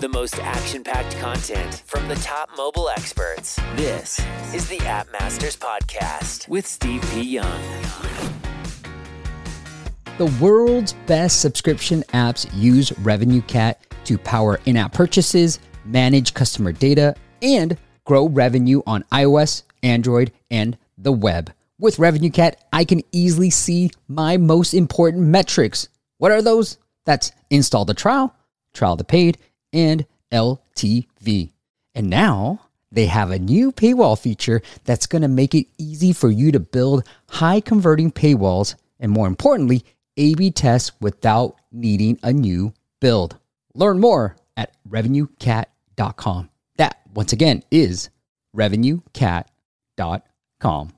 The 0.00 0.08
most 0.08 0.38
action 0.40 0.84
packed 0.84 1.16
content 1.18 1.82
from 1.86 2.06
the 2.08 2.14
top 2.16 2.50
mobile 2.58 2.90
experts. 2.90 3.56
This 3.74 4.20
is 4.52 4.68
the 4.68 4.78
App 4.80 5.10
Masters 5.12 5.56
Podcast 5.56 6.46
with 6.46 6.66
Steve 6.66 7.02
P. 7.12 7.22
Young. 7.22 7.62
The 10.18 10.26
world's 10.42 10.92
best 11.06 11.40
subscription 11.40 12.02
apps 12.12 12.46
use 12.52 12.90
RevenueCat 12.90 13.76
to 14.04 14.18
power 14.18 14.60
in 14.66 14.76
app 14.76 14.92
purchases, 14.92 15.58
manage 15.86 16.34
customer 16.34 16.72
data, 16.72 17.16
and 17.40 17.78
grow 18.04 18.28
revenue 18.28 18.82
on 18.86 19.04
iOS, 19.04 19.62
Android, 19.82 20.32
and 20.50 20.76
the 20.98 21.12
web. 21.12 21.50
With 21.78 21.96
RevenueCat, 21.96 22.56
I 22.74 22.84
can 22.84 23.00
easily 23.10 23.48
see 23.48 23.90
my 24.06 24.36
most 24.36 24.74
important 24.74 25.22
metrics. 25.22 25.88
What 26.18 26.30
are 26.30 26.42
those? 26.42 26.76
That's 27.06 27.32
install 27.48 27.86
the 27.86 27.94
trial, 27.94 28.35
trial 28.76 28.96
the 28.96 29.04
paid, 29.04 29.38
and 29.72 30.06
LTV. 30.32 31.52
And 31.94 32.10
now 32.10 32.60
they 32.92 33.06
have 33.06 33.30
a 33.30 33.38
new 33.38 33.72
paywall 33.72 34.18
feature 34.18 34.60
that's 34.84 35.06
going 35.06 35.22
to 35.22 35.28
make 35.28 35.54
it 35.54 35.66
easy 35.78 36.12
for 36.12 36.30
you 36.30 36.52
to 36.52 36.60
build 36.60 37.04
high 37.28 37.60
converting 37.60 38.12
paywalls 38.12 38.74
and 38.98 39.12
more 39.12 39.26
importantly, 39.26 39.84
A 40.16 40.34
B 40.34 40.50
tests 40.50 40.92
without 41.00 41.56
needing 41.70 42.18
a 42.22 42.32
new 42.32 42.72
build. 43.00 43.36
Learn 43.74 44.00
more 44.00 44.36
at 44.56 44.74
revenuecat.com. 44.88 46.48
That, 46.76 47.00
once 47.14 47.32
again, 47.32 47.62
is 47.70 48.10
revenuecat.com. 48.56 50.95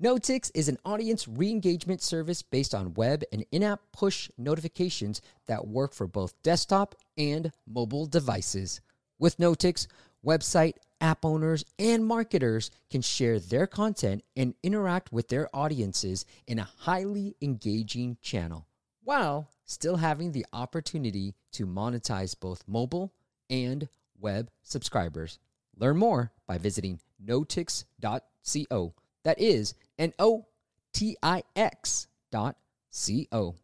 Notix 0.00 0.48
is 0.54 0.68
an 0.68 0.78
audience 0.84 1.26
re 1.26 1.50
engagement 1.50 2.00
service 2.00 2.40
based 2.40 2.72
on 2.72 2.94
web 2.94 3.24
and 3.32 3.44
in 3.50 3.64
app 3.64 3.80
push 3.90 4.30
notifications 4.38 5.20
that 5.46 5.66
work 5.66 5.92
for 5.92 6.06
both 6.06 6.40
desktop 6.44 6.94
and 7.16 7.50
mobile 7.66 8.06
devices. 8.06 8.80
With 9.18 9.38
Notix, 9.38 9.88
website, 10.24 10.74
app 11.00 11.24
owners, 11.24 11.64
and 11.80 12.06
marketers 12.06 12.70
can 12.90 13.02
share 13.02 13.40
their 13.40 13.66
content 13.66 14.22
and 14.36 14.54
interact 14.62 15.12
with 15.12 15.26
their 15.26 15.48
audiences 15.52 16.24
in 16.46 16.60
a 16.60 16.68
highly 16.78 17.34
engaging 17.42 18.18
channel 18.22 18.68
while 19.02 19.50
still 19.64 19.96
having 19.96 20.30
the 20.30 20.46
opportunity 20.52 21.34
to 21.50 21.66
monetize 21.66 22.38
both 22.38 22.62
mobile 22.68 23.12
and 23.50 23.88
web 24.20 24.48
subscribers. 24.62 25.40
Learn 25.76 25.96
more 25.96 26.30
by 26.46 26.56
visiting 26.56 27.00
notix.co. 27.26 28.94
That 29.24 29.40
is 29.40 29.74
N 29.98 30.12
O 30.18 30.46
T 30.92 31.16
I 31.22 31.42
X 31.56 32.06
dot 32.30 32.56
C 32.90 33.28
O. 33.32 33.54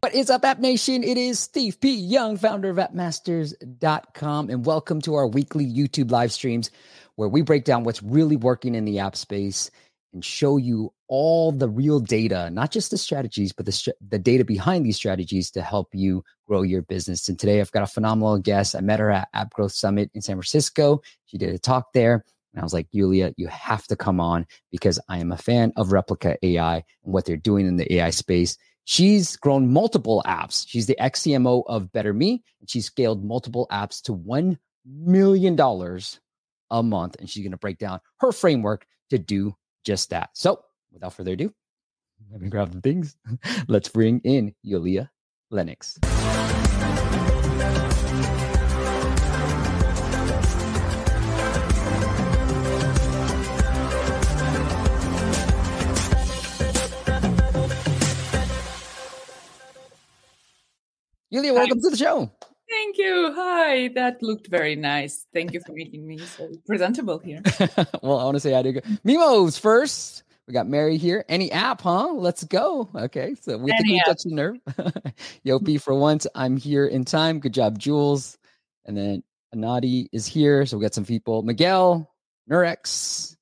What 0.00 0.14
is 0.14 0.30
up, 0.30 0.44
App 0.44 0.60
Nation? 0.60 1.02
It 1.02 1.16
is 1.18 1.40
Steve 1.40 1.80
P. 1.80 1.92
Young, 1.92 2.36
founder 2.36 2.70
of 2.70 2.76
appmasters.com, 2.76 4.50
and 4.50 4.64
welcome 4.64 5.00
to 5.00 5.14
our 5.14 5.26
weekly 5.26 5.66
YouTube 5.66 6.10
live 6.10 6.32
streams 6.32 6.70
where 7.16 7.28
we 7.28 7.42
break 7.42 7.64
down 7.64 7.82
what's 7.82 8.02
really 8.02 8.36
working 8.36 8.74
in 8.74 8.84
the 8.84 8.98
app 8.98 9.16
space 9.16 9.70
and 10.12 10.24
show 10.24 10.58
you 10.58 10.92
all 11.08 11.50
the 11.50 11.68
real 11.68 11.98
data, 11.98 12.50
not 12.50 12.70
just 12.70 12.90
the 12.90 12.98
strategies, 12.98 13.52
but 13.52 13.66
the, 13.66 13.92
the 14.08 14.18
data 14.18 14.44
behind 14.44 14.84
these 14.84 14.96
strategies 14.96 15.50
to 15.50 15.62
help 15.62 15.88
you 15.92 16.22
grow 16.46 16.62
your 16.62 16.82
business. 16.82 17.28
And 17.28 17.38
today 17.38 17.60
I've 17.60 17.72
got 17.72 17.82
a 17.82 17.86
phenomenal 17.86 18.38
guest. 18.38 18.76
I 18.76 18.80
met 18.80 19.00
her 19.00 19.10
at 19.10 19.28
App 19.34 19.50
Growth 19.54 19.72
Summit 19.72 20.10
in 20.14 20.22
San 20.22 20.36
Francisco. 20.36 21.02
She 21.24 21.38
did 21.38 21.54
a 21.54 21.58
talk 21.58 21.92
there. 21.92 22.24
And 22.52 22.60
I 22.60 22.64
was 22.64 22.72
like, 22.72 22.88
Yuliya, 22.94 23.34
you 23.36 23.48
have 23.48 23.86
to 23.88 23.96
come 23.96 24.20
on 24.20 24.46
because 24.70 24.98
I 25.08 25.18
am 25.18 25.32
a 25.32 25.36
fan 25.36 25.72
of 25.76 25.88
Replika 25.88 26.36
AI 26.42 26.76
and 26.76 26.84
what 27.12 27.24
they're 27.24 27.36
doing 27.36 27.66
in 27.66 27.76
the 27.76 27.94
AI 27.94 28.10
space. 28.10 28.56
She's 28.84 29.36
grown 29.36 29.72
multiple 29.72 30.22
apps. 30.26 30.64
She's 30.66 30.86
the 30.86 30.96
XCMO 31.00 31.64
of 31.66 31.90
BetterMe, 31.92 32.40
and 32.60 32.70
she's 32.70 32.86
scaled 32.86 33.24
multiple 33.24 33.66
apps 33.70 34.00
to 34.02 34.12
$1 34.14 34.56
million 34.86 35.58
a 36.70 36.82
month. 36.82 37.16
And 37.18 37.28
she's 37.28 37.42
going 37.42 37.50
to 37.50 37.58
break 37.58 37.78
down 37.78 38.00
her 38.20 38.30
framework 38.32 38.86
to 39.10 39.18
do 39.18 39.56
just 39.84 40.10
that. 40.10 40.30
So 40.34 40.62
without 40.92 41.14
further 41.14 41.32
ado, 41.32 41.52
let 42.30 42.40
me 42.40 42.48
grab 42.48 42.72
the 42.72 42.80
things. 42.80 43.16
Let's 43.68 43.88
bring 43.88 44.20
in 44.20 44.54
Yuliya 44.64 45.10
Lennox. 45.50 45.98
Yuliya, 61.36 61.52
welcome 61.52 61.78
Hi. 61.78 61.82
to 61.82 61.90
the 61.90 61.96
show. 61.98 62.30
Thank 62.70 62.96
you. 62.96 63.30
Hi. 63.34 63.88
That 63.88 64.22
looked 64.22 64.46
very 64.46 64.74
nice. 64.74 65.26
Thank 65.34 65.52
you 65.52 65.60
for 65.60 65.72
making 65.72 66.06
me 66.06 66.16
so 66.16 66.50
presentable 66.66 67.18
here. 67.18 67.42
well, 68.02 68.18
I 68.18 68.24
want 68.24 68.36
to 68.36 68.40
say 68.40 68.54
I 68.54 68.62
do. 68.62 68.72
Mimos 69.04 69.60
first. 69.60 70.22
We 70.48 70.54
got 70.54 70.66
Mary 70.66 70.96
here. 70.96 71.26
Any 71.28 71.52
app, 71.52 71.82
huh? 71.82 72.10
Let's 72.14 72.42
go. 72.44 72.88
Okay. 72.94 73.34
So 73.42 73.58
we 73.58 73.70
have 73.70 73.84
to 73.84 74.02
touch 74.06 74.22
the 74.24 74.34
nerve. 74.34 74.56
Yopi, 75.46 75.78
for 75.78 75.94
once, 75.94 76.26
I'm 76.34 76.56
here 76.56 76.86
in 76.86 77.04
time. 77.04 77.38
Good 77.38 77.52
job, 77.52 77.78
Jules. 77.78 78.38
And 78.86 78.96
then 78.96 79.22
Anadi 79.54 80.06
is 80.12 80.26
here. 80.26 80.64
So 80.64 80.78
we 80.78 80.82
got 80.82 80.94
some 80.94 81.04
people. 81.04 81.42
Miguel, 81.42 82.10
Nurex, 82.50 83.36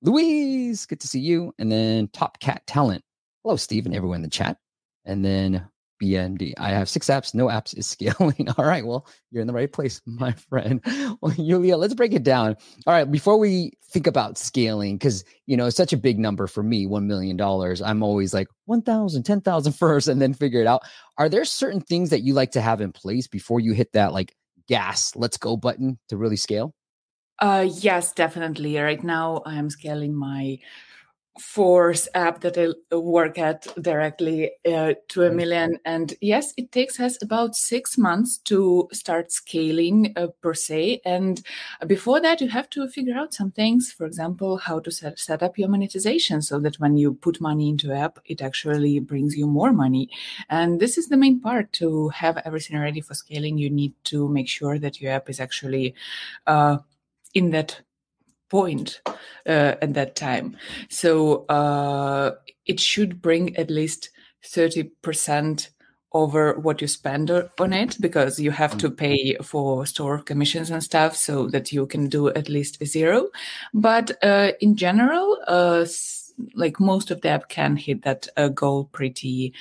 Louise. 0.00 0.86
Good 0.86 1.00
to 1.00 1.08
see 1.08 1.20
you. 1.20 1.52
And 1.58 1.70
then 1.70 2.08
Top 2.14 2.40
Cat 2.40 2.66
Talent. 2.66 3.04
Hello, 3.42 3.56
Steve, 3.56 3.84
and 3.84 3.94
everyone 3.94 4.16
in 4.16 4.22
the 4.22 4.30
chat. 4.30 4.56
And 5.04 5.22
then 5.22 5.68
BND. 6.02 6.54
I 6.58 6.70
have 6.70 6.88
six 6.88 7.06
apps. 7.06 7.34
No 7.34 7.46
apps 7.46 7.76
is 7.76 7.86
scaling. 7.96 8.48
All 8.56 8.64
right. 8.64 8.86
Well, 8.86 9.06
you're 9.30 9.40
in 9.40 9.46
the 9.46 9.52
right 9.52 9.72
place, 9.72 10.00
my 10.06 10.32
friend. 10.32 10.80
Well, 11.20 11.32
Yuliya, 11.32 11.78
let's 11.78 11.94
break 11.94 12.12
it 12.12 12.22
down. 12.22 12.56
All 12.86 12.94
right. 12.94 13.10
Before 13.10 13.38
we 13.38 13.72
think 13.90 14.06
about 14.06 14.38
scaling, 14.38 14.96
because, 14.96 15.24
you 15.46 15.56
know, 15.56 15.66
it's 15.66 15.76
such 15.76 15.92
a 15.92 15.96
big 15.96 16.18
number 16.18 16.46
for 16.46 16.62
me, 16.62 16.86
$1 16.86 17.04
million. 17.04 17.40
I'm 17.84 18.02
always 18.02 18.34
like 18.34 18.48
1,000, 18.66 19.22
10,000 19.22 19.72
first 19.76 20.08
and 20.08 20.20
then 20.20 20.34
figure 20.34 20.60
it 20.60 20.66
out. 20.66 20.82
Are 21.18 21.28
there 21.28 21.44
certain 21.44 21.80
things 21.80 22.10
that 22.10 22.22
you 22.22 22.34
like 22.34 22.52
to 22.52 22.60
have 22.60 22.80
in 22.80 22.92
place 22.92 23.26
before 23.26 23.60
you 23.60 23.72
hit 23.72 23.92
that 23.92 24.12
like 24.12 24.34
gas, 24.68 25.14
let's 25.16 25.36
go 25.36 25.56
button 25.56 25.98
to 26.08 26.16
really 26.16 26.36
scale? 26.36 26.74
Uh, 27.38 27.68
yes, 27.70 28.12
definitely. 28.12 28.78
Right 28.78 29.02
now, 29.04 29.42
I'm 29.44 29.68
scaling 29.68 30.14
my 30.14 30.58
force 31.38 32.08
app 32.14 32.40
that 32.40 32.56
I 32.58 32.96
work 32.96 33.38
at 33.38 33.66
directly 33.82 34.52
uh, 34.66 34.94
to 35.08 35.24
a 35.24 35.30
million. 35.30 35.78
And 35.84 36.14
yes, 36.20 36.54
it 36.56 36.72
takes 36.72 36.98
us 37.00 37.20
about 37.22 37.54
six 37.54 37.98
months 37.98 38.38
to 38.38 38.88
start 38.92 39.32
scaling 39.32 40.12
uh, 40.16 40.28
per 40.40 40.54
se. 40.54 41.00
And 41.04 41.42
before 41.86 42.20
that, 42.20 42.40
you 42.40 42.48
have 42.48 42.70
to 42.70 42.88
figure 42.88 43.16
out 43.16 43.34
some 43.34 43.50
things. 43.50 43.92
For 43.92 44.06
example, 44.06 44.56
how 44.56 44.80
to 44.80 44.90
set, 44.90 45.18
set 45.18 45.42
up 45.42 45.58
your 45.58 45.68
monetization 45.68 46.42
so 46.42 46.58
that 46.60 46.80
when 46.80 46.96
you 46.96 47.14
put 47.14 47.40
money 47.40 47.68
into 47.68 47.92
app, 47.92 48.18
it 48.24 48.42
actually 48.42 48.98
brings 49.00 49.36
you 49.36 49.46
more 49.46 49.72
money. 49.72 50.10
And 50.48 50.80
this 50.80 50.98
is 50.98 51.08
the 51.08 51.16
main 51.16 51.40
part 51.40 51.72
to 51.74 52.08
have 52.10 52.38
everything 52.44 52.78
ready 52.78 53.00
for 53.00 53.14
scaling. 53.14 53.58
You 53.58 53.70
need 53.70 53.94
to 54.04 54.28
make 54.28 54.48
sure 54.48 54.78
that 54.78 55.00
your 55.00 55.12
app 55.12 55.28
is 55.28 55.40
actually 55.40 55.94
uh, 56.46 56.78
in 57.34 57.50
that 57.50 57.80
point 58.48 59.00
uh, 59.46 59.74
at 59.82 59.94
that 59.94 60.16
time. 60.16 60.56
So 60.88 61.46
uh, 61.46 62.32
it 62.66 62.80
should 62.80 63.22
bring 63.22 63.56
at 63.56 63.70
least 63.70 64.10
30% 64.44 65.70
over 66.12 66.58
what 66.58 66.80
you 66.80 66.86
spend 66.88 67.30
on 67.30 67.72
it 67.72 67.96
because 68.00 68.38
you 68.40 68.50
have 68.50 68.78
to 68.78 68.90
pay 68.90 69.36
for 69.42 69.84
store 69.84 70.18
commissions 70.18 70.70
and 70.70 70.82
stuff 70.82 71.14
so 71.14 71.46
that 71.48 71.72
you 71.72 71.86
can 71.86 72.08
do 72.08 72.28
at 72.30 72.48
least 72.48 72.82
zero. 72.84 73.28
But 73.74 74.12
uh, 74.22 74.52
in 74.60 74.76
general, 74.76 75.38
uh, 75.46 75.84
like 76.54 76.80
most 76.80 77.10
of 77.10 77.20
the 77.20 77.28
app 77.28 77.48
can 77.48 77.76
hit 77.76 78.02
that 78.02 78.28
uh, 78.36 78.48
goal 78.48 78.84
pretty 78.92 79.52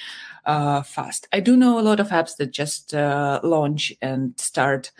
uh, 0.45 0.81
fast. 0.81 1.27
I 1.33 1.39
do 1.39 1.57
know 1.57 1.79
a 1.79 1.81
lot 1.81 1.99
of 1.99 2.09
apps 2.09 2.37
that 2.37 2.51
just 2.51 2.93
uh, 2.93 3.39
launch 3.43 3.93
and 4.01 4.39
start 4.39 4.91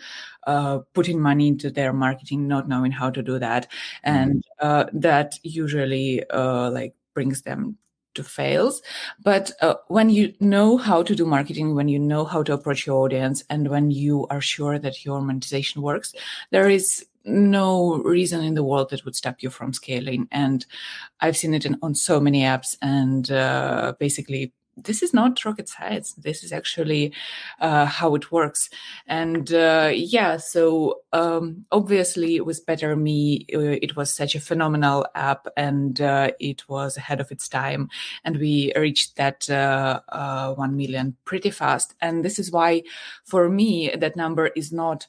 uh, 0.46 0.78
putting 0.94 1.20
money 1.20 1.48
into 1.48 1.70
their 1.70 1.92
marketing, 1.92 2.46
not 2.48 2.68
knowing 2.68 2.92
how 2.92 3.10
to 3.10 3.22
do 3.22 3.38
that, 3.38 3.66
and 4.02 4.44
uh, 4.60 4.84
that 4.92 5.38
usually 5.42 6.28
uh, 6.30 6.70
like 6.70 6.94
brings 7.14 7.42
them 7.42 7.76
to 8.14 8.24
fails. 8.24 8.82
But 9.22 9.52
uh, 9.62 9.74
when 9.88 10.10
you 10.10 10.34
know 10.40 10.76
how 10.76 11.02
to 11.02 11.14
do 11.14 11.26
marketing, 11.26 11.74
when 11.74 11.88
you 11.88 11.98
know 11.98 12.24
how 12.24 12.42
to 12.42 12.52
approach 12.52 12.86
your 12.86 13.04
audience, 13.04 13.44
and 13.48 13.68
when 13.68 13.90
you 13.90 14.26
are 14.28 14.40
sure 14.40 14.78
that 14.78 15.04
your 15.04 15.20
monetization 15.20 15.82
works, 15.82 16.14
there 16.50 16.68
is 16.68 17.06
no 17.24 17.96
reason 18.04 18.42
in 18.42 18.54
the 18.54 18.64
world 18.64 18.90
that 18.90 19.04
would 19.04 19.16
stop 19.16 19.42
you 19.42 19.50
from 19.50 19.72
scaling. 19.72 20.28
And 20.30 20.64
I've 21.20 21.36
seen 21.36 21.54
it 21.54 21.66
in, 21.66 21.76
on 21.82 21.94
so 21.94 22.20
many 22.20 22.42
apps, 22.42 22.76
and 22.82 23.30
uh, 23.30 23.94
basically 23.98 24.52
this 24.76 25.02
is 25.02 25.14
not 25.14 25.44
rocket 25.44 25.68
science. 25.68 26.12
This 26.14 26.44
is 26.44 26.52
actually 26.52 27.12
uh, 27.60 27.86
how 27.86 28.14
it 28.14 28.30
works. 28.30 28.68
And 29.06 29.52
uh, 29.52 29.90
yeah, 29.94 30.36
so 30.36 31.00
um, 31.12 31.64
obviously 31.72 32.40
with 32.40 32.66
BetterMe, 32.66 33.46
uh, 33.54 33.78
it 33.82 33.96
was 33.96 34.14
such 34.14 34.34
a 34.34 34.40
phenomenal 34.40 35.06
app 35.14 35.46
and 35.56 36.00
uh, 36.00 36.30
it 36.38 36.68
was 36.68 36.96
ahead 36.96 37.20
of 37.20 37.32
its 37.32 37.48
time. 37.48 37.88
And 38.24 38.38
we 38.38 38.72
reached 38.76 39.16
that 39.16 39.48
uh, 39.48 40.00
uh, 40.10 40.54
1 40.54 40.76
million 40.76 41.16
pretty 41.24 41.50
fast. 41.50 41.94
And 42.00 42.24
this 42.24 42.38
is 42.38 42.52
why, 42.52 42.82
for 43.24 43.48
me, 43.48 43.90
that 43.96 44.16
number 44.16 44.48
is 44.48 44.72
not 44.72 45.06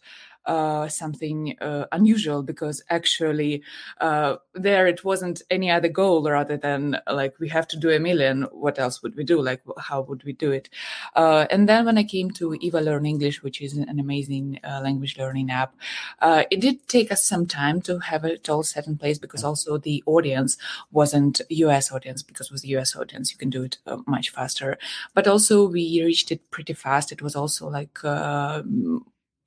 uh, 0.48 0.88
something 0.88 1.58
uh, 1.60 1.86
unusual 1.92 2.42
because 2.42 2.82
actually 2.90 3.62
uh, 4.00 4.38
there 4.54 4.88
it 4.88 5.04
wasn't 5.04 5.42
any 5.52 5.70
other 5.70 5.90
goal 5.90 6.24
rather 6.24 6.58
than 6.58 6.98
like 7.12 7.38
we 7.40 7.50
have 7.50 7.68
to 7.68 7.78
do 7.78 7.90
a 7.92 8.00
million. 8.00 8.44
What 8.52 8.80
else 8.80 9.04
would 9.04 9.16
we 9.16 9.24
do? 9.24 9.42
Like 9.42 9.62
how 9.78 10.02
would 10.02 10.24
we 10.24 10.34
do 10.34 10.52
it? 10.52 10.70
Uh, 11.16 11.46
and 11.52 11.68
then 11.68 11.86
when 11.86 11.98
I 11.98 12.04
came 12.04 12.32
to 12.32 12.56
Eva 12.56 12.80
Learn 12.80 13.06
English, 13.06 13.44
which 13.44 13.62
is 13.62 13.76
an 13.76 14.00
amazing 14.00 14.60
uh, 14.64 14.80
language 14.82 15.18
learning 15.18 15.52
app, 15.52 15.76
uh, 16.22 16.44
it 16.50 16.62
did 16.62 16.88
take 16.88 17.12
us 17.12 17.24
some 17.24 17.46
time 17.46 17.82
to 17.82 18.00
have 18.00 18.24
it 18.24 18.50
all 18.50 18.64
set 18.64 18.88
in 18.88 18.98
place 18.98 19.20
because 19.20 19.44
also 19.44 19.78
the 19.78 20.02
audience 20.06 20.58
wasn't 20.92 21.42
US 21.50 21.92
audience 21.92 22.24
because 22.24 22.52
with 22.52 22.66
US 22.66 22.96
audience 22.96 23.32
you 23.32 23.38
can 23.38 23.50
do 23.50 23.64
it 23.64 23.78
much 24.06 24.30
faster. 24.30 24.78
But 25.14 25.28
also 25.28 25.68
we 25.68 26.02
reached 26.04 26.32
it 26.32 26.50
pretty 26.52 26.74
fast. 26.74 27.12
It 27.12 27.22
was 27.22 27.36
also 27.36 27.68
like 27.68 28.00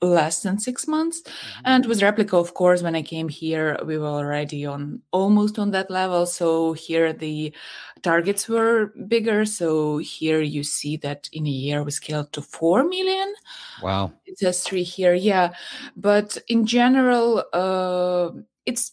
less 0.02 0.42
than 0.42 0.58
six 0.58 0.86
months. 0.88 1.22
Mm-hmm. 1.22 1.60
and 1.64 1.86
with 1.86 2.00
replika 2.00 2.34
of 2.34 2.54
course 2.54 2.82
when 2.82 2.94
i 2.94 3.02
came 3.02 3.28
here 3.28 3.78
we 3.84 3.98
were 3.98 4.06
already 4.06 4.64
on 4.66 5.02
almost 5.12 5.58
on 5.58 5.70
that 5.72 5.90
level. 5.90 6.26
So 6.26 6.72
here 6.72 7.12
the 7.12 7.54
targets 8.02 8.48
were 8.48 8.92
bigger. 9.08 9.44
So 9.44 9.98
here 9.98 10.40
you 10.40 10.62
see 10.64 10.96
that 10.98 11.28
in 11.32 11.46
a 11.46 11.50
year 11.50 11.82
we 11.82 11.90
scaled 11.90 12.32
to 12.32 12.42
4 12.42 12.84
million. 12.84 13.34
Wow. 13.82 14.12
It 14.26 14.38
says 14.38 14.62
three 14.62 14.82
here 14.82 15.14
yeah. 15.14 15.52
But 15.96 16.38
in 16.48 16.66
general 16.66 17.44
uh, 17.52 18.30
it's 18.66 18.92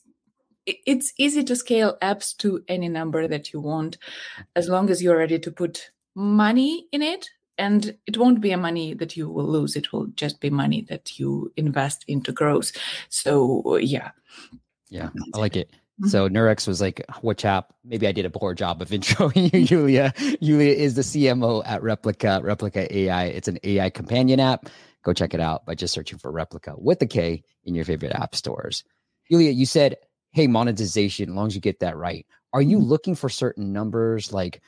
it's 0.66 1.14
easy 1.18 1.44
to 1.46 1.56
scale 1.56 1.98
apps 2.02 2.36
to 2.38 2.62
any 2.68 2.90
number 2.90 3.28
that 3.28 3.54
you 3.54 3.62
want 3.62 3.98
as 4.56 4.68
long 4.68 4.90
as 4.90 5.02
you're 5.02 5.18
ready 5.18 5.40
to 5.40 5.52
put 5.52 5.92
money 6.14 6.88
in 6.92 7.02
it 7.02 7.30
and 7.58 7.98
it 8.06 8.18
won't 8.18 8.42
be 8.42 8.52
a 8.52 8.58
money 8.58 8.94
that 8.94 9.18
you 9.18 9.30
will 9.30 9.48
lose 9.48 9.76
it 9.76 9.92
will 9.92 10.08
just 10.16 10.40
be 10.40 10.50
money 10.50 10.86
that 10.90 11.20
you 11.20 11.52
invest 11.58 12.04
into 12.08 12.32
growth 12.32 12.72
so 13.10 13.78
yeah 13.78 14.12
yeah 14.90 15.10
i 15.34 15.38
like 15.38 15.56
it 15.56 15.70
mm-hmm. 15.70 16.08
so 16.08 16.30
Nurex 16.30 16.68
was 16.68 16.80
like, 16.80 17.04
which 17.22 17.44
app? 17.44 17.74
Maybe 17.84 18.08
I 18.08 18.12
did 18.12 18.26
a 18.26 18.30
poor 18.30 18.54
job 18.54 18.82
of 18.82 18.90
introing 18.90 19.52
you, 19.54 19.66
Julia. 19.66 20.14
Julia 20.42 20.74
is 20.74 20.96
the 20.96 21.02
CMO 21.02 21.64
at 21.66 21.82
Replika. 21.82 22.42
Replika 22.42 22.90
AI. 22.90 23.26
It's 23.26 23.48
an 23.48 23.60
AI 23.64 23.90
companion 23.90 24.40
app. 24.40 24.70
Go 25.04 25.14
check 25.14 25.34
it 25.34 25.40
out 25.40 25.66
by 25.66 25.76
just 25.76 25.94
searching 25.94 26.20
for 26.20 26.32
Replika 26.32 26.80
with 26.80 27.00
the 27.00 27.08
K 27.08 27.44
in 27.64 27.76
your 27.76 27.86
favorite 27.86 28.14
app 28.14 28.36
stores. 28.36 28.84
Julia, 29.30 29.52
you 29.52 29.66
said, 29.66 29.96
hey, 30.32 30.48
monetization, 30.48 31.30
as 31.30 31.36
long 31.36 31.48
as 31.48 31.56
you 31.56 31.62
get 31.62 31.80
that 31.80 31.98
right. 31.98 32.26
Are 32.54 32.62
you 32.62 32.78
mm-hmm. 32.78 32.88
looking 32.88 33.16
for 33.16 33.30
certain 33.30 33.74
numbers 33.74 34.32
like 34.32 34.62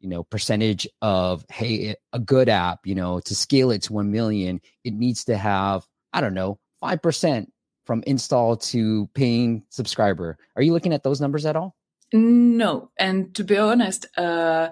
you 0.00 0.08
know 0.08 0.22
percentage 0.24 0.86
of 1.02 1.44
hey 1.50 1.94
a 2.12 2.18
good 2.18 2.48
app 2.48 2.80
you 2.84 2.94
know 2.94 3.20
to 3.20 3.34
scale 3.34 3.70
it 3.70 3.82
to 3.82 3.92
1 3.92 4.10
million 4.10 4.60
it 4.84 4.92
needs 4.92 5.24
to 5.24 5.36
have 5.36 5.86
i 6.12 6.20
don't 6.20 6.34
know 6.34 6.58
5% 6.82 7.46
from 7.84 8.02
install 8.06 8.56
to 8.56 9.08
paying 9.14 9.62
subscriber. 9.70 10.36
Are 10.56 10.62
you 10.62 10.72
looking 10.72 10.92
at 10.92 11.02
those 11.02 11.20
numbers 11.20 11.46
at 11.46 11.56
all? 11.56 11.76
No 12.12 12.90
and 12.98 13.34
to 13.34 13.42
be 13.42 13.58
honest 13.58 14.06
uh 14.16 14.70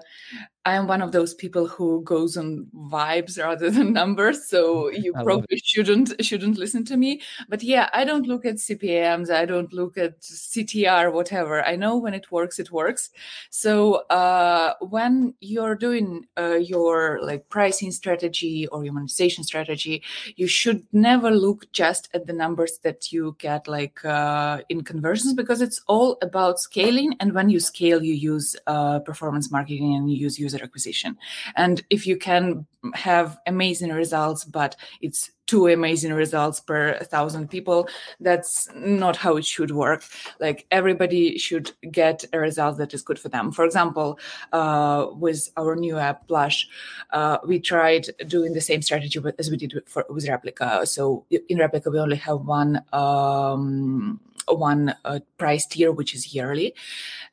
I 0.65 0.73
am 0.73 0.87
one 0.87 1.03
of 1.03 1.11
those 1.11 1.35
people 1.35 1.67
who 1.67 2.01
goes 2.03 2.35
on 2.35 2.65
vibes 2.75 3.37
rather 3.41 3.69
than 3.75 3.93
numbers. 3.93 4.47
So 4.47 4.89
you 4.89 5.13
probably 5.13 5.57
shouldn't 5.63 6.13
shouldn't 6.25 6.57
listen 6.57 6.83
to 6.85 6.97
me. 6.97 7.21
But 7.47 7.61
yeah, 7.61 7.89
I 7.93 8.03
don't 8.03 8.25
look 8.25 8.45
at 8.45 8.55
CPMS. 8.55 9.29
I 9.29 9.45
don't 9.45 9.71
look 9.71 9.97
at 9.97 10.21
CTR, 10.21 11.13
whatever. 11.13 11.63
I 11.63 11.75
know 11.75 11.97
when 11.97 12.15
it 12.15 12.31
works, 12.31 12.57
it 12.57 12.71
works. 12.71 13.11
So 13.51 14.05
uh, 14.09 14.73
when 14.81 15.35
you're 15.39 15.75
doing 15.75 16.25
uh, 16.37 16.55
your 16.55 17.19
like 17.21 17.47
pricing 17.49 17.91
strategy 17.91 18.67
or 18.67 18.83
your 18.83 18.93
monetization 18.93 19.43
strategy, 19.43 20.01
you 20.35 20.47
should 20.47 20.83
never 20.91 21.29
look 21.29 21.71
just 21.73 22.09
at 22.15 22.25
the 22.25 22.33
numbers 22.33 22.79
that 22.79 23.11
you 23.11 23.35
get 23.37 23.67
like 23.67 24.03
uh, 24.03 24.61
in 24.69 24.83
conversions 24.83 25.33
because 25.35 25.61
it's 25.61 25.81
all 25.87 26.17
about 26.23 26.59
scaling. 26.59 27.15
And 27.19 27.33
when 27.33 27.49
you 27.51 27.59
scale, 27.59 28.03
you 28.03 28.15
use 28.15 28.55
uh, 28.65 28.99
performance 28.99 29.51
marketing 29.51 29.93
and 29.93 30.09
you 30.09 30.17
use 30.17 30.39
user 30.39 30.54
user 30.55 30.63
acquisition. 30.63 31.17
And 31.55 31.83
if 31.89 32.07
you 32.07 32.17
can 32.17 32.65
have 32.93 33.37
amazing 33.45 33.91
results, 33.91 34.45
but 34.45 34.75
it's 35.01 35.31
two 35.47 35.67
amazing 35.67 36.13
results 36.13 36.59
per 36.59 36.97
thousand 37.03 37.49
people, 37.49 37.87
that's 38.19 38.67
not 38.75 39.15
how 39.15 39.37
it 39.37 39.45
should 39.45 39.71
work. 39.71 40.03
Like 40.39 40.65
everybody 40.71 41.37
should 41.37 41.71
get 41.91 42.23
a 42.33 42.39
result 42.39 42.77
that 42.77 42.93
is 42.93 43.01
good 43.01 43.19
for 43.19 43.29
them. 43.29 43.51
For 43.51 43.65
example, 43.65 44.19
uh, 44.51 45.07
with 45.11 45.49
our 45.57 45.75
new 45.75 45.97
app 45.97 46.27
Blush, 46.27 46.67
uh, 47.11 47.37
we 47.45 47.59
tried 47.59 48.07
doing 48.27 48.53
the 48.53 48.61
same 48.61 48.81
strategy 48.81 49.19
as 49.37 49.49
we 49.49 49.57
did 49.57 49.81
for, 49.87 50.05
with 50.09 50.25
Replika. 50.25 50.87
So 50.87 51.25
in 51.29 51.57
Replika, 51.57 51.91
we 51.91 51.99
only 51.99 52.17
have 52.17 52.41
one. 52.41 52.81
Um, 52.93 54.19
one 54.47 54.93
uh, 55.05 55.19
price 55.37 55.65
tier 55.65 55.91
which 55.91 56.13
is 56.13 56.33
yearly 56.33 56.75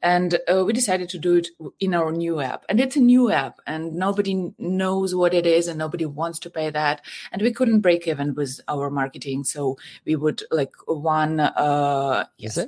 and 0.02 0.38
uh, 0.52 0.64
we 0.64 0.72
decided 0.72 1.08
to 1.10 1.18
do 1.18 1.34
it 1.34 1.48
in 1.80 1.94
our 1.94 2.10
new 2.10 2.40
app 2.40 2.64
and 2.68 2.80
it's 2.80 2.96
a 2.96 3.00
new 3.00 3.30
app 3.30 3.60
and 3.66 3.94
nobody 3.94 4.52
knows 4.58 5.14
what 5.14 5.34
it 5.34 5.46
is 5.46 5.68
and 5.68 5.78
nobody 5.78 6.06
wants 6.06 6.38
to 6.38 6.50
pay 6.50 6.70
that 6.70 7.02
and 7.30 7.42
we 7.42 7.52
couldn't 7.52 7.80
break 7.80 8.01
even 8.06 8.34
with 8.34 8.60
our 8.68 8.90
marketing 8.90 9.44
so 9.44 9.76
we 10.04 10.16
would 10.16 10.42
like 10.50 10.74
one 10.86 11.40
uh 11.40 12.24
yes. 12.38 12.58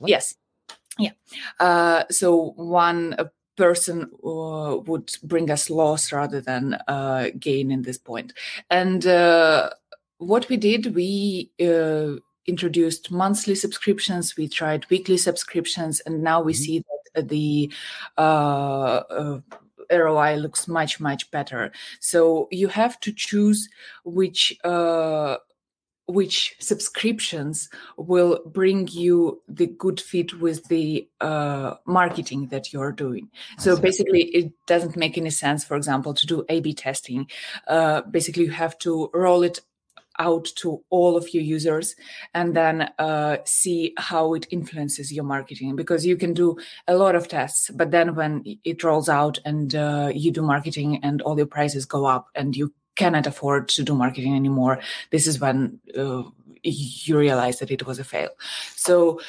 yes. 0.00 0.34
Yeah. 0.98 1.12
Uh 1.60 2.04
so 2.10 2.52
one 2.56 3.14
uh, 3.18 3.24
person 3.56 4.10
uh, 4.24 4.78
would 4.86 5.12
bring 5.22 5.50
us 5.50 5.68
loss 5.68 6.12
rather 6.12 6.40
than 6.40 6.74
uh, 6.86 7.28
gain 7.38 7.70
in 7.70 7.82
this 7.82 7.98
point. 7.98 8.32
and 8.70 9.06
uh, 9.06 9.70
what 10.18 10.48
we 10.48 10.56
did 10.56 10.94
we 10.94 11.50
uh, 11.60 12.16
introduced 12.46 13.10
monthly 13.10 13.54
subscriptions 13.54 14.36
we 14.36 14.48
tried 14.48 14.88
weekly 14.90 15.16
subscriptions 15.16 16.00
and 16.00 16.22
now 16.22 16.40
we 16.40 16.52
mm-hmm. 16.52 16.62
see 16.62 16.84
that 17.14 17.28
the 17.28 17.72
uh, 18.16 19.02
uh, 19.10 19.40
ROI 19.90 20.36
looks 20.36 20.68
much 20.68 21.00
much 21.00 21.30
better. 21.30 21.72
So 22.00 22.48
you 22.50 22.68
have 22.68 22.98
to 23.00 23.12
choose 23.12 23.68
which 24.04 24.58
uh, 24.64 25.36
which 26.08 26.56
subscriptions 26.58 27.68
will 27.98 28.40
bring 28.46 28.88
you 28.88 29.42
the 29.46 29.66
good 29.66 30.00
fit 30.00 30.40
with 30.40 30.64
the 30.68 31.06
uh, 31.20 31.74
marketing 31.84 32.48
that 32.48 32.72
you're 32.72 32.92
doing. 32.92 33.28
So 33.58 33.78
basically, 33.78 34.22
it 34.22 34.52
doesn't 34.66 34.96
make 34.96 35.18
any 35.18 35.28
sense, 35.30 35.64
for 35.64 35.76
example, 35.76 36.14
to 36.14 36.26
do 36.26 36.46
A/B 36.48 36.72
testing. 36.72 37.28
Uh, 37.66 38.00
basically, 38.02 38.44
you 38.44 38.50
have 38.52 38.78
to 38.78 39.10
roll 39.12 39.42
it 39.42 39.60
out 40.18 40.44
to 40.56 40.82
all 40.90 41.16
of 41.16 41.32
your 41.32 41.42
users 41.42 41.94
and 42.34 42.54
then 42.54 42.90
uh, 42.98 43.38
see 43.44 43.94
how 43.98 44.34
it 44.34 44.46
influences 44.50 45.12
your 45.12 45.24
marketing 45.24 45.76
because 45.76 46.04
you 46.04 46.16
can 46.16 46.34
do 46.34 46.56
a 46.86 46.96
lot 46.96 47.14
of 47.14 47.28
tests 47.28 47.70
but 47.70 47.90
then 47.90 48.14
when 48.14 48.42
it 48.64 48.82
rolls 48.82 49.08
out 49.08 49.38
and 49.44 49.74
uh, 49.74 50.10
you 50.14 50.30
do 50.30 50.42
marketing 50.42 50.98
and 51.02 51.22
all 51.22 51.36
your 51.36 51.46
prices 51.46 51.84
go 51.84 52.06
up 52.06 52.28
and 52.34 52.56
you 52.56 52.72
cannot 52.96 53.26
afford 53.26 53.68
to 53.68 53.84
do 53.84 53.94
marketing 53.94 54.34
anymore 54.34 54.80
this 55.10 55.26
is 55.26 55.38
when 55.38 55.78
uh, 55.96 56.22
you 56.62 57.18
realize 57.18 57.58
that 57.58 57.70
it 57.70 57.86
was 57.86 57.98
a 57.98 58.04
fail. 58.04 58.30
So 58.74 59.20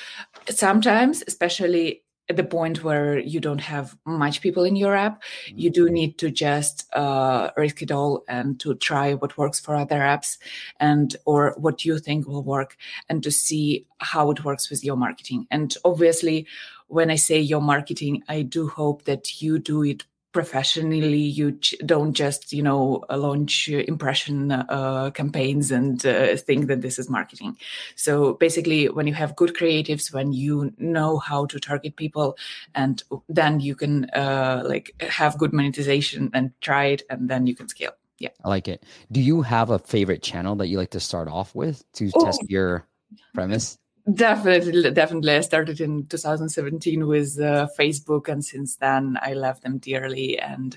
sometimes 0.50 1.24
especially 1.28 2.04
at 2.30 2.36
the 2.36 2.44
point 2.44 2.84
where 2.84 3.18
you 3.18 3.40
don't 3.40 3.62
have 3.62 3.98
much 4.06 4.42
people 4.42 4.64
in 4.64 4.76
your 4.76 4.96
app, 4.96 5.24
you 5.48 5.70
do 5.72 5.86
mm-hmm. 5.86 5.94
need 5.94 6.18
to 6.20 6.30
just 6.30 6.88
uh, 6.96 7.50
risk 7.58 7.82
it 7.82 7.92
all 7.92 8.24
and 8.28 8.60
to 8.60 8.76
try 8.76 9.16
what 9.16 9.38
works 9.38 9.60
for 9.60 9.76
other 9.76 10.00
apps 10.00 10.38
and 10.80 11.16
or 11.26 11.56
what 11.58 11.84
you 11.86 11.98
think 11.98 12.28
will 12.28 12.44
work 12.44 12.78
and 13.10 13.24
to 13.24 13.32
see 13.32 13.86
how 13.98 14.30
it 14.30 14.46
works 14.46 14.70
with 14.70 14.84
your 14.84 14.96
marketing. 14.96 15.48
And 15.50 15.76
obviously, 15.84 16.46
when 16.88 17.10
I 17.10 17.16
say 17.16 17.40
your 17.40 17.62
marketing, 17.62 18.24
I 18.28 18.44
do 18.44 18.68
hope 18.68 19.06
that 19.06 19.42
you 19.42 19.58
do 19.58 19.84
it 19.84 20.04
professionally 20.32 21.18
you 21.18 21.58
don't 21.86 22.14
just 22.14 22.54
you 22.54 22.62
know 22.62 23.04
launch 23.10 23.68
impression 23.68 24.52
uh, 24.52 25.10
campaigns 25.12 25.72
and 25.72 26.06
uh, 26.06 26.36
think 26.36 26.68
that 26.68 26.82
this 26.82 27.00
is 27.00 27.10
marketing. 27.10 27.58
So 27.96 28.34
basically 28.34 28.90
when 28.90 29.08
you 29.08 29.14
have 29.14 29.36
good 29.36 29.54
creatives 29.56 30.14
when 30.14 30.34
you 30.34 30.74
know 30.78 31.18
how 31.18 31.46
to 31.48 31.60
target 31.60 31.96
people 31.96 32.38
and 32.76 33.04
then 33.28 33.60
you 33.60 33.76
can 33.76 34.06
uh, 34.12 34.64
like 34.66 34.94
have 35.02 35.38
good 35.38 35.54
monetization 35.54 36.30
and 36.34 36.52
try 36.62 36.86
it 36.86 37.04
and 37.10 37.30
then 37.30 37.48
you 37.48 37.56
can 37.56 37.68
scale. 37.68 37.94
Yeah. 38.20 38.30
I 38.44 38.50
like 38.50 38.68
it. 38.68 38.84
Do 39.12 39.22
you 39.22 39.42
have 39.42 39.70
a 39.70 39.80
favorite 39.80 40.22
channel 40.22 40.56
that 40.58 40.68
you 40.68 40.78
like 40.78 40.92
to 40.92 41.00
start 41.00 41.28
off 41.28 41.56
with 41.56 41.84
to 41.94 42.12
oh. 42.14 42.26
test 42.26 42.44
your 42.50 42.86
premise 43.34 43.78
Definitely, 44.12 44.90
definitely. 44.92 45.34
I 45.36 45.42
started 45.42 45.82
in 45.82 46.06
2017 46.08 47.06
with 47.06 47.40
uh, 47.40 47.68
Facebook, 47.78 48.28
and 48.28 48.44
since 48.44 48.76
then 48.78 49.18
I 49.22 49.34
love 49.34 49.62
them 49.62 49.78
dearly. 49.78 50.40
And 50.40 50.76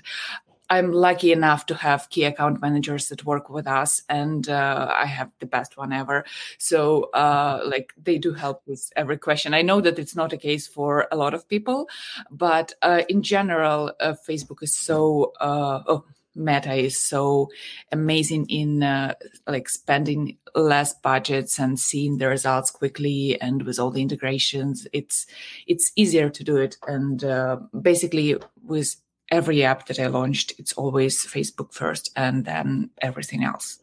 I'm 0.69 0.91
lucky 0.91 1.31
enough 1.31 1.65
to 1.67 1.75
have 1.75 2.09
key 2.09 2.25
account 2.25 2.61
managers 2.61 3.09
that 3.09 3.25
work 3.25 3.49
with 3.49 3.67
us, 3.67 4.03
and 4.07 4.47
uh, 4.49 4.93
I 4.95 5.05
have 5.05 5.31
the 5.39 5.45
best 5.47 5.77
one 5.77 5.93
ever. 5.93 6.25
So, 6.59 7.05
uh, 7.13 7.61
like, 7.65 7.93
they 8.01 8.17
do 8.17 8.33
help 8.33 8.61
with 8.67 8.91
every 8.95 9.17
question. 9.17 9.53
I 9.53 9.61
know 9.61 9.81
that 9.81 9.99
it's 9.99 10.15
not 10.15 10.33
a 10.33 10.37
case 10.37 10.67
for 10.67 11.07
a 11.11 11.15
lot 11.15 11.33
of 11.33 11.47
people, 11.49 11.89
but 12.29 12.73
uh, 12.81 13.03
in 13.09 13.23
general, 13.23 13.93
uh, 13.99 14.13
Facebook 14.27 14.61
is 14.61 14.75
so. 14.75 15.33
Uh, 15.39 15.81
oh, 15.87 16.05
Meta 16.35 16.73
is 16.73 16.99
so 16.99 17.49
amazing 17.91 18.45
in 18.47 18.83
uh, 18.83 19.13
like 19.47 19.69
spending 19.69 20.37
less 20.55 20.93
budgets 20.93 21.59
and 21.59 21.79
seeing 21.79 22.17
the 22.17 22.27
results 22.27 22.71
quickly, 22.71 23.39
and 23.41 23.63
with 23.63 23.79
all 23.79 23.91
the 23.91 24.01
integrations, 24.01 24.87
it's 24.93 25.25
it's 25.67 25.91
easier 25.95 26.29
to 26.29 26.43
do 26.43 26.57
it. 26.57 26.77
And 26.87 27.23
uh, 27.23 27.57
basically, 27.79 28.35
with 28.63 28.95
every 29.31 29.63
app 29.63 29.87
that 29.87 29.99
I 29.99 30.07
launched, 30.07 30.53
it's 30.57 30.73
always 30.73 31.25
Facebook 31.25 31.73
first 31.73 32.11
and 32.15 32.45
then 32.45 32.89
everything 33.01 33.43
else. 33.43 33.79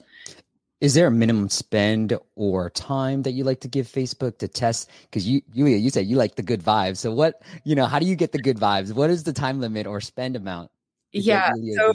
Is 0.81 0.95
there 0.95 1.09
a 1.09 1.11
minimum 1.11 1.51
spend 1.51 2.17
or 2.37 2.71
time 2.71 3.23
that 3.23 3.33
you 3.33 3.45
like 3.45 3.61
to 3.61 3.69
give 3.69 3.87
Facebook 3.87 4.39
to 4.39 4.49
test? 4.49 4.89
Because 5.03 5.29
you 5.29 5.43
you 5.53 5.67
you 5.67 5.91
said 5.91 6.07
you 6.07 6.17
like 6.17 6.37
the 6.37 6.43
good 6.43 6.63
vibes. 6.63 6.97
So 6.99 7.13
what 7.13 7.43
you 7.65 7.75
know? 7.75 7.85
How 7.85 7.99
do 7.99 8.07
you 8.07 8.17
get 8.17 8.33
the 8.33 8.39
good 8.39 8.57
vibes? 8.57 8.95
What 8.95 9.11
is 9.11 9.25
the 9.25 9.33
time 9.33 9.61
limit 9.61 9.87
or 9.87 10.01
spend 10.01 10.37
amount? 10.37 10.71
Yeah, 11.13 11.51
so 11.77 11.93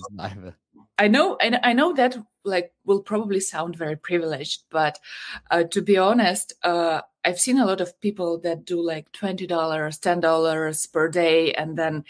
I 0.98 1.08
know 1.08 1.38
I 1.42 1.74
know 1.74 1.94
that 1.94 2.18
like 2.44 2.72
will 2.86 3.02
probably 3.02 3.40
sound 3.40 3.76
very 3.76 3.96
privileged, 3.96 4.64
but 4.70 5.00
uh, 5.52 5.64
to 5.64 5.82
be 5.82 5.98
honest, 5.98 6.54
uh, 6.64 7.02
I've 7.24 7.40
seen 7.40 7.58
a 7.60 7.66
lot 7.66 7.82
of 7.82 8.00
people 8.02 8.40
that 8.42 8.66
do 8.66 8.82
like 8.82 9.12
twenty 9.12 9.48
dollars, 9.48 9.98
ten 9.98 10.20
dollars 10.20 10.86
per 10.86 11.10
day, 11.10 11.54
and 11.54 11.78
then 11.78 12.04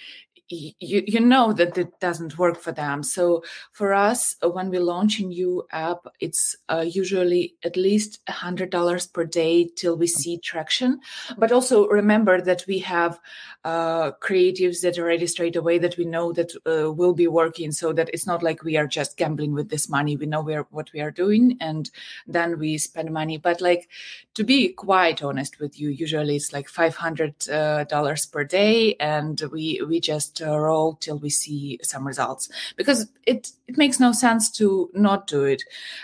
you, 0.49 1.03
you 1.07 1.19
know 1.19 1.53
that 1.53 1.77
it 1.77 1.99
doesn't 1.99 2.37
work 2.37 2.59
for 2.59 2.71
them. 2.71 3.03
So 3.03 3.43
for 3.71 3.93
us, 3.93 4.35
uh, 4.43 4.49
when 4.49 4.69
we 4.69 4.79
launch 4.79 5.19
a 5.19 5.25
new 5.25 5.65
app, 5.71 6.05
it's 6.19 6.55
uh, 6.69 6.85
usually 6.87 7.55
at 7.63 7.75
least 7.75 8.19
a 8.27 8.31
hundred 8.31 8.69
dollars 8.69 9.07
per 9.07 9.25
day 9.25 9.69
till 9.75 9.97
we 9.97 10.07
see 10.07 10.37
traction. 10.37 10.99
But 11.37 11.51
also 11.51 11.87
remember 11.87 12.41
that 12.41 12.63
we 12.67 12.79
have 12.79 13.19
uh, 13.63 14.11
creatives 14.21 14.81
that 14.81 14.99
are 14.99 15.05
ready 15.05 15.27
straight 15.27 15.55
away 15.55 15.79
that 15.79 15.97
we 15.97 16.05
know 16.05 16.31
that 16.33 16.51
uh, 16.65 16.91
will 16.91 17.13
be 17.13 17.27
working, 17.27 17.71
so 17.71 17.93
that 17.93 18.09
it's 18.13 18.27
not 18.27 18.43
like 18.43 18.63
we 18.63 18.77
are 18.77 18.87
just 18.87 19.17
gambling 19.17 19.53
with 19.53 19.69
this 19.69 19.89
money. 19.89 20.15
We 20.15 20.27
know 20.27 20.41
we 20.41 20.55
are, 20.55 20.67
what 20.69 20.91
we 20.93 21.01
are 21.01 21.11
doing, 21.11 21.57
and 21.59 21.89
then 22.27 22.59
we 22.59 22.77
spend 22.77 23.11
money. 23.11 23.37
But 23.37 23.61
like 23.61 23.89
to 24.35 24.43
be 24.43 24.69
quite 24.69 25.23
honest 25.23 25.59
with 25.59 25.79
you, 25.79 25.89
usually 25.89 26.35
it's 26.35 26.53
like 26.53 26.69
five 26.69 26.95
hundred 26.95 27.49
uh, 27.49 27.85
dollars 27.85 28.25
per 28.25 28.43
day, 28.43 28.95
and 28.99 29.41
we 29.51 29.81
we 29.87 29.99
just 29.99 30.41
uh, 30.41 30.57
roll 30.57 30.95
till 30.95 31.17
we 31.17 31.29
see 31.29 31.79
some 31.81 32.05
results. 32.05 32.49
Because 32.75 33.07
it 33.25 33.51
it 33.67 33.77
makes 33.77 33.99
no 33.99 34.11
sense 34.11 34.51
to 34.51 34.89
not 34.93 35.27
do 35.27 35.45
it 35.45 35.63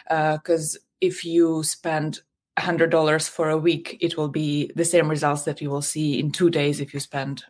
because 0.09 0.75
uh, 0.75 0.79
if 1.01 1.25
you 1.25 1.63
spend 1.63 2.21
hundred 2.57 2.89
dollars 2.89 3.27
for 3.27 3.50
a 3.50 3.57
week, 3.57 3.97
it 4.01 4.17
will 4.17 4.29
be 4.29 4.71
the 4.75 4.85
same 4.85 5.09
results 5.09 5.43
that 5.43 5.61
you 5.61 5.69
will 5.69 5.81
see 5.81 6.19
in 6.19 6.31
two 6.31 6.50
days 6.50 6.79
if 6.79 6.93
you 6.93 7.00
spend 7.00 7.43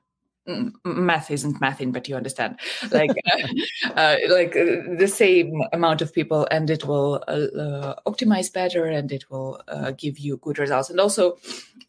math 0.86 1.30
isn't 1.32 1.62
mathing 1.62 1.92
but 1.92 2.08
you 2.08 2.16
understand. 2.16 2.60
Like 2.92 3.12
uh, 3.86 3.90
uh, 3.96 4.18
like 4.30 4.56
uh, 4.56 4.96
the 4.98 5.08
same 5.08 5.62
amount 5.74 6.02
of 6.02 6.14
people 6.14 6.48
and 6.52 6.70
it 6.70 6.86
will 6.86 7.24
uh, 7.28 7.32
uh 7.32 7.96
optimize 8.08 8.52
better 8.52 8.86
and 8.86 9.12
it 9.12 9.30
will 9.30 9.62
uh, 9.68 9.92
give 9.92 10.20
you 10.20 10.38
good 10.38 10.60
results. 10.60 10.90
And 10.90 11.00
also 11.00 11.38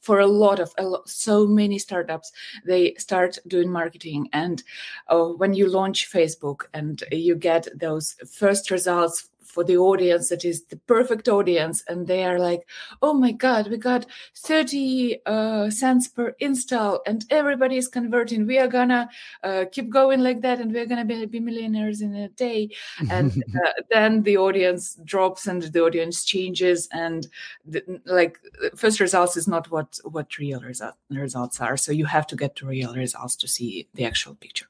for 0.00 0.20
a 0.20 0.26
lot 0.26 0.58
of 0.58 0.72
a 0.78 0.90
so 1.06 1.46
many 1.46 1.78
startups 1.78 2.32
they 2.66 2.94
start 2.94 3.38
doing 3.46 3.70
marketing 3.70 4.28
and 4.32 4.62
when 5.08 5.54
you 5.54 5.68
launch 5.68 6.10
facebook 6.10 6.62
and 6.74 7.04
you 7.12 7.36
get 7.36 7.68
those 7.78 8.16
first 8.28 8.72
results 8.72 9.28
for 9.52 9.64
the 9.64 9.76
audience 9.76 10.28
that 10.28 10.44
is 10.44 10.64
the 10.66 10.76
perfect 10.94 11.28
audience 11.28 11.84
and 11.88 12.06
they 12.06 12.24
are 12.24 12.38
like 12.38 12.62
oh 13.02 13.14
my 13.14 13.32
god 13.32 13.68
we 13.68 13.76
got 13.76 14.06
30 14.36 15.18
uh, 15.26 15.70
cents 15.70 16.08
per 16.08 16.34
install 16.40 17.00
and 17.06 17.24
everybody 17.30 17.76
is 17.76 17.88
converting. 17.88 18.46
We 18.46 18.58
are 18.58 18.68
gonna 18.68 19.08
uh, 19.42 19.64
keep 19.70 19.90
going 19.90 20.20
like 20.20 20.40
that 20.42 20.60
and 20.60 20.72
we're 20.72 20.86
gonna 20.86 21.04
be, 21.04 21.26
be 21.26 21.40
millionaires 21.40 22.00
in 22.00 22.14
a 22.14 22.28
day. 22.28 22.70
And 23.10 23.42
uh, 23.56 23.82
then 23.90 24.22
the 24.22 24.36
audience 24.36 24.98
drops 25.04 25.46
and 25.46 25.62
the 25.62 25.82
audience 25.82 26.24
changes 26.24 26.88
and 26.92 27.26
the, 27.64 27.82
like 28.04 28.38
first 28.76 29.00
results 29.00 29.36
is 29.36 29.48
not 29.48 29.70
what 29.70 29.98
what 30.04 30.38
real 30.38 30.60
result, 30.60 30.94
results 31.10 31.60
are. 31.60 31.76
So 31.76 31.92
you 31.92 32.06
have 32.06 32.26
to 32.28 32.36
get 32.36 32.56
to 32.56 32.66
real 32.66 32.94
results 32.94 33.36
to 33.36 33.48
see 33.48 33.88
the 33.94 34.04
actual 34.04 34.34
picture. 34.34 34.66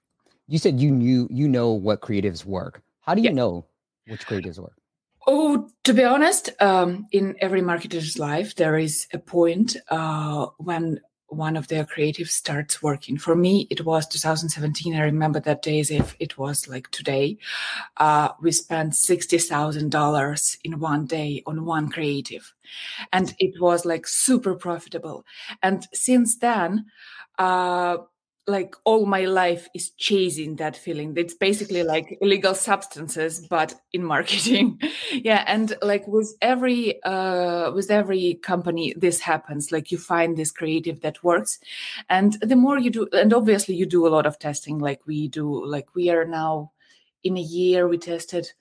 You 0.48 0.58
said 0.58 0.80
you 0.80 0.90
knew 0.90 1.28
you 1.30 1.48
know 1.48 1.70
what 1.70 2.00
creatives 2.00 2.44
work. 2.44 2.82
How 3.00 3.14
do 3.14 3.22
you 3.22 3.30
yeah. 3.30 3.34
know 3.34 3.64
which 4.06 4.26
creatives 4.26 4.58
work? 4.58 4.74
Oh, 5.26 5.68
to 5.84 5.94
be 5.94 6.02
honest, 6.02 6.50
um, 6.60 7.06
in 7.12 7.36
every 7.40 7.62
marketer's 7.62 8.18
life, 8.18 8.56
there 8.56 8.76
is 8.76 9.06
a 9.12 9.18
point 9.18 9.76
uh, 9.88 10.46
when 10.58 11.00
one 11.28 11.56
of 11.56 11.68
their 11.68 11.84
creatives 11.84 12.30
starts 12.30 12.82
working. 12.82 13.16
For 13.16 13.34
me, 13.34 13.66
it 13.70 13.84
was 13.84 14.06
2017. 14.06 14.94
I 14.94 15.04
remember 15.04 15.40
that 15.40 15.62
day 15.62 15.80
as 15.80 15.90
if 15.90 16.14
it 16.20 16.36
was 16.38 16.68
like 16.68 16.90
today. 16.90 17.38
Uh, 17.96 18.30
we 18.40 18.52
spent 18.52 18.92
$60,000 18.92 20.56
in 20.64 20.78
one 20.78 21.06
day 21.06 21.42
on 21.46 21.64
one 21.64 21.88
creative. 21.88 22.52
And 23.12 23.34
it 23.38 23.60
was 23.60 23.84
like 23.84 24.06
super 24.06 24.54
profitable. 24.54 25.24
And 25.62 25.86
since 25.94 26.36
then, 26.36 26.86
uh, 27.38 27.98
like 28.46 28.74
all 28.84 29.06
my 29.06 29.24
life 29.24 29.68
is 29.72 29.90
chasing 29.90 30.56
that 30.56 30.76
feeling. 30.76 31.14
It's 31.16 31.34
basically 31.34 31.84
like 31.84 32.18
illegal 32.20 32.54
substances 32.54 33.46
but 33.46 33.74
in 33.92 34.04
marketing. 34.04 34.80
Yeah 35.12 35.44
and 35.46 35.74
like 35.82 36.06
with 36.08 36.34
every 36.40 37.02
uh 37.04 37.70
with 37.72 37.90
every 37.90 38.34
company 38.34 38.94
this 38.96 39.20
happens. 39.20 39.70
Like 39.70 39.92
you 39.92 39.98
find 39.98 40.36
this 40.36 40.50
creative 40.50 41.00
that 41.02 41.22
works. 41.22 41.60
And 42.08 42.32
the 42.40 42.56
more 42.56 42.78
you 42.78 42.90
do 42.90 43.08
and 43.12 43.32
obviously 43.32 43.76
you 43.76 43.86
do 43.86 44.06
a 44.06 44.14
lot 44.16 44.26
of 44.26 44.38
testing. 44.38 44.78
Like 44.78 45.06
we 45.06 45.28
do 45.28 45.64
like 45.64 45.94
we 45.94 46.10
are 46.10 46.24
now 46.24 46.72
in 47.22 47.36
a 47.36 47.40
year 47.40 47.86
we 47.86 47.98
tested 47.98 48.52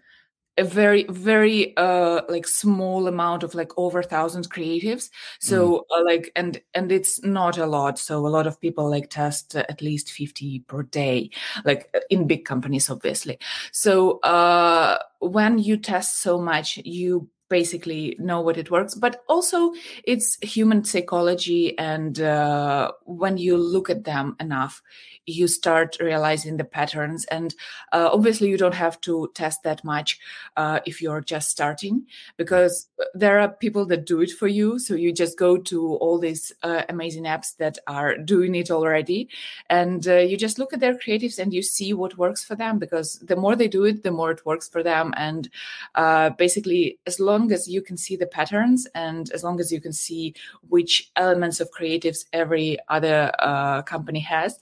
a 0.62 0.65
very 0.65 1.06
very 1.10 1.75
uh 1.75 2.22
like 2.30 2.48
small 2.48 3.08
amount 3.08 3.44
of 3.44 3.56
like 3.56 3.72
over 3.77 4.03
thousand 4.03 4.50
creatives. 4.50 5.10
So 5.39 5.86
mm. 5.91 5.98
uh, 5.98 6.06
like 6.06 6.32
and 6.36 6.62
and 6.74 6.91
it's 6.91 7.24
not 7.24 7.58
a 7.58 7.65
lot. 7.65 8.00
So 8.00 8.25
a 8.25 8.30
lot 8.30 8.48
of 8.48 8.62
people 8.62 8.89
like 8.89 9.10
test 9.10 9.56
uh, 9.56 9.65
at 9.68 9.82
least 9.82 10.12
50 10.12 10.60
per 10.68 10.84
day 10.84 11.32
like 11.65 11.89
uh, 11.96 12.00
in 12.10 12.27
big 12.27 12.46
companies 12.46 12.89
obviously. 12.89 13.39
So 13.72 14.20
uh 14.20 15.00
when 15.20 15.60
you 15.60 15.77
test 15.77 16.22
so 16.22 16.39
much 16.39 16.77
you 16.86 17.27
basically 17.51 18.15
know 18.18 18.39
what 18.39 18.58
it 18.58 18.72
works. 18.72 18.96
But 18.96 19.24
also 19.27 19.74
it's 20.06 20.38
human 20.41 20.86
psychology 20.86 21.77
and 21.77 22.20
uh, 22.20 22.94
when 23.03 23.38
you 23.38 23.58
look 23.58 23.89
at 23.89 24.06
them 24.06 24.38
enough 24.39 24.82
you 25.25 25.48
start 25.48 25.98
realizing 26.00 26.58
the 26.58 26.63
patterns. 26.63 27.25
And 27.25 27.54
uh, 27.92 28.10
obviously 28.12 28.50
you 28.50 28.58
don't 28.58 28.74
have 28.74 29.00
to 29.01 29.32
test 29.36 29.63
that 29.63 29.84
much 29.84 30.20
uh, 30.58 30.80
if 30.86 31.01
you're 31.01 31.22
just 31.22 31.50
starting 31.50 32.06
because 32.38 32.90
there 33.13 33.40
are 33.40 33.50
people 33.50 33.86
that 33.88 34.06
do 34.06 34.22
it 34.22 34.32
for 34.32 34.48
you. 34.48 34.80
So 34.80 34.96
you 34.96 35.13
just 35.13 35.38
go 35.38 35.58
to 35.58 35.96
all 35.96 36.18
these 36.18 36.51
uh, 36.63 36.84
amazing 36.90 37.24
apps 37.24 37.56
that 37.58 37.78
are 37.88 38.18
doing 38.18 38.56
it 38.56 38.72
already 38.72 39.30
and 39.70 40.08
uh, 40.08 40.18
you 40.18 40.38
just 40.38 40.60
look 40.60 40.74
at 40.74 40.80
their 40.80 40.96
creatives 40.96 41.40
and 41.40 41.54
you 41.54 41.62
see 41.62 41.94
what 41.94 42.18
works 42.18 42.44
for 42.44 42.56
them 42.56 42.80
because 42.80 43.20
the 43.20 43.36
more 43.36 43.56
they 43.56 43.68
do 43.68 43.86
it 43.86 44.04
the 44.04 44.12
more 44.12 44.32
it 44.32 44.46
works 44.46 44.68
for 44.68 44.84
them. 44.84 45.13
And 45.18 45.50
uh, 45.96 46.32
basically 46.32 47.00
as 47.06 47.20
long 47.20 47.51
as 47.51 47.68
you 47.68 47.82
can 47.82 47.98
see 47.98 48.16
the 48.16 48.28
patterns 48.28 48.88
and 48.96 49.32
as 49.32 49.44
long 49.44 49.60
as 49.60 49.72
you 49.72 49.80
can 49.80 49.94
see 49.94 50.34
which 50.70 51.12
elements 51.16 51.60
of 51.60 51.72
creatives 51.72 52.25
every 52.34 52.78
other 52.88 53.32
uh, 53.40 53.82
company 53.84 54.20
has, 54.20 54.60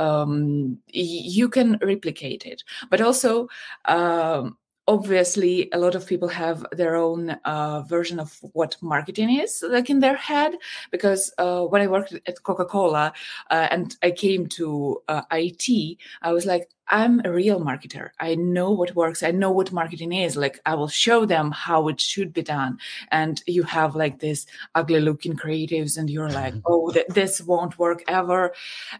um, 0.00 0.78
you 0.88 1.48
can 1.48 1.78
replicate 1.82 2.46
it. 2.46 2.62
But 2.90 3.00
also, 3.00 3.48
um, 3.86 4.56
obviously 4.88 5.68
a 5.72 5.78
lot 5.78 5.94
of 5.94 6.06
people 6.06 6.28
have 6.28 6.64
their 6.72 6.96
own 6.96 7.30
uh, 7.44 7.82
version 7.82 8.18
of 8.18 8.36
what 8.52 8.76
marketing 8.80 9.38
is 9.38 9.62
like 9.68 9.90
in 9.90 10.00
their 10.00 10.16
head 10.16 10.54
because 10.90 11.32
uh, 11.38 11.62
when 11.62 11.82
i 11.82 11.86
worked 11.86 12.12
at 12.26 12.42
coca-cola 12.42 13.12
uh, 13.50 13.68
and 13.70 13.96
i 14.02 14.10
came 14.10 14.46
to 14.46 15.00
uh, 15.08 15.22
it 15.32 15.96
i 16.22 16.32
was 16.32 16.46
like 16.46 16.68
i'm 16.90 17.20
a 17.24 17.30
real 17.30 17.60
marketer. 17.60 18.10
I 18.18 18.34
know 18.34 18.72
what 18.72 18.96
works. 18.96 19.22
I 19.22 19.30
know 19.30 19.52
what 19.52 19.72
marketing 19.72 20.12
is. 20.12 20.36
Like 20.36 20.60
i 20.66 20.74
will 20.74 20.88
show 20.88 21.24
them 21.24 21.52
how 21.52 21.88
it 21.88 22.00
should 22.00 22.32
be 22.32 22.42
done. 22.42 22.78
And 23.12 23.40
you 23.46 23.62
have 23.62 23.94
like 23.94 24.18
this 24.18 24.46
ugly 24.74 25.00
looking 25.00 25.36
creatives 25.36 25.96
and 25.96 26.10
you're 26.10 26.30
like 26.30 26.54
oh 26.66 26.90
th- 26.90 27.06
this 27.08 27.40
won't 27.40 27.78
work 27.78 28.02
ever. 28.08 28.52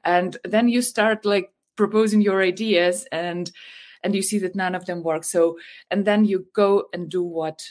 And 0.05 0.37
then 0.45 0.69
you 0.69 0.83
start 0.83 1.25
like 1.25 1.53
proposing 1.77 2.21
your 2.21 2.43
ideas 2.43 3.07
and 3.11 3.51
and 4.03 4.15
you 4.15 4.23
see 4.23 4.39
that 4.39 4.55
none 4.55 4.75
of 4.75 4.87
them 4.87 5.03
work. 5.03 5.25
So 5.25 5.59
and 5.91 6.05
then 6.05 6.25
you 6.25 6.47
go 6.55 6.85
and 6.93 7.09
do 7.09 7.23
what 7.23 7.63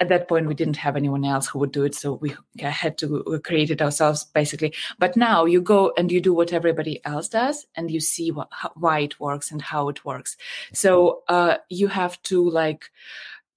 at 0.00 0.08
that 0.08 0.28
point 0.28 0.46
we 0.46 0.54
didn't 0.54 0.76
have 0.76 0.96
anyone 0.96 1.24
else 1.24 1.48
who 1.48 1.58
would 1.58 1.72
do 1.72 1.84
it. 1.84 1.94
So 1.94 2.14
we 2.14 2.34
had 2.58 2.96
to 2.98 3.40
create 3.44 3.70
it 3.70 3.82
ourselves 3.82 4.24
basically. 4.24 4.74
But 4.98 5.16
now 5.16 5.44
you 5.44 5.60
go 5.60 5.92
and 5.96 6.12
you 6.12 6.20
do 6.20 6.32
what 6.32 6.52
everybody 6.52 7.04
else 7.04 7.28
does 7.28 7.66
and 7.74 7.90
you 7.90 8.00
see 8.00 8.30
what, 8.30 8.48
why 8.74 9.00
it 9.00 9.18
works 9.18 9.50
and 9.50 9.60
how 9.60 9.88
it 9.88 10.04
works. 10.04 10.36
So 10.72 11.22
uh, 11.28 11.56
you 11.68 11.88
have 11.88 12.22
to 12.24 12.48
like 12.48 12.90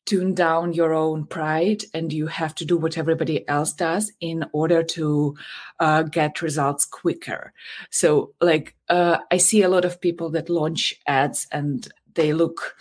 tune 0.08 0.34
down 0.34 0.74
your 0.74 0.94
own 0.94 1.26
pride 1.28 1.84
and 1.94 2.12
you 2.12 2.26
have 2.26 2.56
to 2.56 2.66
do 2.66 2.76
what 2.76 2.98
everybody 2.98 3.48
else 3.48 3.72
does 3.72 4.12
in 4.20 4.44
order 4.52 4.82
to 4.82 5.36
uh, 5.80 6.02
get 6.02 6.42
results 6.42 6.86
quicker. 6.86 7.54
So 7.92 8.34
like 8.42 8.76
uh, 8.92 9.20
i 9.32 9.38
see 9.38 9.62
a 9.62 9.70
lot 9.70 9.86
of 9.86 10.02
people 10.02 10.30
that 10.30 10.50
launch 10.50 10.94
ads 11.08 11.48
and 11.52 11.88
they 12.16 12.34
look 12.34 12.76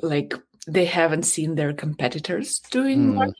like 0.00 0.34
they 0.66 0.84
haven't 0.84 1.24
seen 1.24 1.54
their 1.54 1.72
competitors 1.72 2.60
doing 2.70 3.14
mm 3.14 3.32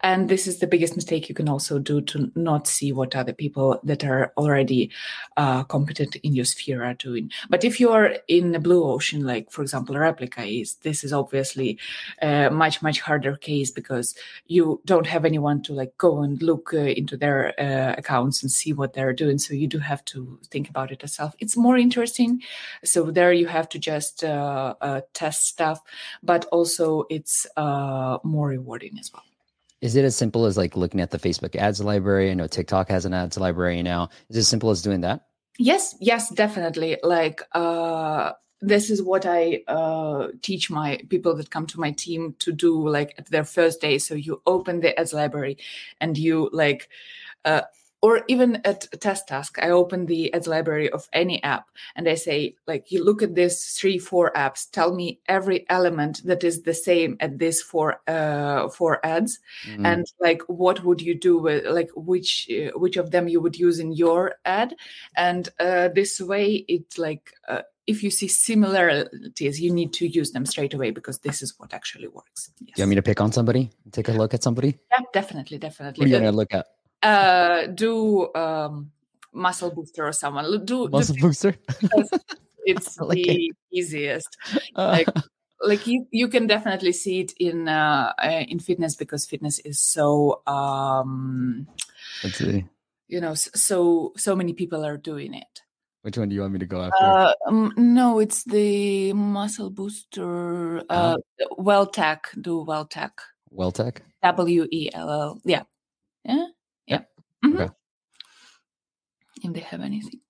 and 0.00 0.28
this 0.28 0.46
is 0.46 0.58
the 0.58 0.66
biggest 0.66 0.94
mistake 0.94 1.28
you 1.28 1.34
can 1.34 1.48
also 1.48 1.78
do 1.78 2.00
to 2.02 2.30
not 2.34 2.66
see 2.66 2.92
what 2.92 3.16
other 3.16 3.32
people 3.32 3.80
that 3.82 4.04
are 4.04 4.32
already 4.36 4.90
uh, 5.36 5.64
competent 5.64 6.16
in 6.16 6.34
your 6.34 6.44
sphere 6.44 6.84
are 6.84 6.94
doing. 6.94 7.30
But 7.48 7.64
if 7.64 7.80
you 7.80 7.90
are 7.90 8.16
in 8.28 8.52
the 8.52 8.60
blue 8.60 8.84
ocean 8.84 9.24
like 9.24 9.50
for 9.50 9.62
example 9.62 9.94
Replika 9.94 10.60
is 10.60 10.74
this 10.76 11.02
is 11.04 11.12
obviously 11.12 11.78
a 12.20 12.50
much 12.50 12.82
much 12.82 13.00
harder 13.00 13.36
case 13.36 13.70
because 13.70 14.14
you 14.46 14.80
don't 14.84 15.06
have 15.06 15.24
anyone 15.24 15.62
to 15.62 15.72
like 15.72 15.96
go 15.96 16.22
and 16.22 16.42
look 16.42 16.72
uh, 16.74 16.78
into 16.78 17.16
their 17.16 17.58
uh, 17.60 17.94
accounts 17.96 18.42
and 18.42 18.52
see 18.52 18.72
what 18.72 18.92
they're 18.92 19.12
doing. 19.12 19.38
So 19.38 19.54
you 19.54 19.66
do 19.66 19.78
have 19.78 20.04
to 20.06 20.38
think 20.50 20.68
about 20.68 20.92
it 20.92 21.02
yourself. 21.02 21.34
It's 21.38 21.56
more 21.56 21.78
interesting. 21.78 22.42
So 22.84 23.10
there 23.10 23.32
you 23.32 23.46
have 23.46 23.68
to 23.70 23.78
just 23.78 24.24
uh, 24.24 24.74
uh, 24.80 25.00
test 25.14 25.46
stuff 25.46 25.80
but 26.22 26.44
also 26.46 27.04
it's 27.10 27.46
uh, 27.56 28.18
more 28.22 28.48
rewarding 28.48 28.98
as 28.98 29.12
well 29.12 29.24
is 29.80 29.96
it 29.96 30.04
as 30.04 30.16
simple 30.16 30.46
as 30.46 30.56
like 30.56 30.76
looking 30.76 31.00
at 31.00 31.10
the 31.10 31.18
Facebook 31.18 31.54
ads 31.56 31.80
library? 31.80 32.30
I 32.30 32.34
know 32.34 32.46
TikTok 32.46 32.88
has 32.88 33.04
an 33.04 33.14
ads 33.14 33.38
library 33.38 33.82
now. 33.82 34.10
Is 34.28 34.36
it 34.36 34.40
as 34.40 34.48
simple 34.48 34.70
as 34.70 34.82
doing 34.82 35.02
that? 35.02 35.26
Yes, 35.58 35.94
yes, 36.00 36.30
definitely. 36.30 36.98
Like 37.02 37.42
uh 37.52 38.32
this 38.60 38.90
is 38.90 39.02
what 39.02 39.24
I 39.24 39.62
uh, 39.68 40.28
teach 40.42 40.70
my 40.70 41.00
people 41.08 41.36
that 41.36 41.50
come 41.50 41.66
to 41.68 41.80
my 41.80 41.92
team 41.92 42.34
to 42.40 42.52
do 42.52 42.88
like 42.88 43.14
at 43.16 43.26
their 43.30 43.44
first 43.44 43.80
day. 43.80 43.98
So 43.98 44.14
you 44.14 44.42
open 44.46 44.80
the 44.80 44.98
ads 44.98 45.12
library 45.12 45.58
and 46.00 46.18
you 46.18 46.50
like 46.52 46.88
uh, 47.44 47.62
or 48.00 48.22
even 48.28 48.60
at 48.64 48.86
test 49.00 49.26
task 49.28 49.58
i 49.60 49.70
open 49.70 50.06
the 50.06 50.32
ads 50.32 50.46
library 50.46 50.90
of 50.90 51.08
any 51.12 51.42
app 51.42 51.66
and 51.96 52.08
i 52.08 52.14
say 52.14 52.54
like 52.66 52.90
you 52.90 53.04
look 53.04 53.22
at 53.22 53.34
these 53.34 53.76
three 53.78 53.98
four 53.98 54.32
apps 54.34 54.70
tell 54.70 54.94
me 54.94 55.18
every 55.28 55.66
element 55.68 56.22
that 56.24 56.44
is 56.44 56.62
the 56.62 56.74
same 56.74 57.16
at 57.20 57.38
these 57.38 57.60
four 57.60 58.00
uh 58.06 58.68
four 58.68 59.04
ads 59.04 59.40
mm. 59.68 59.84
and 59.84 60.06
like 60.20 60.42
what 60.46 60.84
would 60.84 61.00
you 61.00 61.14
do 61.14 61.38
with 61.38 61.64
like 61.66 61.90
which 61.94 62.48
uh, 62.50 62.76
which 62.78 62.96
of 62.96 63.10
them 63.10 63.28
you 63.28 63.40
would 63.40 63.58
use 63.58 63.78
in 63.78 63.92
your 63.92 64.34
ad 64.44 64.74
and 65.16 65.48
uh 65.58 65.88
this 65.88 66.20
way 66.20 66.64
it's 66.68 66.98
like 66.98 67.32
uh, 67.48 67.62
if 67.88 68.02
you 68.02 68.10
see 68.10 68.28
similarities, 68.28 69.58
you 69.58 69.72
need 69.72 69.94
to 69.94 70.06
use 70.06 70.32
them 70.32 70.44
straight 70.44 70.74
away 70.74 70.90
because 70.90 71.20
this 71.20 71.40
is 71.40 71.54
what 71.56 71.72
actually 71.72 72.06
works. 72.06 72.50
Yes. 72.60 72.76
Do 72.76 72.82
you 72.82 72.82
want 72.82 72.90
me 72.90 72.96
to 72.96 73.02
pick 73.02 73.18
on 73.18 73.32
somebody? 73.32 73.70
Take 73.92 74.08
a 74.08 74.12
look 74.12 74.34
at 74.34 74.42
somebody? 74.42 74.78
Yeah, 74.92 75.06
definitely, 75.14 75.56
definitely. 75.56 76.02
What 76.02 76.04
are 76.04 76.10
you 76.10 76.20
going 76.20 76.30
to 76.30 76.36
look 76.36 76.52
at? 76.52 76.66
Uh, 77.02 77.66
do 77.66 78.32
um, 78.34 78.90
muscle 79.32 79.70
booster 79.70 80.06
or 80.06 80.12
someone 80.12 80.64
do 80.64 80.88
muscle 80.88 81.14
do, 81.14 81.20
booster. 81.20 81.54
it's 82.64 82.98
like 82.98 83.16
the 83.16 83.46
it. 83.46 83.56
easiest. 83.72 84.36
Uh. 84.74 84.88
Like, 84.88 85.08
like 85.60 85.86
you, 85.86 86.06
you 86.10 86.28
can 86.28 86.46
definitely 86.46 86.92
see 86.92 87.20
it 87.20 87.32
in 87.38 87.68
uh, 87.68 88.12
uh, 88.22 88.44
in 88.48 88.58
fitness 88.58 88.96
because 88.96 89.26
fitness 89.26 89.58
is 89.60 89.78
so 89.78 90.42
um, 90.46 91.66
let's 92.22 92.36
see 92.38 92.64
you 93.08 93.20
know 93.20 93.34
so 93.34 94.12
so 94.16 94.36
many 94.36 94.52
people 94.52 94.84
are 94.84 94.96
doing 94.96 95.34
it 95.34 95.62
which 96.02 96.16
one 96.16 96.28
do 96.28 96.34
you 96.34 96.42
want 96.42 96.52
me 96.52 96.58
to 96.58 96.66
go 96.66 96.82
after 96.82 97.04
uh, 97.04 97.32
um, 97.46 97.72
no 97.76 98.20
it's 98.20 98.44
the 98.44 99.12
muscle 99.14 99.70
booster 99.70 100.82
uh, 100.90 101.16
Welltech 101.58 102.20
do 102.40 102.64
Welltech 102.64 103.12
Welltech 103.52 104.00
w-e-l-l 104.22 105.40
yeah 105.44 105.62
yeah 106.24 106.34
yeah. 106.36 106.46
If 109.48 109.54
they 109.54 109.60
have 109.60 109.80
anything. 109.80 110.20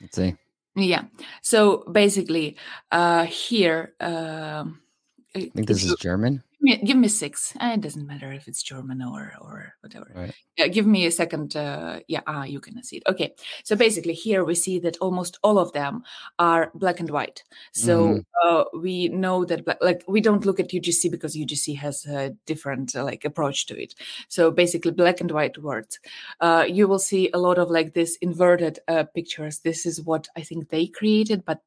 Let's 0.00 0.16
see. 0.16 0.36
Yeah. 0.76 1.04
So 1.42 1.84
basically, 1.90 2.56
uh, 2.90 3.24
here. 3.24 3.94
Uh, 4.00 4.64
I 5.36 5.50
think 5.54 5.66
this 5.66 5.84
is 5.84 5.96
German 5.96 6.42
me, 6.64 6.76
give 6.78 6.96
me 6.96 7.08
six. 7.08 7.54
Uh, 7.60 7.72
it 7.74 7.80
doesn't 7.82 8.06
matter 8.06 8.32
if 8.32 8.48
it's 8.48 8.62
German 8.62 9.02
or 9.02 9.34
or 9.40 9.74
whatever. 9.80 10.10
Right. 10.14 10.72
Give 10.72 10.86
me 10.86 11.06
a 11.06 11.10
second. 11.10 11.54
Uh, 11.54 12.00
yeah, 12.08 12.22
ah, 12.26 12.44
you 12.44 12.60
can 12.60 12.82
see 12.82 12.96
it. 12.96 13.02
Okay. 13.06 13.34
So 13.64 13.76
basically, 13.76 14.14
here 14.14 14.44
we 14.44 14.54
see 14.54 14.78
that 14.80 14.96
almost 15.00 15.38
all 15.42 15.58
of 15.58 15.72
them 15.72 16.02
are 16.38 16.72
black 16.74 17.00
and 17.00 17.10
white. 17.10 17.44
So 17.72 18.08
mm. 18.08 18.24
uh, 18.42 18.64
we 18.80 19.08
know 19.08 19.44
that 19.44 19.64
black, 19.64 19.78
like 19.80 20.02
we 20.08 20.20
don't 20.20 20.44
look 20.44 20.58
at 20.58 20.70
UGC 20.70 21.10
because 21.10 21.36
UGC 21.36 21.76
has 21.76 22.06
a 22.06 22.30
different 22.46 22.96
uh, 22.96 23.04
like 23.04 23.24
approach 23.24 23.66
to 23.66 23.80
it. 23.80 23.94
So 24.28 24.50
basically, 24.50 24.92
black 24.92 25.20
and 25.20 25.30
white 25.30 25.58
words. 25.58 26.00
Uh, 26.40 26.64
you 26.66 26.88
will 26.88 26.98
see 26.98 27.30
a 27.32 27.38
lot 27.38 27.58
of 27.58 27.70
like 27.70 27.94
this 27.94 28.16
inverted 28.22 28.78
uh, 28.88 29.04
pictures. 29.14 29.60
This 29.60 29.86
is 29.86 30.00
what 30.02 30.26
I 30.36 30.40
think 30.40 30.70
they 30.70 30.86
created, 30.86 31.44
but 31.44 31.60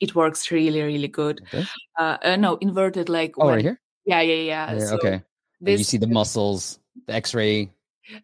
it 0.00 0.14
works 0.14 0.50
really 0.50 0.82
really 0.82 1.08
good. 1.08 1.40
Okay. 1.52 2.36
no, 2.36 2.56
inverted 2.56 3.08
like 3.08 3.34
oh, 3.38 3.48
right 3.48 3.62
here 3.62 3.80
yeah, 4.04 4.20
yeah, 4.20 4.34
yeah. 4.34 4.72
yeah 4.74 4.86
so 4.86 4.94
okay. 4.96 5.22
This, 5.60 5.78
you 5.80 5.84
see 5.84 5.98
the 5.98 6.06
muscles, 6.06 6.78
the 7.06 7.14
X-ray. 7.14 7.70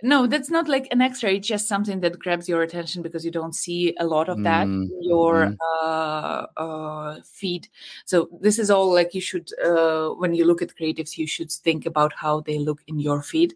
No, 0.02 0.26
that's 0.26 0.50
not 0.50 0.68
like 0.68 0.88
an 0.90 1.00
X-ray. 1.00 1.36
It's 1.36 1.48
just 1.48 1.68
something 1.68 2.00
that 2.00 2.18
grabs 2.18 2.48
your 2.48 2.62
attention 2.62 3.02
because 3.02 3.24
you 3.24 3.30
don't 3.30 3.54
see 3.54 3.94
a 3.98 4.06
lot 4.06 4.28
of 4.28 4.42
that 4.42 4.66
mm, 4.66 4.84
in 4.84 5.02
your 5.02 5.46
mm. 5.46 5.56
uh, 5.82 6.46
uh, 6.56 7.20
feed. 7.24 7.68
So 8.04 8.28
this 8.40 8.58
is 8.58 8.70
all 8.70 8.92
like 8.92 9.14
you 9.14 9.20
should, 9.20 9.50
uh, 9.64 10.10
when 10.10 10.34
you 10.34 10.44
look 10.44 10.60
at 10.60 10.76
creatives, 10.76 11.16
you 11.16 11.26
should 11.26 11.50
think 11.50 11.86
about 11.86 12.12
how 12.12 12.40
they 12.40 12.58
look 12.58 12.82
in 12.86 12.98
your 12.98 13.22
feed, 13.22 13.54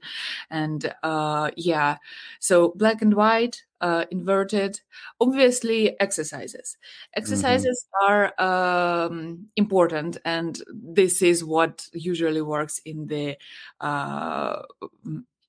and 0.51 0.95
uh, 1.03 1.51
yeah. 1.57 1.99
So 2.41 2.73
black 2.77 3.03
and 3.03 3.15
white, 3.15 3.63
uh, 3.81 4.07
inverted. 4.11 4.81
Obviously, 5.21 5.99
exercises. 6.01 6.79
Exercises 7.15 7.85
mm-hmm. 8.01 8.13
are 8.41 9.05
um, 9.07 9.47
important, 9.57 10.17
and 10.25 10.63
this 10.73 11.21
is 11.21 11.45
what 11.45 11.87
usually 11.93 12.41
works 12.41 12.81
in 12.87 13.07
the 13.07 13.37
uh, 13.81 14.63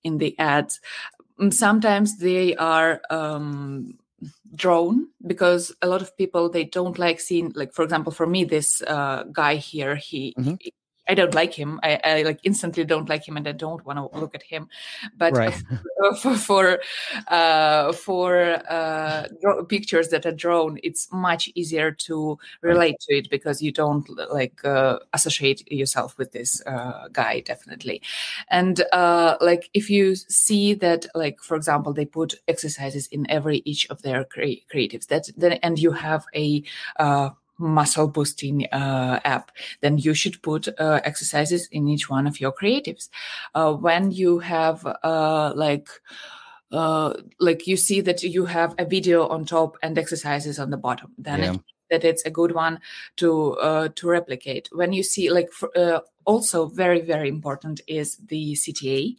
in 0.05 0.19
the 0.19 0.37
ads. 0.39 0.79
Mm, 1.39 1.53
sometimes 1.53 2.17
they 2.17 2.55
are 2.55 3.01
um, 3.09 3.97
drawn 4.55 5.09
because 5.25 5.75
a 5.81 5.87
lot 5.87 6.01
of 6.01 6.15
people 6.17 6.49
they 6.49 6.63
don't 6.63 6.97
like 6.97 7.19
seeing 7.19 7.51
like 7.55 7.73
for 7.73 7.83
example 7.83 8.11
for 8.11 8.25
me 8.25 8.45
this 8.45 8.81
uh, 8.83 9.23
guy 9.31 9.55
here 9.55 9.95
he, 9.95 10.33
mm-hmm. 10.39 10.55
he 10.61 10.73
I 11.07 11.13
don't 11.13 11.33
like 11.33 11.53
him. 11.53 11.79
I, 11.83 11.99
I, 12.03 12.21
like 12.23 12.39
instantly 12.43 12.83
don't 12.83 13.09
like 13.09 13.27
him, 13.27 13.37
and 13.37 13.47
I 13.47 13.51
don't 13.51 13.85
want 13.85 13.97
to 13.99 14.19
look 14.19 14.35
at 14.35 14.43
him. 14.43 14.69
But 15.17 15.33
right. 15.33 15.63
for 16.21 16.35
for 16.35 16.79
uh, 17.27 17.93
for 17.93 18.61
uh, 18.69 19.27
pictures 19.69 20.09
that 20.09 20.25
are 20.25 20.31
drawn, 20.31 20.79
it's 20.83 21.11
much 21.11 21.49
easier 21.55 21.91
to 21.91 22.37
relate 22.61 22.99
to 23.01 23.15
it 23.15 23.29
because 23.29 23.61
you 23.61 23.71
don't 23.71 24.07
like 24.31 24.63
uh, 24.65 24.99
associate 25.13 25.71
yourself 25.71 26.17
with 26.17 26.31
this 26.31 26.61
uh, 26.65 27.07
guy 27.11 27.39
definitely. 27.41 28.01
And 28.49 28.81
uh, 28.91 29.37
like 29.41 29.69
if 29.73 29.89
you 29.89 30.15
see 30.15 30.73
that, 30.75 31.05
like 31.13 31.41
for 31.41 31.55
example, 31.55 31.93
they 31.93 32.05
put 32.05 32.35
exercises 32.47 33.07
in 33.07 33.29
every 33.29 33.61
each 33.65 33.87
of 33.89 34.01
their 34.01 34.23
cre- 34.23 34.63
creatives. 34.73 35.07
That 35.07 35.29
then 35.37 35.53
and 35.63 35.77
you 35.77 35.91
have 35.91 36.25
a 36.35 36.63
uh, 36.97 37.29
muscle 37.57 38.07
boosting 38.07 38.65
uh, 38.67 39.19
app, 39.23 39.51
then 39.81 39.97
you 39.97 40.13
should 40.13 40.41
put 40.41 40.67
uh, 40.79 40.99
exercises 41.03 41.67
in 41.71 41.87
each 41.87 42.09
one 42.09 42.27
of 42.27 42.39
your 42.39 42.51
creatives. 42.51 43.09
Uh, 43.53 43.73
when 43.73 44.11
you 44.11 44.39
have 44.39 44.85
uh, 45.03 45.53
like 45.55 45.89
uh, 46.71 47.13
like 47.39 47.67
you 47.67 47.77
see 47.77 48.01
that 48.01 48.23
you 48.23 48.45
have 48.45 48.75
a 48.77 48.85
video 48.85 49.27
on 49.27 49.45
top 49.45 49.77
and 49.81 49.97
exercises 49.97 50.59
on 50.59 50.69
the 50.69 50.77
bottom, 50.77 51.11
then 51.17 51.39
yeah. 51.39 51.53
it, 51.53 51.61
that 51.89 52.03
it's 52.03 52.25
a 52.25 52.31
good 52.31 52.53
one 52.53 52.79
to 53.17 53.53
uh, 53.53 53.89
to 53.95 54.07
replicate. 54.07 54.69
When 54.71 54.91
you 54.91 55.03
see 55.03 55.29
like 55.29 55.51
for, 55.51 55.69
also 56.25 56.65
very 56.65 57.01
very 57.01 57.29
important 57.29 57.81
is 57.87 58.17
the 58.17 58.53
CTA. 58.53 59.15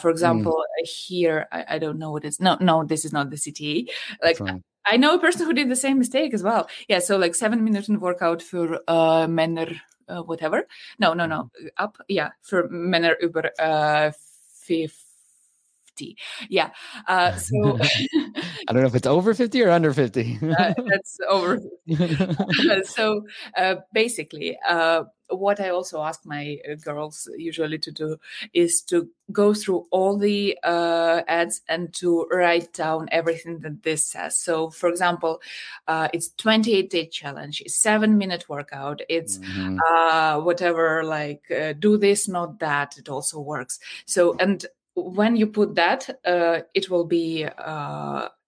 for 0.00 0.08
mm. 0.08 0.10
example, 0.10 0.64
mm. 0.80 0.88
here 0.88 1.48
I, 1.50 1.64
I, 1.70 1.78
don't 1.78 1.98
know 1.98 2.12
what 2.12 2.24
it's 2.24 2.38
no 2.38 2.56
no 2.60 2.84
this 2.84 3.04
is 3.04 3.12
not 3.12 3.30
the 3.30 3.36
CTA. 3.36 3.88
Like 4.22 4.38
I 4.90 4.96
know 4.96 5.14
a 5.14 5.18
person 5.20 5.46
who 5.46 5.52
did 5.52 5.68
the 5.68 5.76
same 5.76 5.98
mistake 5.98 6.34
as 6.34 6.42
well. 6.42 6.68
Yeah, 6.88 6.98
so 6.98 7.16
like 7.16 7.34
seven 7.34 7.62
minutes 7.62 7.88
in 7.88 8.00
workout 8.00 8.42
for 8.42 8.80
uh, 8.88 9.26
Männer, 9.28 9.80
uh, 10.08 10.22
whatever. 10.22 10.66
No, 10.98 11.14
no, 11.14 11.26
no, 11.26 11.50
up. 11.76 11.96
Yeah, 12.08 12.30
for 12.42 12.68
Männer 12.68 13.16
über 13.20 13.50
uh, 13.60 14.10
15 14.66 15.09
50 16.00 16.16
yeah 16.48 16.70
uh, 17.06 17.32
so 17.36 17.78
i 18.68 18.72
don't 18.72 18.82
know 18.82 18.88
if 18.88 18.94
it's 18.94 19.06
over 19.06 19.34
50 19.34 19.62
or 19.62 19.70
under 19.70 19.92
50 19.92 20.38
uh, 20.58 20.74
that's 20.88 21.18
over 21.28 21.60
50. 21.86 22.84
so 22.84 23.26
uh, 23.56 23.76
basically 23.92 24.58
uh, 24.68 25.04
what 25.30 25.60
I 25.60 25.70
also 25.70 26.02
ask 26.02 26.24
my 26.26 26.58
uh, 26.68 26.74
girls 26.74 27.28
usually 27.36 27.78
to 27.78 27.92
do 27.92 28.16
is 28.52 28.82
to 28.82 29.08
go 29.32 29.54
through 29.54 29.86
all 29.90 30.18
the 30.18 30.58
uh, 30.62 31.22
ads 31.28 31.62
and 31.68 31.92
to 31.94 32.26
write 32.30 32.72
down 32.72 33.08
everything 33.12 33.60
that 33.60 33.82
this 33.82 34.04
says. 34.06 34.38
So, 34.38 34.70
for 34.70 34.88
example, 34.88 35.40
uh, 35.86 36.08
it's 36.12 36.30
28 36.34 36.90
day 36.90 37.06
challenge, 37.06 37.62
it's 37.64 37.76
seven 37.76 38.18
minute 38.18 38.48
workout, 38.48 39.02
it's 39.08 39.38
mm-hmm. 39.38 39.78
uh, 39.88 40.40
whatever, 40.40 41.04
like 41.04 41.50
uh, 41.50 41.74
do 41.74 41.96
this, 41.96 42.28
not 42.28 42.58
that. 42.58 42.98
It 42.98 43.08
also 43.08 43.40
works. 43.40 43.78
So, 44.06 44.36
and 44.38 44.64
when 44.94 45.36
you 45.36 45.46
put 45.46 45.74
that, 45.76 46.08
uh, 46.24 46.60
it 46.74 46.90
will 46.90 47.04
be 47.04 47.46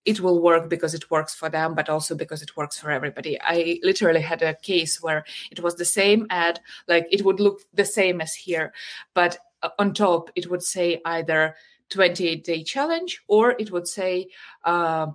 it 0.05 0.21
will 0.21 0.41
work 0.41 0.69
because 0.69 0.95
it 0.95 1.11
works 1.11 1.35
for 1.35 1.49
them, 1.49 1.75
but 1.75 1.89
also 1.89 2.15
because 2.15 2.43
it 2.43 2.57
works 2.57 2.79
for 2.79 2.91
everybody. 2.91 3.41
I 3.41 3.79
literally 3.83 4.21
had 4.21 4.43
a 4.43 4.55
case 4.55 5.03
where 5.03 5.25
it 5.51 5.63
was 5.63 5.77
the 5.77 5.85
same 5.85 6.27
ad, 6.31 6.61
like 6.89 7.07
it 7.11 7.25
would 7.25 7.41
look 7.41 7.61
the 7.73 7.85
same 7.85 8.21
as 8.21 8.35
here, 8.35 8.73
but 9.15 9.39
uh, 9.63 9.71
on 9.79 9.95
top 9.95 10.31
it 10.35 10.51
would 10.51 10.63
say 10.63 11.01
either 11.05 11.55
28 11.91 12.45
day 12.45 12.63
challenge 12.65 13.23
or 13.29 13.55
it 13.59 13.71
would 13.71 13.87
say 13.87 14.29
uh, 14.65 15.07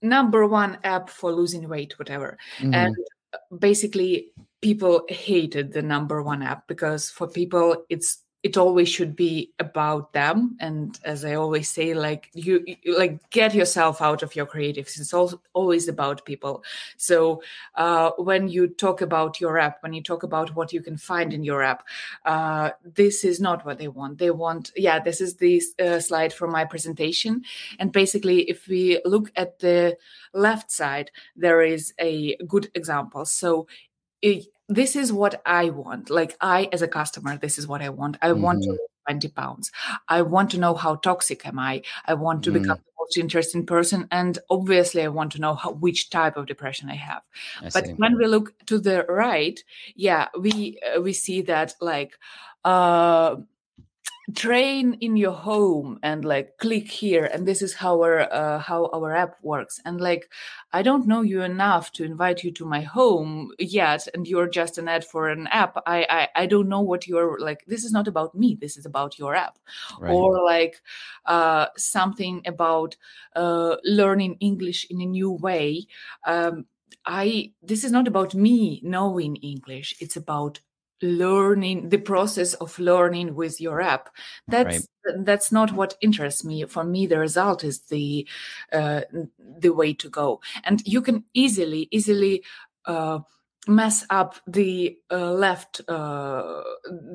number 0.00 0.46
one 0.46 0.78
app 0.84 1.10
for 1.10 1.32
losing 1.32 1.68
weight, 1.68 1.98
whatever. 1.98 2.38
Mm-hmm. 2.58 2.74
And 2.74 2.96
basically, 3.56 4.28
people 4.60 5.04
hated 5.08 5.72
the 5.72 5.82
number 5.82 6.22
one 6.22 6.42
app 6.42 6.66
because 6.66 7.10
for 7.10 7.26
people 7.26 7.84
it's 7.88 8.18
it 8.42 8.56
always 8.56 8.88
should 8.88 9.14
be 9.14 9.52
about 9.60 10.12
them. 10.12 10.56
And 10.58 10.98
as 11.04 11.24
i 11.24 11.34
always 11.34 11.68
say 11.68 11.94
like 11.94 12.28
you, 12.34 12.64
like 12.86 13.30
get 13.30 13.54
yourself 13.54 14.02
out 14.02 14.22
of 14.22 14.34
your 14.34 14.46
creatives. 14.46 14.98
It's 14.98 15.14
all, 15.14 15.40
always 15.52 15.88
about 15.88 16.24
people. 16.24 16.64
So 16.96 17.42
uh, 17.76 18.10
when 18.18 18.48
you 18.48 18.68
talk 18.68 19.00
about 19.00 19.40
your 19.40 19.58
app 19.58 19.82
when 19.82 19.92
you 19.92 20.02
talk 20.02 20.24
about 20.24 20.54
what 20.56 20.72
you 20.72 20.82
can 20.82 20.96
find 20.96 21.32
in 21.32 21.44
your 21.44 21.62
app 21.62 21.84
uh, 22.24 22.70
this 22.84 23.24
is 23.24 23.40
not 23.40 23.64
what 23.64 23.78
they 23.78 23.88
want. 23.88 24.18
They 24.18 24.30
want 24.30 24.72
yeah 24.76 24.98
this 24.98 25.20
is 25.20 25.36
the 25.36 25.62
uh, 25.80 26.00
slide 26.00 26.32
from 26.32 26.50
my 26.50 26.64
presentation. 26.64 27.42
And 27.78 27.92
basically 27.92 28.42
if 28.50 28.66
we 28.66 29.00
look 29.04 29.30
at 29.36 29.60
the 29.60 29.96
left 30.32 30.70
side 30.70 31.12
there 31.36 31.62
is 31.62 31.94
a 32.00 32.36
good 32.48 32.70
example. 32.74 33.24
So 33.24 33.68
it, 34.20 34.46
this 34.74 34.96
is 34.96 35.12
what 35.12 35.40
I 35.46 35.70
want. 35.70 36.10
Like 36.10 36.36
I, 36.40 36.68
as 36.72 36.82
a 36.82 36.88
customer, 36.88 37.36
this 37.36 37.58
is 37.58 37.66
what 37.66 37.82
I 37.82 37.88
want. 37.88 38.16
I 38.22 38.28
mm-hmm. 38.28 38.42
want 38.42 38.62
to 38.62 38.70
mm-hmm. 38.70 38.84
20 39.06 39.28
pounds. 39.28 39.70
I 40.08 40.22
want 40.22 40.50
to 40.50 40.58
know 40.58 40.74
how 40.74 40.96
toxic 40.96 41.46
am 41.46 41.58
I? 41.58 41.82
I 42.06 42.14
want 42.14 42.44
to 42.44 42.50
mm. 42.50 42.54
become 42.54 42.78
the 42.78 42.92
most 43.00 43.16
interesting 43.16 43.66
person. 43.66 44.06
And 44.10 44.38
obviously 44.48 45.02
I 45.02 45.08
want 45.08 45.32
to 45.32 45.40
know 45.40 45.54
how, 45.54 45.72
which 45.72 46.10
type 46.10 46.36
of 46.36 46.46
depression 46.46 46.88
I 46.88 46.94
have. 46.94 47.22
I 47.60 47.70
but 47.70 47.86
see. 47.86 47.92
when 47.94 48.16
we 48.16 48.26
look 48.26 48.54
to 48.66 48.78
the 48.78 49.04
right, 49.08 49.62
yeah, 49.94 50.28
we, 50.38 50.78
uh, 50.96 51.00
we 51.00 51.12
see 51.12 51.42
that 51.42 51.74
like, 51.80 52.18
uh, 52.64 53.36
train 54.34 54.94
in 55.00 55.16
your 55.16 55.32
home 55.32 55.98
and 56.04 56.24
like 56.24 56.56
click 56.58 56.88
here 56.88 57.24
and 57.24 57.46
this 57.46 57.60
is 57.60 57.74
how 57.74 58.00
our 58.00 58.32
uh, 58.32 58.58
how 58.60 58.88
our 58.94 59.12
app 59.14 59.34
works 59.42 59.80
and 59.84 60.00
like 60.00 60.30
i 60.72 60.80
don't 60.80 61.08
know 61.08 61.22
you 61.22 61.42
enough 61.42 61.90
to 61.92 62.04
invite 62.04 62.44
you 62.44 62.52
to 62.52 62.64
my 62.64 62.80
home 62.82 63.50
yet 63.58 64.06
and 64.14 64.28
you're 64.28 64.48
just 64.48 64.78
an 64.78 64.86
ad 64.86 65.04
for 65.04 65.28
an 65.28 65.48
app 65.48 65.76
i 65.86 66.06
i, 66.08 66.28
I 66.42 66.46
don't 66.46 66.68
know 66.68 66.80
what 66.80 67.08
you're 67.08 67.36
like 67.40 67.64
this 67.66 67.82
is 67.82 67.90
not 67.90 68.06
about 68.06 68.32
me 68.32 68.56
this 68.60 68.76
is 68.76 68.86
about 68.86 69.18
your 69.18 69.34
app 69.34 69.58
right. 69.98 70.12
or 70.12 70.44
like 70.44 70.80
uh, 71.26 71.66
something 71.76 72.42
about 72.46 72.96
uh, 73.34 73.76
learning 73.82 74.36
english 74.38 74.86
in 74.88 75.00
a 75.00 75.06
new 75.06 75.32
way 75.32 75.86
um, 76.26 76.66
I 77.04 77.52
this 77.62 77.82
is 77.82 77.90
not 77.90 78.06
about 78.06 78.32
me 78.32 78.80
knowing 78.84 79.34
English. 79.36 79.96
It's 79.98 80.16
about 80.16 80.60
learning 81.02 81.88
the 81.88 81.98
process 81.98 82.54
of 82.54 82.78
learning 82.78 83.34
with 83.34 83.60
your 83.60 83.80
app. 83.80 84.08
That's 84.48 84.88
right. 85.04 85.24
that's 85.24 85.52
not 85.52 85.72
what 85.72 85.96
interests 86.00 86.44
me. 86.44 86.64
For 86.64 86.84
me 86.84 87.06
the 87.06 87.18
result 87.18 87.64
is 87.64 87.80
the 87.82 88.26
uh, 88.72 89.02
the 89.58 89.70
way 89.70 89.92
to 89.94 90.08
go. 90.08 90.40
And 90.64 90.86
you 90.86 91.02
can 91.02 91.24
easily 91.34 91.88
easily 91.90 92.44
uh, 92.86 93.20
mess 93.68 94.04
up 94.10 94.36
the 94.46 94.98
uh, 95.10 95.32
left 95.32 95.80
uh, 95.88 96.62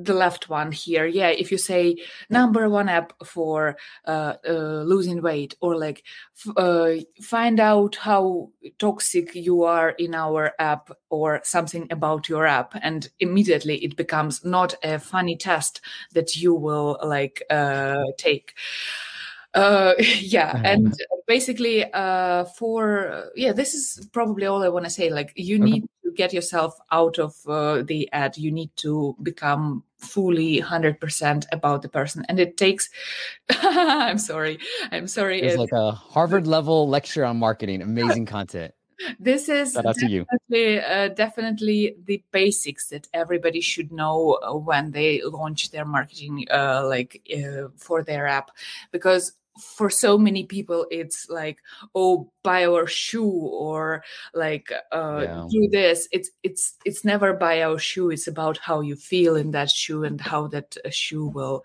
the 0.02 0.14
left 0.14 0.50
one 0.50 0.72
here. 0.72 1.06
Yeah 1.06 1.30
if 1.30 1.52
you 1.52 1.58
say 1.58 1.98
number 2.30 2.70
one 2.70 2.88
app 2.88 3.14
for 3.26 3.78
uh, 4.06 4.36
uh 4.48 4.84
losing 4.86 5.22
weight 5.22 5.56
or 5.60 5.78
like 5.78 6.04
f- 6.38 6.58
uh, 6.58 6.92
find 7.22 7.60
out 7.60 7.96
how 7.96 8.50
toxic 8.80 9.36
you 9.36 9.64
are 9.64 9.90
in 9.90 10.16
our 10.16 10.54
app 10.60 10.90
or 11.10 11.42
something 11.44 11.88
about 11.92 12.30
your 12.30 12.46
app 12.46 12.74
and 12.82 13.10
immediately 13.20 13.84
it 13.84 13.98
becomes 13.98 14.46
not 14.46 14.74
a 14.84 15.00
funny 15.00 15.36
test 15.36 15.82
that 16.14 16.36
you 16.36 16.54
will 16.54 16.98
like 17.04 17.44
uh, 17.50 18.04
take. 18.18 18.54
Uh, 19.54 19.94
yeah 20.20 20.62
and 20.64 20.94
basically 21.26 21.84
uh, 21.94 22.46
for 22.46 23.32
yeah 23.36 23.52
this 23.52 23.74
is 23.74 24.08
probably 24.14 24.46
all 24.46 24.64
i 24.64 24.70
want 24.70 24.86
to 24.86 24.92
say. 24.92 25.10
Like 25.10 25.34
you 25.36 25.60
need 25.60 25.84
to 26.08 26.14
get 26.16 26.34
yourself 26.34 26.80
out 26.92 27.20
of 27.20 27.36
uh, 27.48 27.82
the 27.84 28.10
ad 28.14 28.38
you 28.38 28.52
need 28.52 28.72
to 28.78 29.16
become 29.22 29.84
fully 29.98 30.62
100% 30.62 31.46
about 31.52 31.82
the 31.82 31.90
person. 31.90 32.26
And 32.30 32.40
it 32.40 32.56
takes 32.58 32.90
i'm 33.50 34.18
sorry. 34.18 34.60
I'm 34.92 35.08
sorry 35.08 35.42
it's 35.42 35.58
like 35.58 35.72
a 35.74 35.92
harvard 35.92 36.48
level 36.48 36.88
lecture 36.88 37.26
on 37.26 37.38
marketing. 37.38 37.82
Amazing 37.82 38.26
content. 38.26 38.74
This 39.20 39.48
is 39.48 39.74
definitely, 39.74 40.82
uh, 40.82 41.10
definitely 41.10 41.96
the 42.04 42.24
basics 42.32 42.88
that 42.90 43.08
everybody 43.14 43.62
should 43.62 43.92
know 43.92 44.40
uh, 44.42 44.56
when 44.56 44.90
they 44.90 45.22
launch 45.22 45.70
their 45.70 45.86
marketing 45.86 46.48
uh, 46.50 46.84
like 46.84 47.22
uh, 47.32 47.68
for 47.76 48.02
their 48.02 48.26
app. 48.26 48.50
Because 48.92 49.34
for 49.60 49.90
so 49.90 50.18
many 50.18 50.44
people 50.44 50.86
it's 50.92 51.30
like 51.30 51.60
oh 51.96 52.32
buy 52.44 52.66
our 52.66 52.88
shoe 52.88 53.30
or 53.30 54.04
like 54.34 54.72
uh 54.92 55.22
yeah. 55.24 55.48
do 55.50 55.68
this 55.72 56.08
it's 56.12 56.30
it's 56.44 56.76
it's 56.86 57.04
never 57.04 57.34
buy 57.34 57.62
our 57.62 57.78
shoe 57.78 58.10
it's 58.10 58.28
about 58.28 58.58
how 58.58 58.82
you 58.82 58.96
feel 58.96 59.36
in 59.36 59.52
that 59.52 59.70
shoe 59.70 60.04
and 60.04 60.22
how 60.22 60.48
that 60.48 60.78
uh, 60.86 60.90
shoe 60.90 61.28
will 61.28 61.64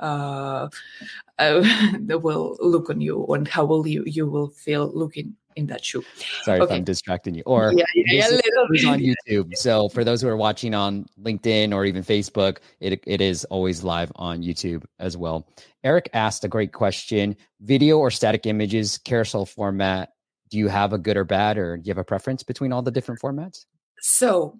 uh, 0.00 0.68
uh 1.38 1.62
will 2.22 2.56
look 2.60 2.90
on 2.90 3.00
you 3.00 3.24
and 3.26 3.48
how 3.48 3.64
will 3.64 3.86
you 3.86 4.02
you 4.06 4.26
will 4.26 4.48
feel 4.48 4.90
looking 4.94 5.34
in 5.58 5.66
that 5.66 5.84
shoe. 5.84 6.04
Sorry 6.42 6.60
okay. 6.60 6.72
if 6.72 6.78
I'm 6.78 6.84
distracting 6.84 7.34
you. 7.34 7.42
Or 7.44 7.72
yeah, 7.76 7.84
yeah, 7.94 8.28
yeah 8.30 8.90
on 8.90 9.00
YouTube. 9.00 9.54
So 9.56 9.88
for 9.88 10.04
those 10.04 10.22
who 10.22 10.28
are 10.28 10.36
watching 10.36 10.74
on 10.74 11.06
LinkedIn 11.20 11.74
or 11.74 11.84
even 11.84 12.02
Facebook, 12.02 12.58
it 12.80 13.02
it 13.06 13.20
is 13.20 13.44
always 13.46 13.82
live 13.82 14.10
on 14.16 14.42
YouTube 14.42 14.84
as 14.98 15.16
well. 15.16 15.46
Eric 15.84 16.08
asked 16.14 16.44
a 16.44 16.48
great 16.48 16.72
question: 16.72 17.36
video 17.60 17.98
or 17.98 18.10
static 18.10 18.46
images, 18.46 18.98
carousel 18.98 19.44
format. 19.44 20.12
Do 20.50 20.56
you 20.56 20.68
have 20.68 20.92
a 20.94 20.98
good 20.98 21.16
or 21.16 21.24
bad, 21.24 21.58
or 21.58 21.76
do 21.76 21.82
you 21.84 21.90
have 21.90 21.98
a 21.98 22.04
preference 22.04 22.42
between 22.42 22.72
all 22.72 22.80
the 22.80 22.90
different 22.90 23.20
formats? 23.20 23.66
So 24.00 24.58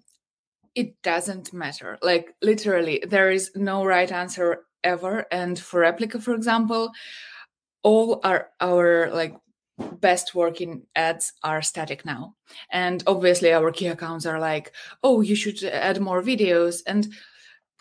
it 0.75 1.01
doesn't 1.03 1.53
matter. 1.53 1.99
Like 2.03 2.35
literally, 2.43 3.03
there 3.07 3.31
is 3.31 3.53
no 3.55 3.85
right 3.85 4.11
answer 4.11 4.65
ever. 4.85 5.27
And 5.31 5.59
for 5.59 5.81
Replika, 5.81 6.21
for 6.23 6.35
example, 6.35 6.91
all 7.83 8.21
our 8.25 8.51
our 8.61 9.11
like 9.11 9.35
best 10.01 10.35
working 10.35 10.83
ads 10.95 11.33
are 11.43 11.63
static 11.63 12.05
now. 12.05 12.35
And 12.71 13.03
obviously 13.07 13.53
our 13.53 13.71
key 13.71 13.87
accounts 13.87 14.27
are 14.27 14.41
like 14.41 14.73
oh 15.03 15.21
you 15.21 15.35
should 15.35 15.63
add 15.65 16.01
more 16.01 16.23
videos. 16.23 16.83
And 16.87 17.09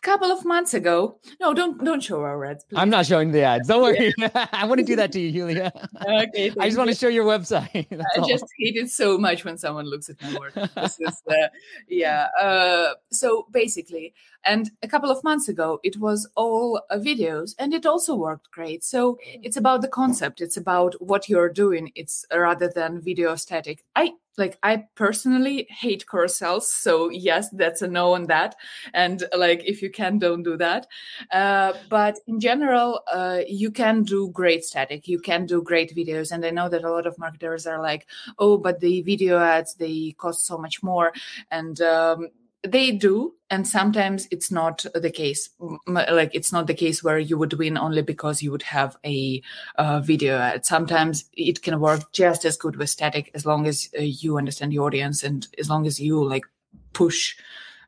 couple 0.01 0.31
of 0.31 0.45
months 0.45 0.73
ago. 0.73 1.19
No, 1.39 1.53
don't 1.53 1.83
don't 1.83 2.01
show 2.01 2.21
our 2.21 2.45
ads. 2.45 2.63
Please. 2.63 2.77
I'm 2.77 2.89
not 2.89 3.05
showing 3.05 3.31
the 3.31 3.41
ads. 3.41 3.67
Don't 3.67 3.81
worry. 3.81 4.13
I 4.53 4.65
want 4.65 4.79
to 4.79 4.85
do 4.85 4.95
that 4.95 5.11
to 5.13 5.19
you, 5.19 5.31
Julia. 5.31 5.71
Okay. 6.07 6.51
I 6.59 6.67
just 6.67 6.77
want 6.77 6.89
to 6.89 6.95
show 6.95 7.07
your 7.07 7.25
website. 7.25 7.87
That's 7.89 8.17
I 8.17 8.21
all. 8.21 8.27
just 8.27 8.45
hate 8.57 8.75
it 8.75 8.89
so 8.89 9.17
much 9.17 9.43
when 9.43 9.57
someone 9.57 9.85
looks 9.85 10.09
at 10.09 10.21
my 10.21 10.37
work. 10.39 10.53
This 10.53 10.99
is, 10.99 11.21
uh, 11.29 11.47
yeah. 11.87 12.27
Uh, 12.39 12.93
so 13.11 13.47
basically, 13.51 14.13
and 14.43 14.71
a 14.83 14.87
couple 14.87 15.11
of 15.11 15.23
months 15.23 15.49
ago, 15.49 15.79
it 15.83 15.97
was 15.97 16.29
all 16.35 16.81
uh, 16.89 16.97
videos, 16.97 17.55
and 17.59 17.73
it 17.73 17.85
also 17.85 18.15
worked 18.15 18.49
great. 18.51 18.83
So 18.83 19.17
it's 19.23 19.57
about 19.57 19.81
the 19.81 19.87
concept. 19.87 20.39
It's 20.39 20.57
about 20.57 20.95
what 21.01 21.27
you're 21.27 21.49
doing. 21.49 21.91
It's 21.95 22.25
rather 22.33 22.69
than 22.73 23.01
video 23.01 23.35
static. 23.35 23.83
I 23.95 24.13
like 24.37 24.57
i 24.63 24.83
personally 24.95 25.67
hate 25.69 26.05
carousels 26.05 26.63
so 26.63 27.09
yes 27.09 27.49
that's 27.49 27.81
a 27.81 27.87
no 27.87 28.13
on 28.13 28.27
that. 28.27 28.55
And 28.93 29.23
like 29.35 29.63
if 29.65 29.81
you 29.81 29.89
can 29.89 30.19
don't 30.19 30.43
do 30.43 30.57
that. 30.57 30.87
Uh, 31.31 31.73
but 31.89 32.19
in 32.27 32.39
general 32.39 33.01
uh, 33.11 33.41
you 33.47 33.71
can 33.71 34.03
do 34.03 34.29
great 34.29 34.63
static. 34.63 35.07
You 35.07 35.19
can 35.19 35.45
do 35.45 35.61
great 35.61 35.95
videos. 35.95 36.31
And 36.31 36.45
i 36.45 36.49
know 36.49 36.69
that 36.69 36.83
a 36.83 36.91
lot 36.91 37.07
of 37.07 37.17
marketers 37.17 37.65
are 37.67 37.81
like 37.81 38.07
oh 38.39 38.57
but 38.57 38.79
the 38.79 39.01
video 39.01 39.39
ads 39.39 39.75
they 39.75 40.15
cost 40.17 40.45
so 40.45 40.57
much 40.57 40.83
more. 40.83 41.13
And 41.51 41.79
um, 41.81 42.29
they 42.71 42.91
do 42.91 43.33
and 43.49 43.67
sometimes 43.67 44.27
it's 44.29 44.51
not 44.51 44.85
the 44.93 45.09
case. 45.09 45.49
Like 45.87 46.31
it's 46.33 46.51
not 46.51 46.67
the 46.67 46.73
case 46.73 47.03
where 47.03 47.17
you 47.17 47.37
would 47.37 47.53
win 47.53 47.77
only 47.77 48.01
because 48.01 48.43
you 48.43 48.51
would 48.51 48.63
have 48.63 48.97
a 49.05 49.41
uh, 49.77 50.01
video 50.01 50.37
ad. 50.37 50.65
Sometimes 50.65 51.25
it 51.33 51.61
can 51.61 51.79
work 51.79 52.11
just 52.11 52.45
as 52.45 52.57
good 52.57 52.75
with 52.75 52.89
static 52.89 53.31
as 53.33 53.45
long 53.45 53.65
as 53.67 53.89
uh, 53.97 54.01
you 54.01 54.37
understand 54.37 54.71
the 54.71 54.79
audience 54.79 55.23
and 55.23 55.47
as 55.57 55.69
long 55.69 55.87
as 55.87 55.99
you 55.99 56.23
like 56.23 56.45
push 56.93 57.37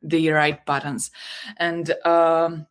the 0.02 0.30
right 0.30 0.65
buttons. 0.65 1.12
And 1.58 1.92
um 2.06 2.68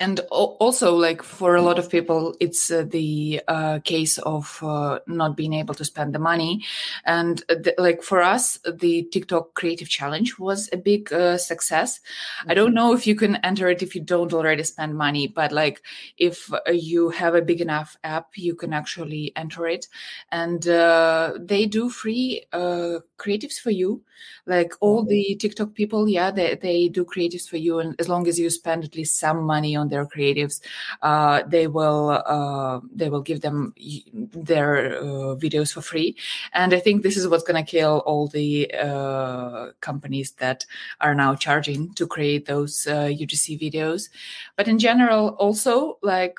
and 0.00 0.20
also 0.30 0.94
like 0.94 1.22
for 1.22 1.56
a 1.56 1.62
lot 1.62 1.78
of 1.78 1.90
people 1.90 2.34
it's 2.38 2.70
uh, 2.70 2.84
the 2.88 3.42
uh, 3.48 3.80
case 3.80 4.18
of 4.18 4.62
uh, 4.62 5.00
not 5.08 5.36
being 5.36 5.52
able 5.52 5.74
to 5.74 5.84
spend 5.84 6.14
the 6.14 6.18
money 6.18 6.64
and 7.04 7.38
the, 7.48 7.74
like 7.78 8.02
for 8.02 8.22
us 8.22 8.58
the 8.74 9.02
tiktok 9.10 9.54
creative 9.54 9.88
challenge 9.88 10.38
was 10.38 10.68
a 10.72 10.76
big 10.76 11.12
uh, 11.12 11.36
success 11.36 11.98
mm-hmm. 11.98 12.50
i 12.50 12.54
don't 12.54 12.74
know 12.74 12.92
if 12.92 13.06
you 13.06 13.16
can 13.16 13.36
enter 13.36 13.68
it 13.68 13.82
if 13.82 13.94
you 13.94 14.00
don't 14.00 14.32
already 14.32 14.62
spend 14.62 14.96
money 14.96 15.26
but 15.26 15.50
like 15.50 15.82
if 16.16 16.52
uh, 16.52 16.58
you 16.70 17.10
have 17.10 17.34
a 17.34 17.42
big 17.42 17.60
enough 17.60 17.96
app 18.04 18.28
you 18.36 18.54
can 18.54 18.72
actually 18.72 19.32
enter 19.34 19.66
it 19.66 19.88
and 20.30 20.68
uh, 20.68 21.32
they 21.40 21.66
do 21.66 21.90
free 21.90 22.44
creatives 22.52 23.58
for 23.58 23.70
you 23.70 24.00
like 24.46 24.72
all 24.80 25.00
mm-hmm. 25.00 25.10
the 25.10 25.36
tiktok 25.40 25.74
people 25.74 26.08
yeah 26.08 26.30
they, 26.30 26.54
they 26.54 26.88
do 26.88 27.04
creatives 27.04 27.48
for 27.48 27.56
you 27.56 27.80
and 27.80 27.96
as 27.98 28.08
long 28.08 28.28
as 28.28 28.38
you 28.38 28.48
spend 28.48 28.84
at 28.84 28.94
least 28.94 29.18
some 29.18 29.42
money 29.42 29.74
on 29.74 29.87
their 29.88 30.06
creatives 30.06 30.60
uh, 31.02 31.42
they 31.46 31.66
will 31.66 32.22
uh, 32.26 32.80
they 32.94 33.08
will 33.08 33.20
give 33.20 33.40
them 33.40 33.74
their 34.12 34.98
uh, 34.98 35.36
videos 35.36 35.72
for 35.72 35.82
free. 35.82 36.16
And 36.52 36.74
i 36.74 36.80
think 36.80 37.02
this 37.02 37.16
is 37.16 37.28
what's 37.28 37.44
going 37.44 37.62
to 37.62 37.70
kill 37.70 38.02
all 38.06 38.28
the 38.28 38.70
uh, 38.74 39.72
companies 39.80 40.32
that 40.32 40.66
are 41.00 41.14
now 41.14 41.34
charging 41.34 41.92
to 41.94 42.06
create 42.06 42.46
those 42.46 42.86
ugc 42.86 43.54
uh, 43.54 43.58
videos. 43.58 44.08
But 44.56 44.68
in 44.68 44.78
general 44.78 45.30
also 45.30 45.98
like 46.02 46.38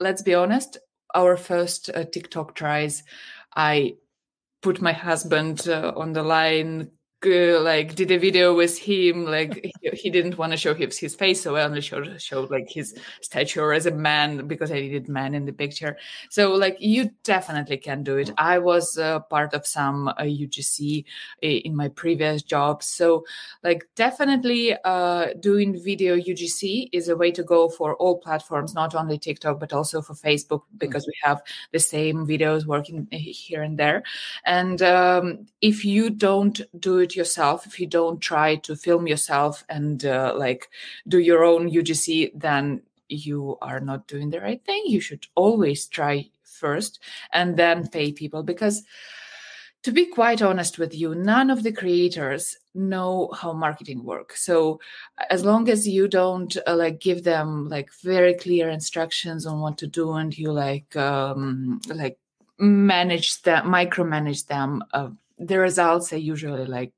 let's 0.00 0.22
be 0.22 0.34
honest 0.34 0.78
our 1.14 1.36
first 1.36 1.90
tiktok 2.12 2.54
tries 2.54 3.02
i 3.54 3.94
put 4.62 4.80
my 4.80 4.92
husband 4.92 5.68
uh, 5.68 5.92
on 5.96 6.12
the 6.12 6.22
line 6.22 6.90
like 7.24 7.94
did 7.94 8.10
a 8.10 8.18
video 8.18 8.54
with 8.54 8.78
him 8.78 9.24
like 9.24 9.72
he, 9.80 9.90
he 9.92 10.10
didn't 10.10 10.38
want 10.38 10.52
to 10.52 10.56
show 10.56 10.74
his, 10.74 10.98
his 10.98 11.14
face 11.14 11.42
so 11.42 11.56
i 11.56 11.62
only 11.62 11.80
showed 11.80 12.20
showed 12.20 12.50
like 12.50 12.68
his 12.68 12.94
stature 13.20 13.72
as 13.72 13.86
a 13.86 13.90
man 13.90 14.46
because 14.46 14.70
i 14.70 14.74
needed 14.74 15.08
man 15.08 15.34
in 15.34 15.44
the 15.44 15.52
picture. 15.52 15.96
So 16.30 16.54
like 16.54 16.76
you 16.80 17.10
definitely 17.22 17.76
can 17.76 18.02
do 18.02 18.16
it. 18.16 18.30
I 18.38 18.58
was 18.58 18.98
uh, 18.98 19.20
part 19.20 19.54
of 19.54 19.66
some 19.66 20.08
uh, 20.08 20.14
ugc 20.22 21.04
in 21.42 21.76
my 21.76 21.88
previous 21.88 22.42
job. 22.42 22.82
So 22.82 23.24
like 23.62 23.86
definitely 23.94 24.74
uh, 24.84 25.34
doing 25.40 25.80
video 25.82 26.16
ugc 26.16 26.88
is 26.92 27.08
a 27.08 27.16
way 27.16 27.30
to 27.32 27.42
go 27.42 27.68
for 27.68 27.94
all 27.96 28.18
platforms 28.18 28.74
not 28.74 28.94
only 28.94 29.18
tiktok 29.18 29.60
but 29.60 29.72
also 29.72 30.00
for 30.02 30.14
facebook 30.14 30.62
because 30.78 31.06
we 31.06 31.14
have 31.22 31.42
the 31.72 31.78
same 31.78 32.26
videos 32.26 32.66
working 32.66 33.06
here 33.10 33.62
and 33.62 33.78
there. 33.78 34.02
And 34.44 34.82
um, 34.82 35.46
if 35.60 35.84
you 35.84 36.10
don't 36.10 36.60
do 36.78 36.98
it 36.98 37.11
yourself 37.16 37.66
if 37.66 37.78
you 37.78 37.86
don't 37.86 38.20
try 38.20 38.56
to 38.56 38.76
film 38.76 39.06
yourself 39.06 39.64
and 39.68 40.04
uh, 40.04 40.34
like 40.36 40.68
do 41.08 41.18
your 41.18 41.44
own 41.44 41.70
ugc 41.70 42.32
then 42.34 42.82
you 43.12 43.58
are 43.60 43.80
not 43.80 44.06
doing 44.06 44.30
the 44.30 44.40
right 44.40 44.64
thing. 44.64 44.82
You 44.86 45.00
should 45.00 45.26
always 45.34 45.86
try 45.86 46.30
first 46.42 47.00
and 47.32 47.56
then 47.56 47.88
pay 47.88 48.12
people 48.12 48.42
because 48.42 48.82
to 49.82 49.90
be 49.90 50.06
quite 50.06 50.42
honest 50.42 50.78
with 50.78 50.94
you 50.94 51.14
none 51.14 51.50
of 51.50 51.64
the 51.64 51.72
creators 51.72 52.56
know 52.74 53.30
how 53.36 53.52
marketing 53.52 54.04
works. 54.04 54.44
So 54.44 54.80
as 55.28 55.44
long 55.44 55.68
as 55.68 55.86
you 55.86 56.08
don't 56.08 56.56
uh, 56.66 56.76
like 56.76 57.00
give 57.00 57.24
them 57.24 57.68
like 57.68 57.92
very 58.02 58.34
clear 58.34 58.70
instructions 58.70 59.44
on 59.44 59.60
what 59.60 59.78
to 59.78 59.86
do 59.86 60.12
and 60.12 60.36
you 60.36 60.52
like 60.52 60.94
um 60.96 61.80
like 61.88 62.18
manage 62.58 63.42
them 63.42 63.66
micromanage 63.66 64.46
them 64.46 64.84
uh, 64.92 65.08
the 65.38 65.58
results 65.58 66.12
are 66.12 66.18
usually 66.18 66.64
like 66.64 66.92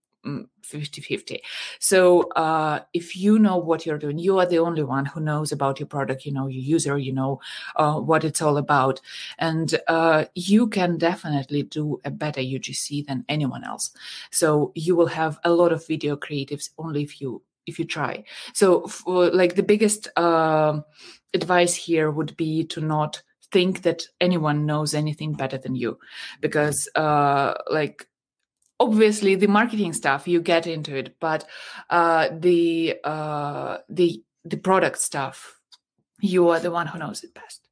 50 0.63 1.03
50 1.03 1.43
so 1.79 2.23
uh, 2.33 2.81
if 2.93 3.17
you 3.17 3.39
know 3.39 3.57
what 3.59 3.85
you're 3.85 3.99
doing 3.99 4.19
you 4.19 4.39
are 4.39 4.47
the 4.47 4.59
only 4.59 4.83
one 4.83 5.05
who 5.05 5.21
knows 5.21 5.53
about 5.53 5.79
your 5.79 5.87
product 5.87 6.25
you 6.25 6.33
know 6.33 6.47
your 6.47 6.63
user 6.63 6.97
you 6.97 7.13
know 7.13 7.41
uh, 7.77 8.01
what 8.01 8.25
it's 8.25 8.43
all 8.43 8.57
about. 8.57 9.01
And 9.39 9.79
uh, 9.89 10.25
you 10.35 10.69
can 10.69 10.99
definitely 10.99 11.63
do 11.65 12.01
a 12.05 12.11
better 12.11 12.41
ugc 12.41 13.07
than 13.07 13.25
anyone 13.29 13.65
else. 13.65 13.91
So 14.31 14.73
you 14.75 14.97
will 14.97 15.07
have 15.07 15.39
a 15.45 15.51
lot 15.51 15.73
of 15.73 15.87
video 15.87 16.17
creatives 16.17 16.71
only 16.79 17.03
if 17.03 17.21
you 17.21 17.43
if 17.67 17.79
you 17.79 17.87
try. 17.87 18.25
So 18.53 18.87
for, 18.89 19.31
like 19.31 19.55
the 19.55 19.63
biggest 19.63 20.07
um, 20.19 20.85
advice 21.33 21.75
here 21.75 22.11
would 22.11 22.37
be 22.37 22.65
to 22.65 22.81
not 22.81 23.23
think 23.53 23.83
that 23.83 24.03
anyone 24.21 24.67
knows 24.67 24.93
anything 24.93 25.33
better 25.33 25.57
than 25.57 25.75
you. 25.75 25.99
Because 26.41 26.89
uh, 26.95 27.55
like 27.71 28.07
obviously 28.81 29.35
the 29.35 29.47
marketing 29.47 29.93
stuff 29.93 30.27
you 30.29 30.41
get 30.41 30.67
into 30.67 30.97
it 30.97 31.17
but 31.21 31.47
uh, 31.91 32.29
the 32.33 32.97
uh, 33.05 33.79
the 33.89 34.23
the 34.45 34.57
product 34.57 34.99
stuff 34.99 35.61
you 36.21 36.49
are 36.49 36.61
the 36.61 36.71
one 36.71 36.87
who 36.87 36.99
knows 36.99 37.23
it 37.25 37.35
best 37.35 37.65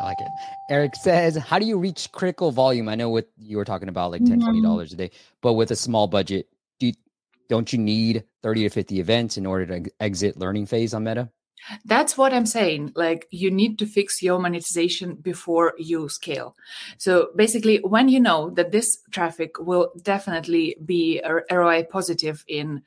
I 0.00 0.04
like 0.04 0.20
it. 0.20 0.28
Eric 0.70 0.96
says, 0.96 1.36
"How 1.36 1.58
do 1.58 1.66
you 1.66 1.78
reach 1.78 2.10
critical 2.10 2.50
volume? 2.50 2.88
I 2.88 2.96
know 2.96 3.10
what 3.10 3.28
you 3.38 3.56
were 3.56 3.64
talking 3.64 3.88
about, 3.88 4.10
like 4.10 4.24
10 4.24 4.40
20 4.40 4.58
mm-hmm. 4.58 4.66
dollars 4.66 4.92
a 4.92 4.96
day, 4.96 5.12
but 5.40 5.52
with 5.52 5.70
a 5.70 5.76
small 5.76 6.08
budget, 6.08 6.48
do 6.80 6.88
you, 6.88 6.94
don't 7.48 7.72
you 7.72 7.78
need 7.78 8.24
thirty 8.42 8.64
to 8.64 8.70
fifty 8.70 8.98
events 8.98 9.38
in 9.38 9.46
order 9.46 9.66
to 9.66 9.90
exit 10.00 10.36
learning 10.36 10.66
phase 10.66 10.94
on 10.94 11.04
Meta?" 11.04 11.30
That's 11.84 12.18
what 12.18 12.32
I'm 12.32 12.46
saying. 12.46 12.92
Like, 12.94 13.26
you 13.30 13.50
need 13.50 13.78
to 13.78 13.86
fix 13.86 14.22
your 14.22 14.38
monetization 14.38 15.14
before 15.14 15.74
you 15.78 16.08
scale. 16.08 16.56
So, 16.98 17.30
basically, 17.36 17.78
when 17.78 18.08
you 18.08 18.20
know 18.20 18.50
that 18.50 18.72
this 18.72 18.98
traffic 19.10 19.58
will 19.58 19.92
definitely 20.02 20.76
be 20.84 21.22
ROI 21.50 21.84
positive 21.84 22.44
in, 22.48 22.82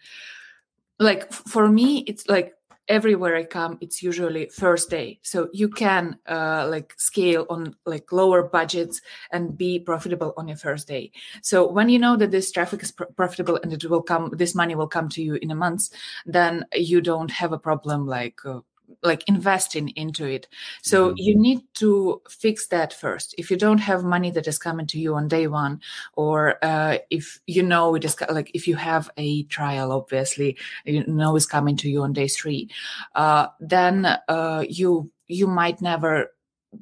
like, 1.00 1.32
for 1.32 1.70
me, 1.70 2.00
it's 2.08 2.28
like 2.28 2.54
everywhere 2.88 3.36
I 3.36 3.43
come, 3.43 3.78
it's 3.82 4.02
usually 4.02 4.50
first 4.50 4.89
day. 4.89 5.19
So 5.21 5.50
you 5.54 5.69
can 5.69 6.17
uh, 6.28 6.67
like 6.69 6.93
scale 6.97 7.45
on 7.50 7.76
like 7.86 8.12
lower 8.12 8.43
budgets 8.43 9.02
and 9.32 9.58
be 9.58 9.80
profitable 9.80 10.34
on 10.38 10.47
your 10.47 10.58
first 10.58 10.88
day. 10.88 11.12
So 11.41 11.69
when 11.69 11.89
you 11.89 12.00
know 12.00 12.15
that 12.17 12.32
this 12.32 12.52
traffic 12.52 12.84
is 12.84 12.91
pr- 12.91 13.06
profitable 13.15 13.60
and 13.62 13.73
it 13.73 13.86
will 13.89 14.02
come, 14.02 14.32
this 14.34 14.56
money 14.56 14.76
will 14.76 14.88
come 14.88 15.10
to 15.10 15.21
you 15.21 15.36
in 15.36 15.52
a 15.52 15.56
month, 15.56 15.89
then 16.26 16.65
you 16.73 17.02
don't 17.02 17.32
have 17.32 17.52
a 17.52 17.60
problem 17.60 18.08
like 18.08 18.39
uh, 18.45 18.62
like 19.04 19.28
investing 19.28 19.90
into 19.90 20.26
it. 20.26 20.48
So 20.82 21.10
mm-hmm. 21.10 21.16
you 21.18 21.38
need 21.38 21.62
to 21.76 22.22
fix 22.30 22.68
that 22.68 22.94
first. 22.94 23.36
If 23.38 23.52
you 23.52 23.58
don't 23.58 23.80
have 23.80 24.04
money 24.04 24.32
that 24.32 24.48
is 24.48 24.58
coming 24.58 24.88
to 24.88 25.00
you 25.00 25.16
on 25.16 25.28
day 25.28 25.48
one 25.48 25.82
or 26.14 26.64
uh, 26.64 26.98
if 27.10 27.40
you 27.48 27.64
know 27.64 27.96
it 27.96 28.06
is 28.06 28.16
like 28.30 28.52
if 28.54 28.68
you 28.68 28.76
have 28.76 29.10
a 29.18 29.44
trial 29.44 29.92
obviously 29.92 30.58
you 30.86 31.06
know 31.08 31.36
is 31.36 31.46
coming 31.46 31.78
to 31.78 31.90
you 31.90 32.04
on 32.04 32.14
day 32.14 32.28
three 32.28 32.70
uh, 33.16 33.48
then 33.60 34.06
uh, 34.28 34.64
you 34.68 35.12
you 35.28 35.48
might 35.48 35.82
never 35.82 36.32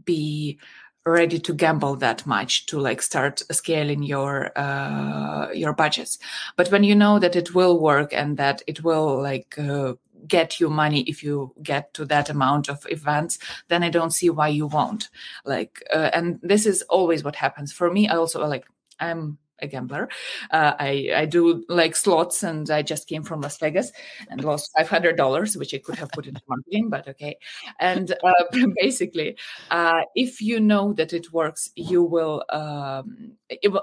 be 0.04 0.60
ready 1.06 1.38
to 1.38 1.54
gamble 1.54 1.96
that 1.96 2.26
much 2.26 2.66
to 2.66 2.80
like 2.80 3.02
start 3.02 3.44
scaling 3.52 4.02
your 4.02 4.52
uh, 4.58 5.52
your 5.52 5.74
budgets. 5.74 6.18
But 6.56 6.70
when 6.72 6.84
you 6.84 6.96
know 6.96 7.20
that 7.20 7.36
it 7.36 7.54
will 7.54 7.80
work 7.80 8.12
and 8.12 8.38
that 8.38 8.64
it 8.66 8.84
will 8.84 9.22
like 9.22 9.56
uh, 9.60 9.94
get 10.28 10.60
you 10.60 10.70
money 10.70 11.02
if 11.02 11.24
you 11.24 11.54
get 11.62 11.94
to 11.94 12.06
that 12.06 12.30
amount 12.30 12.70
of 12.70 12.86
events 12.90 13.38
then 13.68 13.84
i 13.84 13.90
don't 13.90 14.12
see 14.12 14.30
why 14.30 14.48
you 14.48 14.68
won't 14.68 15.10
like 15.46 15.84
uh, 15.94 16.10
and 16.14 16.40
this 16.42 16.66
is 16.66 16.82
always 16.84 17.24
what 17.24 17.36
happens 17.36 17.72
for 17.72 17.92
me 17.92 18.08
i 18.08 18.16
also 18.16 18.46
like 18.46 18.66
i'm 19.00 19.38
a 19.60 19.68
gambler. 19.68 20.10
Uh, 20.52 20.74
I 20.80 21.12
I 21.16 21.26
do 21.26 21.64
like 21.70 21.96
slots, 21.96 22.44
and 22.44 22.70
I 22.70 22.82
just 22.82 23.08
came 23.08 23.24
from 23.24 23.42
Las 23.42 23.58
Vegas 23.58 23.92
and 24.30 24.44
lost 24.44 24.72
five 24.78 24.90
hundred 24.90 25.18
dollars, 25.18 25.58
which 25.58 25.74
I 25.74 25.80
could 25.80 25.96
have 25.96 26.10
put 26.12 26.28
into 26.28 26.42
marketing, 26.48 26.90
but 26.90 27.08
okay. 27.08 27.38
And 27.80 28.12
uh, 28.24 28.44
basically, 28.82 29.38
uh, 29.72 30.02
if 30.16 30.42
you 30.42 30.60
know 30.60 30.94
that 30.94 31.14
it 31.14 31.32
works, 31.32 31.70
you 31.76 32.04
will. 32.04 32.44
Um, 32.50 33.34
if, 33.50 33.74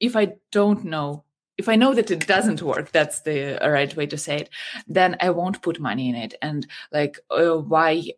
if 0.00 0.16
I 0.16 0.34
don't 0.50 0.84
know 0.84 1.24
if 1.60 1.68
I 1.68 1.76
know 1.76 1.92
that 1.94 2.10
it 2.10 2.26
doesn't 2.26 2.62
work, 2.62 2.90
that's 2.90 3.20
the 3.20 3.58
right 3.62 3.94
way 3.94 4.06
to 4.06 4.16
say 4.16 4.38
it, 4.38 4.48
then 4.88 5.16
I 5.20 5.28
won't 5.28 5.60
put 5.60 5.78
money 5.78 6.08
in 6.08 6.16
it. 6.16 6.34
And 6.40 6.66
like, 6.90 7.18
uh, 7.30 7.58
why? 7.58 8.12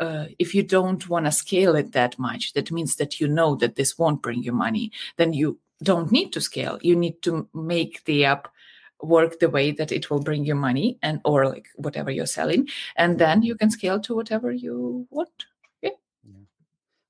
Uh, 0.00 0.26
if 0.38 0.54
you 0.54 0.62
don't 0.62 1.08
want 1.08 1.26
to 1.26 1.32
scale 1.32 1.74
it 1.76 1.92
that 1.92 2.18
much, 2.18 2.52
that 2.54 2.72
means 2.72 2.96
that 2.96 3.20
you 3.20 3.28
know 3.28 3.54
that 3.56 3.74
this 3.74 3.98
won't 3.98 4.22
bring 4.22 4.42
you 4.42 4.52
money. 4.52 4.90
Then 5.18 5.32
you 5.32 5.58
don't 5.82 6.10
need 6.10 6.32
to 6.32 6.40
scale. 6.40 6.78
You 6.82 6.96
need 6.96 7.20
to 7.22 7.48
make 7.52 8.04
the 8.04 8.24
app 8.24 8.48
work 9.02 9.38
the 9.38 9.50
way 9.50 9.72
that 9.72 9.92
it 9.92 10.08
will 10.08 10.20
bring 10.20 10.44
you 10.44 10.54
money 10.54 10.98
and 11.02 11.20
or 11.24 11.48
like 11.48 11.66
whatever 11.76 12.10
you're 12.10 12.26
selling, 12.38 12.68
and 12.96 13.18
then 13.18 13.42
you 13.42 13.56
can 13.56 13.70
scale 13.70 14.00
to 14.00 14.14
whatever 14.14 14.52
you 14.52 15.06
want. 15.10 15.46
Yeah. 15.82 15.90
yeah. 16.24 16.44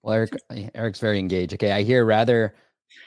Well, 0.03 0.15
Eric, 0.15 0.33
Eric's 0.75 1.01
very 1.01 1.19
engaged. 1.19 1.55
Okay, 1.55 1.73
I 1.73 1.83
hear 1.83 2.05
rather 2.05 2.55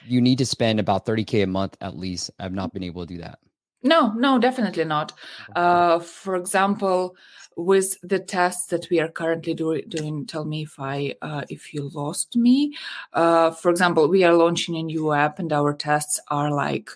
you 0.07 0.21
need 0.21 0.37
to 0.37 0.45
spend 0.45 0.79
about 0.79 1.05
30k 1.05 1.43
a 1.43 1.47
month 1.47 1.77
at 1.81 1.97
least. 1.97 2.31
I've 2.39 2.53
not 2.53 2.73
been 2.73 2.83
able 2.83 3.05
to 3.05 3.13
do 3.13 3.21
that. 3.21 3.39
No, 3.83 4.11
no, 4.13 4.39
definitely 4.39 4.85
not. 4.85 5.13
Uh, 5.55 5.99
for 5.99 6.35
example, 6.35 7.15
with 7.55 7.97
the 8.01 8.19
tests 8.19 8.67
that 8.67 8.89
we 8.89 8.99
are 8.99 9.07
currently 9.07 9.53
do- 9.53 9.81
doing, 9.83 10.25
tell 10.25 10.45
me 10.45 10.63
if 10.63 10.79
I 10.79 11.15
uh, 11.21 11.43
if 11.49 11.73
you 11.73 11.89
lost 11.93 12.35
me. 12.35 12.75
Uh, 13.13 13.51
for 13.51 13.69
example, 13.69 14.07
we 14.07 14.23
are 14.23 14.33
launching 14.33 14.75
a 14.75 14.83
new 14.83 15.13
app, 15.13 15.39
and 15.39 15.51
our 15.51 15.73
tests 15.73 16.19
are 16.29 16.51
like. 16.51 16.89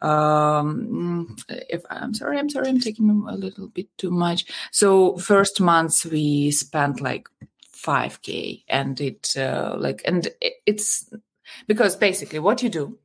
Um, 0.00 1.36
if 1.48 1.82
I'm 1.88 2.12
sorry, 2.12 2.36
I'm 2.36 2.50
sorry, 2.50 2.68
I'm 2.68 2.80
taking 2.80 3.08
a 3.28 3.36
little 3.36 3.68
bit 3.68 3.86
too 3.98 4.10
much. 4.10 4.46
So 4.72 5.16
first 5.16 5.60
months 5.60 6.04
we 6.04 6.50
spent 6.50 7.00
like 7.00 7.28
5k, 7.72 8.64
and 8.68 9.00
it 9.00 9.36
uh, 9.36 9.76
like 9.78 10.02
and 10.04 10.26
it, 10.40 10.54
it's 10.66 11.08
because 11.66 11.96
basically 11.96 12.38
what 12.38 12.62
you 12.62 12.68
do 12.68 12.98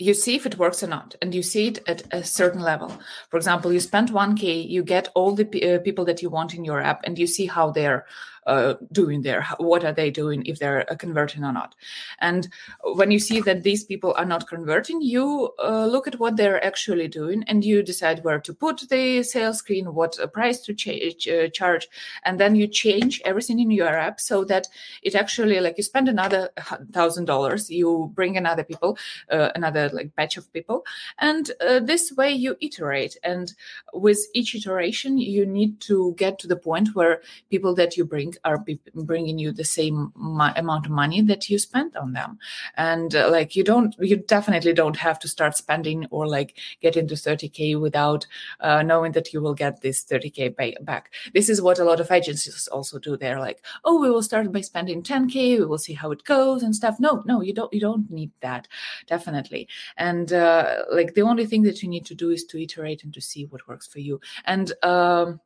you 0.00 0.14
see 0.14 0.34
if 0.34 0.46
it 0.46 0.58
works 0.58 0.82
or 0.82 0.86
not 0.86 1.14
and 1.20 1.34
you 1.34 1.42
see 1.42 1.66
it 1.68 1.78
at 1.86 2.02
a 2.10 2.24
certain 2.24 2.62
level. 2.62 2.90
For 3.30 3.36
example 3.36 3.72
you 3.72 3.80
spend 3.80 4.10
1k 4.10 4.68
you 4.68 4.82
get 4.82 5.08
all 5.14 5.34
the 5.34 5.44
p- 5.44 5.74
uh, 5.74 5.78
people 5.80 6.04
that 6.06 6.22
you 6.22 6.30
want 6.30 6.54
in 6.54 6.64
your 6.64 6.80
app 6.80 7.02
and 7.04 7.18
you 7.18 7.26
see 7.26 7.46
how 7.46 7.70
they're 7.70 8.06
uh, 8.46 8.74
doing 8.92 9.22
there 9.22 9.46
what 9.58 9.84
are 9.84 9.92
they 9.92 10.10
doing 10.10 10.44
if 10.46 10.58
they're 10.58 10.90
uh, 10.90 10.96
converting 10.96 11.44
or 11.44 11.52
not. 11.52 11.74
And 12.20 12.48
when 12.82 13.10
you 13.10 13.18
see 13.18 13.40
that 13.40 13.62
these 13.62 13.84
people 13.84 14.14
are 14.16 14.24
not 14.24 14.48
converting 14.48 15.00
you 15.00 15.50
uh, 15.62 15.86
look 15.86 16.06
at 16.06 16.18
what 16.18 16.36
they're 16.36 16.64
actually 16.64 17.08
doing 17.08 17.44
and 17.44 17.64
you 17.64 17.82
decide 17.82 18.24
where 18.24 18.40
to 18.40 18.54
put 18.54 18.88
the 18.88 19.22
sales 19.22 19.58
screen 19.58 19.94
what 19.94 20.16
price 20.32 20.60
to 20.60 20.74
ch- 20.74 21.52
charge 21.52 21.88
and 22.24 22.38
then 22.38 22.54
you 22.54 22.66
change 22.66 23.20
everything 23.24 23.60
in 23.60 23.70
your 23.70 23.88
app 23.88 24.20
so 24.20 24.44
that 24.44 24.68
it 25.02 25.14
actually 25.14 25.60
like 25.60 25.76
you 25.76 25.82
spend 25.82 26.08
another 26.08 26.50
thousand 26.92 27.26
dollars 27.26 27.70
you 27.70 28.10
bring 28.14 28.36
another 28.36 28.64
people 28.64 28.96
another 29.28 29.88
like 29.90 30.14
batch 30.16 30.36
of 30.36 30.52
people 30.52 30.84
and 31.18 31.50
this 31.82 32.12
way 32.12 32.30
you 32.32 32.56
iterate. 32.60 33.16
And 33.22 33.52
with 33.92 34.26
each 34.34 34.54
iteration 34.54 35.18
you 35.18 35.46
need 35.46 35.80
to 35.80 36.14
get 36.16 36.38
to 36.40 36.46
the 36.46 36.56
point 36.56 36.94
where 36.94 37.22
people 37.50 37.74
that 37.74 37.96
you 37.96 38.04
bring 38.04 38.29
are 38.44 38.64
bringing 38.94 39.38
you 39.38 39.52
the 39.52 39.64
same 39.64 40.12
amount 40.16 40.86
of 40.86 40.92
money 40.92 41.20
that 41.22 41.48
you 41.48 41.58
spent 41.58 41.96
on 41.96 42.12
them. 42.12 42.38
And 42.76 43.14
uh, 43.14 43.30
like 43.30 43.56
you 43.56 43.64
don't 43.64 43.94
you 43.98 44.16
definitely 44.16 44.72
don't 44.72 44.96
have 44.96 45.18
to 45.20 45.28
start 45.28 45.56
spending 45.56 46.06
or 46.10 46.26
like 46.26 46.56
get 46.80 46.96
into 46.96 47.14
30k 47.14 47.80
without 47.80 48.26
uh, 48.60 48.82
knowing 48.82 49.12
that 49.12 49.32
you 49.32 49.40
will 49.40 49.54
get 49.54 49.80
this 49.80 50.04
30k 50.04 50.56
pay- 50.56 50.76
back. 50.82 51.12
This 51.34 51.48
is 51.48 51.62
what 51.62 51.78
a 51.78 51.84
lot 51.84 52.00
of 52.00 52.10
agencies 52.10 52.68
also 52.68 52.98
do. 52.98 53.16
They're 53.16 53.40
like 53.40 53.64
oh 53.84 54.00
we 54.00 54.10
will 54.10 54.22
start 54.22 54.52
by 54.52 54.60
spending 54.60 55.02
10k 55.02 55.58
we 55.58 55.64
will 55.64 55.78
see 55.78 55.94
how 55.94 56.10
it 56.12 56.24
goes 56.24 56.62
and 56.62 56.74
stuff. 56.74 56.96
No 56.98 57.22
no 57.26 57.40
you 57.40 57.54
don't 57.54 57.72
you 57.72 57.80
don't 57.80 58.10
need 58.10 58.30
that 58.40 58.68
definitely. 59.06 59.68
And 59.96 60.32
uh, 60.32 60.84
like 60.92 61.14
the 61.14 61.22
only 61.22 61.46
thing 61.46 61.62
that 61.62 61.82
you 61.82 61.88
need 61.88 62.06
to 62.06 62.14
do 62.14 62.30
is 62.30 62.44
to 62.46 62.62
iterate 62.62 63.04
and 63.04 63.12
to 63.14 63.20
see 63.20 63.46
what 63.46 63.66
works 63.68 63.86
for 63.86 64.00
you. 64.00 64.20
And 64.44 64.72
um 64.82 65.40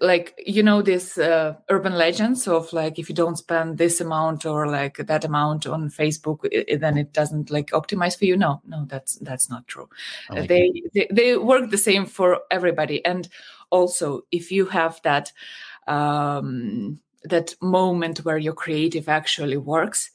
like 0.00 0.42
you 0.46 0.62
know 0.62 0.82
this 0.82 1.18
uh, 1.18 1.54
urban 1.68 1.94
legends 1.94 2.46
of 2.48 2.72
like 2.72 2.98
if 2.98 3.08
you 3.08 3.14
don't 3.14 3.36
spend 3.36 3.78
this 3.78 4.00
amount 4.00 4.46
or 4.46 4.66
like 4.66 4.96
that 4.98 5.24
amount 5.24 5.66
on 5.66 5.90
facebook 5.90 6.40
it, 6.50 6.80
then 6.80 6.96
it 6.96 7.12
doesn't 7.12 7.50
like 7.50 7.70
optimize 7.70 8.16
for 8.18 8.24
you? 8.24 8.36
No 8.36 8.60
no 8.66 8.84
that's 8.86 9.16
that's 9.16 9.50
not 9.50 9.66
true. 9.66 9.88
Like 10.30 10.48
they, 10.48 10.82
they, 10.94 11.08
they 11.10 11.36
work 11.36 11.70
the 11.70 11.78
same 11.78 12.06
for 12.06 12.40
everybody. 12.50 13.04
And 13.04 13.28
also 13.70 14.22
if 14.30 14.50
you 14.50 14.66
have 14.66 15.00
that 15.02 15.32
um 15.86 16.98
that 17.24 17.54
moment 17.60 18.18
where 18.24 18.38
your 18.38 18.54
creative 18.54 19.08
actually 19.08 19.56
works 19.56 20.10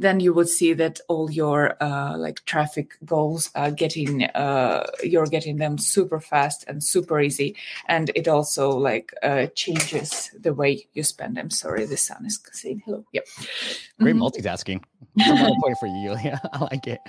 then 0.00 0.18
you 0.18 0.32
would 0.32 0.48
see 0.48 0.72
that 0.72 0.98
all 1.08 1.30
your 1.30 1.76
uh, 1.82 2.16
like 2.16 2.42
traffic 2.46 2.96
goals 3.04 3.50
are 3.54 3.70
getting 3.70 4.24
uh, 4.24 4.86
you're 5.02 5.26
getting 5.26 5.58
them 5.58 5.76
super 5.76 6.18
fast 6.18 6.64
and 6.66 6.82
super 6.82 7.20
easy. 7.20 7.54
And 7.86 8.10
it 8.14 8.26
also 8.26 8.70
like 8.70 9.12
uh, 9.22 9.46
changes 9.54 10.30
the 10.40 10.54
way 10.54 10.86
you 10.94 11.02
spend 11.02 11.36
them. 11.36 11.50
Sorry 11.50 11.84
the 11.84 11.98
sun 11.98 12.24
is 12.24 12.40
saying 12.50 12.82
hello. 12.86 13.04
Yep. 13.12 13.24
Great 14.00 14.16
mm-hmm. 14.16 14.22
multitasking. 14.22 14.82
Point 15.18 15.76
for 15.78 15.86
you. 15.86 16.00
Julia. 16.10 16.40
i 16.54 16.58
like 16.60 16.86
it. 16.86 17.00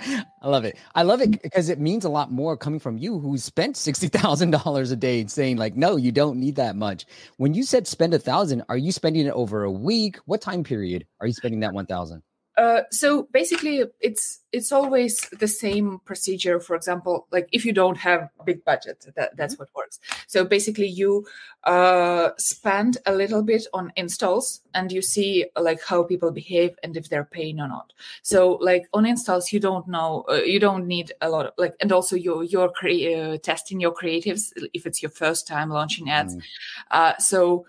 I 0.42 0.48
love 0.48 0.64
it. 0.66 0.76
I 0.94 1.02
love 1.02 1.22
it 1.22 1.42
because 1.42 1.70
it 1.70 1.80
means 1.80 2.04
a 2.04 2.10
lot 2.10 2.30
more 2.30 2.58
coming 2.58 2.78
from 2.78 2.98
you 2.98 3.18
who 3.18 3.38
spent 3.38 3.76
$60000 3.76 4.92
a 4.92 4.96
day 4.96 5.26
saying 5.26 5.56
like 5.56 5.76
no 5.76 5.96
you 5.96 6.12
don't 6.12 6.38
need 6.38 6.56
that 6.56 6.76
much. 6.76 7.06
When 7.38 7.54
you 7.54 7.62
said 7.62 7.86
spend 7.86 8.12
a 8.12 8.18
thousand 8.18 8.64
are 8.68 8.76
you 8.76 8.92
spending 8.92 9.26
it 9.26 9.30
over 9.30 9.64
a 9.64 9.70
week? 9.70 10.18
What 10.26 10.42
time 10.42 10.62
period 10.62 11.06
are 11.20 11.26
you 11.26 11.32
spending 11.32 11.60
that 11.60 11.72
1000 11.72 12.22
uh, 12.62 12.82
so 12.90 13.24
basically 13.32 13.82
it's 14.00 14.40
it's 14.52 14.70
always 14.70 15.28
the 15.40 15.48
same 15.48 15.98
procedure 16.04 16.60
for 16.60 16.76
example 16.76 17.26
like 17.32 17.48
if 17.50 17.64
you 17.64 17.72
don't 17.72 17.96
have 17.96 18.28
big 18.44 18.64
budget 18.64 19.04
that, 19.16 19.36
that's 19.36 19.54
mm-hmm. 19.54 19.62
what 19.62 19.74
works 19.74 19.98
so 20.28 20.44
basically 20.44 20.86
you 20.86 21.26
uh, 21.64 22.30
spend 22.36 22.98
a 23.06 23.12
little 23.12 23.42
bit 23.42 23.66
on 23.74 23.92
installs 23.96 24.60
and 24.74 24.92
you 24.92 25.02
see 25.02 25.46
like 25.56 25.80
how 25.82 26.04
people 26.04 26.30
behave 26.30 26.70
and 26.84 26.96
if 26.96 27.08
they're 27.08 27.30
paying 27.38 27.58
or 27.58 27.66
not 27.66 27.92
so 28.22 28.52
like 28.60 28.84
on 28.92 29.04
installs 29.06 29.52
you 29.52 29.58
don't 29.58 29.88
know 29.88 30.24
uh, 30.30 30.34
you 30.34 30.60
don't 30.60 30.86
need 30.86 31.10
a 31.20 31.28
lot 31.28 31.46
of 31.46 31.52
like 31.58 31.74
and 31.80 31.90
also 31.90 32.14
you're 32.14 32.44
you're 32.44 32.68
cre- 32.68 33.10
uh, 33.16 33.36
testing 33.38 33.80
your 33.80 33.92
creatives 33.92 34.52
if 34.72 34.86
it's 34.86 35.02
your 35.02 35.10
first 35.10 35.48
time 35.48 35.68
launching 35.68 36.10
ads 36.10 36.36
mm. 36.36 37.20
so 37.20 37.66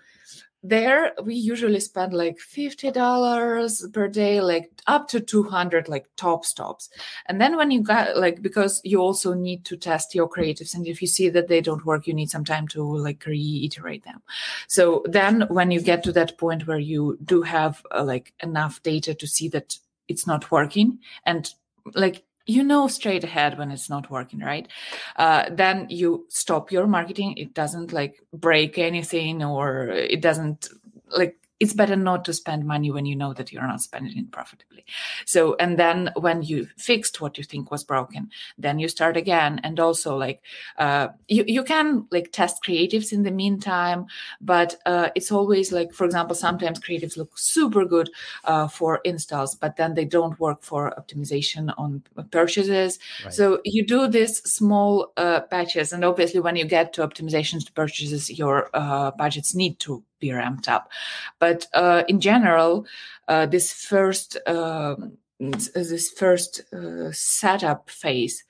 there 0.64 1.12
we 1.22 1.34
usually 1.34 1.78
spend 1.78 2.14
like 2.14 2.38
$50 2.38 3.92
per 3.92 4.08
day 4.08 4.40
like 4.40 4.70
up 4.86 5.08
to 5.08 5.20
200 5.20 5.90
like 5.90 6.06
top 6.16 6.46
stops. 6.46 6.88
And 7.26 7.38
then 7.38 7.58
when 7.58 7.70
you 7.70 7.82
got 7.82 8.16
like 8.16 8.40
because 8.40 8.80
you 8.82 8.98
also 8.98 9.34
need 9.34 9.66
to 9.66 9.76
test 9.76 10.14
your 10.14 10.28
creatives 10.28 10.74
and 10.74 10.86
if 10.86 11.02
you 11.02 11.06
see 11.06 11.28
that 11.28 11.48
they 11.48 11.60
don't 11.60 11.84
work 11.84 12.06
you 12.06 12.14
need 12.14 12.30
some 12.30 12.46
time 12.46 12.66
to 12.68 12.82
like 12.82 13.26
reiterate 13.26 14.04
them. 14.04 14.22
So 14.66 15.04
then 15.04 15.42
when 15.48 15.70
you 15.70 15.82
get 15.82 16.02
to 16.04 16.12
that 16.12 16.38
point 16.38 16.66
where 16.66 16.78
you 16.78 17.18
do 17.22 17.42
have 17.42 17.84
uh, 17.94 18.02
like 18.02 18.32
enough 18.42 18.82
data 18.82 19.14
to 19.14 19.26
see 19.26 19.48
that 19.48 19.78
it's 20.08 20.26
not 20.26 20.50
working 20.50 20.98
and 21.26 21.52
like 21.94 22.24
you 22.46 22.62
know 22.62 22.88
straight 22.88 23.24
ahead 23.24 23.58
when 23.58 23.70
it's 23.70 23.88
not 23.88 24.10
working 24.10 24.40
right? 24.40 24.68
Uh, 25.16 25.44
then 25.50 25.86
you 25.88 26.26
stop 26.28 26.70
your 26.70 26.86
marketing. 26.86 27.36
It 27.36 27.54
doesn't 27.54 27.92
like 27.92 28.20
break 28.32 28.78
anything 28.78 29.42
or 29.42 29.88
it 29.88 30.20
doesn't 30.20 30.68
like 31.08 31.36
it's 31.64 31.72
better 31.72 31.96
not 31.96 32.26
to 32.26 32.34
spend 32.34 32.66
money 32.66 32.90
when 32.90 33.06
you 33.06 33.16
know 33.16 33.32
that 33.32 33.50
you're 33.50 33.66
not 33.66 33.80
spending 33.80 34.18
it 34.18 34.30
profitably. 34.30 34.84
So, 35.24 35.56
and 35.58 35.78
then 35.78 36.10
when 36.14 36.42
you 36.42 36.68
fixed 36.76 37.22
what 37.22 37.38
you 37.38 37.44
think 37.44 37.70
was 37.70 37.82
broken, 37.82 38.28
then 38.58 38.78
you 38.78 38.86
start 38.86 39.16
again. 39.16 39.62
And 39.64 39.80
also, 39.80 40.14
like, 40.14 40.42
uh, 40.76 41.08
you, 41.26 41.42
you 41.46 41.64
can 41.64 42.06
like 42.10 42.32
test 42.32 42.62
creatives 42.62 43.14
in 43.14 43.22
the 43.22 43.30
meantime, 43.30 44.04
but 44.42 44.76
uh, 44.84 45.08
it's 45.14 45.32
always 45.32 45.72
like, 45.72 45.94
for 45.94 46.04
example, 46.04 46.36
sometimes 46.36 46.80
creatives 46.80 47.16
look 47.16 47.32
super 47.38 47.86
good 47.86 48.10
uh, 48.44 48.68
for 48.68 49.00
installs, 49.04 49.54
but 49.54 49.76
then 49.76 49.94
they 49.94 50.04
don't 50.04 50.38
work 50.38 50.62
for 50.62 50.92
optimization 50.98 51.72
on 51.78 52.02
purchases. 52.30 52.98
Right. 53.24 53.32
So, 53.32 53.60
you 53.64 53.86
do 53.86 54.06
this 54.06 54.38
small 54.40 55.14
uh, 55.16 55.40
patches. 55.40 55.94
And 55.94 56.04
obviously, 56.04 56.40
when 56.40 56.56
you 56.56 56.66
get 56.66 56.92
to 56.92 57.08
optimizations 57.08 57.64
to 57.64 57.72
purchases, 57.72 58.30
your 58.38 58.68
uh, 58.74 59.12
budgets 59.12 59.54
need 59.54 59.78
to 59.78 60.02
be 60.24 60.32
ramped 60.32 60.68
up. 60.68 60.84
But 61.38 61.66
uh, 61.74 62.02
in 62.08 62.18
general, 62.20 62.86
uh, 63.28 63.46
this 63.46 63.72
first 63.72 64.38
um, 64.46 65.18
this 65.40 66.10
first 66.10 66.60
uh, 66.72 67.10
setup 67.12 67.90
phase 67.90 68.44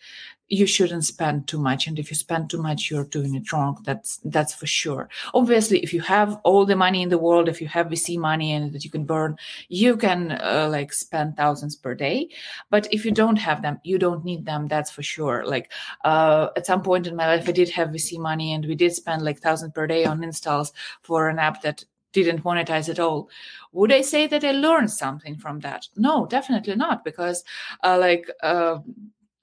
you 0.49 0.67
shouldn't 0.67 1.05
spend 1.05 1.49
too 1.49 1.59
much 1.59 1.87
and 1.87 1.99
if 1.99 2.11
you 2.11 2.17
spend 2.17 2.51
too 2.51 2.61
much 2.61 2.91
you're 2.91 3.05
doing 3.05 3.35
it 3.35 3.51
wrong 3.51 3.81
that's 3.85 4.19
that's 4.25 4.55
for 4.55 4.67
sure. 4.67 5.09
Obviously 5.33 5.83
if 5.83 5.95
you 5.95 6.03
have 6.03 6.39
all 6.45 6.67
the 6.67 6.77
money 6.77 7.03
in 7.03 7.09
the 7.09 7.19
world 7.19 7.49
if 7.49 7.61
you 7.61 7.69
have 7.69 7.87
vc 7.87 8.19
money 8.19 8.53
and 8.53 8.73
that 8.73 8.85
you 8.85 8.91
can 8.91 9.05
burn 9.05 9.37
you 9.69 9.97
can 9.97 10.33
uh, 10.33 10.69
like 10.71 10.93
spend 10.93 11.37
thousands 11.37 11.75
per 11.75 11.95
day 11.95 12.29
but 12.71 12.87
if 12.93 13.05
you 13.05 13.11
don't 13.11 13.37
have 13.37 13.63
them 13.63 13.81
you 13.85 13.99
don't 13.99 14.25
need 14.25 14.45
them 14.45 14.69
that's 14.69 14.91
for 14.91 15.03
sure. 15.03 15.45
Like 15.47 15.73
uh, 16.05 16.49
at 16.57 16.67
some 16.67 16.83
point 16.83 17.07
in 17.07 17.17
my 17.17 17.27
life 17.27 17.49
i 17.49 17.53
did 17.53 17.71
have 17.71 17.89
vc 17.89 18.19
money 18.19 18.53
and 18.53 18.67
we 18.67 18.75
did 18.75 18.93
spend 18.93 19.23
like 19.23 19.39
thousands 19.41 19.73
per 19.73 19.87
day 19.87 20.05
on 20.05 20.23
installs 20.23 20.73
for 21.03 21.29
an 21.29 21.39
app 21.39 21.63
that 21.63 21.85
didn't 22.15 22.45
monetize 22.45 22.89
at 22.89 23.01
all. 23.01 23.29
Would 23.73 23.93
i 23.93 24.01
say 24.01 24.27
that 24.27 24.45
i 24.45 24.53
learned 24.53 24.91
something 24.91 25.37
from 25.37 25.61
that? 25.61 25.87
No 25.97 26.27
definitely 26.27 26.77
not 26.77 27.05
because 27.05 27.45
uh, 27.83 27.99
like 27.99 28.31
uh, 28.43 28.79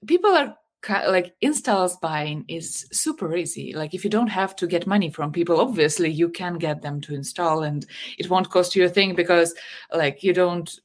people 0.07 0.31
are 0.31 0.57
like 0.89 1.35
installs 1.41 1.97
buying 1.97 2.43
is 2.47 2.87
super 2.91 3.35
easy. 3.35 3.73
Like 3.73 3.93
if 3.93 4.03
you 4.03 4.09
don't 4.09 4.27
have 4.41 4.55
to 4.55 4.65
get 4.65 4.87
money 4.87 5.11
from 5.11 5.31
people 5.31 5.59
obviously 5.59 6.09
you 6.09 6.29
can 6.29 6.57
get 6.57 6.81
them 6.81 7.01
to 7.01 7.13
install 7.13 7.63
and 7.63 7.85
it 8.17 8.29
won't 8.29 8.49
cost 8.49 8.75
you 8.75 8.85
a 8.85 8.89
thing 8.89 9.13
because 9.13 9.53
like 9.93 10.23
you 10.23 10.33
don't 10.33 10.79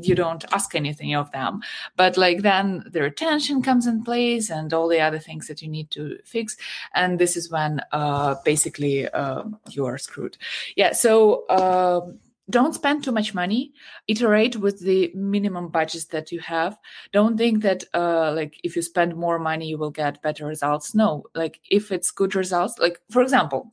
you 0.00 0.14
don't 0.14 0.44
ask 0.52 0.74
anything 0.74 1.14
of 1.14 1.30
them. 1.32 1.60
But 1.96 2.16
like 2.16 2.42
then 2.42 2.84
the 2.90 3.02
retention 3.02 3.62
comes 3.62 3.86
in 3.86 4.02
place 4.02 4.50
and 4.50 4.72
all 4.72 4.88
the 4.88 5.00
other 5.00 5.18
things 5.18 5.46
that 5.48 5.62
you 5.62 5.68
need 5.68 5.90
to 5.92 6.18
fix. 6.24 6.56
And 6.94 7.18
this 7.18 7.36
is 7.36 7.50
when 7.50 7.80
uh 7.92 8.36
basically 8.44 9.08
uh, 9.08 9.44
you 9.70 9.86
are 9.86 9.98
screwed. 9.98 10.36
Yeah 10.76 10.92
so 10.92 11.48
um 11.48 12.18
don't 12.50 12.74
spend 12.74 13.02
too 13.02 13.12
much 13.12 13.32
money. 13.32 13.72
Iterate 14.06 14.56
with 14.56 14.80
the 14.80 15.10
minimum 15.14 15.68
budgets 15.68 16.04
that 16.06 16.30
you 16.30 16.40
have. 16.40 16.78
Don't 17.12 17.38
think 17.38 17.62
that 17.62 17.84
uh 17.94 18.32
like 18.32 18.60
if 18.62 18.76
you 18.76 18.82
spend 18.82 19.16
more 19.16 19.38
money 19.38 19.66
you 19.66 19.78
will 19.78 19.90
get 19.90 20.22
better 20.22 20.46
results. 20.46 20.94
No 20.94 21.24
like 21.34 21.60
if 21.70 21.90
it's 21.90 22.10
good 22.10 22.34
results 22.34 22.78
like 22.78 23.00
for 23.10 23.22
example 23.22 23.72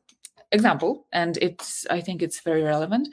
example 0.52 1.06
and 1.14 1.38
it's 1.38 1.88
i 1.90 2.02
think 2.02 2.22
it's 2.22 2.42
very 2.42 2.64
relevant. 2.64 3.08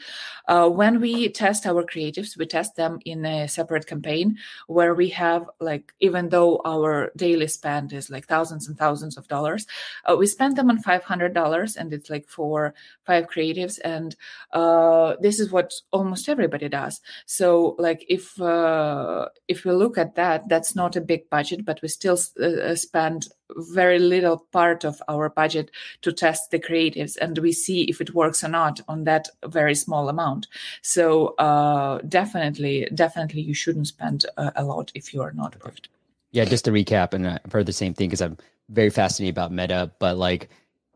Uh, 0.49 0.69
when 0.69 1.01
we 1.01 1.29
test 1.29 1.67
our 1.67 1.85
creatives 1.85 2.37
we 2.37 2.47
test 2.47 2.75
them 2.77 2.99
in 3.05 3.25
a 3.25 3.47
separate 3.47 3.87
campaign 3.87 4.37
where 4.67 4.95
we 4.95 5.09
have 5.09 5.45
like 5.61 5.93
even 6.01 6.29
though 6.31 6.61
our 6.65 7.13
daily 7.17 7.47
spend 7.47 7.93
is 7.93 8.11
like 8.11 8.27
thousands 8.27 8.67
and 8.67 8.77
thousands 8.79 9.17
of 9.17 9.29
dollars 9.29 9.67
uh, 10.07 10.17
we 10.17 10.27
spend 10.27 10.57
them 10.57 10.71
on 10.71 10.83
$500 10.83 11.77
and 11.77 11.93
it's 11.93 12.11
like 12.11 12.27
for 12.29 12.75
five 13.05 13.27
creatives 13.27 13.79
and 13.85 14.17
uh, 14.53 15.15
this 15.21 15.39
is 15.41 15.51
what 15.51 15.73
almost 15.93 16.29
everybody 16.29 16.69
does. 16.69 17.01
So 17.27 17.77
like 17.79 18.05
if 18.09 18.41
uh, 18.41 19.29
if 19.49 19.65
we 19.65 19.73
look 19.73 19.99
at 19.99 20.15
that 20.15 20.49
that's 20.49 20.75
not 20.75 20.97
a 20.97 21.01
big 21.01 21.29
budget 21.31 21.65
but 21.65 21.81
we 21.83 21.89
still 21.89 22.19
uh, 22.43 22.75
spend 22.75 23.29
very 23.57 23.99
little 23.99 24.47
part 24.53 24.85
of 24.85 25.03
our 25.09 25.29
budget 25.29 25.71
to 26.03 26.13
test 26.13 26.51
the 26.51 26.59
creatives 26.59 27.17
and 27.21 27.39
we 27.39 27.53
see 27.53 27.83
if 27.85 28.01
it 28.01 28.15
works 28.15 28.45
or 28.45 28.49
not 28.49 28.81
on 28.89 29.05
that 29.05 29.29
very 29.47 29.75
small 29.75 30.09
amount. 30.09 30.47
So 30.83 31.29
uh, 31.37 31.99
definitely 32.09 32.89
definitely 32.95 33.43
you 33.43 33.55
shouldn't 33.55 33.87
spend 33.87 34.27
a, 34.37 34.53
a 34.57 34.65
lot 34.65 34.93
if 34.95 35.13
you 35.13 35.23
are 35.23 35.33
not 35.33 35.59
perfect 35.59 35.89
yeah 36.33 36.45
just 36.45 36.65
to 36.65 36.71
recap 36.71 37.15
and 37.15 37.27
i've 37.27 37.53
heard 37.53 37.67
the 37.67 37.73
same 37.73 37.95
thing 37.95 38.09
because 38.09 38.23
i'm 38.23 38.37
very 38.69 38.91
fascinated 38.91 39.35
about 39.35 39.53
meta 39.53 39.91
but 39.99 40.17
like 40.17 40.49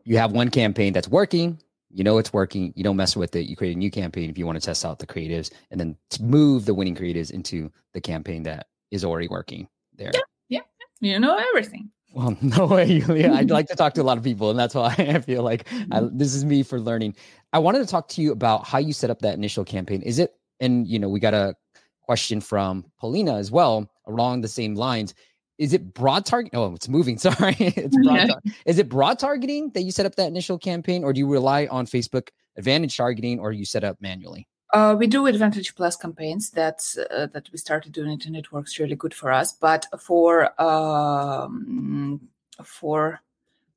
you 0.03 0.17
have 0.17 0.31
one 0.31 0.49
campaign 0.49 0.93
that's 0.93 1.07
working 1.07 1.57
you 1.91 2.03
know 2.03 2.17
it's 2.17 2.33
working 2.33 2.73
you 2.75 2.83
don't 2.83 2.95
mess 2.95 3.15
with 3.15 3.35
it 3.35 3.47
you 3.47 3.55
create 3.55 3.75
a 3.75 3.79
new 3.79 3.91
campaign 3.91 4.29
if 4.29 4.37
you 4.37 4.45
want 4.45 4.59
to 4.59 4.65
test 4.65 4.85
out 4.85 4.99
the 4.99 5.07
creatives 5.07 5.51
and 5.71 5.79
then 5.79 5.95
move 6.19 6.65
the 6.65 6.73
winning 6.73 6.95
creatives 6.95 7.31
into 7.31 7.71
the 7.93 8.01
campaign 8.01 8.43
that 8.43 8.67
is 8.91 9.03
already 9.03 9.27
working 9.27 9.67
there. 9.95 10.11
Yeah 10.13 10.21
yeah 10.49 10.61
you 10.99 11.19
know 11.19 11.35
everything 11.49 11.89
well, 12.13 12.37
no 12.41 12.67
way, 12.67 12.85
Yulia. 12.85 13.33
I'd 13.33 13.49
like 13.49 13.67
to 13.67 13.75
talk 13.75 13.93
to 13.95 14.01
a 14.01 14.03
lot 14.03 14.17
of 14.17 14.23
people, 14.23 14.49
and 14.49 14.57
that's 14.57 14.75
why 14.75 14.93
I 14.97 15.19
feel 15.19 15.43
like 15.43 15.67
I, 15.71 15.99
mm-hmm. 15.99 16.17
this 16.17 16.33
is 16.33 16.45
me 16.45 16.63
for 16.63 16.79
learning. 16.79 17.15
I 17.51 17.59
wanted 17.59 17.79
to 17.79 17.87
talk 17.87 18.07
to 18.09 18.21
you 18.21 18.31
about 18.31 18.65
how 18.65 18.77
you 18.77 18.93
set 18.93 19.09
up 19.09 19.19
that 19.19 19.33
initial 19.33 19.65
campaign. 19.65 20.01
Is 20.03 20.19
it, 20.19 20.35
and 20.59 20.87
you 20.87 20.99
know, 20.99 21.09
we 21.09 21.19
got 21.19 21.33
a 21.33 21.55
question 22.01 22.39
from 22.39 22.85
Paulina 22.99 23.35
as 23.35 23.51
well 23.51 23.89
along 24.07 24.41
the 24.41 24.47
same 24.47 24.75
lines. 24.75 25.13
Is 25.57 25.73
it 25.73 25.93
broad 25.93 26.25
target? 26.25 26.51
Oh, 26.53 26.73
it's 26.73 26.89
moving. 26.89 27.17
Sorry, 27.19 27.55
it's 27.59 27.97
broad. 27.97 28.27
Tar- 28.27 28.41
is 28.65 28.77
it 28.77 28.89
broad 28.89 29.17
targeting 29.17 29.71
that 29.71 29.81
you 29.81 29.91
set 29.91 30.05
up 30.05 30.15
that 30.15 30.27
initial 30.27 30.59
campaign, 30.59 31.03
or 31.03 31.13
do 31.13 31.19
you 31.19 31.27
rely 31.27 31.67
on 31.67 31.85
Facebook 31.87 32.29
Advantage 32.55 32.95
targeting, 32.95 33.39
or 33.39 33.51
you 33.51 33.65
set 33.65 33.83
up 33.83 33.97
manually? 33.99 34.47
Uh, 34.73 34.95
we 34.97 35.05
do 35.05 35.27
Advantage 35.27 35.75
Plus 35.75 35.95
campaigns. 35.95 36.49
That's 36.49 36.97
uh, 36.97 37.27
that 37.31 37.47
we 37.51 37.59
started 37.59 37.91
doing 37.91 38.09
it, 38.11 38.25
and 38.25 38.35
it 38.35 38.51
works 38.51 38.79
really 38.79 38.95
good 38.95 39.13
for 39.13 39.31
us. 39.31 39.53
But 39.53 39.85
for 39.99 40.59
um, 40.59 42.19
for 42.63 43.21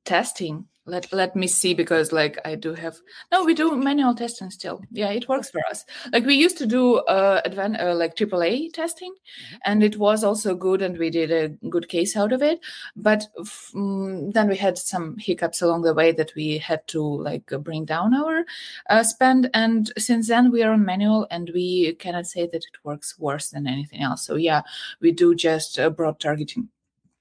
testing, 0.07 0.65
let 0.87 1.11
let 1.11 1.35
me 1.35 1.47
see 1.47 1.73
because 1.73 2.13
like 2.13 2.37
i 2.45 2.55
do 2.55 2.73
have 2.73 2.95
no 3.31 3.43
we 3.43 3.53
do 3.53 3.75
manual 3.75 4.15
testing 4.15 4.49
still. 4.49 4.81
Yeah 4.89 5.11
it 5.11 5.27
works 5.27 5.49
for 5.49 5.61
us. 5.69 5.83
Like 6.13 6.25
we 6.25 6.35
used 6.35 6.57
to 6.59 6.65
do 6.65 6.97
uh 6.99 7.41
advanced 7.43 7.81
uh, 7.81 7.93
like 7.93 8.15
aaa 8.15 8.71
testing 8.73 9.11
mm-hmm. 9.11 9.57
and 9.65 9.83
it 9.83 9.97
was 9.97 10.23
also 10.23 10.55
good 10.55 10.81
and 10.81 10.97
we 10.97 11.09
did 11.09 11.31
a 11.31 11.49
good 11.69 11.89
case 11.89 12.15
out 12.15 12.31
of 12.31 12.41
it. 12.41 12.61
But 12.95 13.27
um, 13.75 14.31
then 14.31 14.47
we 14.47 14.55
had 14.55 14.77
some 14.77 15.17
hiccups 15.17 15.61
along 15.61 15.81
the 15.81 15.93
way 15.93 16.13
that 16.13 16.33
we 16.35 16.57
had 16.57 16.87
to 16.87 17.03
like 17.03 17.51
bring 17.59 17.83
down 17.83 18.15
our 18.15 18.45
uh, 18.89 19.03
spend. 19.03 19.49
And 19.53 19.91
since 19.97 20.29
then 20.29 20.51
we 20.51 20.63
are 20.63 20.71
on 20.71 20.85
manual 20.85 21.27
and 21.29 21.51
we 21.53 21.95
cannot 21.95 22.27
say 22.27 22.47
that 22.47 22.63
it 22.63 22.77
works 22.85 23.19
worse 23.19 23.49
than 23.49 23.67
anything 23.67 24.01
else. 24.01 24.25
So 24.25 24.35
yeah 24.35 24.61
we 25.01 25.11
do 25.11 25.35
just 25.35 25.77
uh, 25.77 25.89
broad 25.89 26.21
targeting. 26.21 26.69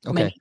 Okay 0.06 0.32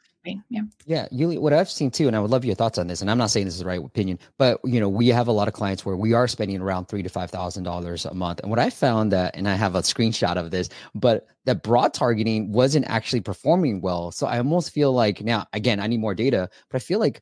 yeah. 0.50 0.62
Yeah. 0.86 1.08
You, 1.12 1.40
what 1.42 1.54
I've 1.54 1.70
seen 1.70 1.92
too, 1.92 2.08
and 2.08 2.16
I 2.16 2.20
would 2.20 2.32
love 2.32 2.46
your 2.46 2.56
thoughts 2.56 2.78
on 2.78 2.88
this, 2.88 3.02
and 3.02 3.10
I'm 3.10 3.18
not 3.18 3.32
saying 3.32 3.46
this 3.46 3.56
is 3.56 3.60
the 3.60 3.66
right 3.66 3.84
opinion, 3.84 4.20
but 4.38 4.60
you 4.64 4.80
know, 4.80 4.90
we 4.90 5.08
have 5.10 5.28
a 5.28 5.32
lot 5.32 5.48
of 5.48 5.54
clients 5.54 5.86
where 5.86 5.96
we 5.96 6.14
are 6.14 6.28
spending 6.28 6.62
around 6.62 6.86
three 6.86 7.04
to 7.04 7.10
five 7.10 7.32
thousand 7.32 7.64
dollars 7.64 8.06
a 8.06 8.14
month. 8.14 8.40
And 8.42 8.50
what 8.50 8.60
I 8.60 8.70
found 8.70 9.12
that, 9.12 9.36
and 9.36 9.48
I 9.48 9.56
have 9.56 9.76
a 9.76 9.82
screenshot 9.82 10.38
of 10.38 10.52
this, 10.52 10.70
but 10.94 11.28
that 11.46 11.64
broad 11.64 11.94
targeting 11.94 12.52
wasn't 12.52 12.86
actually 12.88 13.22
performing 13.22 13.82
well. 13.82 14.12
So 14.12 14.28
I 14.28 14.38
almost 14.38 14.72
feel 14.72 14.94
like 14.94 15.22
now, 15.22 15.46
again, 15.54 15.80
I 15.80 15.88
need 15.88 16.00
more 16.00 16.16
data, 16.16 16.50
but 16.70 16.78
I 16.78 16.80
feel 16.80 17.00
like 17.00 17.22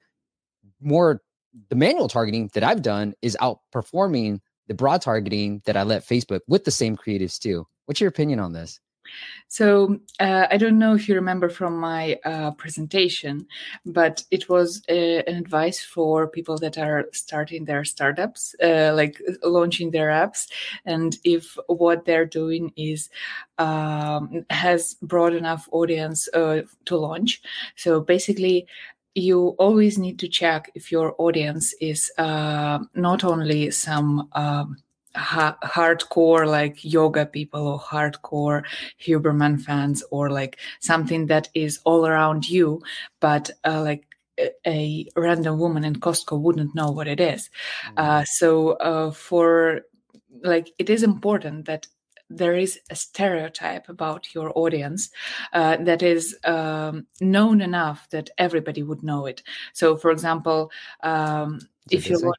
more 0.81 1.21
the 1.69 1.75
manual 1.75 2.07
targeting 2.07 2.49
that 2.53 2.63
I've 2.63 2.81
done 2.81 3.13
is 3.21 3.37
outperforming 3.41 4.39
the 4.67 4.73
broad 4.73 5.01
targeting 5.01 5.61
that 5.65 5.77
I 5.77 5.83
let 5.83 6.07
Facebook 6.07 6.41
with 6.47 6.63
the 6.63 6.71
same 6.71 6.95
creatives 6.97 7.37
too. 7.37 7.67
What's 7.85 7.99
your 7.99 8.09
opinion 8.09 8.39
on 8.39 8.53
this? 8.53 8.79
So 9.47 9.99
uh, 10.19 10.47
I 10.49 10.57
don't 10.57 10.79
know 10.79 10.95
if 10.95 11.07
you 11.07 11.15
remember 11.15 11.49
from 11.49 11.77
my 11.77 12.19
uh, 12.25 12.51
presentation, 12.51 13.45
but 13.85 14.23
it 14.31 14.49
was 14.49 14.81
uh, 14.89 14.93
an 14.93 15.35
advice 15.35 15.83
for 15.83 16.27
people 16.27 16.57
that 16.57 16.77
are 16.77 17.05
starting 17.11 17.65
their 17.65 17.85
startups, 17.85 18.55
uh, 18.63 18.93
like 18.95 19.21
launching 19.43 19.91
their 19.91 20.09
apps, 20.09 20.47
and 20.85 21.17
if 21.23 21.57
what 21.67 22.05
they're 22.05 22.25
doing 22.25 22.73
is 22.75 23.09
um, 23.57 24.45
has 24.49 24.95
broad 25.01 25.33
enough 25.33 25.67
audience 25.71 26.27
uh, 26.33 26.61
to 26.85 26.97
launch. 26.97 27.41
So 27.75 28.01
basically, 28.01 28.67
you 29.15 29.49
always 29.59 29.97
need 29.97 30.17
to 30.19 30.27
check 30.27 30.71
if 30.73 30.91
your 30.91 31.15
audience 31.19 31.73
is 31.79 32.11
uh, 32.17 32.79
not 32.95 33.23
only 33.23 33.69
some 33.69 34.27
um, 34.33 34.77
ha- 35.15 35.57
hardcore 35.63 36.47
like 36.47 36.83
yoga 36.83 37.25
people 37.25 37.67
or 37.67 37.79
hardcore 37.79 38.63
Huberman 39.01 39.61
fans 39.61 40.03
or 40.11 40.29
like 40.29 40.59
something 40.79 41.27
that 41.27 41.49
is 41.53 41.79
all 41.83 42.05
around 42.05 42.49
you, 42.49 42.81
but 43.19 43.49
uh, 43.63 43.81
like 43.81 44.05
a, 44.65 45.07
random 45.15 45.59
woman 45.59 45.83
in 45.83 45.95
Costco 45.97 46.39
wouldn't 46.39 46.75
know 46.75 46.91
what 46.91 47.07
it 47.07 47.19
is. 47.19 47.49
Uh, 47.97 48.23
so 48.23 48.71
uh, 48.71 49.11
for 49.11 49.81
like 50.41 50.71
it 50.79 50.89
is 50.89 51.03
important 51.03 51.65
that 51.65 51.87
there 52.29 52.55
is 52.55 52.79
a 52.89 52.95
stereotype 52.95 53.89
about 53.89 54.33
your 54.33 54.51
audience 54.55 55.11
uh, 55.53 55.77
that 55.77 56.01
is 56.01 56.35
um, 56.45 57.05
known 57.21 57.61
enough 57.61 58.09
that 58.09 58.29
everybody 58.37 58.81
would 58.81 59.03
know 59.03 59.25
it. 59.27 59.43
So, 59.73 59.95
for 59.95 60.09
example, 60.09 60.71
um, 61.03 61.59
if 61.91 62.09
you 62.09 62.33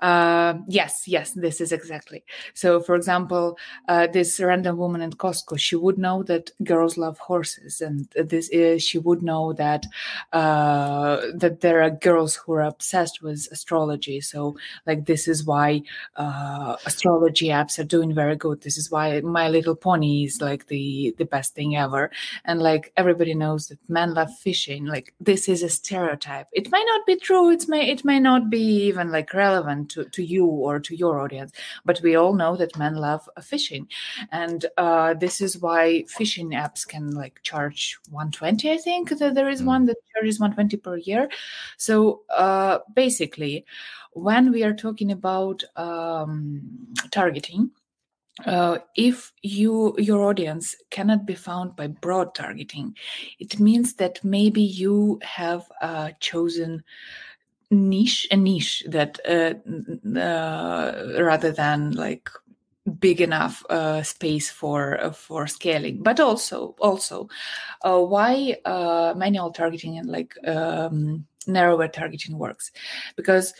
uh, 0.00 0.54
yes, 0.68 1.04
yes, 1.06 1.32
this 1.32 1.60
is 1.60 1.72
exactly. 1.72 2.24
So, 2.54 2.80
for 2.80 2.94
example, 2.94 3.58
uh, 3.88 4.06
this 4.06 4.38
random 4.40 4.76
woman 4.76 5.02
in 5.02 5.12
Costco, 5.12 5.58
she 5.58 5.76
would 5.76 5.98
know 5.98 6.22
that 6.24 6.50
girls 6.62 6.96
love 6.96 7.18
horses, 7.18 7.80
and 7.80 8.08
this 8.14 8.48
is, 8.50 8.82
she 8.82 8.98
would 8.98 9.22
know 9.22 9.52
that 9.54 9.86
uh, 10.32 11.20
that 11.34 11.60
there 11.60 11.82
are 11.82 11.90
girls 11.90 12.36
who 12.36 12.52
are 12.52 12.62
obsessed 12.62 13.22
with 13.22 13.48
astrology. 13.50 14.20
So, 14.20 14.56
like, 14.86 15.06
this 15.06 15.28
is 15.28 15.44
why 15.44 15.82
uh, 16.16 16.76
astrology 16.86 17.48
apps 17.48 17.78
are 17.78 17.84
doing 17.84 18.14
very 18.14 18.36
good. 18.36 18.62
This 18.62 18.78
is 18.78 18.90
why 18.90 19.20
My 19.20 19.48
Little 19.48 19.76
Pony 19.76 20.24
is 20.24 20.40
like 20.40 20.68
the 20.68 21.14
the 21.18 21.24
best 21.24 21.54
thing 21.54 21.76
ever, 21.76 22.10
and 22.44 22.62
like 22.62 22.92
everybody 22.96 23.34
knows 23.34 23.68
that 23.68 23.78
men 23.88 24.14
love 24.14 24.34
fishing. 24.38 24.86
Like, 24.86 25.14
this 25.20 25.48
is 25.48 25.62
a 25.62 25.68
stereotype. 25.68 26.48
It 26.52 26.70
may 26.70 26.84
not 26.84 27.06
be 27.06 27.16
true. 27.16 27.50
It 27.50 27.68
may 27.68 27.90
it 27.90 28.04
may 28.04 28.20
not 28.20 28.50
be 28.50 28.86
even 28.86 29.10
like 29.10 29.34
relevant 29.34 29.55
relevant 29.56 29.90
to, 29.90 30.04
to 30.04 30.22
you 30.22 30.46
or 30.46 30.80
to 30.80 30.94
your 30.94 31.20
audience. 31.20 31.52
But 31.84 32.00
we 32.02 32.16
all 32.16 32.34
know 32.34 32.56
that 32.56 32.78
men 32.78 32.94
love 32.94 33.28
fishing. 33.42 33.88
And 34.30 34.66
uh, 34.76 35.14
this 35.14 35.40
is 35.40 35.58
why 35.58 36.04
fishing 36.08 36.50
apps 36.50 36.86
can 36.86 37.10
like 37.10 37.40
charge 37.42 37.98
120, 38.10 38.70
I 38.70 38.76
think. 38.76 39.10
That 39.18 39.34
there 39.34 39.48
is 39.48 39.62
one 39.62 39.84
mm. 39.84 39.86
that 39.88 39.96
charges 40.14 40.40
120 40.40 40.76
per 40.78 40.96
year. 40.96 41.28
So 41.76 42.22
uh, 42.30 42.78
basically, 42.94 43.64
when 44.12 44.52
we 44.52 44.62
are 44.64 44.74
talking 44.74 45.12
about 45.12 45.64
um, 45.76 46.62
targeting, 47.10 47.70
uh, 48.44 48.78
if 48.94 49.32
you 49.42 49.94
your 49.98 50.22
audience 50.24 50.76
cannot 50.90 51.24
be 51.24 51.34
found 51.34 51.74
by 51.74 51.86
broad 51.86 52.34
targeting 52.34 52.94
it 53.38 53.58
means 53.58 53.94
that 53.94 54.22
maybe 54.22 54.60
you 54.60 55.18
have 55.22 55.64
uh, 55.80 56.10
chosen 56.20 56.84
niche 57.70 58.28
a 58.30 58.36
niche 58.36 58.84
that 58.88 59.18
uh, 59.28 59.54
uh, 60.18 61.22
rather 61.22 61.52
than 61.52 61.92
like 61.92 62.30
big 63.00 63.20
enough 63.20 63.64
uh, 63.68 64.02
space 64.02 64.50
for 64.50 65.00
uh, 65.02 65.12
for 65.12 65.46
scaling. 65.46 66.02
But 66.02 66.20
also 66.20 66.76
also 66.80 67.28
uh, 67.82 68.00
why 68.00 68.56
uh, 68.64 69.14
manual 69.16 69.50
targeting 69.50 69.98
and 69.98 70.08
like 70.08 70.34
um, 70.46 71.26
narrower 71.46 71.88
targeting 71.88 72.38
works? 72.38 72.70
Because 73.16 73.52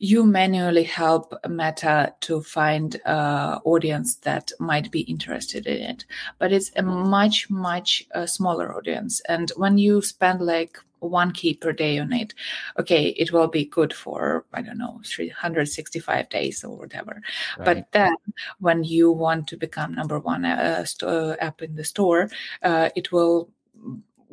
you 0.00 0.24
manually 0.24 0.82
help 0.82 1.34
Meta 1.46 2.14
to 2.20 2.40
find 2.40 2.98
uh, 3.04 3.60
audience 3.64 4.16
that 4.16 4.50
might 4.58 4.90
be 4.90 5.00
interested 5.00 5.66
in 5.66 5.82
it. 5.82 6.06
But 6.38 6.52
it's 6.52 6.72
a 6.74 6.82
much, 6.82 7.50
much 7.50 8.06
uh, 8.14 8.24
smaller 8.24 8.74
audience. 8.74 9.20
And 9.28 9.52
when 9.56 9.76
you 9.76 10.00
spend 10.00 10.40
like 10.40 10.78
one 11.00 11.32
key 11.32 11.52
per 11.52 11.72
day 11.72 11.98
on 11.98 12.14
it, 12.14 12.32
okay, 12.78 13.08
it 13.08 13.30
will 13.30 13.48
be 13.48 13.66
good 13.66 13.92
for, 13.92 14.46
I 14.54 14.62
don't 14.62 14.78
know, 14.78 15.02
365 15.04 16.30
days 16.30 16.64
or 16.64 16.78
whatever. 16.78 17.20
Right. 17.58 17.64
But 17.66 17.92
then 17.92 18.16
when 18.58 18.84
you 18.84 19.12
want 19.12 19.48
to 19.48 19.58
become 19.58 19.94
number 19.94 20.18
one 20.18 20.46
uh, 20.46 20.86
st- 20.86 21.10
uh, 21.10 21.36
app 21.40 21.60
in 21.60 21.76
the 21.76 21.84
store, 21.84 22.30
uh, 22.62 22.88
it 22.96 23.12
will 23.12 23.50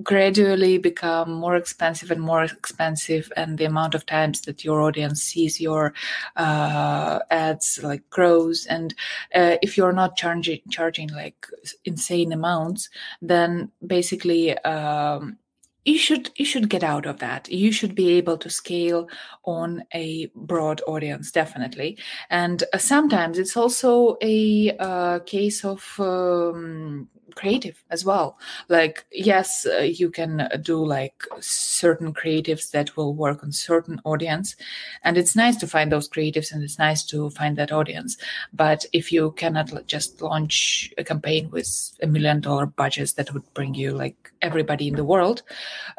gradually 0.03 0.77
become 0.77 1.31
more 1.31 1.55
expensive 1.55 2.11
and 2.11 2.21
more 2.21 2.43
expensive 2.43 3.31
and 3.35 3.57
the 3.57 3.65
amount 3.65 3.95
of 3.95 4.05
times 4.05 4.41
that 4.41 4.63
your 4.63 4.81
audience 4.81 5.23
sees 5.23 5.59
your 5.59 5.93
uh, 6.35 7.19
ads 7.31 7.79
like 7.83 8.07
grows. 8.09 8.65
And 8.67 8.93
uh, 9.33 9.57
if 9.61 9.77
you're 9.77 9.93
not 9.93 10.15
charging 10.15 10.61
charging 10.69 11.09
like 11.09 11.47
insane 11.85 12.31
amounts 12.31 12.89
then 13.21 13.71
basically 13.85 14.57
um, 14.59 15.37
you 15.85 15.97
should 15.97 16.29
you 16.35 16.45
should 16.45 16.69
get 16.69 16.83
out 16.83 17.05
of 17.05 17.19
that. 17.19 17.49
You 17.49 17.71
should 17.71 17.95
be 17.95 18.09
able 18.13 18.37
to 18.39 18.49
scale 18.49 19.07
on 19.45 19.83
a 19.93 20.29
broad 20.35 20.81
audience 20.85 21.31
definitely. 21.31 21.97
And 22.29 22.63
uh, 22.73 22.77
sometimes 22.77 23.39
it's 23.39 23.55
also 23.55 24.17
a 24.21 24.75
uh, 24.79 25.19
case 25.19 25.63
of 25.63 25.81
um, 25.99 27.07
creative 27.35 27.83
as 27.89 28.05
well. 28.05 28.37
Like 28.69 29.05
yes 29.11 29.65
uh, 29.65 29.79
you 29.79 30.09
can 30.09 30.49
do 30.61 30.83
like 30.83 31.23
certain 31.39 32.13
creatives 32.13 32.71
that 32.71 32.95
will 32.95 33.13
work 33.13 33.43
on 33.43 33.51
certain 33.51 34.01
audience 34.03 34.55
and 35.03 35.17
it's 35.17 35.35
nice 35.35 35.57
to 35.57 35.67
find 35.67 35.91
those 35.91 36.09
creatives 36.09 36.51
and 36.51 36.63
it's 36.63 36.79
nice 36.79 37.05
to 37.07 37.29
find 37.31 37.57
that 37.57 37.71
audience. 37.71 38.17
But 38.53 38.85
if 38.93 39.11
you 39.11 39.31
cannot 39.31 39.87
just 39.87 40.21
launch 40.21 40.93
a 40.97 41.03
campaign 41.03 41.49
with 41.51 41.97
a 42.01 42.07
million 42.07 42.41
dollar 42.41 42.65
budgets 42.65 43.13
that 43.13 43.33
would 43.33 43.53
bring 43.53 43.73
you 43.73 43.91
like 43.91 44.31
everybody 44.41 44.87
in 44.87 44.95
the 44.95 45.03
world 45.03 45.43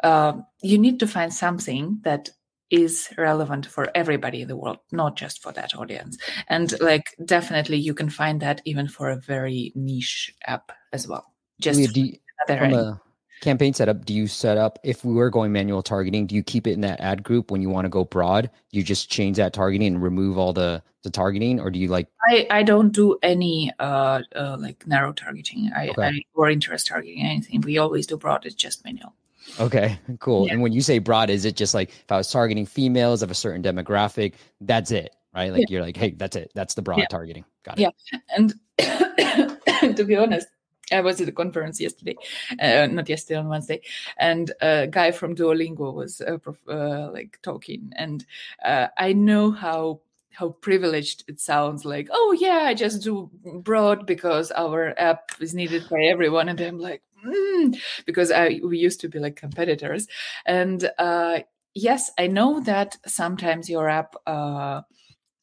uh, 0.03 0.33
you 0.61 0.77
need 0.77 0.99
to 0.99 1.07
find 1.07 1.33
something 1.33 1.99
that 2.03 2.29
is 2.69 3.09
relevant 3.17 3.65
for 3.65 3.89
everybody 3.95 4.41
in 4.41 4.47
the 4.47 4.55
world, 4.55 4.77
not 4.91 5.15
just 5.15 5.41
for 5.41 5.51
that 5.53 5.75
audience. 5.75 6.17
And 6.47 6.79
like 6.79 7.15
definitely 7.25 7.77
you 7.77 7.93
can 7.93 8.09
find 8.09 8.41
that 8.41 8.61
even 8.65 8.87
for 8.87 9.09
a 9.09 9.15
very 9.19 9.71
niche 9.75 10.33
app 10.45 10.71
as 10.93 11.07
well. 11.07 11.33
Just 11.59 11.95
you, 11.95 12.17
from 12.47 12.73
a 12.73 13.01
campaign 13.41 13.73
setup, 13.73 14.05
do 14.05 14.13
you 14.13 14.27
set 14.27 14.57
up 14.57 14.79
if 14.83 15.03
we 15.03 15.13
were 15.13 15.29
going 15.29 15.51
manual 15.51 15.81
targeting, 15.81 16.25
do 16.25 16.35
you 16.35 16.43
keep 16.43 16.67
it 16.67 16.71
in 16.71 16.81
that 16.81 16.99
ad 16.99 17.23
group 17.23 17.51
when 17.51 17.61
you 17.61 17.69
want 17.69 17.85
to 17.85 17.89
go 17.89 18.05
broad? 18.05 18.49
You 18.71 18.83
just 18.83 19.09
change 19.09 19.37
that 19.37 19.53
targeting 19.53 19.87
and 19.87 20.03
remove 20.03 20.37
all 20.37 20.53
the 20.53 20.81
the 21.03 21.09
targeting 21.09 21.61
or 21.61 21.71
do 21.71 21.79
you 21.79 21.87
like 21.87 22.07
I, 22.27 22.45
I 22.49 22.63
don't 22.63 22.89
do 22.89 23.17
any 23.23 23.71
uh, 23.79 24.21
uh 24.35 24.57
like 24.59 24.85
narrow 24.85 25.13
targeting. 25.13 25.71
I, 25.73 25.89
okay. 25.89 26.01
I 26.01 26.21
or 26.33 26.49
interest 26.49 26.87
targeting 26.87 27.25
anything. 27.25 27.61
We 27.61 27.77
always 27.77 28.05
do 28.05 28.17
broad, 28.17 28.45
it's 28.45 28.55
just 28.55 28.83
manual. 28.83 29.13
Okay, 29.59 29.97
cool. 30.19 30.45
Yeah. 30.45 30.53
And 30.53 30.61
when 30.61 30.73
you 30.73 30.81
say 30.81 30.99
broad, 30.99 31.29
is 31.29 31.45
it 31.45 31.55
just 31.55 31.73
like 31.73 31.89
if 31.89 32.11
I 32.11 32.17
was 32.17 32.29
targeting 32.29 32.65
females 32.65 33.21
of 33.21 33.31
a 33.31 33.35
certain 33.35 33.63
demographic, 33.63 34.33
that's 34.61 34.91
it, 34.91 35.15
right? 35.33 35.51
Like 35.51 35.61
yeah. 35.61 35.65
you're 35.69 35.81
like, 35.81 35.95
hey, 35.95 36.11
that's 36.11 36.35
it. 36.35 36.51
That's 36.53 36.73
the 36.73 36.81
broad 36.81 36.99
yeah. 36.99 37.07
targeting. 37.09 37.45
Got 37.63 37.79
it. 37.79 37.93
Yeah. 38.11 38.19
And 38.35 38.53
to 39.97 40.03
be 40.03 40.17
honest, 40.17 40.47
I 40.91 41.01
was 41.01 41.21
at 41.21 41.27
a 41.27 41.31
conference 41.31 41.79
yesterday, 41.79 42.15
uh, 42.59 42.87
not 42.87 43.09
yesterday 43.09 43.39
on 43.39 43.49
Wednesday, 43.49 43.81
and 44.17 44.51
a 44.61 44.87
guy 44.87 45.11
from 45.11 45.35
Duolingo 45.35 45.93
was 45.93 46.21
uh, 46.21 46.37
uh, 46.67 47.11
like 47.11 47.39
talking, 47.41 47.91
and 47.95 48.25
uh, 48.63 48.87
I 48.97 49.13
know 49.13 49.51
how 49.51 50.01
how 50.31 50.49
privileged 50.61 51.25
it 51.27 51.37
sounds 51.37 51.83
like 51.83 52.07
oh 52.11 52.37
yeah 52.39 52.59
i 52.59 52.73
just 52.73 53.03
do 53.03 53.29
broad 53.61 54.05
because 54.05 54.51
our 54.51 54.93
app 54.97 55.31
is 55.41 55.53
needed 55.53 55.83
by 55.89 55.99
everyone 56.03 56.47
and 56.47 56.61
i'm 56.61 56.79
like 56.79 57.01
mm, 57.25 57.77
because 58.05 58.31
I, 58.31 58.59
we 58.63 58.77
used 58.77 59.01
to 59.01 59.09
be 59.09 59.19
like 59.19 59.35
competitors. 59.35 60.07
And 60.45 60.89
uh, 60.97 61.39
yes, 61.73 62.11
I 62.17 62.27
know 62.27 62.59
that 62.61 62.97
sometimes 63.05 63.69
your 63.69 63.89
app 63.89 64.15
uh, 64.25 64.81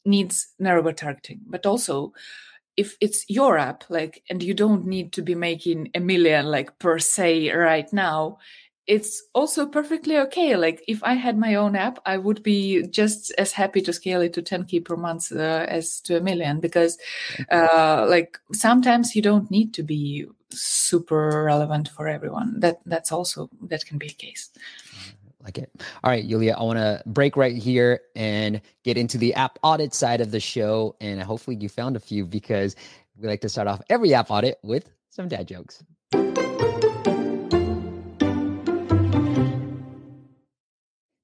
needs 0.05 0.49
narrower 0.59 0.93
targeting, 0.93 1.41
but 1.45 1.65
also 1.65 2.13
if 2.77 2.95
it's 3.01 3.25
your 3.27 3.57
app, 3.57 3.83
like, 3.89 4.23
and 4.29 4.41
you 4.41 4.53
don't 4.53 4.85
need 4.85 5.11
to 5.13 5.21
be 5.21 5.35
making 5.35 5.89
a 5.95 5.99
million 5.99 6.45
like 6.45 6.77
per 6.79 6.99
se 6.99 7.51
right 7.51 7.91
now, 7.91 8.37
it's 8.85 9.23
also 9.33 9.65
perfectly 9.65 10.17
okay. 10.17 10.55
Like 10.55 10.81
if 10.87 11.03
I 11.03 11.15
had 11.15 11.37
my 11.37 11.55
own 11.55 11.75
app, 11.75 11.99
I 12.05 12.17
would 12.17 12.41
be 12.41 12.87
just 12.87 13.33
as 13.37 13.51
happy 13.51 13.81
to 13.81 13.91
scale 13.91 14.21
it 14.21 14.33
to 14.33 14.41
10k 14.41 14.85
per 14.85 14.95
month 14.95 15.31
uh, 15.31 15.65
as 15.67 15.99
to 16.01 16.17
a 16.17 16.21
million 16.21 16.61
because, 16.61 16.97
uh, 17.51 18.05
like 18.07 18.39
sometimes 18.53 19.15
you 19.15 19.21
don't 19.21 19.51
need 19.51 19.73
to 19.73 19.83
be 19.83 20.25
super 20.51 21.43
relevant 21.43 21.89
for 21.89 22.07
everyone. 22.07 22.59
That 22.59 22.79
that's 22.85 23.11
also 23.11 23.49
that 23.63 23.85
can 23.85 23.97
be 23.97 24.07
a 24.07 24.13
case. 24.13 24.49
Like 25.47 25.59
it. 25.59 25.71
All 26.03 26.11
right, 26.11 26.25
Yulia, 26.25 26.57
I 26.59 26.63
want 26.63 26.77
to 26.77 27.01
break 27.05 27.37
right 27.37 27.55
here 27.55 28.01
and 28.17 28.59
get 28.83 28.97
into 28.97 29.17
the 29.17 29.33
app 29.35 29.57
audit 29.63 29.93
side 29.93 30.19
of 30.19 30.31
the 30.31 30.41
show. 30.41 30.97
And 30.99 31.23
hopefully 31.23 31.55
you 31.55 31.69
found 31.69 31.95
a 31.95 32.01
few 32.01 32.25
because 32.25 32.75
we 33.15 33.29
like 33.29 33.39
to 33.41 33.49
start 33.49 33.69
off 33.69 33.81
every 33.89 34.13
app 34.13 34.29
audit 34.29 34.57
with 34.61 34.91
some 35.09 35.29
dad 35.29 35.47
jokes. 35.47 35.81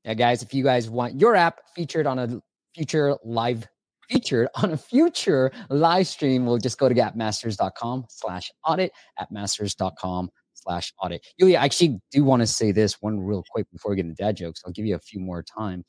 Yeah, 0.05 0.13
guys, 0.15 0.41
if 0.41 0.53
you 0.53 0.63
guys 0.63 0.89
want 0.89 1.19
your 1.19 1.36
app 1.36 1.59
featured 1.76 2.07
on 2.07 2.17
a 2.17 2.41
future 2.74 3.17
live 3.26 3.67
featured 4.09 4.47
on 4.55 4.71
a 4.71 4.78
future 4.78 5.51
live 5.69 6.07
stream, 6.07 6.45
we'll 6.45 6.59
just 6.59 6.78
go 6.78 6.88
to 6.88 6.95
appmasters.com 6.95 8.05
slash 8.07 8.51
audit, 8.65 8.93
at 9.19 9.30
appmasters.com 9.30 10.30
slash 10.64 10.93
audit. 10.99 11.26
Yulia, 11.38 11.59
I 11.59 11.66
actually 11.66 11.99
do 12.11 12.24
want 12.24 12.41
to 12.41 12.47
say 12.47 12.72
this 12.72 13.01
one 13.01 13.20
real 13.20 13.43
quick 13.49 13.68
before 13.72 13.91
we 13.91 13.97
get 13.97 14.05
into 14.05 14.16
dad 14.16 14.38
jokes. 14.38 14.61
I'll 14.66 14.72
give 14.72 14.86
you 14.86 14.95
a 14.95 14.99
few 14.99 15.20
more 15.20 15.43
time. 15.43 15.86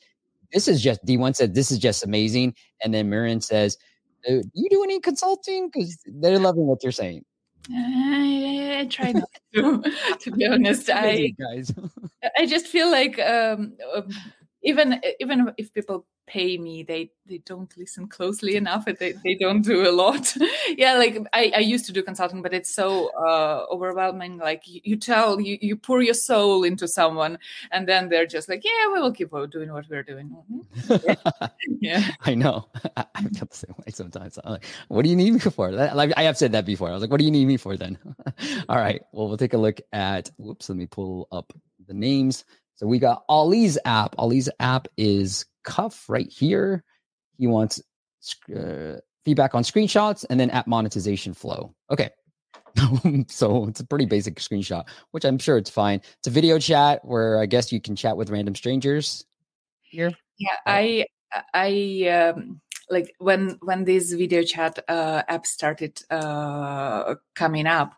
This 0.53 0.69
is 0.69 0.83
just, 0.83 1.05
D1 1.05 1.37
said, 1.37 1.55
this 1.55 1.71
is 1.71 1.79
just 1.79 2.05
amazing. 2.05 2.55
And 2.83 2.93
then 2.95 3.11
Miriam 3.11 3.41
says, 3.41 3.77
do 4.27 4.43
you 4.55 4.69
do 4.71 4.83
any 4.85 5.01
consulting? 5.01 5.69
Because 5.69 5.99
they're 6.07 6.39
loving 6.39 6.67
what 6.67 6.83
you're 6.83 6.93
saying. 6.93 7.25
I, 7.71 8.79
I 8.81 8.87
try 8.87 9.13
not 9.13 9.31
to, 9.55 9.83
to 10.21 10.31
be 10.31 10.47
honest. 10.47 10.91
I, 10.91 11.33
guys. 11.39 11.73
I 12.39 12.47
just 12.47 12.67
feel 12.67 12.91
like 12.91 13.19
um, 13.19 13.73
um 13.95 14.09
even 14.65 15.01
even 15.21 15.53
if 15.57 15.73
people 15.73 16.07
pay 16.27 16.57
me 16.57 16.83
they 16.83 17.11
they 17.27 17.37
don't 17.39 17.77
listen 17.77 18.07
closely 18.09 18.57
enough 18.57 18.87
they, 18.87 19.13
they 19.25 19.35
don't 19.35 19.63
do 19.63 19.89
a 19.89 19.93
lot. 19.93 20.35
Yeah 20.77 20.95
like 20.95 21.19
I, 21.33 21.53
I 21.57 21.59
used 21.59 21.85
to 21.87 21.93
do 21.93 22.03
consulting 22.03 22.41
but 22.41 22.55
it's 22.55 22.75
so 22.75 23.11
uh 23.27 23.67
overwhelming. 23.71 24.39
Like 24.39 24.67
you, 24.67 24.81
you, 24.85 24.97
tell 24.97 25.41
you 25.41 25.59
you 25.61 25.77
pour 25.77 26.03
your 26.03 26.15
soul 26.15 26.65
into 26.65 26.89
someone 26.89 27.39
and 27.71 27.87
then 27.87 28.09
they're 28.09 28.27
just 28.27 28.49
like 28.49 28.65
yeah 28.65 28.93
we 28.93 29.01
will 29.01 29.13
keep 29.13 29.31
doing 29.51 29.73
what 29.73 29.85
we're 29.91 30.03
doing. 30.03 30.35
Mm-hmm. 30.89 31.45
yeah. 31.81 32.11
I 32.23 32.35
know. 32.35 32.67
I, 32.97 33.05
I 33.15 33.23
feel 33.23 33.47
the 33.51 33.57
same 33.57 33.75
way 33.79 33.93
sometimes. 33.93 34.39
I'm 34.43 34.53
like 34.53 34.65
what 34.89 35.03
do 35.03 35.11
you 35.11 35.17
need 35.17 35.35
me 35.35 35.39
for? 35.39 35.71
Like 35.71 36.13
i 36.17 36.23
have 36.23 36.39
said 36.39 36.53
that 36.53 36.65
before. 36.65 36.89
I 36.89 36.93
was 36.93 37.03
like 37.03 37.11
what 37.11 37.19
do 37.19 37.25
you 37.25 37.31
need 37.31 37.47
me 37.47 37.59
for 37.59 37.77
then? 37.77 37.99
All 38.69 38.79
right. 38.79 39.03
Well 39.13 39.29
we'll 39.29 39.37
take 39.37 39.55
a 39.55 39.59
look 39.59 39.81
at 39.93 40.31
whoops 40.39 40.71
let 40.71 40.79
me 40.79 40.87
pull 40.87 41.29
up 41.31 41.53
the 41.87 41.95
names 41.95 42.45
so 42.77 42.87
we 42.87 42.99
got 42.99 43.25
Ali's 43.29 43.79
app. 43.85 44.15
Ali's 44.19 44.49
app 44.61 44.89
is 44.97 45.47
Cuff 45.63 46.09
right 46.09 46.29
here. 46.29 46.85
He 47.39 47.47
wants 47.47 47.81
uh, 48.55 48.97
feedback 49.25 49.55
on 49.55 49.63
screenshots 49.63 50.25
and 50.29 50.39
then 50.39 50.51
app 50.51 50.67
monetization 50.67 51.35
flow. 51.35 51.75
Okay. 51.91 52.11
so 53.29 53.67
it's 53.67 53.81
a 53.81 53.87
pretty 53.87 54.07
basic 54.07 54.37
screenshot, 54.37 54.85
which 55.13 55.25
I'm 55.25 55.39
sure 55.39 55.57
it's 55.57 55.71
fine. 55.71 56.01
It's 56.19 56.27
a 56.27 56.31
video 56.31 56.59
chat 56.59 57.05
where 57.05 57.39
I 57.39 57.47
guess 57.47 57.73
you 57.73 57.81
can 57.81 57.95
chat 57.95 58.17
with 58.17 58.31
random 58.31 58.55
strangers 58.55 59.25
here. 59.83 60.13
Yeah, 60.39 60.57
I 60.67 61.07
I 61.53 62.09
um 62.09 62.61
like 62.91 63.15
when 63.19 63.59
when 63.63 63.85
this 63.85 64.13
video 64.13 64.43
chat 64.43 64.79
uh, 64.89 65.23
app 65.29 65.47
started 65.47 66.03
uh, 66.11 67.15
coming 67.35 67.67
up 67.67 67.95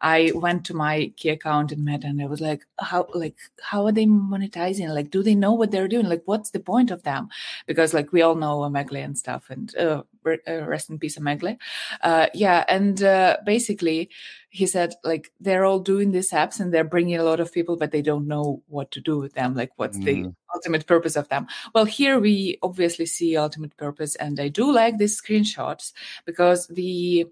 i 0.00 0.32
went 0.34 0.64
to 0.64 0.74
my 0.74 1.12
key 1.16 1.28
account 1.30 1.72
and 1.72 1.84
Meta 1.84 2.06
and 2.06 2.22
i 2.22 2.26
was 2.26 2.40
like 2.40 2.64
how 2.80 3.06
like 3.14 3.36
how 3.62 3.86
are 3.86 3.92
they 3.92 4.06
monetizing? 4.06 4.88
Like 4.88 5.10
do 5.10 5.22
they 5.22 5.34
know 5.34 5.52
what 5.52 5.70
they're 5.70 5.88
doing? 5.88 6.06
Like 6.06 6.22
what's 6.24 6.50
the 6.50 6.60
point 6.60 6.90
of 6.90 7.02
them? 7.02 7.28
Because 7.66 7.94
like 7.94 8.12
we 8.12 8.22
all 8.22 8.34
know 8.34 8.58
omegle 8.58 9.04
and 9.04 9.16
stuff 9.16 9.50
and 9.50 9.74
uh 9.76 10.02
rest 10.24 10.90
in 10.90 10.98
peace 10.98 11.18
omegle 11.18 11.56
uh, 12.02 12.26
yeah 12.34 12.64
and 12.68 13.02
uh, 13.02 13.36
basically 13.44 14.10
he 14.50 14.66
said 14.66 14.94
like 15.04 15.32
they're 15.40 15.64
all 15.64 15.78
doing 15.78 16.10
these 16.10 16.30
apps 16.30 16.60
and 16.60 16.72
they're 16.72 16.84
bringing 16.84 17.16
a 17.16 17.24
lot 17.24 17.40
of 17.40 17.52
people 17.52 17.76
but 17.76 17.92
they 17.92 18.02
don't 18.02 18.26
know 18.26 18.62
what 18.66 18.90
to 18.90 19.00
do 19.00 19.18
with 19.18 19.32
them 19.34 19.54
like 19.54 19.70
what's 19.76 19.98
mm. 19.98 20.04
the 20.04 20.34
ultimate 20.54 20.86
purpose 20.86 21.16
of 21.16 21.28
them 21.28 21.46
well 21.74 21.84
here 21.84 22.18
we 22.18 22.58
obviously 22.62 23.06
see 23.06 23.36
ultimate 23.36 23.76
purpose 23.76 24.16
and 24.16 24.40
i 24.40 24.48
do 24.48 24.70
like 24.72 24.98
these 24.98 25.20
screenshots 25.20 25.92
because 26.26 26.66
the 26.68 27.26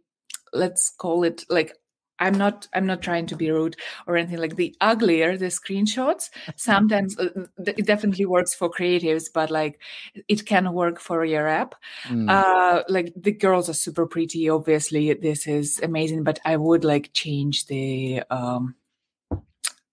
let's 0.53 0.91
call 0.91 1.25
it 1.25 1.45
like 1.49 1.77
I'm 2.21 2.35
not 2.35 2.69
I'm 2.75 2.87
not 2.87 3.03
trying 3.03 3.27
to 3.27 3.37
be 3.37 3.51
rude 3.51 3.77
or 4.07 4.17
anything 4.17 4.39
like 4.39 4.57
the 4.57 4.75
uglier 4.81 5.37
the 5.37 5.47
screenshots 5.47 6.31
sometimes 6.57 7.19
uh, 7.19 7.47
it 7.59 7.87
definitely 7.87 8.27
works 8.27 8.55
for 8.55 8.71
creatives 8.71 9.27
but 9.33 9.51
like 9.51 9.81
it 10.29 10.47
can 10.47 10.73
work 10.73 11.01
for 11.01 11.25
your 11.25 11.47
app. 11.47 11.75
Mm. 12.05 12.29
uh 12.31 12.83
like 12.89 13.13
the 13.17 13.33
girls 13.33 13.69
are 13.69 13.75
super 13.75 14.07
pretty 14.07 14.49
obviously 14.49 15.13
this 15.15 15.47
is 15.47 15.81
amazing 15.81 16.25
but 16.25 16.39
I 16.45 16.57
would 16.57 16.85
like 16.85 17.11
change 17.13 17.67
the 17.67 18.23
um 18.31 18.75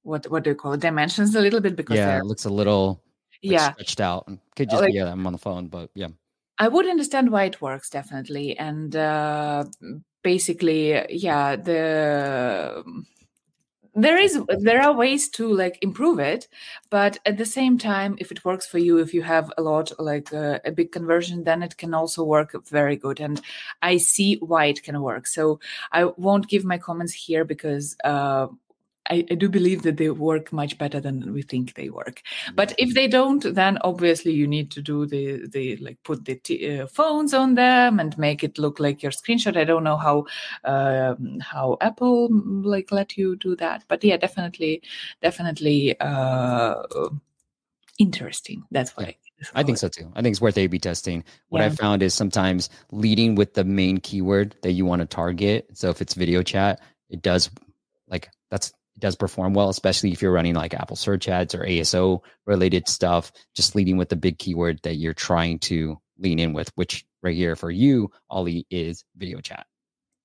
what 0.04 0.30
what 0.30 0.44
do 0.44 0.52
you 0.52 0.56
call 0.56 0.74
it 0.74 0.80
dimensions 0.82 1.36
a 1.36 1.42
little 1.42 1.60
bit 1.60 1.76
because 1.76 1.98
yeah 1.98 2.20
it 2.20 2.26
looks 2.26 2.46
a 2.46 2.50
little 2.50 3.02
like, 3.44 3.52
yeah. 3.52 3.74
stretched 3.74 4.02
out 4.02 4.30
could 4.56 4.70
just 4.70 4.82
like, 4.82 4.94
yeah 4.94 5.12
I'm 5.12 5.26
on 5.26 5.34
the 5.34 5.40
phone 5.40 5.68
but 5.68 5.90
yeah. 5.94 6.10
I 6.58 6.70
would 6.70 6.88
understand 6.88 7.32
why 7.32 7.44
it 7.46 7.62
works 7.62 7.90
definitely 7.90 8.58
and 8.58 8.96
uh 8.96 9.66
basically 10.26 10.84
yeah 11.10 11.56
the 11.56 12.84
there 13.96 14.18
is 14.18 14.42
there 14.60 14.82
are 14.82 14.94
ways 14.94 15.30
to 15.30 15.48
like 15.48 15.78
improve 15.82 16.20
it 16.20 16.48
but 16.90 17.18
at 17.26 17.38
the 17.38 17.46
same 17.46 17.78
time 17.78 18.16
if 18.18 18.32
it 18.32 18.44
works 18.44 18.68
for 18.68 18.78
you 18.78 18.98
if 18.98 19.14
you 19.14 19.22
have 19.22 19.52
a 19.58 19.62
lot 19.62 19.92
like 20.00 20.34
uh, 20.34 20.60
a 20.66 20.72
big 20.72 20.92
conversion 20.92 21.44
then 21.44 21.64
it 21.64 21.78
can 21.78 21.94
also 21.94 22.24
work 22.24 22.52
very 22.68 22.98
good 22.98 23.22
and 23.22 23.42
i 23.82 23.96
see 23.98 24.36
why 24.42 24.66
it 24.66 24.84
can 24.84 25.02
work. 25.02 25.28
So 25.28 25.60
i 25.92 26.04
won't 26.04 26.50
give 26.50 26.66
my 26.66 26.78
comments 26.78 27.14
here 27.14 27.46
because 27.46 27.96
uh, 28.04 28.48
I, 29.10 29.26
I, 29.30 29.36
do 29.36 29.49
believe 29.49 29.84
that 29.84 29.97
they 29.97 30.10
work 30.10 30.51
much 30.51 30.78
better 30.78 30.99
than 30.99 31.34
we 31.34 31.41
think 31.41 31.76
they 31.76 31.89
work. 31.89 32.22
But 32.56 32.74
if 32.78 32.93
they 32.93 33.08
don't, 33.08 33.43
then 33.53 33.78
obviously 33.84 34.32
you 34.32 34.47
need 34.47 34.72
to 34.72 34.82
do 34.82 35.06
the 35.06 35.47
the 35.47 35.78
like 35.78 36.01
put 36.03 36.26
the 36.26 36.36
t- 36.36 36.80
uh, 36.80 36.88
phones 36.88 37.34
on 37.34 37.56
them 37.56 37.99
and 37.99 38.18
make 38.18 38.43
it 38.43 38.58
look 38.58 38.80
like 38.80 39.03
your 39.03 39.12
screenshot. 39.12 39.58
I 39.58 39.64
don't 39.64 39.84
know 39.84 39.97
how 39.97 40.26
um, 40.64 41.39
how 41.39 41.78
Apple 41.82 42.30
like 42.32 42.91
let 42.91 43.18
you 43.18 43.36
do 43.36 43.56
that, 43.58 43.84
but 43.88 44.03
yeah, 44.03 44.18
definitely, 44.18 44.82
definitely 45.22 45.99
uh, 45.99 46.84
interesting. 47.99 48.64
That's 48.72 48.95
what 48.97 49.08
yeah. 49.08 49.12
I. 49.12 49.16
I 49.53 49.64
think 49.64 49.78
so 49.78 49.89
too. 49.89 50.12
I 50.16 50.22
think 50.22 50.32
it's 50.32 50.41
worth 50.41 50.58
A/B 50.58 50.80
testing. 50.80 51.24
What 51.49 51.60
yeah. 51.60 51.68
I 51.68 51.70
found 51.70 52.01
is 52.01 52.14
sometimes 52.14 52.70
leading 52.91 53.36
with 53.36 53.53
the 53.53 53.66
main 53.66 53.99
keyword 53.99 54.56
that 54.62 54.72
you 54.72 54.86
want 54.86 55.01
to 55.01 55.06
target. 55.06 55.68
So 55.74 55.89
if 55.89 56.01
it's 56.01 56.14
video 56.14 56.41
chat, 56.41 56.82
it 57.10 57.22
does 57.22 57.49
like 58.08 58.30
that's 58.49 58.74
does 58.98 59.16
perform 59.16 59.54
well, 59.54 59.70
especially 59.70 60.12
if 60.12 60.22
you're 60.22 60.32
running 60.32 60.56
like 60.56 60.74
Apple 60.74 60.96
search 60.96 61.28
ads 61.28 61.54
or 61.54 61.64
ASO 61.64 62.22
related 62.46 62.88
stuff, 62.88 63.32
just 63.56 63.76
leading 63.76 63.98
with 63.98 64.10
the 64.10 64.16
big 64.16 64.38
keyword 64.38 64.80
that 64.84 64.96
you're 64.96 65.14
trying 65.14 65.60
to 65.60 66.00
lean 66.18 66.39
in 66.39 66.54
with, 66.54 66.72
which 66.76 67.06
right 67.22 67.36
here 67.36 67.56
for 67.56 67.72
you, 67.72 68.12
Ollie, 68.30 68.66
is 68.70 69.04
video 69.18 69.41
chat. 69.41 69.66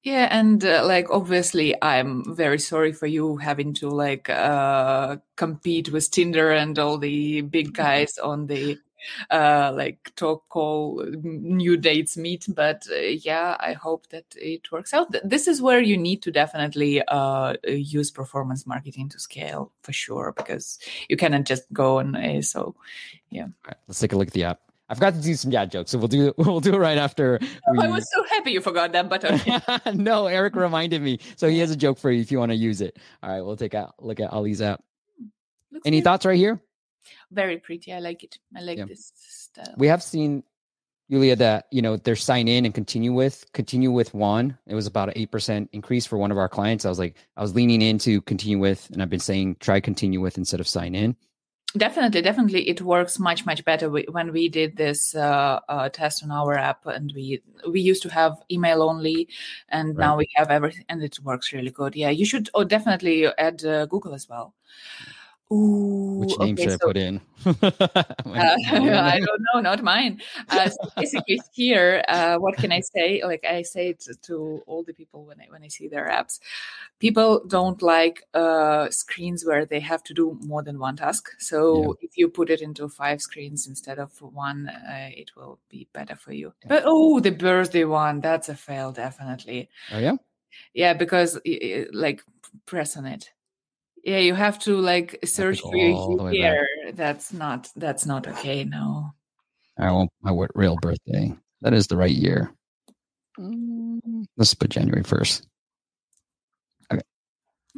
Yeah, 0.03 0.29
and 0.31 0.64
uh, 0.64 0.87
like 0.87 1.11
obviously, 1.11 1.75
I'm 1.83 2.35
very 2.35 2.59
sorry 2.59 2.93
for 2.93 3.07
you 3.07 3.37
having 3.37 3.75
to 3.75 3.91
like 3.91 4.31
uh, 4.31 5.18
compete 5.37 5.93
with 5.93 6.11
Tinder 6.11 6.53
and 6.53 6.79
all 6.79 6.97
the 6.97 7.43
big 7.43 7.75
guys 7.75 8.16
on 8.16 8.47
the 8.47 8.79
uh, 9.31 9.73
like 9.75 10.13
talk 10.17 10.49
call 10.49 11.05
new 11.23 11.77
dates 11.77 12.17
meet 12.17 12.47
but 12.49 12.87
uh, 12.91 12.97
yeah 12.97 13.57
i 13.61 13.73
hope 13.73 14.07
that 14.09 14.25
it 14.37 14.71
works 14.73 14.93
out 14.93 15.15
this 15.25 15.47
is 15.47 15.63
where 15.63 15.81
you 15.81 15.97
need 15.97 16.23
to 16.23 16.31
definitely 16.31 17.03
uh, 17.09 17.55
use 17.67 18.11
performance 18.11 18.67
marketing 18.67 19.09
to 19.09 19.19
scale 19.19 19.73
for 19.83 19.93
sure 19.93 20.33
because 20.37 20.79
you 21.09 21.17
cannot 21.17 21.45
just 21.45 21.65
go 21.73 21.99
on 21.99 22.15
a 22.17 22.41
so 22.43 22.75
yeah 23.31 23.45
All 23.45 23.51
right, 23.67 23.77
let's 23.89 24.01
take 24.01 24.13
a 24.13 24.17
look 24.17 24.29
at 24.29 24.35
the 24.35 24.45
app 24.45 24.61
I 24.91 24.95
forgot 24.95 25.15
to 25.15 25.21
do 25.21 25.37
some 25.37 25.53
dad 25.53 25.71
jokes, 25.71 25.93
so 25.93 25.99
we'll 25.99 26.09
do 26.09 26.35
we'll 26.37 26.59
do 26.59 26.75
it 26.75 26.79
right 26.79 26.99
after. 26.99 27.39
We... 27.73 27.79
I 27.79 27.87
was 27.87 28.11
so 28.13 28.25
happy 28.25 28.51
you 28.51 28.61
forgot 28.61 28.91
that, 28.93 29.09
but 29.09 29.25
okay. 29.25 29.61
no, 29.95 30.27
Eric 30.27 30.57
reminded 30.57 31.01
me, 31.01 31.21
so 31.37 31.49
he 31.49 31.61
has 31.61 31.71
a 31.71 31.77
joke 31.77 31.97
for 31.97 32.11
you 32.11 32.21
if 32.21 32.33
you 32.33 32.39
want 32.39 32.51
to 32.51 32.57
use 32.57 32.81
it. 32.81 32.99
All 33.23 33.31
right, 33.31 33.41
we'll 33.41 33.57
take 33.57 33.75
a 33.75 33.93
look 34.01 34.19
at 34.19 34.33
Ollie's 34.33 34.61
app. 34.61 34.83
Looks 35.71 35.87
Any 35.87 35.99
good. 35.99 36.05
thoughts 36.05 36.27
right 36.27 36.37
here? 36.37 36.61
Very 37.31 37.59
pretty. 37.59 37.93
I 37.93 37.99
like 37.99 38.25
it. 38.25 38.39
I 38.57 38.61
like 38.61 38.79
yeah. 38.79 38.85
this 38.85 39.13
style. 39.15 39.75
We 39.77 39.87
have 39.89 40.03
seen 40.03 40.43
Yulia 41.11 41.35
that 41.37 41.67
you 41.73 41.83
know 41.83 41.97
their 41.97 42.15
sign 42.15 42.47
in 42.47 42.65
and 42.65 42.73
continue 42.73 43.13
with 43.13 43.45
continue 43.53 43.91
with 43.91 44.15
one. 44.15 44.57
It 44.67 44.77
was 44.77 44.87
about 44.87 45.09
an 45.09 45.15
eight 45.17 45.33
percent 45.33 45.69
increase 45.73 46.07
for 46.07 46.17
one 46.17 46.31
of 46.31 46.39
our 46.39 46.49
clients. 46.49 46.85
I 46.87 46.89
was 46.89 47.01
like, 47.01 47.17
I 47.37 47.43
was 47.43 47.55
leaning 47.55 47.83
into 47.83 48.21
continue 48.23 48.61
with, 48.61 48.89
and 48.91 49.03
I've 49.03 49.11
been 49.11 49.19
saying 49.19 49.57
try 49.59 49.81
continue 49.81 50.21
with 50.21 50.39
instead 50.39 50.61
of 50.61 50.69
sign 50.69 50.95
in. 50.95 51.17
Definitely, 51.77 52.23
definitely, 52.23 52.69
it 52.69 52.81
works 52.81 53.19
much 53.19 53.45
much 53.47 53.65
better 53.65 53.89
when 53.89 54.33
we 54.33 54.49
did 54.49 54.77
this 54.77 55.15
uh, 55.15 55.61
uh, 55.69 55.89
test 55.89 56.23
on 56.23 56.31
our 56.31 56.55
app, 56.55 56.87
and 56.87 57.13
we 57.15 57.43
we 57.69 57.81
used 57.81 58.03
to 58.03 58.09
have 58.09 58.43
email 58.51 58.83
only, 58.83 59.29
and 59.69 59.89
right. 59.91 60.05
now 60.05 60.17
we 60.17 60.29
have 60.35 60.51
everything, 60.51 60.85
and 60.89 61.03
it 61.03 61.19
works 61.23 61.53
really 61.53 61.71
good. 61.71 61.95
Yeah, 61.95 62.11
you 62.11 62.25
should 62.25 62.51
oh, 62.55 62.65
definitely 62.65 63.27
add 63.39 63.65
uh, 63.65 63.87
Google 63.87 64.15
as 64.15 64.29
well. 64.29 64.55
Ooh, 65.53 66.21
Which 66.21 66.39
name 66.39 66.55
okay, 66.55 66.63
should 66.63 66.81
so, 66.81 66.87
I 66.87 66.87
put 66.87 66.97
in? 66.97 67.21
uh, 67.45 67.53
I 68.25 69.21
don't 69.27 69.45
know, 69.53 69.61
not 69.61 69.83
mine. 69.83 70.21
Uh, 70.49 70.69
so 70.69 70.77
basically, 70.97 71.41
here, 71.53 72.05
uh, 72.07 72.37
what 72.37 72.57
can 72.57 72.71
I 72.71 72.79
say? 72.79 73.23
Like 73.25 73.45
I 73.45 73.63
say 73.63 73.95
to, 73.95 74.15
to, 74.15 74.63
all 74.69 74.85
the 74.85 74.93
people 74.93 75.25
when 75.25 75.41
I 75.41 75.47
when 75.49 75.65
I 75.65 75.69
see 75.69 75.89
their 75.89 76.07
apps, 76.07 76.39
people 77.01 77.43
don't 77.49 77.83
like 77.83 78.23
uh, 78.33 78.91
screens 78.91 79.45
where 79.45 79.67
they 79.67 79.81
have 79.81 80.05
to 80.05 80.15
do 80.15 80.39
more 80.41 80.63
than 80.63 80.79
one 80.79 80.97
task. 80.97 81.31
So 81.39 81.97
yeah. 82.01 82.07
if 82.07 82.17
you 82.17 82.29
put 82.29 82.49
it 82.49 82.61
into 82.61 82.89
five 82.89 83.21
screens 83.21 83.67
instead 83.67 83.99
of 83.99 84.13
one, 84.23 84.69
uh, 84.69 85.11
it 85.11 85.33
will 85.35 85.59
be 85.69 85.89
better 85.93 86.15
for 86.15 86.33
you. 86.33 86.53
Yeah. 86.63 86.69
But 86.69 86.83
oh, 86.87 87.19
the 87.19 87.33
birthday 87.33 87.85
one, 87.85 88.21
that's 88.21 88.49
a 88.49 88.55
fail, 88.55 88.93
definitely. 88.93 89.69
Oh 89.93 89.99
yeah, 89.99 90.15
yeah, 90.75 90.93
because 90.93 91.41
like 91.93 92.23
press 92.67 92.97
on 92.97 93.07
it 93.07 93.33
yeah 94.05 94.19
you 94.19 94.35
have 94.35 94.59
to 94.59 94.77
like 94.77 95.19
search 95.25 95.61
for 95.61 95.77
your 95.77 96.33
year. 96.33 96.67
That's 96.95 97.33
not 97.33 97.69
that's 97.77 98.07
not 98.07 98.27
okay 98.27 98.65
no. 98.65 99.13
I 99.79 99.91
want 99.93 100.11
my 100.23 100.47
real 100.55 100.77
birthday. 100.77 101.35
That 101.63 101.73
is 101.73 101.87
the 101.87 101.97
right 101.97 102.11
year. 102.11 102.53
Mm. 103.39 104.27
let's 104.37 104.53
put 104.53 104.71
january 104.71 105.03
1st 105.03 105.47
okay. 106.93 107.01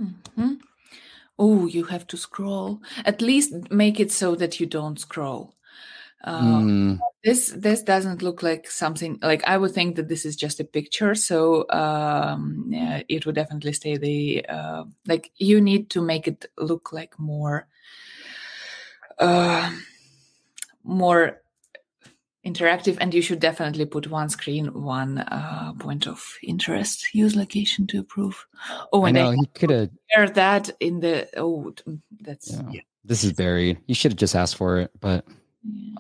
Mm-hmm. 0.00 0.54
oh 1.38 1.66
you 1.66 1.84
have 1.84 2.06
to 2.08 2.16
scroll. 2.16 2.80
At 3.04 3.22
least 3.22 3.70
make 3.70 4.00
it 4.00 4.10
so 4.10 4.34
that 4.34 4.58
you 4.58 4.66
don't 4.66 4.98
scroll 4.98 5.54
mm. 6.26 6.98
This 7.24 7.54
this 7.56 7.82
doesn't 7.82 8.22
look 8.22 8.42
like 8.42 8.68
something 8.68 9.18
like 9.22 9.44
I 9.46 9.56
would 9.56 9.72
think 9.72 9.96
that 9.96 10.08
this 10.08 10.24
is 10.24 10.36
just 10.36 10.60
a 10.60 10.64
picture. 10.64 11.14
So 11.14 11.66
um, 11.70 12.66
yeah, 12.68 13.02
it 13.08 13.26
would 13.26 13.34
definitely 13.36 13.72
stay 13.72 13.96
the 13.96 14.44
uh, 14.48 14.84
like 15.06 15.30
you 15.36 15.60
need 15.60 15.90
to 15.90 16.02
make 16.02 16.26
it 16.26 16.46
look 16.58 16.92
like 16.92 17.18
more 17.18 17.66
uh, 19.18 19.72
more 20.84 21.42
interactive 22.44 22.98
and 23.00 23.14
you 23.14 23.22
should 23.22 23.38
definitely 23.38 23.84
put 23.84 24.08
one 24.08 24.28
screen 24.28 24.66
one 24.82 25.18
uh, 25.18 25.72
point 25.78 26.08
of 26.08 26.36
interest 26.42 27.14
use 27.14 27.36
location 27.36 27.86
to 27.86 28.00
approve 28.00 28.46
oh 28.92 29.04
and 29.04 29.16
I 29.16 29.22
know, 29.22 29.30
he 29.30 29.46
could 29.54 29.90
have 30.10 30.34
that 30.34 30.68
in 30.80 30.98
the 30.98 31.28
oh 31.36 31.72
that's 32.20 32.50
yeah. 32.50 32.62
Yeah. 32.72 32.80
this 33.04 33.22
is 33.22 33.32
buried 33.32 33.78
you 33.86 33.94
should 33.94 34.10
have 34.10 34.18
just 34.18 34.34
asked 34.34 34.56
for 34.56 34.78
it 34.78 34.90
but 34.98 35.24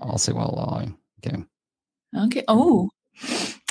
I'll 0.00 0.18
say 0.18 0.32
well. 0.32 0.88
Okay. 1.24 1.44
Okay. 2.16 2.44
Oh. 2.48 2.90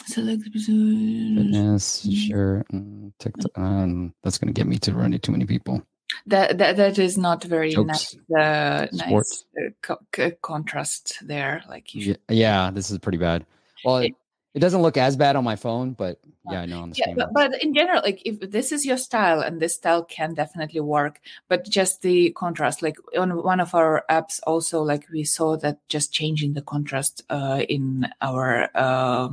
Select 0.05 0.43
fitness, 0.43 2.05
sure. 2.09 2.65
Mm, 2.73 3.13
TikTok. 3.19 3.51
Um, 3.55 4.13
that's 4.23 4.37
going 4.37 4.53
to 4.53 4.59
get 4.59 4.67
me 4.67 4.77
to 4.79 4.93
run 4.93 5.05
into 5.05 5.19
too 5.19 5.31
many 5.31 5.45
people. 5.45 5.81
That 6.25 6.57
that 6.57 6.75
that 6.75 6.99
is 6.99 7.17
not 7.17 7.43
very 7.43 7.71
Jokes. 7.71 8.17
nice. 8.29 8.41
Uh, 8.43 8.87
nice 8.91 9.45
uh, 9.57 9.95
co- 10.11 10.31
contrast 10.41 11.17
there. 11.21 11.63
Like 11.69 11.95
you. 11.95 12.01
Should... 12.01 12.19
Yeah, 12.29 12.71
this 12.71 12.91
is 12.91 12.97
pretty 12.99 13.19
bad. 13.19 13.45
Well, 13.85 13.97
it, 13.99 14.13
it 14.54 14.60
doesn't 14.60 14.82
look 14.82 14.97
as 14.97 15.16
bad 15.16 15.36
on 15.36 15.43
my 15.43 15.56
phone, 15.56 15.93
but 15.93 16.20
yeah, 16.49 16.62
I 16.62 16.66
know 16.66 16.82
on 16.82 16.89
the 16.89 16.95
yeah, 16.97 17.14
but, 17.16 17.34
but, 17.34 17.64
in 17.64 17.74
general, 17.74 18.02
like 18.04 18.22
if 18.26 18.39
this 18.39 18.72
is 18.72 18.86
your 18.86 18.97
style, 18.97 19.39
and 19.39 19.62
this 19.62 19.76
style 19.76 20.04
can 20.04 20.34
definitely 20.34 20.82
work, 20.82 21.22
but 21.47 21.66
just 21.70 22.02
the 22.02 22.32
contrast, 22.32 22.82
like 22.82 22.97
on 23.18 23.43
one 23.43 23.60
of 23.60 23.74
our 23.74 24.04
apps, 24.10 24.39
also 24.45 24.82
like 24.82 25.08
we 25.12 25.24
saw 25.24 25.56
that 25.58 25.80
just 25.88 26.12
changing 26.12 26.54
the 26.54 26.62
contrast 26.62 27.24
uh, 27.30 27.62
in 27.70 28.10
our 28.22 28.70
uh, 28.76 29.30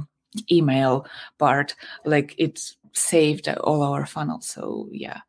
email 0.53 1.07
part, 1.39 1.75
like 2.05 2.35
it 2.39 2.61
saved 2.93 3.49
all 3.49 3.83
our 3.83 4.07
funnels. 4.07 4.47
So 4.47 4.89
yeah, 4.93 5.21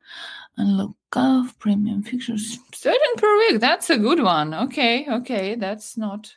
and 0.57 0.77
look 0.77 0.95
of 1.13 1.57
premium 1.57 2.03
features, 2.03 2.59
certain 2.73 3.15
per 3.17 3.37
week. 3.39 3.59
That's 3.59 3.89
a 3.89 3.97
good 3.97 4.21
one. 4.21 4.53
Okay, 4.53 5.07
okay, 5.09 5.55
that's 5.55 5.97
not. 5.97 6.35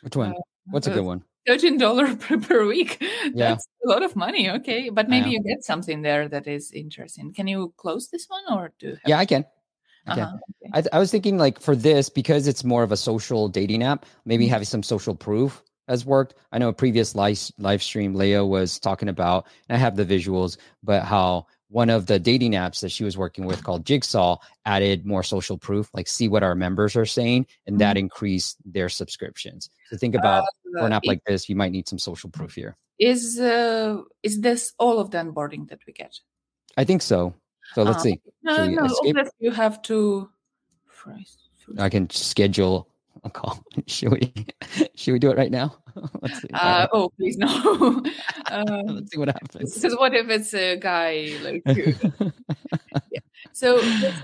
Which 0.00 0.16
one? 0.16 0.30
Uh, 0.30 0.40
What's 0.70 0.86
a 0.86 0.90
good 0.90 1.04
one? 1.04 1.24
Thirteen 1.46 1.78
dollar 1.78 2.14
per, 2.22 2.38
per 2.38 2.66
week. 2.66 2.98
Yeah. 3.00 3.50
That's 3.50 3.66
a 3.84 3.88
lot 3.88 4.02
of 4.02 4.16
money. 4.16 4.50
Okay, 4.50 4.90
but 4.90 5.08
maybe 5.08 5.30
you 5.30 5.42
get 5.42 5.64
something 5.64 6.02
there 6.02 6.28
that 6.28 6.46
is 6.46 6.72
interesting. 6.72 7.32
Can 7.32 7.46
you 7.46 7.72
close 7.76 8.08
this 8.08 8.26
one 8.28 8.44
or 8.50 8.72
do? 8.78 8.96
Yeah, 9.06 9.18
I 9.18 9.26
can. 9.26 9.44
Okay. 10.08 10.20
Uh-huh. 10.20 10.36
okay. 10.66 10.86
I, 10.92 10.96
I 10.96 10.98
was 10.98 11.10
thinking 11.10 11.38
like 11.38 11.60
for 11.60 11.74
this 11.74 12.08
because 12.08 12.46
it's 12.46 12.64
more 12.64 12.82
of 12.82 12.92
a 12.92 12.96
social 12.96 13.48
dating 13.48 13.82
app. 13.82 14.06
Maybe 14.24 14.44
mm-hmm. 14.44 14.52
having 14.52 14.66
some 14.66 14.82
social 14.82 15.14
proof 15.14 15.62
has 15.88 16.04
worked. 16.04 16.34
I 16.52 16.58
know 16.58 16.68
a 16.68 16.72
previous 16.72 17.14
live 17.14 17.38
live 17.58 17.82
stream 17.82 18.14
Leo 18.14 18.44
was 18.46 18.78
talking 18.78 19.08
about. 19.08 19.46
I 19.70 19.76
have 19.76 19.96
the 19.96 20.04
visuals, 20.04 20.56
but 20.82 21.04
how 21.04 21.46
one 21.74 21.90
of 21.90 22.06
the 22.06 22.20
dating 22.20 22.52
apps 22.52 22.78
that 22.80 22.92
she 22.92 23.02
was 23.02 23.18
working 23.18 23.44
with 23.46 23.64
called 23.64 23.84
Jigsaw 23.84 24.38
added 24.64 25.04
more 25.04 25.24
social 25.24 25.58
proof, 25.58 25.90
like 25.92 26.06
see 26.06 26.28
what 26.28 26.44
our 26.44 26.54
members 26.54 26.94
are 26.94 27.04
saying, 27.04 27.46
and 27.66 27.80
that 27.80 27.96
Mhm. 27.96 28.06
increased 28.06 28.58
their 28.64 28.88
subscriptions. 28.88 29.70
So 29.90 29.96
think 29.96 30.14
about 30.14 30.44
for 30.78 30.86
an 30.86 30.92
Uh, 30.92 30.96
app 30.98 31.04
like 31.04 31.22
this, 31.26 31.48
you 31.48 31.56
might 31.56 31.72
need 31.72 31.88
some 31.88 31.98
social 31.98 32.30
proof 32.30 32.54
here. 32.54 32.76
is 33.00 33.40
uh, 33.40 34.02
is 34.22 34.40
this 34.40 34.72
all 34.78 35.00
of 35.00 35.10
the 35.10 35.18
onboarding 35.18 35.68
that 35.68 35.80
we 35.84 35.92
get? 35.92 36.14
I 36.76 36.84
think 36.84 37.02
so. 37.02 37.34
So 37.74 37.82
let's 37.82 37.98
Ah, 37.98 38.02
see. 38.02 38.20
No, 38.44 38.54
no, 38.68 38.84
escape? 38.86 39.16
you 39.40 39.50
have 39.50 39.82
to. 39.90 40.30
I 41.78 41.88
can 41.88 42.08
schedule 42.10 42.86
a 43.24 43.30
call. 43.30 43.58
Should 43.88 44.12
we? 44.12 44.32
Should 44.94 45.12
we 45.12 45.18
do 45.18 45.30
it 45.32 45.36
right 45.36 45.50
now? 45.50 45.68
Uh, 46.54 46.86
oh, 46.92 47.10
please 47.16 47.36
no. 47.36 47.48
um, 48.50 48.86
let's 48.86 49.10
see 49.12 49.18
what 49.18 49.28
happens. 49.28 49.74
because 49.74 49.96
what 49.96 50.14
if 50.14 50.28
it's 50.30 50.54
a 50.54 50.76
guy 50.76 51.32
like 51.42 51.62
you? 51.76 51.94
So 53.52 53.80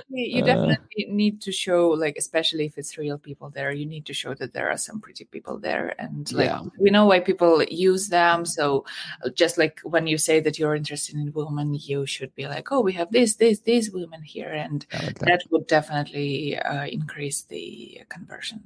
you 0.08 0.42
Uh. 0.42 0.46
definitely 0.46 1.06
need 1.08 1.40
to 1.42 1.52
show, 1.52 1.90
like, 1.90 2.16
especially 2.18 2.64
if 2.66 2.78
it's 2.78 2.96
real 2.98 3.18
people 3.18 3.50
there, 3.50 3.70
you 3.70 3.86
need 3.86 4.06
to 4.06 4.14
show 4.14 4.34
that 4.34 4.52
there 4.54 4.70
are 4.70 4.76
some 4.78 5.00
pretty 5.00 5.24
people 5.24 5.58
there, 5.58 5.94
and 6.00 6.30
like 6.32 6.46
Yeah. 6.48 6.62
we 6.78 6.90
know 6.90 7.06
why 7.06 7.20
people 7.20 7.62
use 7.64 8.08
them. 8.08 8.44
So 8.44 8.84
uh, 9.24 9.28
just 9.30 9.58
like 9.58 9.80
when 9.84 10.06
you 10.06 10.18
say 10.18 10.40
that 10.40 10.58
you're 10.58 10.74
interested 10.74 11.14
in 11.16 11.32
women, 11.32 11.74
you 11.74 12.06
should 12.06 12.34
be 12.34 12.46
like, 12.48 12.72
oh, 12.72 12.80
we 12.80 12.92
have 12.94 13.10
this, 13.12 13.36
this, 13.36 13.60
these 13.60 13.92
women 13.92 14.22
here, 14.22 14.50
and 14.52 14.84
like 14.92 15.18
that. 15.20 15.26
that 15.26 15.42
would 15.50 15.66
definitely 15.68 16.56
uh, 16.58 16.86
increase 16.86 17.42
the 17.42 18.00
conversion. 18.08 18.60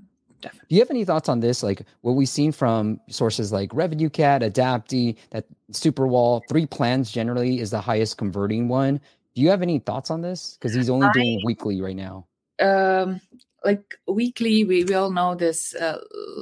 Definitely. 0.44 0.66
Do 0.68 0.74
you 0.74 0.80
have 0.82 0.90
any 0.90 1.04
thoughts 1.06 1.28
on 1.30 1.40
this? 1.40 1.62
Like 1.62 1.86
what 2.02 2.12
we've 2.12 2.28
seen 2.28 2.52
from 2.52 3.00
sources 3.08 3.50
like 3.50 3.72
Revenue 3.72 4.10
Cat, 4.10 4.42
Adapty, 4.42 5.16
that 5.30 5.46
Superwall, 5.72 6.42
three 6.50 6.66
plans 6.66 7.10
generally 7.10 7.60
is 7.60 7.70
the 7.70 7.80
highest 7.80 8.18
converting 8.18 8.68
one. 8.68 9.00
Do 9.34 9.40
you 9.40 9.48
have 9.48 9.62
any 9.62 9.78
thoughts 9.78 10.10
on 10.10 10.20
this? 10.20 10.58
Because 10.60 10.74
he's 10.74 10.90
only 10.90 11.08
doing 11.14 11.40
weekly 11.44 11.80
right 11.80 11.96
now. 11.96 12.26
um 12.60 13.20
like 13.64 13.98
weekly 14.06 14.64
we, 14.64 14.84
we 14.84 14.94
all 14.94 15.10
know 15.10 15.34
this 15.34 15.74
uh, 15.74 15.98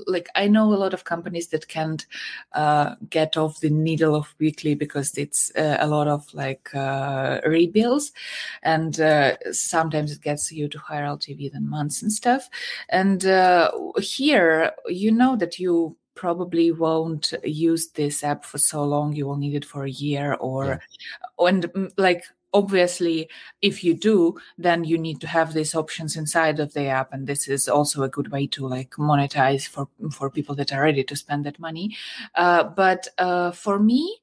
like 0.06 0.28
i 0.34 0.48
know 0.48 0.72
a 0.72 0.74
lot 0.74 0.92
of 0.94 1.04
companies 1.04 1.48
that 1.48 1.68
can't 1.68 2.06
uh, 2.52 2.94
get 3.08 3.36
off 3.36 3.60
the 3.60 3.70
needle 3.70 4.14
of 4.14 4.34
weekly 4.38 4.74
because 4.74 5.16
it's 5.16 5.52
uh, 5.56 5.76
a 5.80 5.86
lot 5.86 6.08
of 6.08 6.32
like 6.34 6.68
uh, 6.74 7.40
rebills 7.42 8.12
and 8.62 9.00
uh, 9.00 9.36
sometimes 9.52 10.12
it 10.12 10.20
gets 10.20 10.50
you 10.52 10.68
to 10.68 10.78
higher 10.78 11.06
ltv 11.06 11.52
than 11.52 11.68
months 11.68 12.02
and 12.02 12.12
stuff. 12.12 12.48
And 12.88 13.24
uh, 13.24 13.70
here 13.98 14.72
you 14.86 15.12
know 15.12 15.36
that 15.36 15.58
you 15.58 15.96
probably 16.14 16.70
won't 16.70 17.32
use 17.42 17.88
this 17.90 18.22
app 18.22 18.44
for 18.44 18.58
so 18.58 18.84
long 18.84 19.14
you 19.14 19.26
will 19.26 19.36
need 19.36 19.54
it 19.54 19.64
for 19.64 19.84
a 19.84 19.90
year 19.90 20.34
or 20.34 20.80
and 21.38 21.64
mm, 21.72 21.90
like 21.96 22.24
obviously 22.52 23.28
if 23.60 23.82
you 23.82 23.94
do 23.94 24.36
then 24.58 24.84
you 24.84 24.98
need 24.98 25.20
to 25.20 25.26
have 25.26 25.52
these 25.52 25.74
options 25.74 26.16
inside 26.16 26.60
of 26.60 26.72
the 26.74 26.86
app 26.86 27.12
and 27.12 27.26
this 27.26 27.48
is 27.48 27.68
also 27.68 28.02
a 28.02 28.08
good 28.08 28.30
way 28.30 28.46
to 28.46 28.66
like 28.66 28.90
monetize 28.92 29.66
for 29.66 29.88
for 30.10 30.30
people 30.30 30.54
that 30.54 30.72
are 30.72 30.82
ready 30.82 31.04
to 31.04 31.16
spend 31.16 31.44
that 31.44 31.58
money 31.58 31.96
uh, 32.34 32.62
but 32.64 33.08
uh, 33.18 33.50
for 33.50 33.78
me 33.78 34.20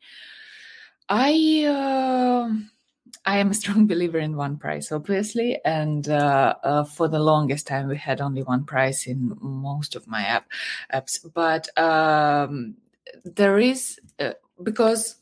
i 1.09 1.65
uh, 1.67 2.53
I 3.25 3.38
am 3.38 3.51
a 3.51 3.53
strong 3.61 3.88
believer 3.88 4.19
in 4.19 4.36
one 4.36 4.57
price, 4.57 4.91
obviously, 4.91 5.59
and 5.63 6.07
uh, 6.09 6.55
uh, 6.63 6.84
for 6.84 7.07
the 7.07 7.19
longest 7.19 7.67
time 7.67 7.88
we 7.88 7.97
had 7.97 8.21
only 8.21 8.43
one 8.43 8.65
price 8.65 9.07
in 9.07 9.38
most 9.41 9.95
of 9.95 10.07
my 10.07 10.21
app 10.21 10.47
apps. 10.93 11.19
But 11.34 11.69
um, 11.77 12.75
there 13.23 13.59
is 13.59 13.99
uh, 14.19 14.34
because 14.63 15.18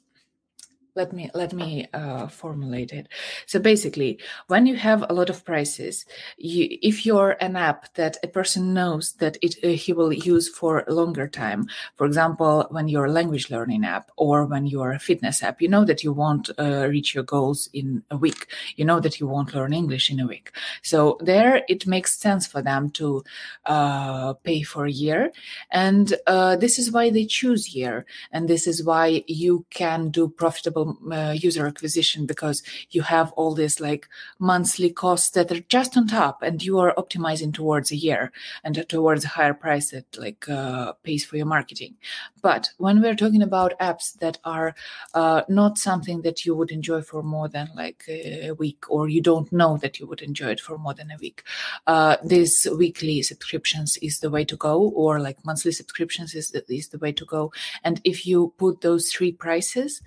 let 0.97 1.13
me 1.13 1.29
let 1.33 1.53
me 1.53 1.87
uh, 1.93 2.27
formulate 2.27 2.91
it. 2.99 3.07
So 3.45 3.59
basically 3.59 4.19
when 4.47 4.65
you 4.65 4.75
have 4.75 5.05
a 5.09 5.13
lot 5.13 5.29
of 5.29 5.45
prices 5.45 6.05
you, 6.37 6.63
if 6.81 7.05
you're 7.05 7.35
an 7.39 7.55
app 7.55 7.93
that 7.93 8.17
a 8.23 8.27
person 8.27 8.73
knows 8.73 9.13
that 9.21 9.37
it 9.41 9.53
uh, 9.63 9.77
he 9.83 9.93
will 9.93 10.11
use 10.11 10.47
for 10.59 10.73
a 10.87 10.93
longer 10.93 11.27
time 11.27 11.61
for 11.95 12.05
example 12.05 12.65
when 12.75 12.87
you're 12.87 13.09
a 13.09 13.17
language 13.19 13.49
learning 13.49 13.85
app 13.85 14.11
or 14.17 14.45
when 14.45 14.65
you're 14.65 14.93
a 14.93 15.05
fitness 15.09 15.43
app 15.43 15.61
you 15.61 15.69
know 15.73 15.85
that 15.85 16.03
you 16.03 16.11
won't 16.11 16.49
uh, 16.57 16.87
reach 16.95 17.13
your 17.15 17.23
goals 17.23 17.69
in 17.73 18.03
a 18.09 18.17
week. 18.17 18.47
You 18.75 18.85
know 18.85 18.99
that 18.99 19.19
you 19.19 19.27
won't 19.27 19.53
learn 19.53 19.73
english 19.73 20.09
in 20.11 20.19
a 20.19 20.27
week. 20.27 20.51
So 20.81 21.17
there 21.21 21.63
it 21.67 21.85
makes 21.85 22.17
sense 22.17 22.47
for 22.47 22.61
them 22.61 22.89
to 22.99 23.23
uh, 23.65 24.33
pay 24.33 24.63
for 24.63 24.85
a 24.85 24.91
year. 25.05 25.31
And 25.71 26.13
uh, 26.25 26.55
this 26.55 26.79
is 26.79 26.91
why 26.91 27.09
they 27.09 27.25
choose 27.25 27.75
year. 27.75 28.05
And 28.31 28.47
this 28.47 28.67
is 28.67 28.83
why 28.83 29.23
you 29.27 29.65
can 29.69 30.09
do 30.09 30.29
profitable 30.29 30.86
uh, 31.11 31.33
user 31.35 31.67
acquisition 31.67 32.25
because 32.25 32.63
you 32.91 33.01
have 33.01 33.31
all 33.33 33.53
these 33.53 33.79
like 33.79 34.07
monthly 34.39 34.89
costs 34.89 35.29
that 35.31 35.51
are 35.51 35.59
just 35.69 35.97
on 35.97 36.07
top 36.07 36.41
and 36.41 36.63
you 36.63 36.79
are 36.79 36.93
optimizing 36.97 37.53
towards 37.53 37.91
a 37.91 37.95
year 37.95 38.31
and 38.63 38.85
towards 38.89 39.25
a 39.25 39.29
higher 39.29 39.53
price 39.53 39.91
that 39.91 40.05
like 40.17 40.47
uh, 40.49 40.93
pays 41.03 41.25
for 41.25 41.37
your 41.37 41.45
marketing. 41.45 41.95
But 42.41 42.69
when 42.77 43.01
we're 43.01 43.15
talking 43.15 43.41
about 43.41 43.79
apps 43.79 44.17
that 44.19 44.37
are 44.43 44.75
uh, 45.13 45.43
not 45.49 45.77
something 45.77 46.21
that 46.21 46.45
you 46.45 46.55
would 46.55 46.71
enjoy 46.71 47.01
for 47.01 47.23
more 47.23 47.47
than 47.47 47.69
like 47.75 48.03
a 48.07 48.51
week 48.51 48.89
or 48.89 49.09
you 49.09 49.21
don't 49.21 49.51
know 49.51 49.77
that 49.77 49.99
you 49.99 50.07
would 50.07 50.21
enjoy 50.21 50.49
it 50.49 50.59
for 50.59 50.77
more 50.77 50.93
than 50.93 51.11
a 51.11 51.17
week 51.19 51.43
uh, 51.87 52.17
this 52.23 52.67
weekly 52.77 53.21
subscriptions 53.21 53.97
is 53.97 54.19
the 54.19 54.29
way 54.29 54.45
to 54.45 54.55
go 54.55 54.89
or 54.89 55.19
like 55.19 55.43
monthly 55.45 55.71
subscriptions 55.71 56.35
is 56.35 56.51
the, 56.51 56.63
is 56.69 56.89
the 56.89 56.97
way 56.97 57.11
to 57.11 57.25
go. 57.25 57.51
And 57.83 58.01
if 58.03 58.25
you 58.25 58.53
put 58.57 58.81
those 58.81 59.11
three 59.11 59.31
prices 59.31 60.01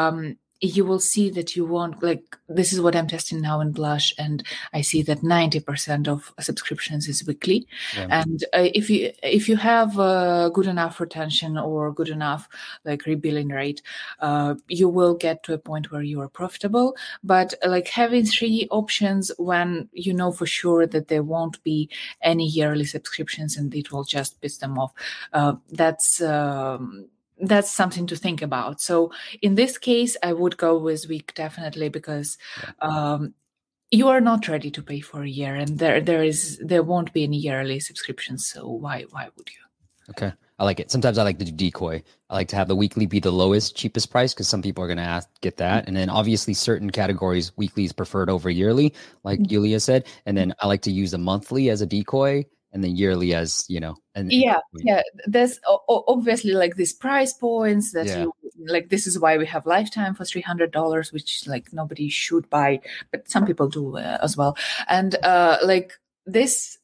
um, 0.00 0.36
you 0.60 0.84
will 0.84 1.00
see 1.00 1.30
that 1.30 1.56
you 1.56 1.64
want 1.64 2.02
like 2.02 2.36
this 2.48 2.72
is 2.72 2.80
what 2.80 2.94
i'm 2.94 3.06
testing 3.06 3.40
now 3.40 3.60
in 3.60 3.72
blush 3.72 4.12
and 4.18 4.42
i 4.74 4.80
see 4.80 5.02
that 5.02 5.20
90% 5.20 6.06
of 6.06 6.32
subscriptions 6.40 7.08
is 7.08 7.26
weekly 7.26 7.66
Yeah. 7.96 8.06
and 8.20 8.44
uh, 8.52 8.68
if 8.80 8.90
you 8.90 9.12
if 9.22 9.48
you 9.48 9.56
have 9.56 9.98
uh, 9.98 10.50
good 10.50 10.66
enough 10.66 11.00
retention 11.00 11.56
or 11.56 11.92
good 11.92 12.08
enough 12.10 12.48
like 12.84 13.04
rebilling 13.06 13.48
rate 13.48 13.80
uh, 14.20 14.54
you 14.68 14.88
will 14.88 15.14
get 15.14 15.42
to 15.44 15.54
a 15.54 15.58
point 15.58 15.90
where 15.90 16.02
you 16.02 16.20
are 16.20 16.28
profitable 16.28 16.94
but 17.24 17.54
like 17.66 17.88
having 17.88 18.24
three 18.26 18.68
options 18.70 19.32
when 19.38 19.88
you 19.92 20.12
know 20.12 20.30
for 20.32 20.46
sure 20.46 20.86
that 20.86 21.08
there 21.08 21.22
won't 21.22 21.62
be 21.64 21.88
any 22.22 22.46
yearly 22.46 22.84
subscriptions 22.84 23.56
and 23.56 23.74
it 23.74 23.90
will 23.92 24.04
just 24.04 24.40
piss 24.42 24.58
them 24.58 24.78
off 24.78 24.92
uh, 25.32 25.54
that's 25.70 26.20
um, 26.20 27.08
that's 27.42 27.70
something 27.70 28.06
to 28.06 28.16
think 28.16 28.42
about 28.42 28.80
so 28.80 29.10
in 29.42 29.54
this 29.54 29.78
case 29.78 30.16
i 30.22 30.32
would 30.32 30.56
go 30.56 30.78
with 30.78 31.08
week 31.08 31.32
definitely 31.34 31.88
because 31.88 32.38
um, 32.80 33.34
you 33.90 34.08
are 34.08 34.20
not 34.20 34.48
ready 34.48 34.70
to 34.70 34.82
pay 34.82 35.00
for 35.00 35.22
a 35.22 35.28
year 35.28 35.54
and 35.54 35.78
there 35.78 36.00
there 36.00 36.22
is 36.22 36.60
there 36.64 36.82
won't 36.82 37.12
be 37.12 37.24
any 37.24 37.38
yearly 37.38 37.80
subscriptions 37.80 38.46
so 38.46 38.68
why 38.68 39.04
why 39.10 39.28
would 39.36 39.48
you 39.50 39.60
Okay. 40.10 40.32
I 40.58 40.64
like 40.64 40.80
it. 40.80 40.90
Sometimes 40.90 41.16
I 41.16 41.22
like 41.22 41.38
to 41.38 41.44
do 41.44 41.52
decoy. 41.52 42.02
I 42.28 42.34
like 42.34 42.48
to 42.48 42.56
have 42.56 42.68
the 42.68 42.76
weekly 42.76 43.06
be 43.06 43.18
the 43.20 43.30
lowest, 43.30 43.76
cheapest 43.76 44.10
price 44.10 44.34
because 44.34 44.48
some 44.48 44.60
people 44.60 44.84
are 44.84 44.88
going 44.88 44.98
to 44.98 45.02
ask 45.02 45.28
get 45.40 45.56
that. 45.56 45.86
And 45.86 45.96
then 45.96 46.10
obviously 46.10 46.52
certain 46.52 46.90
categories, 46.90 47.56
weekly 47.56 47.84
is 47.84 47.92
preferred 47.92 48.28
over 48.28 48.50
yearly, 48.50 48.92
like 49.24 49.40
Mhm. 49.40 49.50
Yulia 49.50 49.80
said. 49.80 50.06
And 50.26 50.36
then 50.36 50.54
I 50.60 50.66
like 50.66 50.82
to 50.82 50.90
use 50.90 51.12
the 51.12 51.18
monthly 51.18 51.70
as 51.70 51.80
a 51.80 51.86
decoy 51.86 52.44
and 52.72 52.82
then 52.84 52.94
yearly 52.96 53.34
as, 53.34 53.64
you 53.68 53.80
know, 53.80 53.96
and 54.14 54.32
yeah 54.32 54.58
yeah 54.74 55.02
there's 55.26 55.58
obviously 55.88 56.52
like 56.52 56.74
these 56.76 56.92
price 56.92 57.32
points 57.32 57.92
that 57.92 58.06
Yeah. 58.06 58.22
you 58.22 58.32
like 58.66 58.88
this 58.88 59.06
is 59.06 59.18
why 59.18 59.38
we 59.38 59.46
have 59.46 59.66
lifetime 59.66 60.14
for 60.14 60.24
$300 60.24 61.12
which 61.12 61.46
like 61.46 61.72
nobody 61.72 62.08
should 62.08 62.48
buy 62.50 62.80
but 63.12 63.28
some 63.30 63.46
people 63.46 63.68
do 63.68 63.96
uh, 63.96 64.18
as 64.22 64.36
well 64.36 64.56
and 64.88 65.14
uh 65.22 65.58
like 65.64 65.92
this 66.26 66.78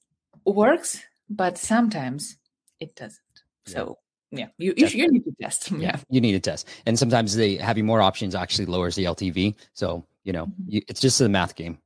works 0.44 1.02
but 1.28 1.58
sometimes 1.58 2.36
it 2.80 2.94
doesn't 2.94 3.36
Yeah. 3.66 3.72
so 3.74 3.98
yeah 4.30 4.48
you 4.58 4.74
you, 4.76 4.86
you 4.86 5.10
need 5.10 5.24
to 5.24 5.34
test 5.42 5.70
yeah, 5.78 5.96
you 6.08 6.20
need 6.20 6.32
to 6.32 6.40
test. 6.40 6.68
And 6.86 6.98
sometimes 6.98 7.34
they 7.34 7.56
having 7.56 7.86
more 7.86 8.00
options 8.00 8.34
actually 8.34 8.66
lowers 8.66 8.94
the 8.94 9.04
LTV. 9.04 9.54
So, 9.74 10.04
you 10.24 10.32
know, 10.32 10.46
Mhm. 10.46 10.64
you, 10.66 10.82
it's 10.88 11.00
just 11.00 11.20
a 11.20 11.28
math 11.28 11.54
game. 11.54 11.78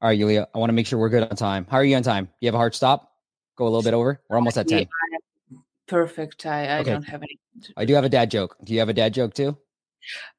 All 0.00 0.08
right, 0.08 0.18
Yulia, 0.18 0.48
I 0.54 0.58
want 0.58 0.68
to 0.70 0.74
make 0.74 0.86
sure 0.86 0.98
we're 0.98 1.08
good 1.08 1.24
on 1.30 1.36
time. 1.36 1.66
How 1.70 1.78
are 1.78 1.84
you 1.84 1.96
on 1.96 2.02
time? 2.02 2.28
You 2.40 2.48
have 2.48 2.54
a 2.54 2.58
hard 2.58 2.74
stop? 2.74 3.13
Go 3.56 3.64
a 3.64 3.70
little 3.70 3.82
bit 3.82 3.94
over. 3.94 4.20
We're 4.28 4.36
almost 4.36 4.58
at 4.58 4.68
10. 4.68 4.78
Yeah, 4.80 5.58
perfect 5.86 6.46
i 6.46 6.66
i 6.66 6.78
Okay. 6.80 6.90
don't 6.92 7.04
have 7.04 7.22
any 7.22 7.38
I 7.76 7.84
do 7.84 7.94
have 7.94 8.04
a 8.04 8.08
dad 8.08 8.30
joke. 8.30 8.56
Do 8.64 8.72
you 8.72 8.78
have 8.80 8.88
a 8.88 8.94
dad 8.94 9.14
joke 9.14 9.34
too? 9.34 9.56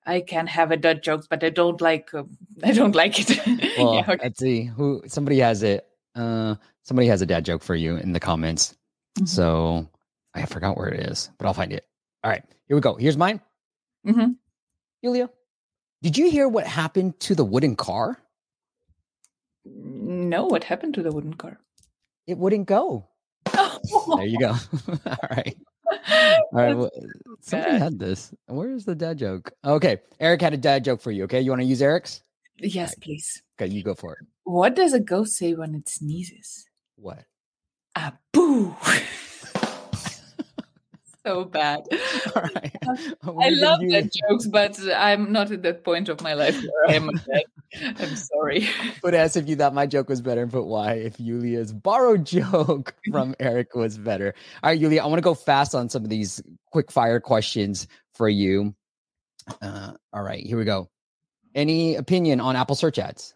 i 0.06 0.22
can 0.22 0.46
have 0.46 0.70
a 0.72 0.78
dad 0.78 1.02
joke, 1.02 1.26
but 1.30 1.44
i 1.44 1.50
don't 1.50 1.82
like 1.82 2.14
uh, 2.14 2.24
i 2.64 2.72
don't 2.72 2.94
like 2.96 3.18
it 3.20 3.30
Well, 3.78 3.96
yeah 3.96 4.02
okay. 4.02 4.18
let's 4.24 4.40
see 4.40 4.64
who 4.66 5.02
somebody 5.08 5.40
has 5.40 5.64
it. 5.64 5.86
Uh, 6.14 6.56
somebody 6.84 7.08
has 7.08 7.22
a 7.22 7.26
dad 7.26 7.44
joke 7.46 7.64
for 7.64 7.76
you 7.76 7.98
in 7.98 8.14
the 8.14 8.20
comments. 8.20 8.76
Mhm. 9.20 9.28
So 9.28 9.90
I 10.34 10.46
forgot 10.46 10.78
where 10.78 10.90
it 10.90 11.00
is, 11.10 11.30
but 11.38 11.48
I'll 11.48 11.54
find 11.54 11.74
it. 11.74 11.86
All 12.24 12.30
right, 12.32 12.44
here 12.68 12.76
we 12.78 12.82
go. 12.82 12.96
Here's 12.96 13.18
mine. 13.18 13.42
Mhm. 14.06 14.36
Julia, 15.04 15.30
did 16.04 16.18
you 16.18 16.30
hear 16.30 16.48
what 16.48 16.68
happened 16.68 17.20
to 17.22 17.36
the 17.36 17.46
wooden 17.46 17.76
car? 17.76 18.20
no 19.66 20.46
what 20.46 20.64
happened 20.64 20.94
to 20.94 21.02
the 21.02 21.12
wooden 21.12 21.34
car 21.34 21.58
It 22.28 22.38
wouldn't 22.38 22.68
go. 22.68 23.08
There 23.54 24.26
you 24.26 24.40
go. 24.40 24.56
All 25.06 25.30
right. 25.30 25.58
All 26.10 26.48
right. 26.52 26.76
Well, 26.76 26.92
somebody 27.42 27.78
had 27.78 28.00
this. 28.00 28.34
Where's 28.48 28.86
the 28.86 28.96
dad 28.96 29.18
joke? 29.18 29.52
Okay. 29.64 29.98
Eric 30.20 30.42
had 30.42 30.54
a 30.54 30.58
dad 30.58 30.84
joke 30.84 31.02
for 31.02 31.12
you. 31.12 31.24
Okay. 31.26 31.42
You 31.42 31.52
want 31.52 31.62
to 31.62 31.68
use 31.68 31.82
Eric's? 31.82 32.22
Yes, 32.58 32.96
please. 32.96 33.44
Okay, 33.60 33.72
you 33.72 33.84
go 33.84 33.94
for 33.94 34.14
it. 34.14 34.20
What 34.44 34.76
does 34.76 34.94
a 34.94 35.00
ghost 35.00 35.38
say 35.38 35.54
when 35.54 35.76
it 35.76 35.90
sneezes? 35.90 36.66
What? 36.96 37.26
A 37.96 38.14
boo. 38.32 38.76
so 41.26 41.46
bad. 41.46 41.82
All 42.36 42.44
right. 42.44 42.76
I 42.84 43.50
love 43.50 43.82
that 43.90 44.12
jokes, 44.14 44.48
but 44.48 44.80
I'm 44.96 45.32
not 45.32 45.52
at 45.52 45.64
that 45.64 45.84
point 45.84 46.10
of 46.10 46.22
my 46.22 46.34
life 46.34 46.56
where 46.62 46.90
I 46.90 46.94
am 46.94 47.10
I'm 48.00 48.16
sorry. 48.16 48.68
But 49.02 49.14
as 49.14 49.36
if 49.36 49.48
you 49.48 49.56
thought 49.56 49.74
my 49.74 49.86
joke 49.86 50.10
was 50.10 50.22
better, 50.22 50.46
but 50.46 50.64
why 50.64 50.94
if 50.94 51.20
Yulia's 51.20 51.72
borrowed 51.72 52.26
joke 52.26 52.96
from 53.12 53.36
Eric 53.40 53.76
was 53.76 53.98
better. 53.98 54.34
All 54.64 54.72
right, 54.72 54.80
Yulia, 54.80 55.04
I 55.04 55.06
want 55.06 55.18
to 55.20 55.24
go 55.24 55.36
fast 55.36 55.76
on 55.76 55.90
some 55.90 56.04
of 56.04 56.10
these 56.10 56.42
quick 56.72 56.92
fire 56.92 57.20
questions 57.20 57.88
for 58.14 58.28
you. 58.28 58.74
Uh, 59.62 59.94
all 60.12 60.24
right, 60.24 60.44
here 60.44 60.58
we 60.58 60.66
go. 60.66 60.90
Any 61.54 61.96
opinion 61.96 62.40
on 62.42 62.56
Apple 62.56 62.76
search 62.76 63.00
ads? 63.00 63.36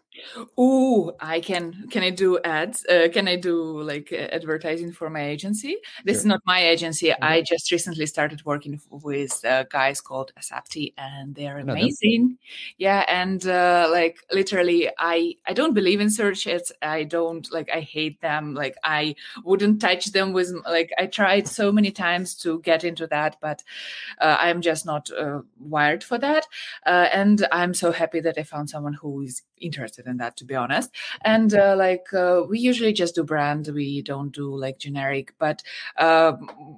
Oh, 0.56 1.14
I 1.20 1.40
can. 1.40 1.88
Can 1.90 2.02
I 2.02 2.10
do 2.10 2.38
ads? 2.44 2.84
Uh, 2.86 3.08
can 3.12 3.28
I 3.28 3.36
do 3.36 3.82
like 3.82 4.12
uh, 4.12 4.28
advertising 4.32 4.92
for 4.92 5.10
my 5.10 5.24
agency? 5.28 5.76
This 6.04 6.16
sure. 6.16 6.20
is 6.20 6.26
not 6.26 6.40
my 6.46 6.62
agency. 6.62 7.08
Mm-hmm. 7.08 7.24
I 7.24 7.42
just 7.42 7.70
recently 7.70 8.06
started 8.06 8.44
working 8.44 8.80
with 8.90 9.44
uh, 9.44 9.64
guys 9.64 10.00
called 10.00 10.32
Asapty, 10.38 10.94
and 10.96 11.34
they're 11.34 11.58
amazing. 11.58 12.38
Yeah, 12.78 13.04
and 13.08 13.46
uh, 13.46 13.88
like 13.90 14.18
literally, 14.32 14.90
I 14.98 15.34
I 15.46 15.52
don't 15.52 15.74
believe 15.74 16.00
in 16.00 16.10
search 16.10 16.46
ads. 16.46 16.72
I 16.82 17.04
don't 17.04 17.50
like. 17.52 17.70
I 17.74 17.80
hate 17.80 18.20
them. 18.20 18.54
Like 18.54 18.76
I 18.84 19.14
wouldn't 19.44 19.80
touch 19.80 20.06
them 20.12 20.32
with. 20.32 20.52
Like 20.64 20.90
I 20.98 21.06
tried 21.06 21.48
so 21.48 21.72
many 21.72 21.90
times 21.90 22.34
to 22.36 22.60
get 22.60 22.84
into 22.84 23.06
that, 23.08 23.36
but 23.40 23.62
uh, 24.20 24.36
I'm 24.38 24.60
just 24.60 24.86
not 24.86 25.10
uh, 25.10 25.40
wired 25.58 26.04
for 26.04 26.18
that. 26.18 26.46
and 26.84 27.46
I'm 27.52 27.74
so 27.74 27.92
happy 27.92 28.20
that 28.20 28.38
I 28.38 28.42
found 28.42 28.70
someone 28.70 28.94
who 28.94 29.22
is 29.22 29.42
interested 29.60 30.06
in 30.06 30.16
that 30.18 30.36
to 30.38 30.44
be 30.44 30.54
honest. 30.54 30.90
And 31.24 31.54
uh, 31.54 31.74
like 31.76 32.12
uh, 32.12 32.42
we 32.48 32.58
usually 32.58 32.92
just 32.92 33.14
do 33.14 33.24
brand. 33.24 33.68
We 33.72 34.02
don't 34.02 34.32
do 34.32 34.54
like 34.56 34.78
generic 34.78 35.34
but 35.38 35.62
uh, 35.96 36.32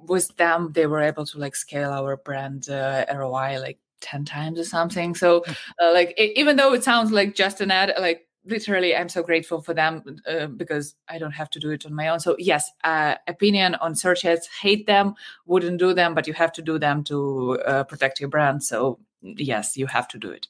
with 0.07 0.35
them 0.37 0.71
they 0.73 0.87
were 0.87 1.01
able 1.01 1.25
to 1.27 1.37
like 1.37 1.55
scale 1.55 1.91
our 1.91 2.17
brand 2.17 2.69
uh, 2.69 3.05
roi 3.13 3.59
like 3.59 3.79
10 4.01 4.25
times 4.25 4.59
or 4.59 4.63
something. 4.63 5.15
So 5.15 5.43
hmm. 5.45 5.51
uh, 5.81 5.93
like 5.93 6.13
it, 6.17 6.37
even 6.37 6.57
though 6.57 6.73
it 6.73 6.83
sounds 6.83 7.11
like 7.11 7.35
just 7.35 7.61
an 7.61 7.71
ad 7.71 7.93
like 7.99 8.27
literally 8.45 8.93
i'm 8.93 9.07
so 9.07 9.23
grateful 9.23 9.61
for 9.61 9.73
them 9.73 10.03
uh, 10.27 10.47
because 10.47 10.95
i 11.07 11.17
don't 11.17 11.31
have 11.31 11.49
to 11.49 11.59
do 11.59 11.71
it 11.71 11.85
on 11.85 11.93
my 11.93 12.09
own. 12.09 12.19
So 12.19 12.35
yes 12.37 12.69
uh, 12.83 13.15
opinion 13.27 13.75
on 13.75 13.95
search 13.95 14.25
ads 14.25 14.47
hate 14.61 14.85
them 14.85 15.15
wouldn't 15.45 15.79
do 15.79 15.93
them 15.93 16.13
but 16.13 16.27
you 16.27 16.33
have 16.33 16.51
to 16.53 16.61
do 16.61 16.77
them 16.77 17.03
to 17.05 17.59
uh, 17.65 17.83
protect 17.85 18.19
your 18.19 18.29
brand. 18.29 18.63
So 18.63 18.99
yes 19.21 19.77
you 19.77 19.87
have 19.87 20.07
to 20.09 20.17
do 20.19 20.29
it. 20.29 20.47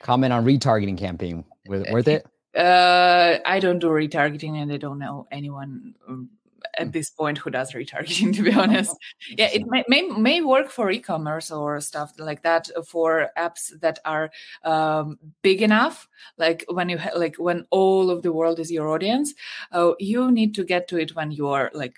Comment 0.00 0.32
on 0.32 0.44
retargeting 0.44 0.98
campaign 0.98 1.44
worth 1.70 2.08
it 2.08 2.26
uh, 2.54 3.38
I 3.44 3.60
don't 3.60 3.78
do 3.78 3.88
retargeting, 3.88 4.60
and 4.60 4.72
I 4.72 4.76
don't 4.76 4.98
know 4.98 5.26
anyone 5.30 5.94
um, 6.08 6.30
at 6.76 6.86
hmm. 6.86 6.90
this 6.90 7.10
point 7.10 7.38
who 7.38 7.50
does 7.50 7.72
retargeting. 7.72 8.34
To 8.36 8.42
be 8.42 8.52
honest, 8.52 8.96
yeah, 9.36 9.48
it 9.52 9.66
may, 9.66 9.84
may 9.88 10.02
may 10.02 10.40
work 10.40 10.70
for 10.70 10.90
e-commerce 10.90 11.50
or 11.50 11.80
stuff 11.80 12.12
like 12.18 12.42
that 12.42 12.68
for 12.86 13.30
apps 13.38 13.70
that 13.80 13.98
are 14.04 14.30
um, 14.64 15.18
big 15.42 15.62
enough. 15.62 16.08
Like 16.38 16.64
when 16.68 16.88
you 16.88 16.98
ha- 16.98 17.16
like 17.16 17.36
when 17.36 17.66
all 17.70 18.10
of 18.10 18.22
the 18.22 18.32
world 18.32 18.58
is 18.58 18.72
your 18.72 18.88
audience, 18.88 19.34
uh, 19.72 19.92
you 19.98 20.30
need 20.30 20.54
to 20.56 20.64
get 20.64 20.88
to 20.88 20.98
it 20.98 21.14
when 21.14 21.30
you 21.30 21.48
are 21.48 21.70
like 21.72 21.96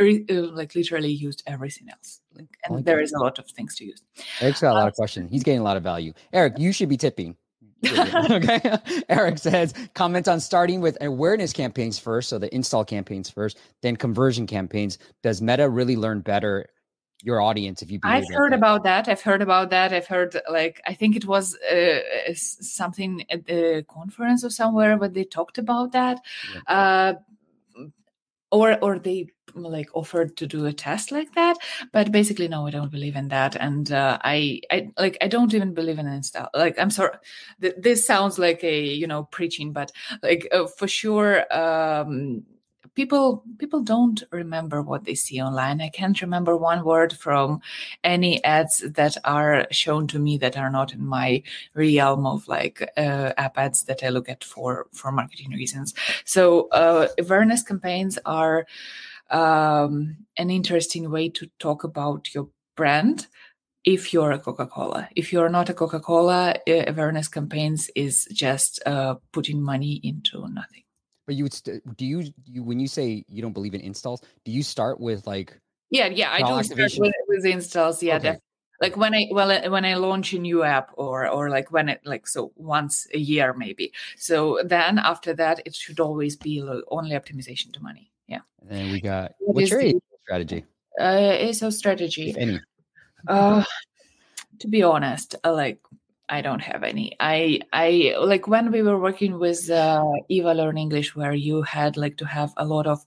re- 0.00 0.26
uh, 0.30 0.50
like 0.52 0.74
literally 0.74 1.12
used 1.12 1.44
everything 1.46 1.88
else. 1.90 2.20
Like, 2.34 2.48
and 2.64 2.76
like 2.76 2.84
there 2.86 3.00
is 3.00 3.12
a 3.12 3.18
lot 3.18 3.38
of 3.38 3.46
things 3.50 3.76
to 3.76 3.84
use. 3.84 4.02
Eric's 4.40 4.62
got 4.62 4.72
a 4.72 4.78
lot 4.78 4.88
of 4.88 4.94
questions. 4.94 5.30
He's 5.30 5.44
getting 5.44 5.60
a 5.60 5.64
lot 5.64 5.76
of 5.76 5.84
value. 5.84 6.12
Eric, 6.32 6.54
you 6.58 6.72
should 6.72 6.88
be 6.88 6.96
tipping. 6.96 7.36
okay. 8.30 8.78
Eric 9.08 9.38
says 9.38 9.74
comments 9.94 10.28
on 10.28 10.40
starting 10.40 10.80
with 10.80 10.96
awareness 11.00 11.52
campaigns 11.52 11.98
first, 11.98 12.28
so 12.28 12.38
the 12.38 12.52
install 12.54 12.84
campaigns 12.84 13.28
first, 13.28 13.58
then 13.82 13.96
conversion 13.96 14.46
campaigns. 14.46 14.98
Does 15.22 15.42
Meta 15.42 15.68
really 15.68 15.96
learn 15.96 16.20
better 16.20 16.66
your 17.22 17.40
audience 17.40 17.82
if 17.82 17.90
you? 17.90 17.98
I've 18.02 18.28
heard 18.32 18.52
that? 18.52 18.56
about 18.56 18.84
that. 18.84 19.08
I've 19.08 19.22
heard 19.22 19.42
about 19.42 19.70
that. 19.70 19.92
I've 19.92 20.06
heard 20.06 20.36
like 20.50 20.80
I 20.86 20.94
think 20.94 21.16
it 21.16 21.24
was 21.24 21.56
uh, 21.56 22.00
something 22.34 23.24
at 23.30 23.46
the 23.46 23.84
conference 23.88 24.44
or 24.44 24.50
somewhere 24.50 24.96
where 24.96 25.08
they 25.08 25.24
talked 25.24 25.58
about 25.58 25.92
that. 25.92 26.20
Yeah. 26.54 26.60
Uh, 26.74 27.14
or 28.50 28.78
or 28.82 28.98
they 28.98 29.28
like 29.54 29.88
offered 29.94 30.36
to 30.36 30.46
do 30.46 30.66
a 30.66 30.72
test 30.72 31.12
like 31.12 31.34
that 31.34 31.56
but 31.92 32.12
basically 32.12 32.48
no 32.48 32.66
i 32.66 32.70
don't 32.70 32.90
believe 32.90 33.16
in 33.16 33.28
that 33.28 33.56
and 33.56 33.92
uh, 33.92 34.18
i 34.22 34.60
i 34.70 34.90
like 34.98 35.16
i 35.20 35.26
don't 35.28 35.54
even 35.54 35.74
believe 35.74 35.98
in 35.98 36.06
install 36.06 36.48
like 36.54 36.78
i'm 36.78 36.90
sorry 36.90 37.16
th- 37.60 37.74
this 37.78 38.06
sounds 38.06 38.38
like 38.38 38.62
a 38.64 38.84
you 38.84 39.06
know 39.06 39.24
preaching 39.24 39.72
but 39.72 39.92
like 40.22 40.48
uh, 40.52 40.66
for 40.66 40.88
sure 40.88 41.44
um 41.56 42.42
people 42.94 43.42
people 43.58 43.80
don't 43.80 44.22
remember 44.30 44.82
what 44.82 45.04
they 45.04 45.14
see 45.14 45.40
online. 45.40 45.80
I 45.80 45.88
can't 45.88 46.20
remember 46.20 46.56
one 46.56 46.84
word 46.84 47.12
from 47.12 47.60
any 48.04 48.42
ads 48.44 48.78
that 48.80 49.16
are 49.24 49.66
shown 49.70 50.06
to 50.08 50.18
me 50.18 50.36
that 50.38 50.56
are 50.56 50.70
not 50.70 50.92
in 50.92 51.04
my 51.04 51.42
realm 51.74 52.26
of 52.26 52.46
like 52.48 52.82
uh, 52.96 53.32
app 53.36 53.56
ads 53.58 53.84
that 53.84 54.02
i 54.02 54.08
look 54.08 54.28
at 54.28 54.44
for 54.44 54.86
for 54.92 55.12
marketing 55.12 55.50
reasons. 55.50 55.94
So 56.24 56.68
uh, 56.70 57.08
awareness 57.18 57.62
campaigns 57.62 58.18
are 58.24 58.66
um, 59.30 60.16
an 60.36 60.50
interesting 60.50 61.10
way 61.10 61.28
to 61.28 61.48
talk 61.58 61.84
about 61.84 62.34
your 62.34 62.48
brand 62.76 63.26
if 63.84 64.12
you're 64.12 64.32
a 64.32 64.38
coca-cola 64.38 65.08
if 65.16 65.32
you're 65.32 65.48
not 65.48 65.68
a 65.68 65.74
coca-cola 65.74 66.54
uh, 66.68 66.84
awareness 66.86 67.28
campaigns 67.28 67.90
is 67.96 68.26
just 68.32 68.80
uh, 68.86 69.16
putting 69.32 69.60
money 69.60 70.00
into 70.04 70.46
nothing 70.48 70.82
but 71.26 71.34
you 71.36 71.44
would 71.44 71.54
st- 71.54 71.96
do 71.96 72.04
you, 72.04 72.24
you 72.44 72.62
when 72.62 72.80
you 72.80 72.88
say 72.88 73.24
you 73.28 73.42
don't 73.42 73.52
believe 73.52 73.74
in 73.74 73.80
installs, 73.80 74.22
do 74.44 74.52
you 74.52 74.62
start 74.62 75.00
with 75.00 75.26
like 75.26 75.58
yeah, 75.90 76.06
yeah, 76.06 76.30
I 76.32 76.38
do 76.38 76.62
start 76.62 76.92
with, 76.98 77.12
with 77.28 77.44
installs. 77.44 78.02
Yeah, 78.02 78.16
okay. 78.16 78.38
like 78.80 78.96
when 78.96 79.14
I 79.14 79.26
well 79.30 79.70
when 79.70 79.84
I 79.84 79.94
launch 79.94 80.32
a 80.32 80.38
new 80.38 80.62
app 80.62 80.90
or 80.94 81.28
or 81.28 81.50
like 81.50 81.70
when 81.70 81.88
it 81.88 82.00
like 82.04 82.26
so 82.26 82.52
once 82.56 83.06
a 83.12 83.18
year 83.18 83.52
maybe. 83.52 83.92
So 84.16 84.60
then 84.64 84.98
after 84.98 85.34
that, 85.34 85.60
it 85.66 85.74
should 85.74 86.00
always 86.00 86.36
be 86.36 86.62
only 86.88 87.10
optimization 87.10 87.72
to 87.74 87.80
money. 87.80 88.11
Yeah. 88.26 88.40
And 88.60 88.70
then 88.70 88.92
we 88.92 89.00
got 89.00 89.32
what 89.38 89.56
what's 89.56 89.70
your 89.70 89.80
the, 89.82 90.00
strategy? 90.22 90.64
Uh, 90.98 91.04
ASO 91.04 91.72
strategy. 91.72 92.30
If 92.30 92.36
any. 92.36 92.60
Uh, 93.26 93.64
to 94.58 94.68
be 94.68 94.82
honest, 94.82 95.34
uh, 95.44 95.52
like 95.52 95.80
I 96.28 96.40
don't 96.40 96.60
have 96.62 96.82
any. 96.82 97.14
I 97.20 97.60
I 97.72 98.14
like 98.18 98.48
when 98.48 98.72
we 98.72 98.82
were 98.82 98.98
working 98.98 99.38
with 99.38 99.68
uh, 99.70 100.04
EWA 100.30 100.54
Learn 100.54 100.78
English, 100.78 101.14
where 101.14 101.34
you 101.34 101.62
had 101.62 101.96
like 101.96 102.16
to 102.18 102.24
have 102.24 102.52
a 102.56 102.64
lot 102.64 102.86
of 102.86 103.04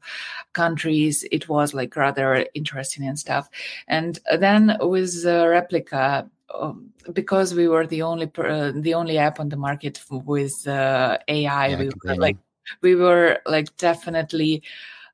countries. 0.53 1.25
It 1.31 1.49
was 1.49 1.73
like 1.73 1.95
rather 1.95 2.45
interesting 2.53 3.07
and 3.07 3.17
stuff. 3.17 3.49
And 3.87 4.19
then 4.39 4.77
with 4.79 5.25
uh, 5.25 5.45
Replika, 5.45 6.29
um, 6.53 6.91
because 7.13 7.55
we 7.55 7.67
were 7.67 7.87
the 7.87 8.03
only 8.03 8.31
uh, 8.37 8.73
the 8.75 8.93
only 8.93 9.17
app 9.17 9.39
on 9.39 9.49
the 9.49 9.57
market 9.57 10.01
with 10.11 10.67
uh, 10.67 11.17
AI, 11.27 11.67
yeah, 11.67 11.79
we 11.79 11.89
were 12.03 12.15
like 12.15 12.37
we 12.81 12.95
were 12.95 13.39
like 13.45 13.75
definitely 13.77 14.61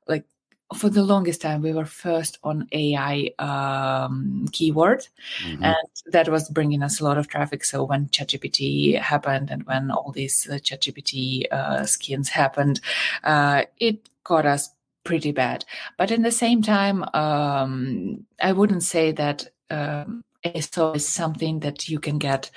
like 0.08 0.24
for 0.74 0.88
the 0.88 1.02
longest 1.02 1.42
time 1.42 1.62
we 1.62 1.72
were 1.72 1.84
first 1.84 2.38
on 2.42 2.66
ai 2.72 3.30
um, 3.38 4.46
keyword 4.52 5.06
mm-hmm. 5.44 5.62
and 5.62 5.76
that 6.06 6.28
was 6.28 6.48
bringing 6.48 6.82
us 6.82 7.00
a 7.00 7.04
lot 7.04 7.18
of 7.18 7.28
traffic 7.28 7.64
so 7.64 7.84
when 7.84 8.06
chatgpt 8.08 8.98
happened 8.98 9.50
and 9.50 9.64
when 9.66 9.90
all 9.90 10.12
these 10.12 10.48
uh, 10.50 10.54
chatgpt 10.54 11.52
uh, 11.52 11.84
skins 11.84 12.28
happened 12.28 12.80
uh, 13.24 13.64
it 13.78 14.08
got 14.24 14.46
us 14.46 14.70
pretty 15.04 15.32
bad 15.32 15.64
but 15.98 16.10
in 16.10 16.22
the 16.22 16.32
same 16.32 16.62
time 16.62 17.04
um, 17.14 18.24
i 18.40 18.52
wouldn't 18.52 18.82
say 18.82 19.12
that 19.12 19.48
um, 19.70 20.22
ASO 20.44 20.96
is 20.96 21.06
something 21.06 21.60
that 21.60 21.88
you 21.88 22.00
can 22.00 22.18
get 22.18 22.50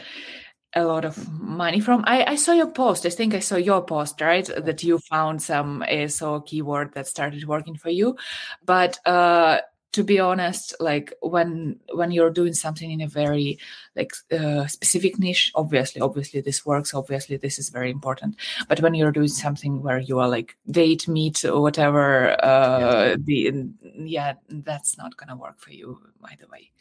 a 0.76 0.84
lot 0.86 1.06
of 1.06 1.30
money 1.40 1.80
from. 1.80 2.04
I, 2.06 2.24
I 2.26 2.36
saw 2.36 2.52
your 2.52 2.70
post. 2.70 3.06
I 3.06 3.10
think 3.10 3.34
I 3.34 3.40
saw 3.40 3.56
your 3.56 3.84
post, 3.84 4.20
right? 4.22 4.46
That 4.46 4.84
you 4.84 5.00
found 5.00 5.42
some 5.42 5.84
ASO 5.90 6.46
keyword 6.46 6.94
that 6.94 7.08
started 7.08 7.48
working 7.48 7.78
for 7.78 7.90
you. 7.90 8.18
But 8.66 9.00
uh, 9.08 9.60
to 9.94 10.04
be 10.04 10.20
honest, 10.20 10.76
like 10.82 11.14
when 11.22 11.80
when 11.94 12.12
you're 12.12 12.30
doing 12.30 12.54
something 12.54 12.92
in 12.92 13.00
a 13.00 13.08
very 13.08 13.58
like 13.96 14.12
uh, 14.30 14.68
specific 14.68 15.18
niche, 15.18 15.54
obviously, 15.56 16.02
obviously 16.02 16.42
this 16.42 16.66
works. 16.66 16.94
Obviously, 16.94 17.38
this 17.38 17.58
is 17.58 17.70
very 17.70 17.90
important. 17.90 18.36
But 18.68 18.82
when 18.82 18.94
you're 18.94 19.14
doing 19.14 19.30
something 19.30 19.82
where 19.82 20.00
you 20.00 20.20
are 20.20 20.28
like 20.28 20.58
date, 20.70 21.08
meet, 21.08 21.46
or 21.46 21.62
whatever, 21.62 22.32
uh, 22.44 22.80
yeah. 22.80 23.16
the 23.18 23.70
yeah, 23.98 24.34
that's 24.50 24.98
not 24.98 25.16
gonna 25.16 25.38
work 25.38 25.60
for 25.60 25.72
you 25.72 26.02
by 26.26 26.36
the 26.40 26.48
way. 26.48 26.72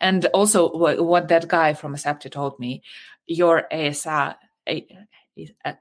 And 0.00 0.26
also, 0.26 0.70
what, 0.70 1.04
what 1.04 1.28
that 1.28 1.48
guy 1.48 1.74
from 1.74 1.94
Asapty 1.94 2.30
told 2.30 2.58
me 2.58 2.82
your 3.26 3.66
ASR 3.72 4.36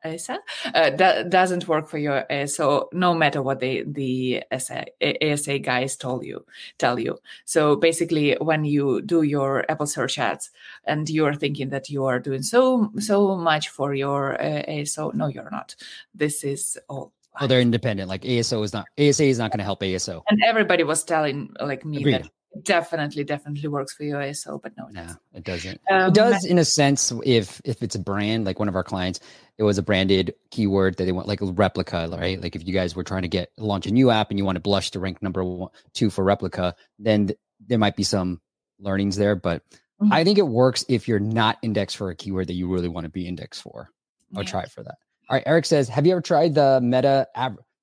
ASA 0.03 0.39
uh, 0.73 0.89
that 0.91 1.29
doesn't 1.29 1.67
work 1.67 1.87
for 1.87 1.97
your 1.97 2.25
ASO, 2.29 2.87
no 2.93 3.13
matter 3.13 3.41
what 3.41 3.59
they, 3.59 3.83
the 3.83 4.43
ASA, 4.51 4.85
ASA 5.21 5.59
guys 5.59 5.97
told 5.97 6.25
you, 6.25 6.45
tell 6.77 6.97
you. 6.97 7.19
So 7.45 7.75
basically, 7.75 8.37
when 8.39 8.63
you 8.63 9.01
do 9.01 9.23
your 9.23 9.65
Apple 9.69 9.87
search 9.87 10.17
ads 10.17 10.51
and 10.85 11.09
you 11.09 11.25
are 11.25 11.35
thinking 11.35 11.69
that 11.69 11.89
you 11.89 12.05
are 12.05 12.19
doing 12.19 12.43
so 12.43 12.91
so 12.99 13.35
much 13.35 13.69
for 13.69 13.93
your 13.93 14.41
uh, 14.41 14.63
ASO, 14.67 15.13
no, 15.13 15.27
you're 15.27 15.51
not. 15.51 15.75
This 16.15 16.43
is 16.43 16.79
all. 16.87 17.11
Oh, 17.39 17.47
they're 17.47 17.61
independent. 17.61 18.09
Like 18.09 18.23
ASO 18.23 18.63
is 18.63 18.73
not 18.73 18.87
ASA 18.97 19.25
is 19.25 19.37
not 19.37 19.51
going 19.51 19.59
to 19.59 19.65
help 19.65 19.81
ASO. 19.81 20.21
And 20.29 20.41
everybody 20.43 20.83
was 20.83 21.03
telling 21.03 21.53
like 21.59 21.85
me 21.85 21.97
Agreed. 21.97 22.13
that 22.23 22.31
definitely 22.63 23.23
definitely 23.23 23.67
works 23.69 23.93
for 23.93 24.03
your 24.03 24.19
ASO, 24.19 24.61
but 24.61 24.73
no, 24.77 24.87
it, 24.87 24.93
no, 24.93 25.07
it 25.33 25.43
doesn't. 25.43 25.79
Um, 25.89 26.09
it 26.09 26.13
does 26.13 26.45
in 26.45 26.57
a 26.57 26.65
sense 26.65 27.11
if 27.25 27.61
if 27.63 27.81
it's 27.81 27.95
a 27.95 27.99
brand 27.99 28.45
like 28.45 28.59
one 28.59 28.67
of 28.67 28.75
our 28.75 28.83
clients, 28.83 29.19
it 29.57 29.63
was 29.63 29.77
a 29.77 29.83
branded 29.83 30.33
keyword 30.49 30.97
that 30.97 31.05
they 31.05 31.11
want 31.11 31.27
like 31.27 31.41
a 31.41 31.45
Replika, 31.45 32.17
right? 32.17 32.41
Like 32.41 32.55
if 32.55 32.67
you 32.67 32.73
guys 32.73 32.95
were 32.95 33.03
trying 33.03 33.21
to 33.23 33.27
get 33.27 33.51
launch 33.57 33.85
a 33.87 33.91
new 33.91 34.09
app 34.09 34.29
and 34.29 34.39
you 34.39 34.45
want 34.45 34.57
to 34.57 34.61
blush 34.61 34.91
to 34.91 34.99
rank 34.99 35.21
number 35.21 35.43
one, 35.43 35.69
two 35.93 36.09
for 36.09 36.25
Replika, 36.25 36.73
then 36.99 37.27
th- 37.27 37.39
there 37.67 37.77
might 37.77 37.95
be 37.95 38.03
some 38.03 38.41
learnings 38.79 39.15
there. 39.15 39.35
But 39.35 39.63
mm-hmm. 40.01 40.11
I 40.11 40.23
think 40.23 40.37
it 40.37 40.47
works 40.47 40.83
if 40.89 41.07
you're 41.07 41.19
not 41.19 41.57
indexed 41.61 41.97
for 41.97 42.09
a 42.09 42.15
keyword 42.15 42.47
that 42.47 42.53
you 42.53 42.67
really 42.67 42.89
want 42.89 43.05
to 43.05 43.09
be 43.09 43.27
indexed 43.27 43.61
for. 43.61 43.89
I'll 44.35 44.43
yeah. 44.43 44.49
try 44.49 44.65
for 44.65 44.83
that. 44.83 44.95
All 45.29 45.37
right, 45.37 45.43
Eric 45.45 45.65
says, 45.65 45.87
have 45.87 46.05
you 46.05 46.11
ever 46.11 46.21
tried 46.21 46.55
the 46.55 46.81
Meta 46.81 47.27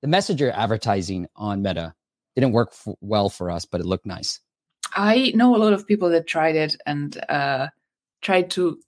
the 0.03 0.09
messenger 0.09 0.51
advertising 0.51 1.27
on 1.35 1.63
Meta? 1.63 1.95
Didn't 2.35 2.53
work 2.53 2.71
f- 2.73 2.95
well 3.01 3.31
for 3.31 3.51
us, 3.51 3.65
but 3.65 3.81
it 3.81 3.87
looked 3.87 4.07
nice. 4.07 4.41
I 4.95 5.33
know 5.35 5.55
a 5.55 5.59
lot 5.59 5.73
of 5.73 5.87
people 5.87 6.11
that 6.11 6.27
tried 6.27 6.57
it 6.57 6.77
and 6.87 7.19
uh, 7.29 7.69
tried 8.23 8.51
to 8.53 8.81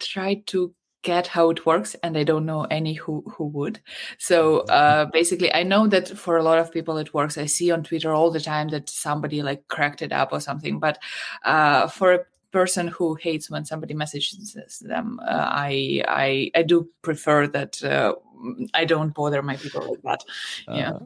try 0.00 0.42
to 0.46 0.74
get 1.02 1.28
how 1.28 1.50
it 1.50 1.64
works 1.64 1.94
and 2.02 2.18
i 2.18 2.24
don't 2.24 2.44
know 2.44 2.64
any 2.64 2.94
who 2.94 3.22
who 3.32 3.44
would. 3.46 3.78
So 4.18 4.60
uh, 4.60 5.04
basically 5.12 5.54
i 5.54 5.62
know 5.62 5.86
that 5.86 6.08
for 6.08 6.36
a 6.36 6.42
lot 6.42 6.58
of 6.58 6.72
people 6.72 6.98
it 6.98 7.14
works. 7.14 7.38
I 7.38 7.46
see 7.46 7.70
on 7.70 7.84
twitter 7.84 8.12
all 8.12 8.30
the 8.32 8.40
time 8.40 8.68
that 8.70 8.88
somebody 8.90 9.42
like 9.42 9.68
cracked 9.68 10.02
it 10.02 10.12
up 10.12 10.32
or 10.32 10.40
something 10.40 10.80
but 10.80 10.98
uh, 11.44 11.86
for 11.86 12.12
a 12.14 12.24
person 12.50 12.88
who 12.88 13.14
hates 13.14 13.50
when 13.50 13.64
somebody 13.64 13.94
messages 13.94 14.56
them 14.80 15.20
uh, 15.22 15.48
i 15.68 16.02
i 16.08 16.50
i 16.54 16.62
do 16.62 16.88
prefer 17.02 17.46
that 17.46 17.82
uh, 17.84 18.14
i 18.74 18.84
don't 18.84 19.14
bother 19.14 19.42
my 19.42 19.56
people 19.56 19.82
like 19.88 20.02
that. 20.02 20.24
Yeah. 20.68 20.90
Uh, 20.90 21.00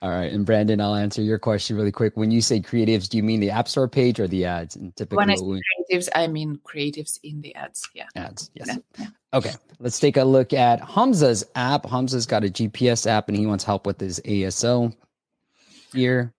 all 0.00 0.10
right. 0.10 0.32
And 0.32 0.46
Brandon, 0.46 0.80
I'll 0.80 0.94
answer 0.94 1.22
your 1.22 1.38
question 1.38 1.76
really 1.76 1.90
quick. 1.90 2.16
When 2.16 2.30
you 2.30 2.40
say 2.40 2.60
creatives, 2.60 3.08
do 3.08 3.16
you 3.16 3.22
mean 3.22 3.40
the 3.40 3.50
App 3.50 3.68
Store 3.68 3.88
page 3.88 4.20
or 4.20 4.28
the 4.28 4.44
ads? 4.44 4.76
And 4.76 4.94
typically, 4.94 5.16
when 5.16 5.30
I 5.30 5.34
say 5.34 5.60
creatives, 5.90 6.08
I 6.14 6.26
mean 6.28 6.60
creatives 6.64 7.18
in 7.24 7.40
the 7.40 7.54
ads. 7.56 7.88
Yeah. 7.94 8.06
Ads. 8.14 8.50
Yes. 8.54 8.68
Yeah. 8.68 8.76
Yeah. 8.98 9.06
Okay. 9.34 9.52
Let's 9.80 9.98
take 9.98 10.16
a 10.16 10.24
look 10.24 10.52
at 10.52 10.80
Hamza's 10.80 11.44
app. 11.56 11.84
Hamza's 11.84 12.26
got 12.26 12.44
a 12.44 12.48
GPS 12.48 13.06
app 13.06 13.28
and 13.28 13.36
he 13.36 13.46
wants 13.46 13.64
help 13.64 13.86
with 13.86 14.00
his 14.00 14.20
ASO 14.20 14.94
here. 15.92 16.32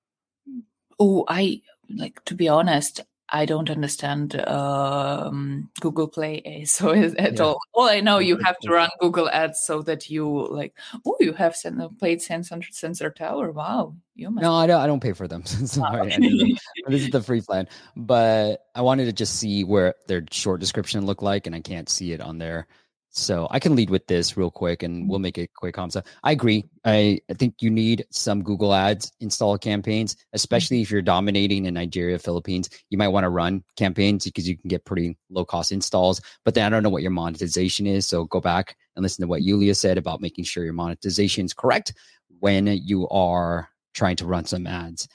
Oh, 0.97 1.25
I 1.27 1.61
like 1.89 2.23
to 2.25 2.35
be 2.35 2.47
honest, 2.47 3.01
I 3.31 3.45
don't 3.45 3.69
understand 3.69 4.39
um, 4.47 5.69
Google 5.79 6.07
Play 6.07 6.63
so 6.65 6.91
at 6.91 7.35
yeah. 7.35 7.41
all. 7.41 7.59
All 7.73 7.87
I 7.87 7.99
know, 7.99 8.19
you 8.19 8.37
have 8.37 8.57
to 8.59 8.71
run 8.71 8.89
Google 8.99 9.29
Ads 9.29 9.61
so 9.61 9.81
that 9.83 10.09
you 10.09 10.47
like. 10.49 10.75
Oh, 11.05 11.15
you 11.19 11.33
have 11.33 11.55
sent, 11.55 11.99
paid 11.99 12.21
sensor 12.21 12.59
sensor 12.71 13.09
tower. 13.09 13.51
Wow, 13.51 13.95
you 14.15 14.29
must. 14.29 14.43
No, 14.43 14.53
I 14.53 14.67
don't. 14.67 14.81
I 14.81 14.87
don't 14.87 15.01
pay 15.01 15.13
for 15.13 15.27
them. 15.27 15.45
Sorry, 15.45 16.09
this 16.87 17.01
is 17.03 17.09
the 17.11 17.21
free 17.21 17.41
plan. 17.41 17.67
But 17.95 18.65
I 18.75 18.81
wanted 18.81 19.05
to 19.05 19.13
just 19.13 19.35
see 19.35 19.63
where 19.63 19.95
their 20.07 20.23
short 20.31 20.59
description 20.59 21.05
looked 21.05 21.23
like, 21.23 21.47
and 21.47 21.55
I 21.55 21.61
can't 21.61 21.89
see 21.89 22.11
it 22.11 22.21
on 22.21 22.37
there. 22.37 22.67
So 23.11 23.47
I 23.49 23.59
can 23.59 23.75
lead 23.75 23.89
with 23.89 24.05
this 24.05 24.37
real 24.37 24.51
quick 24.51 24.83
and 24.83 25.09
we'll 25.09 25.17
mm-hmm. 25.17 25.23
make 25.23 25.37
it 25.39 25.53
quick, 25.55 25.75
Hamza. 25.75 26.03
I 26.23 26.31
agree. 26.31 26.65
I, 26.85 27.19
I 27.29 27.33
think 27.33 27.55
you 27.59 27.71
need 27.71 28.05
some 28.11 28.43
Google 28.43 28.73
ads 28.73 29.11
install 29.19 29.57
campaigns, 29.57 30.13
mm-hmm. 30.13 30.29
especially 30.33 30.81
if 30.81 30.91
you're 30.91 31.01
dominating 31.01 31.65
in 31.65 31.73
Nigeria, 31.73 32.19
Philippines. 32.19 32.69
You 32.89 32.97
might 32.97 33.07
want 33.07 33.23
to 33.23 33.29
run 33.29 33.63
campaigns 33.77 34.25
because 34.25 34.47
you 34.47 34.57
can 34.57 34.67
get 34.67 34.85
pretty 34.85 35.17
low 35.29 35.43
cost 35.43 35.71
installs. 35.71 36.21
But 36.45 36.53
then 36.53 36.65
I 36.65 36.69
don't 36.69 36.83
know 36.83 36.89
what 36.89 37.01
your 37.01 37.11
monetization 37.11 37.87
is. 37.87 38.07
So 38.07 38.25
go 38.25 38.39
back 38.39 38.75
and 38.95 39.01
listen 39.01 39.23
to 39.23 39.27
what 39.27 39.41
Yuliya 39.41 39.75
said 39.75 39.97
about 39.97 40.21
making 40.21 40.43
sure 40.43 40.63
your 40.63 40.73
monetization 40.73 41.45
is 41.45 41.53
correct 41.53 41.93
when 42.39 42.67
you 42.67 43.07
are 43.09 43.69
trying 43.93 44.17
to 44.17 44.27
run 44.27 44.45
some 44.45 44.67
ads. 44.67 45.07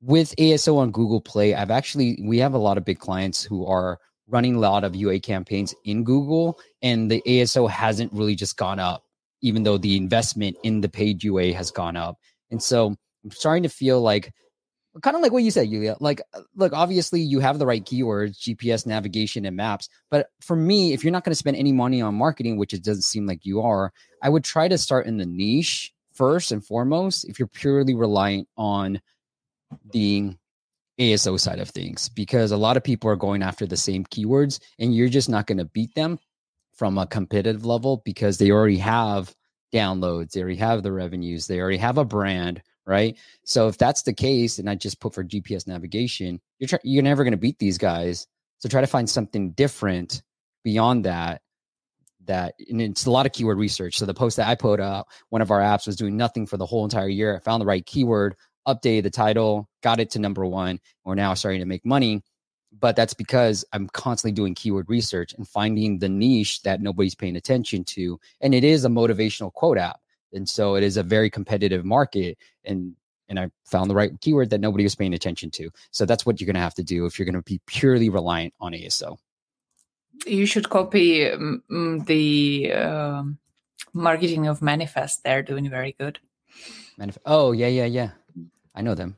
With 0.00 0.34
ASO 0.36 0.78
on 0.78 0.90
Google 0.90 1.20
Play, 1.20 1.54
I've 1.54 1.70
actually, 1.70 2.18
we 2.24 2.38
have 2.38 2.54
a 2.54 2.58
lot 2.58 2.76
of 2.78 2.84
big 2.84 2.98
clients 2.98 3.42
who 3.42 3.66
are 3.66 4.00
running 4.32 4.56
a 4.56 4.58
lot 4.58 4.82
of 4.82 4.96
UA 4.96 5.20
campaigns 5.20 5.74
in 5.84 6.02
Google, 6.02 6.58
and 6.82 7.10
the 7.10 7.22
ASO 7.26 7.70
hasn't 7.70 8.12
really 8.12 8.34
just 8.34 8.56
gone 8.56 8.80
up, 8.80 9.04
even 9.42 9.62
though 9.62 9.78
the 9.78 9.96
investment 9.96 10.56
in 10.64 10.80
the 10.80 10.88
paid 10.88 11.22
UA 11.22 11.52
has 11.52 11.70
gone 11.70 11.96
up. 11.96 12.18
And 12.50 12.60
so 12.60 12.96
I'm 13.24 13.30
starting 13.30 13.62
to 13.62 13.68
feel 13.68 14.00
like 14.00 14.32
kind 15.00 15.16
of 15.16 15.22
like 15.22 15.32
what 15.32 15.42
you 15.42 15.50
said, 15.50 15.68
Yuliya. 15.68 15.96
Like, 16.00 16.20
look, 16.54 16.72
obviously 16.72 17.20
you 17.20 17.40
have 17.40 17.58
the 17.58 17.66
right 17.66 17.84
keywords, 17.84 18.38
GPS, 18.38 18.86
navigation, 18.86 19.46
and 19.46 19.56
maps. 19.56 19.88
But 20.10 20.28
for 20.40 20.56
me, 20.56 20.92
if 20.92 21.02
you're 21.02 21.12
not 21.12 21.24
going 21.24 21.32
to 21.32 21.36
spend 21.36 21.56
any 21.56 21.72
money 21.72 22.02
on 22.02 22.14
marketing, 22.14 22.58
which 22.58 22.74
it 22.74 22.84
doesn't 22.84 23.02
seem 23.02 23.26
like 23.26 23.44
you 23.44 23.62
are, 23.62 23.92
I 24.22 24.28
would 24.28 24.44
try 24.44 24.68
to 24.68 24.76
start 24.76 25.06
in 25.06 25.16
the 25.16 25.26
niche 25.26 25.92
first 26.12 26.52
and 26.52 26.64
foremost. 26.64 27.24
If 27.24 27.38
you're 27.38 27.48
purely 27.48 27.94
reliant 27.94 28.48
on 28.56 29.00
the 29.92 30.34
ASO 31.02 31.38
side 31.38 31.58
of 31.58 31.68
things 31.68 32.08
because 32.08 32.50
a 32.50 32.56
lot 32.56 32.76
of 32.76 32.84
people 32.84 33.10
are 33.10 33.16
going 33.16 33.42
after 33.42 33.66
the 33.66 33.76
same 33.76 34.04
keywords 34.04 34.60
and 34.78 34.94
you're 34.94 35.08
just 35.08 35.28
not 35.28 35.46
going 35.46 35.58
to 35.58 35.64
beat 35.64 35.94
them 35.94 36.18
from 36.74 36.98
a 36.98 37.06
competitive 37.06 37.64
level 37.64 38.02
because 38.04 38.38
they 38.38 38.50
already 38.50 38.78
have 38.78 39.34
downloads, 39.72 40.32
they 40.32 40.40
already 40.40 40.56
have 40.56 40.82
the 40.82 40.92
revenues, 40.92 41.46
they 41.46 41.60
already 41.60 41.78
have 41.78 41.98
a 41.98 42.04
brand, 42.04 42.62
right? 42.86 43.16
So 43.44 43.68
if 43.68 43.78
that's 43.78 44.02
the 44.02 44.12
case, 44.12 44.58
and 44.58 44.68
I 44.68 44.74
just 44.74 45.00
put 45.00 45.14
for 45.14 45.24
GPS 45.24 45.66
navigation, 45.66 46.40
you're 46.58 46.68
try- 46.68 46.80
you're 46.84 47.02
never 47.02 47.24
going 47.24 47.32
to 47.32 47.38
beat 47.38 47.58
these 47.58 47.78
guys. 47.78 48.26
So 48.58 48.68
try 48.68 48.80
to 48.80 48.86
find 48.86 49.08
something 49.08 49.52
different 49.52 50.22
beyond 50.64 51.04
that. 51.04 51.42
That 52.26 52.54
and 52.68 52.80
it's 52.80 53.06
a 53.06 53.10
lot 53.10 53.26
of 53.26 53.32
keyword 53.32 53.58
research. 53.58 53.98
So 53.98 54.06
the 54.06 54.14
post 54.14 54.36
that 54.36 54.46
I 54.46 54.54
put 54.54 54.78
out, 54.78 55.08
one 55.30 55.42
of 55.42 55.50
our 55.50 55.58
apps 55.58 55.88
was 55.88 55.96
doing 55.96 56.16
nothing 56.16 56.46
for 56.46 56.56
the 56.56 56.66
whole 56.66 56.84
entire 56.84 57.08
year. 57.08 57.34
I 57.34 57.40
found 57.40 57.60
the 57.60 57.66
right 57.66 57.84
keyword, 57.84 58.36
updated 58.66 59.04
the 59.04 59.10
title, 59.10 59.68
got 59.82 60.00
it 60.00 60.10
to 60.10 60.18
number 60.18 60.44
one. 60.46 60.80
We're 61.04 61.14
now 61.14 61.34
starting 61.34 61.60
to 61.60 61.66
make 61.66 61.84
money. 61.84 62.22
But 62.78 62.96
that's 62.96 63.14
because 63.14 63.64
I'm 63.72 63.88
constantly 63.88 64.32
doing 64.32 64.54
keyword 64.54 64.88
research 64.88 65.34
and 65.34 65.46
finding 65.46 65.98
the 65.98 66.08
niche 66.08 66.62
that 66.62 66.80
nobody's 66.80 67.14
paying 67.14 67.36
attention 67.36 67.84
to. 67.84 68.18
And 68.40 68.54
it 68.54 68.64
is 68.64 68.84
a 68.84 68.88
motivational 68.88 69.52
quote 69.52 69.76
app. 69.76 70.00
And 70.32 70.48
so 70.48 70.74
it 70.76 70.82
is 70.82 70.96
a 70.96 71.02
very 71.02 71.28
competitive 71.28 71.84
market. 71.84 72.38
And 72.64 72.96
and 73.28 73.38
I 73.38 73.50
found 73.64 73.88
the 73.88 73.94
right 73.94 74.12
keyword 74.20 74.50
that 74.50 74.60
nobody 74.60 74.84
was 74.84 74.94
paying 74.94 75.14
attention 75.14 75.50
to. 75.52 75.70
So 75.90 76.04
that's 76.04 76.26
what 76.26 76.40
you're 76.40 76.46
going 76.46 76.54
to 76.54 76.60
have 76.60 76.74
to 76.74 76.82
do 76.82 77.06
if 77.06 77.18
you're 77.18 77.24
going 77.24 77.34
to 77.34 77.42
be 77.42 77.60
purely 77.66 78.10
reliant 78.10 78.52
on 78.60 78.72
ASO. 78.72 79.16
You 80.26 80.44
should 80.44 80.68
copy 80.68 81.30
um, 81.30 82.04
the 82.06 82.72
uh, 82.74 83.22
marketing 83.94 84.48
of 84.48 84.60
Manifest. 84.60 85.24
They're 85.24 85.42
doing 85.42 85.70
very 85.70 85.96
good. 85.98 86.18
Manif- 86.98 87.18
oh 87.24 87.52
yeah, 87.52 87.68
yeah, 87.68 87.86
yeah. 87.86 88.10
I 88.74 88.82
know 88.82 88.94
them. 88.94 89.16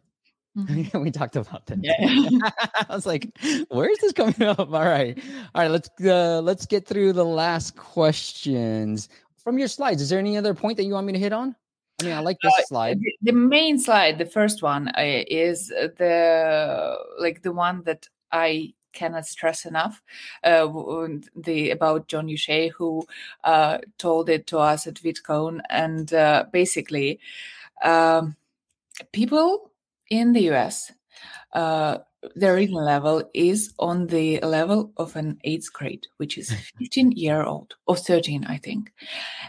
Mm-hmm. 0.56 0.98
we 1.02 1.10
talked 1.10 1.36
about 1.36 1.66
them. 1.66 1.80
Yeah. 1.82 1.94
I 2.88 2.94
was 2.94 3.06
like, 3.06 3.36
where 3.68 3.88
is 3.88 3.98
this 3.98 4.12
coming 4.12 4.42
up? 4.42 4.58
All 4.58 4.66
right. 4.68 5.18
All 5.54 5.62
right, 5.62 5.70
let's 5.70 5.90
uh 6.04 6.40
let's 6.42 6.66
get 6.66 6.86
through 6.86 7.12
the 7.12 7.24
last 7.24 7.76
questions. 7.76 9.08
From 9.38 9.58
your 9.58 9.68
slides, 9.68 10.00
is 10.00 10.08
there 10.08 10.18
any 10.18 10.36
other 10.36 10.54
point 10.54 10.76
that 10.78 10.84
you 10.84 10.94
want 10.94 11.06
me 11.06 11.12
to 11.12 11.18
hit 11.18 11.32
on? 11.32 11.54
I 12.00 12.04
mean, 12.04 12.14
I 12.14 12.20
like 12.20 12.38
this 12.42 12.54
uh, 12.58 12.62
slide. 12.66 12.98
The, 12.98 13.32
the 13.32 13.32
main 13.32 13.78
slide, 13.78 14.18
the 14.18 14.26
first 14.26 14.62
one, 14.62 14.88
uh, 14.88 15.22
is 15.28 15.68
the 15.68 16.98
like 17.18 17.42
the 17.42 17.52
one 17.52 17.82
that 17.84 18.08
I 18.32 18.74
cannot 18.92 19.26
stress 19.26 19.66
enough. 19.66 20.02
Uh, 20.42 20.66
the 21.36 21.70
about 21.70 22.08
Jon 22.08 22.28
Youshaei, 22.28 22.70
who 22.70 23.06
uh, 23.44 23.78
told 23.98 24.28
it 24.30 24.46
to 24.48 24.58
us 24.58 24.86
at 24.86 24.94
VidCon, 24.94 25.60
and 25.68 26.12
uh, 26.14 26.46
basically, 26.52 27.20
um, 27.82 28.36
people 29.12 29.70
in 30.10 30.32
the 30.32 30.50
US, 30.52 30.92
uh, 31.52 31.98
their 32.34 32.54
reading 32.54 32.76
level 32.76 33.22
is 33.34 33.74
on 33.78 34.06
the 34.06 34.40
level 34.40 34.92
of 34.96 35.16
an 35.16 35.38
eighth 35.44 35.72
grade, 35.72 36.06
which 36.16 36.38
is 36.38 36.50
15 36.78 37.12
year 37.12 37.42
old 37.42 37.74
or 37.86 37.96
13, 37.96 38.44
I 38.44 38.58
think. 38.58 38.92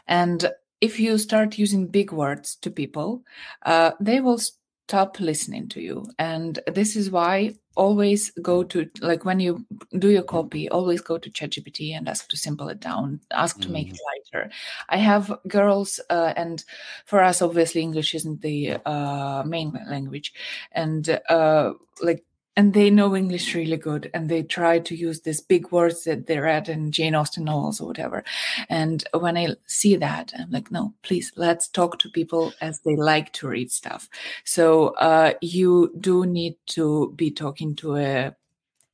And 0.07 0.49
if 0.81 0.99
you 0.99 1.17
start 1.17 1.57
using 1.57 1.87
big 1.87 2.11
words 2.11 2.55
to 2.57 2.69
people, 2.69 3.23
uh, 3.65 3.91
they 3.99 4.19
will 4.19 4.39
stop 4.39 5.19
listening 5.19 5.69
to 5.69 5.81
you. 5.81 6.05
And 6.19 6.59
this 6.67 6.95
is 6.95 7.09
why 7.09 7.55
always 7.75 8.31
go 8.41 8.63
to 8.63 8.89
like 9.01 9.25
when 9.25 9.39
you 9.39 9.65
do 9.99 10.09
your 10.09 10.23
copy 10.23 10.69
always 10.69 11.01
go 11.01 11.17
to 11.17 11.29
ChatGPT 11.29 11.95
and 11.95 12.07
ask 12.07 12.29
to 12.29 12.37
simple 12.37 12.69
it 12.69 12.79
down 12.79 13.19
ask 13.31 13.59
to 13.59 13.67
mm. 13.67 13.71
make 13.71 13.87
it 13.89 13.93
mm-hmm. 13.93 14.39
lighter 14.39 14.51
i 14.89 14.97
have 14.97 15.37
girls 15.47 15.99
uh, 16.09 16.33
and 16.35 16.63
for 17.05 17.21
us 17.21 17.41
obviously 17.41 17.81
english 17.81 18.15
isn't 18.15 18.41
the 18.41 18.77
uh, 18.85 19.43
main 19.45 19.77
language 19.87 20.33
and 20.71 21.19
uh, 21.29 21.73
like 22.01 22.23
and 22.57 22.73
they 22.73 22.89
know 22.89 23.15
English 23.15 23.53
really 23.53 23.77
good, 23.77 24.09
and 24.13 24.29
they 24.29 24.43
try 24.43 24.79
to 24.79 24.95
use 24.95 25.21
these 25.21 25.41
big 25.41 25.71
words 25.71 26.05
that 26.05 26.27
they 26.27 26.39
read 26.39 26.69
in 26.69 26.91
Jane 26.91 27.15
Austen 27.15 27.43
novels 27.43 27.81
or 27.81 27.87
whatever. 27.87 28.23
And 28.69 29.03
when 29.13 29.37
I 29.37 29.55
see 29.65 29.95
that, 29.97 30.33
I'm 30.37 30.51
like, 30.51 30.71
no, 30.71 30.93
please, 31.01 31.31
let's 31.35 31.67
talk 31.67 31.99
to 31.99 32.09
people 32.09 32.53
as 32.61 32.79
they 32.81 32.95
like 32.95 33.33
to 33.33 33.47
read 33.49 33.71
stuff. 33.71 34.09
So 34.45 34.89
uh, 34.95 35.33
you 35.41 35.93
do 35.99 36.25
need 36.25 36.55
to 36.67 37.13
be 37.15 37.29
talking 37.31 37.75
to 37.77 37.97
a 37.97 38.35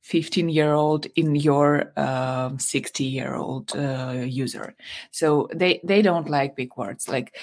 15 0.02 0.48
year 0.48 0.72
old 0.72 1.06
in 1.14 1.36
your 1.36 1.92
60 2.58 3.04
um, 3.06 3.10
year 3.12 3.36
old 3.36 3.74
uh, 3.76 4.24
user 4.26 4.74
so 5.12 5.48
they 5.54 5.80
they 5.84 6.02
don't 6.02 6.28
like 6.28 6.56
big 6.56 6.76
words 6.76 7.08
like 7.08 7.36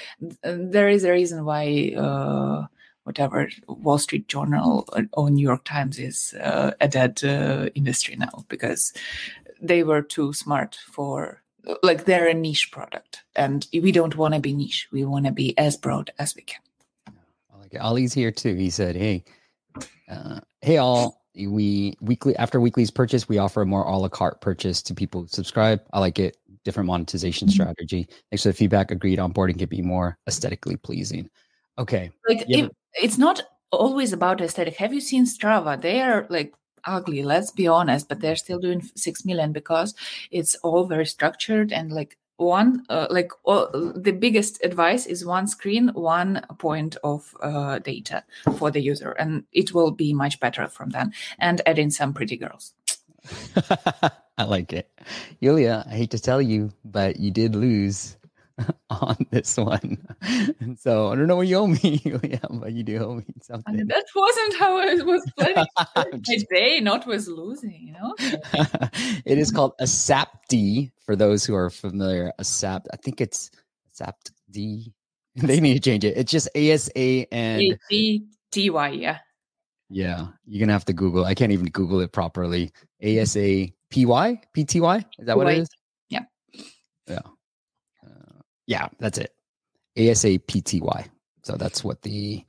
there 0.44 0.90
is 0.90 1.06
a 1.06 1.12
reason 1.12 1.46
why 1.46 1.94
uh, 1.96 2.68
whatever 3.10 3.50
Wall 3.68 3.98
Street 3.98 4.28
Journal 4.28 4.88
or 5.14 5.32
New 5.32 5.42
York 5.42 5.64
Times 5.64 5.98
is 5.98 6.36
uh, 6.36 6.74
a 6.80 6.88
dead 6.88 7.24
uh, 7.24 7.70
industry 7.74 8.16
now 8.16 8.46
because 8.50 8.94
they 9.60 9.82
were 9.82 10.04
too 10.04 10.32
smart 10.32 10.78
for 10.92 11.42
like 11.82 12.06
they're 12.06 12.28
a 12.28 12.36
niche 12.36 12.72
product 12.72 13.24
and 13.36 13.66
we 13.74 13.92
don't 13.92 14.16
want 14.16 14.36
to 14.36 14.40
be 14.40 14.54
niche. 14.54 14.88
We 14.92 15.06
want 15.06 15.26
to 15.26 15.32
be 15.32 15.58
as 15.58 15.76
broad 15.76 16.12
as 16.20 16.36
we 16.36 16.44
can. 16.44 16.62
I 17.52 17.58
like 17.58 17.74
it. 17.74 17.82
Ali's 17.82 18.14
here 18.14 18.32
too. 18.32 18.54
He 18.54 18.70
said 18.70 18.96
hey 18.96 19.24
uh, 20.08 20.42
hey 20.62 20.78
all. 20.78 21.26
We 21.36 21.98
weekly 22.00 22.36
after 22.36 22.62
weekly's 22.62 22.92
purchase 22.92 23.28
we 23.28 23.40
offer 23.40 23.64
a 23.64 23.66
more 23.66 23.86
a 23.86 23.98
la 23.98 24.10
carte 24.10 24.40
purchase 24.40 24.84
to 24.84 24.94
people 24.94 25.22
who 25.22 25.28
subscribe. 25.30 25.82
I 25.94 26.00
like 26.00 26.20
it. 26.20 26.38
Different 26.64 26.86
monetization 26.86 27.48
mm-hmm. 27.48 27.54
strategy. 27.54 28.08
Thanks 28.30 28.44
for 28.44 28.50
the 28.50 28.54
feedback. 28.54 28.92
Agreed 28.92 29.18
onboarding 29.18 29.58
can 29.58 29.68
be 29.68 29.82
more 29.82 30.20
aesthetically 30.28 30.76
pleasing 30.76 31.28
okay 31.80 32.12
like 32.28 32.46
if, 32.48 32.70
it's 32.94 33.18
not 33.18 33.42
always 33.72 34.14
about 34.14 34.42
aesthetic. 34.42 34.78
Have 34.78 34.94
you 34.94 35.02
seen 35.02 35.26
Strava? 35.26 35.80
They 35.80 36.02
are 36.02 36.28
like 36.30 36.54
ugly, 36.86 37.24
let's 37.24 37.52
be 37.52 37.68
honest, 37.68 38.10
but 38.10 38.20
they're 38.20 38.36
still 38.36 38.60
doing 38.60 38.82
6 38.96 39.26
million 39.26 39.52
because 39.52 39.94
it's 40.32 40.56
all 40.56 40.86
very 40.86 41.06
structured 41.06 41.72
and 41.72 41.92
like 41.92 42.18
one 42.38 42.86
uh, 42.90 43.08
like 43.10 43.32
all, 43.44 43.70
the 43.96 44.14
biggest 44.14 44.64
advice 44.64 45.06
is 45.06 45.26
one 45.26 45.46
screen 45.46 45.90
one 45.90 46.42
point 46.58 46.96
of 47.04 47.36
uh, 47.42 47.80
data 47.80 48.24
for 48.58 48.72
the 48.72 48.80
user 48.80 49.12
and 49.12 49.44
it 49.52 49.74
will 49.74 49.92
be 49.92 50.14
much 50.14 50.40
better 50.40 50.70
from 50.70 50.90
then 50.92 51.12
and 51.40 51.62
add 51.66 51.78
in 51.78 51.92
some 51.92 52.14
pretty 52.14 52.38
girls 52.38 52.74
i 54.38 54.46
like 54.46 54.72
it 54.72 54.90
yuliya 55.42 55.86
i 55.88 55.96
hate 55.96 56.12
to 56.12 56.18
tell 56.18 56.42
you 56.42 56.72
but 56.86 57.20
you 57.20 57.30
did 57.30 57.56
lose 57.56 58.16
on 58.90 59.18
this 59.32 59.58
one. 59.58 59.98
And 60.60 60.78
so 60.80 61.08
I 61.10 61.16
don't 61.16 61.28
know 61.28 61.36
what 61.36 61.48
you 61.48 61.58
owe 61.58 61.68
me, 61.68 62.02
oh, 62.08 62.20
yeah, 62.24 62.40
but 62.50 62.74
you 62.74 62.84
do 62.84 63.04
owe 63.04 63.16
me 63.16 63.26
something. 63.42 63.76
Mean, 63.76 63.88
that 63.88 64.06
wasn't 64.16 64.58
how 64.58 64.78
I 64.78 64.96
was 64.96 65.32
planning 65.38 65.66
my 65.96 66.38
day, 66.50 66.80
not 66.80 67.06
was 67.06 67.28
losing, 67.28 67.80
you 67.82 67.94
know? 67.94 68.16
it 69.26 69.38
is 69.38 69.52
called 69.52 69.74
a 69.80 69.88
SAP-D 69.88 70.92
for 71.06 71.16
those 71.16 71.46
who 71.46 71.56
are 71.56 71.70
familiar. 71.70 72.34
A 72.40 72.44
SAP, 72.44 72.88
I 72.94 72.98
think 72.98 73.22
it's 73.22 73.52
SAP-D. 73.92 74.94
They 75.36 75.60
need 75.60 75.76
to 75.76 75.80
change 75.80 76.04
it. 76.04 76.18
It's 76.18 76.32
just 76.32 76.50
ASA 76.56 77.34
and 77.34 77.62
yeah. 78.94 79.20
Yeah, 79.90 80.28
you're 80.46 80.60
gonna 80.60 80.74
have 80.74 80.86
to 80.86 80.94
Google. 80.94 81.26
I 81.26 81.34
can't 81.34 81.52
even 81.52 81.68
Google 81.68 82.02
it 82.02 82.12
properly. 82.12 82.72
A 83.02 83.20
S 83.20 83.36
A 83.38 83.74
P 83.90 84.06
Y 84.06 84.42
P 84.54 84.66
T 84.66 84.82
Y. 84.82 84.98
Is 85.18 85.26
that 85.26 85.36
what 85.38 85.48
it 85.48 85.60
is? 85.60 85.70
Yeah. 86.10 86.24
Yeah. 87.08 87.22
Yeah, 88.70 88.88
that's 89.00 89.18
it. 89.18 89.34
ASAPTY. 89.98 91.10
So 91.42 91.56
that's 91.56 91.84
what 91.84 92.04
the 92.04 92.46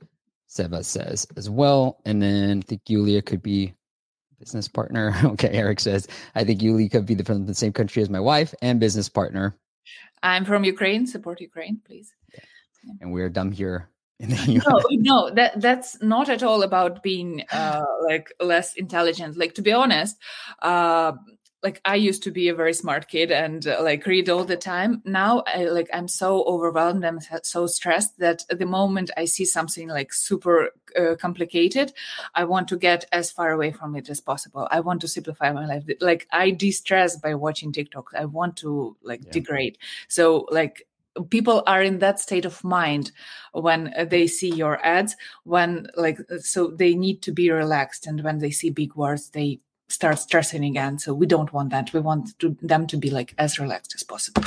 Seva 0.47 0.85
says 0.85 1.25
as 1.35 1.49
well. 1.49 1.99
And 2.05 2.21
then 2.21 2.59
I 2.59 2.61
think 2.61 2.83
Yuliya 2.87 3.25
could 3.25 3.41
be 3.41 3.73
business 4.39 4.67
partner. 4.67 5.15
Okay, 5.25 5.49
Eric 5.49 5.79
says, 5.79 6.07
I 6.35 6.43
think 6.43 6.61
Yuliya 6.61 6.91
could 6.91 7.07
be 7.07 7.15
the, 7.15 7.23
from 7.25 7.47
the 7.47 7.55
same 7.55 7.73
country 7.73 8.03
as 8.03 8.09
my 8.11 8.19
wife 8.19 8.53
and 8.61 8.79
business 8.79 9.09
partner. 9.09 9.57
I'm 10.21 10.45
from 10.45 10.63
Ukraine. 10.63 11.07
Support 11.07 11.41
Ukraine, 11.41 11.81
please. 11.83 12.13
Yeah. 12.31 12.43
And 13.01 13.11
we're 13.11 13.29
dumb 13.29 13.51
here 13.51 13.89
no, 14.27 14.81
no, 14.91 15.29
that 15.31 15.59
that's 15.59 16.01
not 16.01 16.29
at 16.29 16.43
all 16.43 16.63
about 16.63 17.03
being 17.03 17.43
uh, 17.51 17.83
like 18.07 18.31
less 18.39 18.73
intelligent. 18.75 19.37
Like 19.37 19.55
to 19.55 19.61
be 19.61 19.71
honest, 19.71 20.17
uh, 20.61 21.13
like 21.63 21.79
I 21.85 21.95
used 21.95 22.23
to 22.23 22.31
be 22.31 22.49
a 22.49 22.55
very 22.55 22.73
smart 22.73 23.07
kid 23.07 23.31
and 23.31 23.65
uh, 23.67 23.81
like 23.83 24.05
read 24.05 24.29
all 24.29 24.43
the 24.43 24.57
time. 24.57 25.01
Now 25.05 25.43
I 25.45 25.65
like 25.65 25.89
I'm 25.93 26.07
so 26.07 26.43
overwhelmed, 26.45 27.05
I'm 27.05 27.19
so 27.43 27.67
stressed 27.67 28.17
that 28.19 28.43
the 28.49 28.65
moment 28.65 29.11
I 29.15 29.25
see 29.25 29.45
something 29.45 29.87
like 29.87 30.11
super 30.11 30.71
uh, 30.97 31.15
complicated, 31.19 31.93
I 32.33 32.45
want 32.45 32.67
to 32.69 32.77
get 32.77 33.05
as 33.11 33.31
far 33.31 33.51
away 33.51 33.71
from 33.71 33.95
it 33.95 34.09
as 34.09 34.19
possible. 34.19 34.67
I 34.71 34.79
want 34.79 35.01
to 35.01 35.07
simplify 35.07 35.51
my 35.51 35.67
life. 35.67 35.83
Like 35.99 36.27
I 36.31 36.51
de-stress 36.51 37.17
by 37.17 37.35
watching 37.35 37.71
TikTok. 37.71 38.11
I 38.17 38.25
want 38.25 38.57
to 38.57 38.97
like 39.03 39.23
yeah. 39.25 39.31
degrade. 39.31 39.77
So 40.07 40.47
like 40.49 40.87
people 41.29 41.61
are 41.67 41.83
in 41.83 41.99
that 41.99 42.19
state 42.19 42.45
of 42.45 42.63
mind 42.63 43.11
when 43.51 43.93
they 44.09 44.27
see 44.27 44.49
your 44.49 44.83
ads 44.85 45.15
when 45.43 45.87
like 45.95 46.17
so 46.39 46.67
they 46.67 46.95
need 46.95 47.21
to 47.21 47.33
be 47.33 47.51
relaxed 47.51 48.07
and 48.07 48.23
when 48.23 48.39
they 48.39 48.49
see 48.49 48.69
big 48.69 48.95
words 48.95 49.29
they 49.31 49.59
start 49.91 50.19
stressing 50.19 50.63
again. 50.63 50.99
So 50.99 51.13
we 51.13 51.25
don't 51.25 51.51
want 51.53 51.69
that. 51.71 51.93
We 51.93 51.99
want 51.99 52.37
to, 52.39 52.57
them 52.61 52.87
to 52.87 52.97
be 52.97 53.09
like 53.09 53.33
as 53.37 53.59
relaxed 53.59 53.93
as 53.95 54.03
possible. 54.03 54.43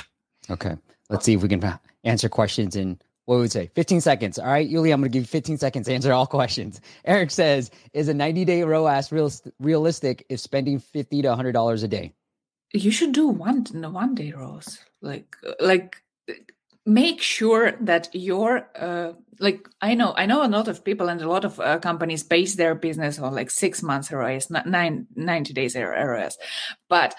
Okay. 0.51 0.77
Let's 1.11 1.25
see 1.25 1.35
if 1.35 1.43
we 1.43 1.49
can 1.49 1.79
answer 2.05 2.29
questions 2.29 2.77
in 2.77 2.99
what 3.27 3.37
would 3.37 3.43
we 3.43 3.49
say 3.49 3.71
15 3.75 4.01
seconds. 4.01 4.39
All 4.39 4.47
right, 4.47 4.69
Yuliya, 4.69 4.93
I'm 4.93 5.01
going 5.01 5.03
to 5.03 5.09
give 5.09 5.23
you 5.23 5.27
15 5.27 5.59
seconds 5.59 5.87
to 5.87 5.95
answer 5.95 6.13
all 6.13 6.27
questions. 6.27 6.81
Eric 7.05 7.31
says, 7.31 7.71
is 7.93 8.09
a 8.09 8.15
90 8.15 8.45
day 8.45 8.63
ROAS 8.63 9.13
real, 9.13 9.31
realistic 9.61 10.25
if 10.29 10.41
spending 10.41 10.79
50 10.79 11.23
to 11.23 11.29
$100 11.29 11.85
a 11.85 11.89
day? 11.89 12.13
You 12.73 12.91
should 12.91 13.13
do 13.13 13.29
one, 13.29 13.65
one 13.65 14.15
day 14.15 14.33
ROAS. 14.33 14.79
Like, 15.01 15.37
like 15.61 16.03
make 16.87 17.23
sure 17.23 17.73
that 17.81 18.09
your 18.13 18.69
uh, 18.79 19.13
like 19.41 19.69
i 19.81 19.95
know 19.95 20.13
i 20.17 20.27
know 20.27 20.45
a 20.45 20.49
lot 20.49 20.69
of 20.69 20.85
people 20.85 21.09
and 21.09 21.21
a 21.23 21.29
lot 21.29 21.45
of 21.45 21.59
uh, 21.61 21.79
companies 21.79 22.23
base 22.23 22.57
their 22.57 22.75
business 22.75 23.19
on 23.19 23.35
like 23.35 23.51
six 23.51 23.83
months 23.83 24.13
ROAS, 24.13 24.51
nine, 24.51 25.07
90 25.15 25.53
days 25.55 25.75
ROAS. 25.75 26.37
but 26.89 27.15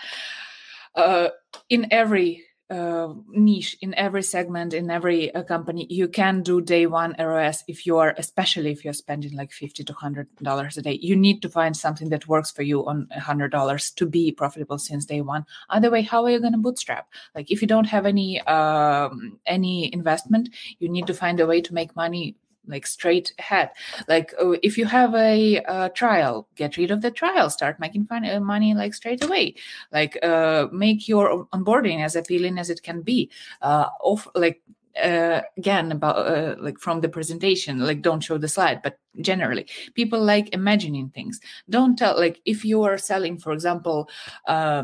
uh, 0.95 1.29
in 1.69 1.87
every 1.91 2.43
uh, 2.69 3.13
niche 3.29 3.77
in 3.81 3.93
every 3.93 4.23
segment 4.23 4.73
in 4.73 4.89
every 4.89 5.33
uh, 5.35 5.43
company 5.43 5.85
you 5.89 6.07
can 6.07 6.41
do 6.41 6.59
day 6.61 6.87
one 6.87 7.15
ROAS 7.19 7.63
if 7.67 7.85
you 7.85 7.97
are 7.97 8.15
especially 8.17 8.71
if 8.71 8.83
you're 8.83 8.93
spending 8.93 9.35
like 9.35 9.51
50 9.51 9.83
to 9.83 9.93
100 9.93 10.27
dollars 10.37 10.77
a 10.77 10.81
day. 10.81 10.97
You 11.01 11.15
need 11.15 11.41
to 11.43 11.49
find 11.49 11.77
something 11.77 12.09
that 12.09 12.27
works 12.27 12.51
for 12.51 12.63
you 12.63 12.85
on 12.87 13.07
100 13.11 13.51
dollars 13.51 13.91
to 13.91 14.05
be 14.05 14.31
profitable 14.31 14.79
since 14.79 15.05
day 15.05 15.21
one. 15.21 15.45
Other 15.69 15.91
way 15.91 16.01
how 16.01 16.23
are 16.25 16.31
you 16.31 16.39
going 16.39 16.53
to 16.53 16.57
bootstrap? 16.57 17.07
Like 17.35 17.51
if 17.51 17.61
you 17.61 17.67
don't 17.67 17.85
have 17.85 18.05
any 18.05 18.41
um, 18.41 19.39
any 19.45 19.93
investment 19.93 20.49
you 20.79 20.89
need 20.89 21.07
to 21.07 21.13
find 21.13 21.39
a 21.39 21.45
way 21.45 21.61
to 21.61 21.73
make 21.73 21.95
money 21.95 22.35
like 22.67 22.87
straight 22.87 23.33
ahead. 23.39 23.71
Like 24.07 24.33
oh, 24.39 24.57
if 24.63 24.77
you 24.77 24.85
have 24.85 25.13
a, 25.15 25.91
trial 25.95 26.47
get 26.55 26.77
rid 26.77 26.91
of 26.91 27.01
the 27.01 27.11
trial. 27.11 27.49
Start 27.49 27.79
making 27.79 28.05
fun, 28.05 28.25
uh, 28.25 28.39
money 28.39 28.73
like 28.73 28.93
straight 28.93 29.23
away. 29.23 29.55
Like 29.91 30.17
uh, 30.23 30.67
make 30.71 31.07
your 31.07 31.47
onboarding 31.53 32.03
as 32.03 32.15
appealing 32.15 32.57
as 32.57 32.69
it 32.69 32.83
can 32.83 33.01
be. 33.01 33.29
Uh, 33.61 33.87
off 34.01 34.27
like 34.35 34.61
uh, 35.01 35.41
again 35.57 35.91
about 35.91 36.17
uh, 36.17 36.55
like 36.59 36.79
from 36.79 37.01
the 37.01 37.09
presentation 37.09 37.79
like 37.79 38.01
don't 38.01 38.21
show 38.21 38.37
the 38.37 38.47
slide 38.47 38.81
but 38.81 38.97
generally 39.19 39.67
people 39.93 40.21
like 40.23 40.53
imagining 40.53 41.09
things. 41.09 41.39
Don't 41.69 41.97
tell 41.97 42.17
like 42.17 42.41
if 42.45 42.63
you 42.63 42.83
are 42.83 42.97
selling 42.97 43.37
for 43.37 43.51
example 43.51 44.09
uh, 44.47 44.83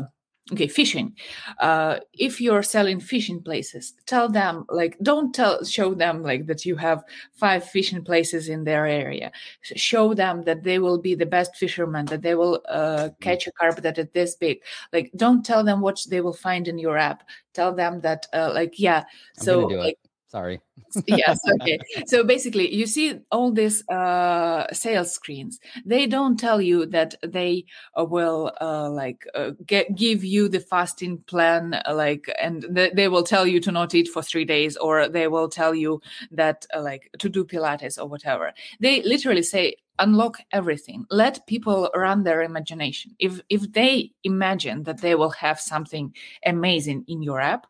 okay 0.50 0.66
fishing. 0.66 1.14
Uh 1.60 2.00
if 2.18 2.40
you're 2.40 2.62
selling 2.62 2.98
fishing 2.98 3.40
places 3.42 3.94
tell 4.06 4.28
them 4.28 4.64
like 4.68 4.98
don't 5.02 5.34
tell 5.34 5.64
show 5.64 5.94
them 5.94 6.22
like 6.22 6.46
that 6.46 6.64
you 6.64 6.76
have 6.76 7.04
five 7.32 7.64
fishing 7.68 8.02
places 8.02 8.48
in 8.48 8.64
their 8.64 8.86
area. 8.86 9.30
Show 9.62 10.14
them 10.14 10.42
that 10.42 10.64
they 10.64 10.78
will 10.78 10.98
be 10.98 11.14
the 11.14 11.26
best 11.26 11.56
fishermen 11.56 12.06
that 12.06 12.22
they 12.22 12.34
will 12.34 12.60
uh, 12.68 13.08
mm. 13.08 13.20
catch 13.20 13.46
a 13.46 13.52
carp 13.52 13.76
that 13.82 13.98
is 13.98 14.08
this 14.12 14.34
big. 14.34 14.62
Like 14.92 15.12
don't 15.14 15.44
tell 15.44 15.62
them 15.62 15.80
what 15.80 16.00
they 16.08 16.20
will 16.20 16.32
find 16.32 16.66
in 16.66 16.78
your 16.78 16.98
app. 16.98 17.22
Tell 17.52 17.74
them 17.74 18.00
that 18.00 18.26
uh, 18.32 18.50
like 18.54 18.80
yeah 18.80 19.04
so 19.34 19.60
like 19.60 19.98
Sorry. 20.32 20.62
Yes. 21.06 21.38
Okay. 21.54 21.78
So 22.06 22.24
basically, 22.24 22.74
you 22.74 22.86
see 22.86 23.20
all 23.30 23.52
these 23.52 23.86
uh, 23.88 24.66
sales 24.72 25.12
screens. 25.12 25.60
They 25.84 26.06
don't 26.06 26.38
tell 26.38 26.60
you 26.60 26.86
that 26.86 27.14
they 27.22 27.66
uh, 27.98 28.04
will 28.04 28.52
uh, 28.60 28.90
like 28.90 29.26
uh, 29.34 29.52
get, 29.66 29.94
give 29.96 30.24
you 30.24 30.48
the 30.48 30.60
fasting 30.60 31.18
plan, 31.26 31.74
uh, 31.74 31.94
like, 31.94 32.32
and 32.40 32.66
th- 32.74 32.92
they 32.94 33.08
will 33.08 33.24
tell 33.24 33.46
you 33.46 33.60
to 33.60 33.72
not 33.72 33.94
eat 33.94 34.08
for 34.08 34.22
three 34.22 34.44
days, 34.44 34.76
or 34.76 35.08
they 35.08 35.28
will 35.28 35.48
tell 35.48 35.74
you 35.74 36.00
that 36.30 36.66
uh, 36.74 36.82
like 36.82 37.10
to 37.18 37.28
do 37.28 37.44
Pilates 37.44 37.98
or 37.98 38.06
whatever. 38.06 38.52
They 38.80 39.02
literally 39.02 39.42
say 39.42 39.76
unlock 39.98 40.38
everything 40.52 41.04
let 41.10 41.46
people 41.46 41.90
run 41.94 42.24
their 42.24 42.40
imagination 42.42 43.14
if 43.18 43.40
if 43.50 43.70
they 43.72 44.10
imagine 44.24 44.82
that 44.84 45.02
they 45.02 45.14
will 45.14 45.30
have 45.30 45.60
something 45.60 46.14
amazing 46.46 47.04
in 47.08 47.22
your 47.22 47.38
app 47.40 47.66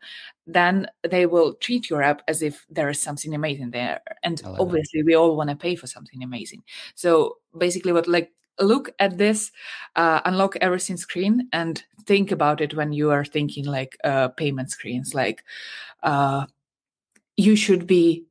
then 0.47 0.87
they 1.09 1.27
will 1.27 1.55
treat 1.55 1.91
your 1.91 2.03
app 2.03 2.23
as 2.29 2.43
if 2.43 2.65
there 2.71 2.89
is 2.89 3.01
something 3.03 3.35
amazing 3.35 3.71
there 3.71 4.01
and 4.23 4.43
obviously 4.45 5.01
that. 5.01 5.07
we 5.07 5.15
all 5.15 5.37
want 5.37 5.51
to 5.51 5.57
pay 5.57 5.75
for 5.75 5.87
something 5.87 6.23
amazing. 6.23 6.63
So 6.95 7.39
basically 7.57 7.93
what 7.93 8.09
like 8.09 8.33
look 8.61 8.91
at 8.99 9.19
this 9.19 9.51
uh, 9.97 10.21
unlock 10.25 10.57
everything 10.61 10.97
screen 10.97 11.49
and 11.53 11.83
think 12.07 12.31
about 12.31 12.61
it 12.61 12.75
when 12.75 12.93
you 12.93 13.11
are 13.11 13.25
thinking 13.25 13.65
like 13.65 13.97
uh, 14.05 14.29
payment 14.29 14.71
screens 14.71 15.15
like 15.15 15.43
uh, 16.03 16.47
you 17.37 17.57
should 17.57 17.87
be 17.87 18.27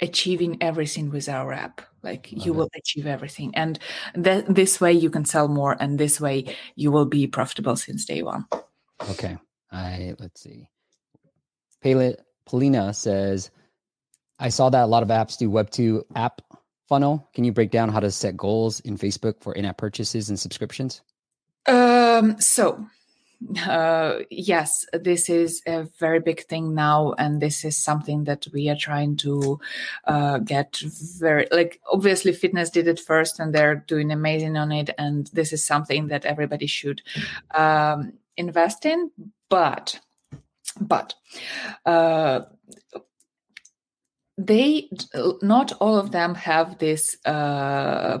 achieving 0.00 0.56
everything 0.62 1.10
with 1.10 1.28
our 1.28 1.52
app. 1.52 1.82
Like 2.02 2.30
Love 2.32 2.46
you 2.46 2.52
it. 2.52 2.56
will 2.56 2.70
achieve 2.74 3.06
everything 3.06 3.54
and 3.54 3.78
th- 4.14 4.46
this 4.48 4.80
way 4.80 4.92
you 4.92 5.10
can 5.10 5.24
sell 5.24 5.48
more 5.48 5.76
and 5.78 5.98
this 5.98 6.20
way 6.20 6.56
you 6.74 6.90
will 6.90 7.04
be 7.04 7.26
profitable 7.26 7.76
since 7.76 8.06
day 8.06 8.22
one. 8.22 8.46
Okay. 9.10 9.36
I 9.70 10.14
let's 10.18 10.42
see. 10.42 10.68
Polina 12.46 12.92
says 12.92 13.50
i 14.40 14.48
saw 14.48 14.68
that 14.70 14.82
a 14.82 14.86
lot 14.86 15.02
of 15.02 15.08
apps 15.08 15.38
do 15.38 15.48
web 15.50 15.70
2 15.70 16.04
app 16.16 16.42
funnel 16.88 17.28
can 17.34 17.44
you 17.44 17.52
break 17.52 17.70
down 17.70 17.88
how 17.88 18.00
to 18.00 18.10
set 18.10 18.36
goals 18.36 18.80
in 18.80 18.96
facebook 18.96 19.40
for 19.40 19.54
in-app 19.54 19.76
purchases 19.76 20.28
and 20.28 20.38
subscriptions 20.38 21.02
um 21.66 22.40
so 22.40 22.84
uh, 23.66 24.18
yes, 24.30 24.84
this 24.92 25.30
is 25.30 25.62
a 25.66 25.84
very 25.98 26.20
big 26.20 26.44
thing 26.44 26.74
now, 26.74 27.14
and 27.16 27.40
this 27.40 27.64
is 27.64 27.76
something 27.76 28.24
that 28.24 28.46
we 28.52 28.68
are 28.68 28.76
trying 28.76 29.16
to 29.16 29.58
uh, 30.04 30.38
get 30.38 30.78
very 31.18 31.46
like. 31.50 31.80
Obviously, 31.90 32.32
fitness 32.32 32.68
did 32.68 32.86
it 32.86 33.00
first, 33.00 33.40
and 33.40 33.54
they're 33.54 33.76
doing 33.76 34.12
amazing 34.12 34.56
on 34.56 34.72
it, 34.72 34.90
and 34.98 35.28
this 35.32 35.52
is 35.52 35.64
something 35.64 36.08
that 36.08 36.26
everybody 36.26 36.66
should 36.66 37.00
um, 37.52 38.12
invest 38.36 38.84
in. 38.84 39.10
But, 39.48 40.00
but. 40.78 41.14
Uh, 41.86 42.42
they 44.46 44.88
not 45.42 45.72
all 45.80 45.96
of 45.96 46.12
them 46.12 46.34
have 46.34 46.78
this 46.78 47.16
uh, 47.26 48.18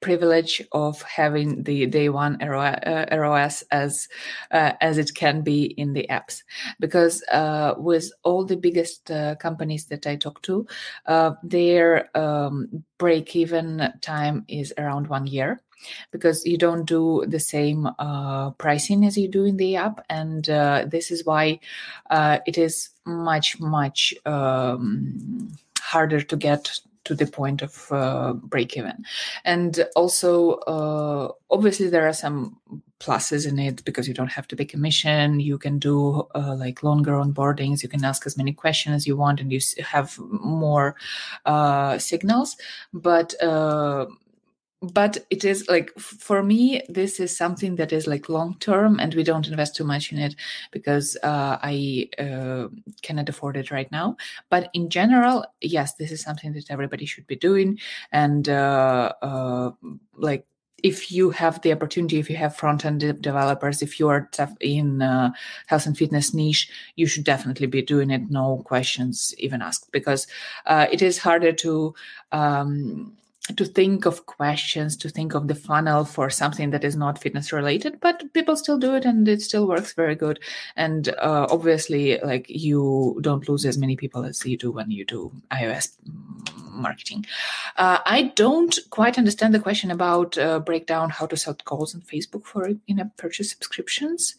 privilege 0.00 0.62
of 0.72 1.00
having 1.02 1.62
the 1.62 1.86
day 1.86 2.08
one 2.08 2.38
ROAS 2.40 3.62
uh, 3.62 3.76
as 3.76 4.08
uh, 4.50 4.72
as 4.80 4.98
it 4.98 5.14
can 5.14 5.42
be 5.42 5.64
in 5.64 5.92
the 5.92 6.06
apps. 6.10 6.42
Because 6.80 7.22
uh, 7.30 7.74
with 7.76 8.10
all 8.24 8.44
the 8.44 8.56
biggest 8.56 9.10
uh, 9.10 9.36
companies 9.36 9.86
that 9.86 10.06
I 10.06 10.16
talk 10.16 10.42
to, 10.42 10.66
uh, 11.06 11.32
their 11.42 12.10
um, 12.16 12.84
break 12.98 13.36
even 13.36 13.92
time 14.00 14.44
is 14.48 14.74
around 14.76 15.06
one 15.06 15.26
year 15.26 15.60
because 16.10 16.44
you 16.44 16.58
don't 16.58 16.84
do 16.84 17.24
the 17.26 17.40
same 17.40 17.88
uh, 17.98 18.50
pricing 18.52 19.04
as 19.04 19.16
you 19.16 19.28
do 19.28 19.44
in 19.44 19.56
the 19.56 19.76
app. 19.76 20.04
And 20.08 20.48
uh, 20.48 20.86
this 20.86 21.10
is 21.10 21.24
why 21.24 21.60
uh, 22.10 22.38
it 22.46 22.58
is 22.58 22.90
much 23.04 23.60
much 23.60 24.14
um, 24.24 25.52
harder 25.80 26.20
to 26.20 26.36
get 26.36 26.80
to 27.04 27.14
the 27.14 27.26
point 27.26 27.60
of 27.60 27.92
uh, 27.92 28.32
break 28.32 28.78
even 28.78 29.04
and 29.44 29.86
also 29.94 30.52
uh, 30.66 31.30
obviously 31.50 31.90
there 31.90 32.08
are 32.08 32.14
some 32.14 32.56
pluses 33.04 33.46
in 33.46 33.58
it 33.58 33.84
because 33.84 34.08
you 34.08 34.14
don't 34.14 34.32
have 34.32 34.48
to 34.48 34.56
pay 34.56 34.64
commission. 34.64 35.40
You 35.40 35.58
can 35.58 35.78
do 35.78 36.26
uh, 36.34 36.54
like 36.54 36.82
longer 36.82 37.12
onboardings. 37.12 37.82
You 37.82 37.88
can 37.88 38.04
ask 38.04 38.26
as 38.26 38.36
many 38.36 38.52
questions 38.52 38.94
as 38.96 39.06
you 39.06 39.16
want 39.16 39.40
and 39.40 39.52
you 39.52 39.60
have 39.84 40.18
more 40.18 40.96
uh, 41.44 41.98
signals. 41.98 42.56
But 42.92 43.40
uh, 43.42 44.06
but 44.92 45.24
it 45.30 45.44
is 45.44 45.68
like 45.68 45.92
for 45.98 46.42
me 46.42 46.82
this 46.88 47.20
is 47.20 47.36
something 47.36 47.76
that 47.76 47.92
is 47.92 48.06
like 48.06 48.28
long 48.28 48.56
term 48.58 48.98
and 49.00 49.14
we 49.14 49.22
don't 49.22 49.48
invest 49.48 49.76
too 49.76 49.84
much 49.84 50.12
in 50.12 50.18
it 50.18 50.34
because 50.72 51.16
uh, 51.22 51.58
i 51.62 52.08
uh, 52.18 52.68
cannot 53.02 53.28
afford 53.28 53.56
it 53.56 53.70
right 53.70 53.90
now 53.92 54.16
but 54.50 54.70
in 54.74 54.90
general 54.90 55.44
yes 55.60 55.94
this 55.94 56.10
is 56.10 56.20
something 56.20 56.52
that 56.52 56.70
everybody 56.70 57.06
should 57.06 57.26
be 57.26 57.36
doing 57.36 57.78
and 58.12 58.48
uh, 58.48 59.12
uh 59.22 59.70
like 60.16 60.46
if 60.84 61.10
you 61.10 61.30
have 61.30 61.62
the 61.62 61.72
opportunity, 61.72 62.18
if 62.18 62.28
you 62.28 62.36
have 62.36 62.54
front 62.54 62.84
end 62.84 63.00
developers, 63.22 63.80
if 63.80 63.98
you 63.98 64.06
are 64.08 64.28
in 64.60 65.00
uh, 65.00 65.30
health 65.66 65.86
and 65.86 65.96
fitness 65.96 66.34
niche, 66.34 66.70
you 66.94 67.06
should 67.06 67.24
definitely 67.24 67.66
be 67.66 67.80
doing 67.80 68.10
it. 68.10 68.30
No 68.30 68.62
questions 68.66 69.34
even 69.38 69.62
asked, 69.62 69.90
because 69.92 70.26
uh, 70.66 70.86
it 70.92 71.00
is 71.00 71.16
harder 71.16 71.52
to 71.52 71.94
um, 72.32 73.16
to 73.56 73.64
think 73.66 74.06
of 74.06 74.24
questions, 74.24 74.96
to 74.96 75.10
think 75.10 75.34
of 75.34 75.48
the 75.48 75.54
funnel 75.54 76.04
for 76.04 76.30
something 76.30 76.70
that 76.70 76.82
is 76.82 76.96
not 76.96 77.18
fitness 77.18 77.52
related, 77.52 78.00
but 78.00 78.32
people 78.32 78.56
still 78.56 78.78
do 78.78 78.94
it 78.94 79.04
and 79.04 79.28
it 79.28 79.42
still 79.42 79.68
works 79.68 79.92
very 79.92 80.14
good. 80.14 80.40
And 80.76 81.10
uh, 81.18 81.46
obviously, 81.50 82.18
like 82.20 82.46
you 82.48 83.18
don't 83.20 83.46
lose 83.46 83.66
as 83.66 83.76
many 83.76 83.96
people 83.96 84.24
as 84.24 84.44
you 84.46 84.56
do 84.56 84.70
when 84.70 84.90
you 84.90 85.04
do 85.04 85.30
iOS 85.52 85.90
marketing. 86.70 87.26
Uh, 87.76 87.98
I 88.06 88.32
don't 88.34 88.78
quite 88.88 89.18
understand 89.18 89.52
the 89.52 89.60
question 89.60 89.90
about 89.90 90.38
uh, 90.38 90.58
breakdown 90.60 91.10
how 91.10 91.26
to 91.26 91.36
set 91.36 91.64
goals 91.66 91.94
on 91.94 92.00
Facebook 92.00 92.46
for 92.46 92.70
in-app 92.88 93.16
purchase 93.18 93.50
subscriptions. 93.50 94.36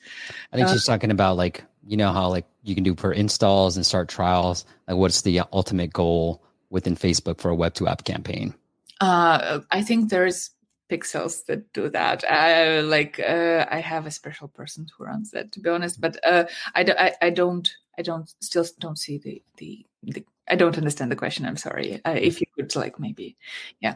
I 0.51 0.57
think 0.57 0.69
she's 0.69 0.85
talking 0.85 1.11
about 1.11 1.37
like 1.37 1.63
you 1.85 1.95
know 1.95 2.11
how 2.11 2.29
like 2.29 2.45
you 2.63 2.73
can 2.73 2.83
do 2.83 2.95
per 2.95 3.11
installs 3.11 3.75
and 3.75 3.85
start 3.85 4.09
trials. 4.09 4.65
Like, 4.87 4.97
what's 4.97 5.21
the 5.21 5.41
ultimate 5.53 5.93
goal 5.93 6.41
within 6.71 6.95
Facebook 6.95 7.39
for 7.39 7.49
a 7.49 7.55
web 7.55 7.75
to 7.75 7.87
app 7.87 8.03
campaign? 8.03 8.55
Uh, 9.01 9.59
I 9.71 9.81
think 9.81 10.09
there's 10.09 10.51
pixels 10.89 11.45
that 11.45 11.71
do 11.73 11.89
that. 11.89 12.23
I 12.29 12.81
like 12.81 13.19
uh, 13.19 13.65
I 13.69 13.79
have 13.79 14.05
a 14.05 14.11
special 14.11 14.47
person 14.47 14.87
who 14.97 15.05
runs 15.05 15.31
that, 15.31 15.51
to 15.53 15.59
be 15.59 15.69
honest. 15.69 15.99
But 15.99 16.17
uh, 16.25 16.45
I, 16.73 16.83
do, 16.83 16.93
I, 16.97 17.13
I 17.21 17.29
don't 17.29 17.71
I 17.97 18.01
don't 18.01 18.33
still 18.41 18.65
don't 18.79 18.99
see 18.99 19.17
the 19.17 19.41
the, 19.57 19.85
the 20.03 20.25
I 20.49 20.55
don't 20.55 20.77
understand 20.77 21.11
the 21.11 21.15
question. 21.15 21.45
I'm 21.45 21.57
sorry. 21.57 22.01
Uh, 22.05 22.11
if 22.11 22.39
you 22.39 22.47
could 22.55 22.75
like 22.75 22.99
maybe, 22.99 23.35
yeah. 23.79 23.95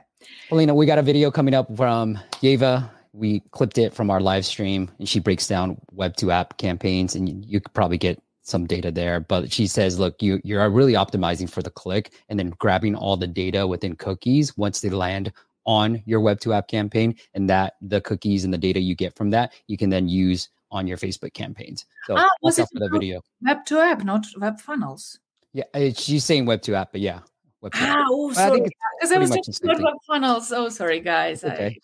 Polina, 0.50 0.74
we 0.74 0.86
got 0.86 0.98
a 0.98 1.04
video 1.04 1.32
coming 1.32 1.54
up 1.54 1.76
from 1.76 2.20
Yeva. 2.42 2.90
We 3.14 3.42
clipped 3.52 3.78
it 3.78 3.94
from 3.94 4.10
our 4.10 4.20
live 4.20 4.46
stream, 4.46 4.92
and 5.00 5.08
she 5.08 5.20
breaks 5.20 5.48
down 5.48 5.78
web 5.92 6.16
to 6.18 6.32
app 6.32 6.58
campaigns, 6.58 7.16
and 7.16 7.28
you, 7.28 7.42
you 7.46 7.62
could 7.62 7.74
probably 7.74 7.98
get 7.98 8.22
some 8.50 8.66
data 8.66 8.92
there 8.92 9.20
but 9.20 9.52
she 9.52 9.68
says 9.68 10.00
look 10.00 10.22
you 10.22 10.42
you're 10.44 10.70
really 10.70 10.94
optimizing 10.94 11.50
for 11.50 11.62
the 11.62 11.70
click 11.70 12.14
and 12.30 12.40
then 12.40 12.50
grabbing 12.58 12.96
all 12.96 13.16
the 13.16 13.28
data 13.28 13.66
within 13.66 13.96
cookies 13.96 14.58
once 14.58 14.82
they 14.82 14.90
land 14.90 15.32
on 15.66 16.02
your 16.06 16.20
web 16.20 16.40
to 16.40 16.54
app 16.54 16.68
campaign 16.68 17.16
and 17.34 17.50
that 17.50 17.74
the 17.82 18.02
cookies 18.02 18.44
and 18.44 18.54
the 18.54 18.58
data 18.58 18.80
you 18.80 18.96
get 18.96 19.16
from 19.16 19.30
that 19.30 19.54
you 19.68 19.78
can 19.78 19.90
then 19.90 20.08
use 20.08 20.50
on 20.72 20.88
your 20.88 20.98
facebook 20.98 21.34
campaigns. 21.34 21.86
So 22.06 22.16
ah, 22.18 22.30
was 22.42 22.60
it 22.60 22.68
for 22.72 22.80
the 22.80 22.90
video. 22.90 23.22
Web 23.42 23.66
to 23.66 23.80
app 23.80 24.04
not 24.04 24.26
web 24.38 24.60
funnels? 24.60 25.20
Yeah 25.54 25.64
she's 25.96 26.26
saying 26.26 26.46
web 26.46 26.62
to 26.64 26.76
app 26.76 26.92
but 26.92 27.02
yeah 27.02 27.20
web 27.62 27.74
to 27.74 27.80
ah, 27.82 28.06
oh, 28.10 28.34
sorry. 28.34 28.62
because 28.62 29.12
I, 29.12 29.16
I 29.16 29.20
was 29.20 29.30
talking 29.30 29.54
about 29.64 29.84
web 29.84 29.94
funnels. 30.08 30.52
Oh 30.52 30.70
sorry 30.70 31.00
guys. 31.00 31.44
Okay. 31.44 31.80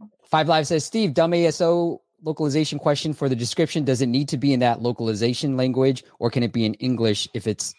I... 0.00 0.06
five 0.24 0.48
live 0.48 0.66
says 0.66 0.84
steve 0.84 1.14
dumb 1.14 1.32
aso 1.32 2.00
localization 2.22 2.78
question 2.78 3.12
for 3.12 3.28
the 3.28 3.36
description? 3.36 3.84
Does 3.84 4.02
it 4.02 4.06
need 4.06 4.28
to 4.30 4.36
be 4.36 4.52
in 4.52 4.60
that 4.60 4.82
localization 4.82 5.56
language 5.56 6.04
or 6.18 6.30
can 6.30 6.42
it 6.42 6.52
be 6.52 6.64
in 6.64 6.74
english 6.74 7.28
if 7.34 7.46
it's 7.46 7.74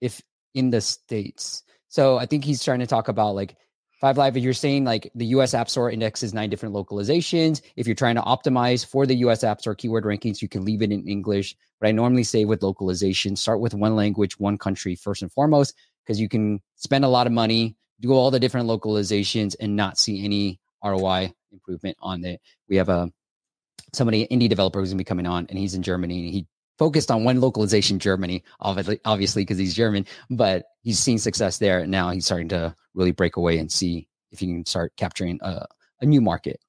if 0.00 0.20
in 0.54 0.70
the 0.70 0.80
states? 0.80 1.62
So 1.88 2.18
i 2.18 2.26
think 2.26 2.44
he's 2.44 2.62
trying 2.62 2.80
to 2.80 2.86
talk 2.86 3.08
about 3.08 3.34
like 3.34 3.56
five 4.00 4.18
live 4.18 4.36
if 4.36 4.44
you're 4.44 4.52
saying 4.52 4.84
like 4.84 5.10
the 5.14 5.26
us 5.26 5.54
app 5.54 5.70
store 5.70 5.90
indexes 5.90 6.34
nine 6.34 6.50
different 6.50 6.74
localizations 6.74 7.62
if 7.76 7.86
you're 7.86 7.94
trying 7.94 8.16
to 8.16 8.22
optimize 8.22 8.84
for 8.84 9.06
the 9.06 9.16
us 9.16 9.44
app 9.44 9.60
store 9.60 9.74
keyword 9.74 10.04
rankings 10.04 10.42
you 10.42 10.48
can 10.48 10.64
leave 10.64 10.82
it 10.82 10.92
in 10.92 11.06
english. 11.06 11.56
But 11.80 11.88
i 11.88 11.92
normally 11.92 12.24
say 12.24 12.44
with 12.44 12.62
localization 12.62 13.36
start 13.36 13.60
with 13.60 13.74
one 13.74 13.96
language 13.96 14.38
one 14.38 14.58
country 14.58 14.96
first 14.96 15.22
and 15.22 15.32
foremost 15.32 15.74
because 16.04 16.20
you 16.20 16.28
can 16.28 16.60
spend 16.76 17.04
a 17.04 17.08
lot 17.08 17.26
of 17.26 17.32
money 17.32 17.76
do 18.00 18.12
all 18.12 18.30
the 18.30 18.40
different 18.40 18.68
localizations 18.68 19.56
and 19.58 19.74
not 19.74 19.98
see 19.98 20.24
any 20.24 20.60
roi 20.84 21.32
improvement 21.52 21.96
on 22.00 22.24
it. 22.24 22.40
We 22.68 22.76
have 22.76 22.88
a 22.88 23.10
somebody 23.96 24.26
indie 24.28 24.48
developer 24.48 24.80
who's 24.80 24.90
gonna 24.90 24.98
be 24.98 25.04
coming 25.04 25.26
on, 25.26 25.46
and 25.48 25.58
he's 25.58 25.74
in 25.74 25.82
Germany. 25.82 26.24
And 26.24 26.34
he 26.34 26.46
focused 26.78 27.10
on 27.10 27.24
one 27.24 27.40
localization, 27.40 27.98
Germany, 27.98 28.44
obviously 28.60 29.42
because 29.42 29.58
he's 29.58 29.74
German, 29.74 30.06
but 30.30 30.66
he's 30.82 30.98
seen 30.98 31.18
success 31.18 31.58
there. 31.58 31.80
And 31.80 31.90
now 31.90 32.10
he's 32.10 32.26
starting 32.26 32.48
to 32.48 32.74
really 32.94 33.12
break 33.12 33.36
away 33.36 33.58
and 33.58 33.70
see 33.70 34.08
if 34.30 34.40
he 34.40 34.46
can 34.46 34.66
start 34.66 34.92
capturing 34.96 35.38
a, 35.42 35.66
a 36.00 36.06
new 36.06 36.20
market. 36.20 36.60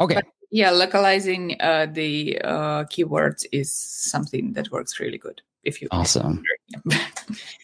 Okay. 0.00 0.14
But 0.14 0.24
yeah, 0.50 0.70
localizing 0.70 1.56
uh, 1.60 1.86
the 1.86 2.40
uh, 2.42 2.84
keywords 2.84 3.46
is 3.52 3.72
something 3.72 4.52
that 4.54 4.70
works 4.70 5.00
really 5.00 5.18
good. 5.18 5.40
If 5.62 5.80
you 5.80 5.88
awesome. 5.90 6.42
All 6.92 6.98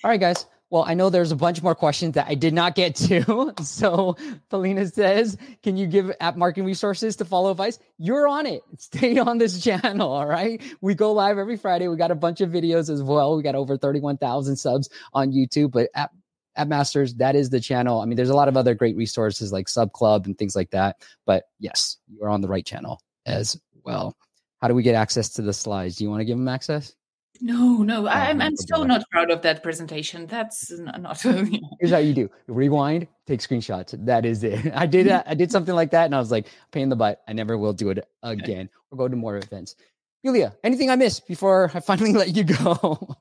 right, 0.05 0.21
guys. 0.21 0.47
Well, 0.71 0.85
I 0.87 0.95
know 0.95 1.11
there's 1.11 1.33
a 1.33 1.37
bunch 1.37 1.63
more 1.63 1.75
questions 1.75 2.15
that 2.15 2.29
I 2.29 2.35
did 2.35 2.55
not 2.55 2.75
get 2.75 2.95
to. 2.97 3.53
So 3.63 4.17
Polina 4.49 4.87
says, 4.87 5.37
can 5.63 5.77
you 5.77 5.87
give 5.87 6.13
app 6.21 6.37
marketing 6.37 6.65
resources 6.65 7.17
to 7.17 7.25
follow 7.25 7.51
advice? 7.51 7.79
You're 7.99 8.29
on 8.29 8.47
it. 8.47 8.63
Stay 8.79 9.19
on 9.19 9.39
this 9.39 9.63
channel. 9.63 10.11
All 10.11 10.27
right. 10.27 10.63
We 10.81 10.95
go 10.95 11.13
live 11.13 11.39
every 11.39 11.57
Friday. 11.57 11.89
We 11.89 11.97
got 11.97 12.11
a 12.11 12.17
bunch 12.17 12.41
of 12.41 12.51
videos 12.51 12.89
as 12.89 13.03
well. 13.03 13.37
We 13.37 13.43
got 13.43 13.55
over 13.55 13.77
31,000 13.77 14.57
subs 14.57 14.89
on 15.13 15.33
YouTube, 15.33 15.73
but 15.73 15.91
app 15.95 16.13
App 16.57 16.69
Masters, 16.69 17.15
that 17.15 17.37
is 17.37 17.51
the 17.51 17.61
channel. 17.61 18.01
I 18.01 18.07
mean, 18.07 18.17
there's 18.17 18.31
a 18.31 18.35
lot 18.35 18.49
of 18.49 18.57
other 18.57 18.75
great 18.75 18.97
resources 18.97 19.53
like 19.53 19.69
Sub 19.69 19.93
Club 19.93 20.27
and 20.27 20.37
things 20.37 20.57
like 20.57 20.71
that. 20.71 20.97
But 21.25 21.45
yes, 21.59 21.97
you 22.09 22.23
are 22.23 22.29
on 22.29 22.41
the 22.41 22.49
right 22.49 22.67
channel 22.67 23.01
as 23.25 23.59
well. 23.85 24.17
How 24.61 24.69
do 24.69 24.75
we 24.75 24.83
get 24.83 24.95
access 24.95 25.31
to 25.31 25.43
the 25.43 25.53
slides? 25.53 25.97
Do 25.97 26.05
you 26.05 26.11
want 26.11 26.21
to 26.21 26.25
give 26.25 26.37
them 26.37 26.49
access? 26.49 26.95
No, 27.43 27.83
no, 27.83 28.07
I'm 28.07 28.41
I'm 28.43 28.57
so 28.57 28.85
not 28.85 29.09
proud 29.11 29.31
of 29.31 29.41
that 29.43 29.63
presentation. 29.63 30.27
That's 30.27 30.71
not. 30.71 31.21
Here's 31.81 31.91
how 31.91 31.99
you 31.99 32.13
do: 32.13 32.31
rewind, 32.49 33.07
take 33.27 33.41
screenshots. 33.41 33.97
That 34.05 34.27
is 34.27 34.45
it. 34.45 34.73
I 34.75 34.87
did 34.87 35.09
I 35.09 35.35
did 35.35 35.51
something 35.51 35.75
like 35.75 35.91
that, 35.93 36.05
and 36.05 36.15
I 36.15 36.19
was 36.19 36.31
like, 36.31 36.49
pain 36.71 36.85
in 36.85 36.89
the 36.91 36.97
butt. 36.97 37.23
I 37.27 37.33
never 37.33 37.57
will 37.57 37.73
do 37.73 37.91
it 37.91 38.07
again. 38.23 38.69
We'll 38.91 38.99
go 38.99 39.09
to 39.09 39.17
more 39.17 39.37
events. 39.37 39.77
Julia, 40.25 40.55
anything 40.63 40.91
I 40.91 40.97
missed 40.97 41.27
before 41.27 41.71
I 41.73 41.81
finally 41.91 42.13
let 42.13 42.37
you 42.37 42.45
go? 42.45 43.17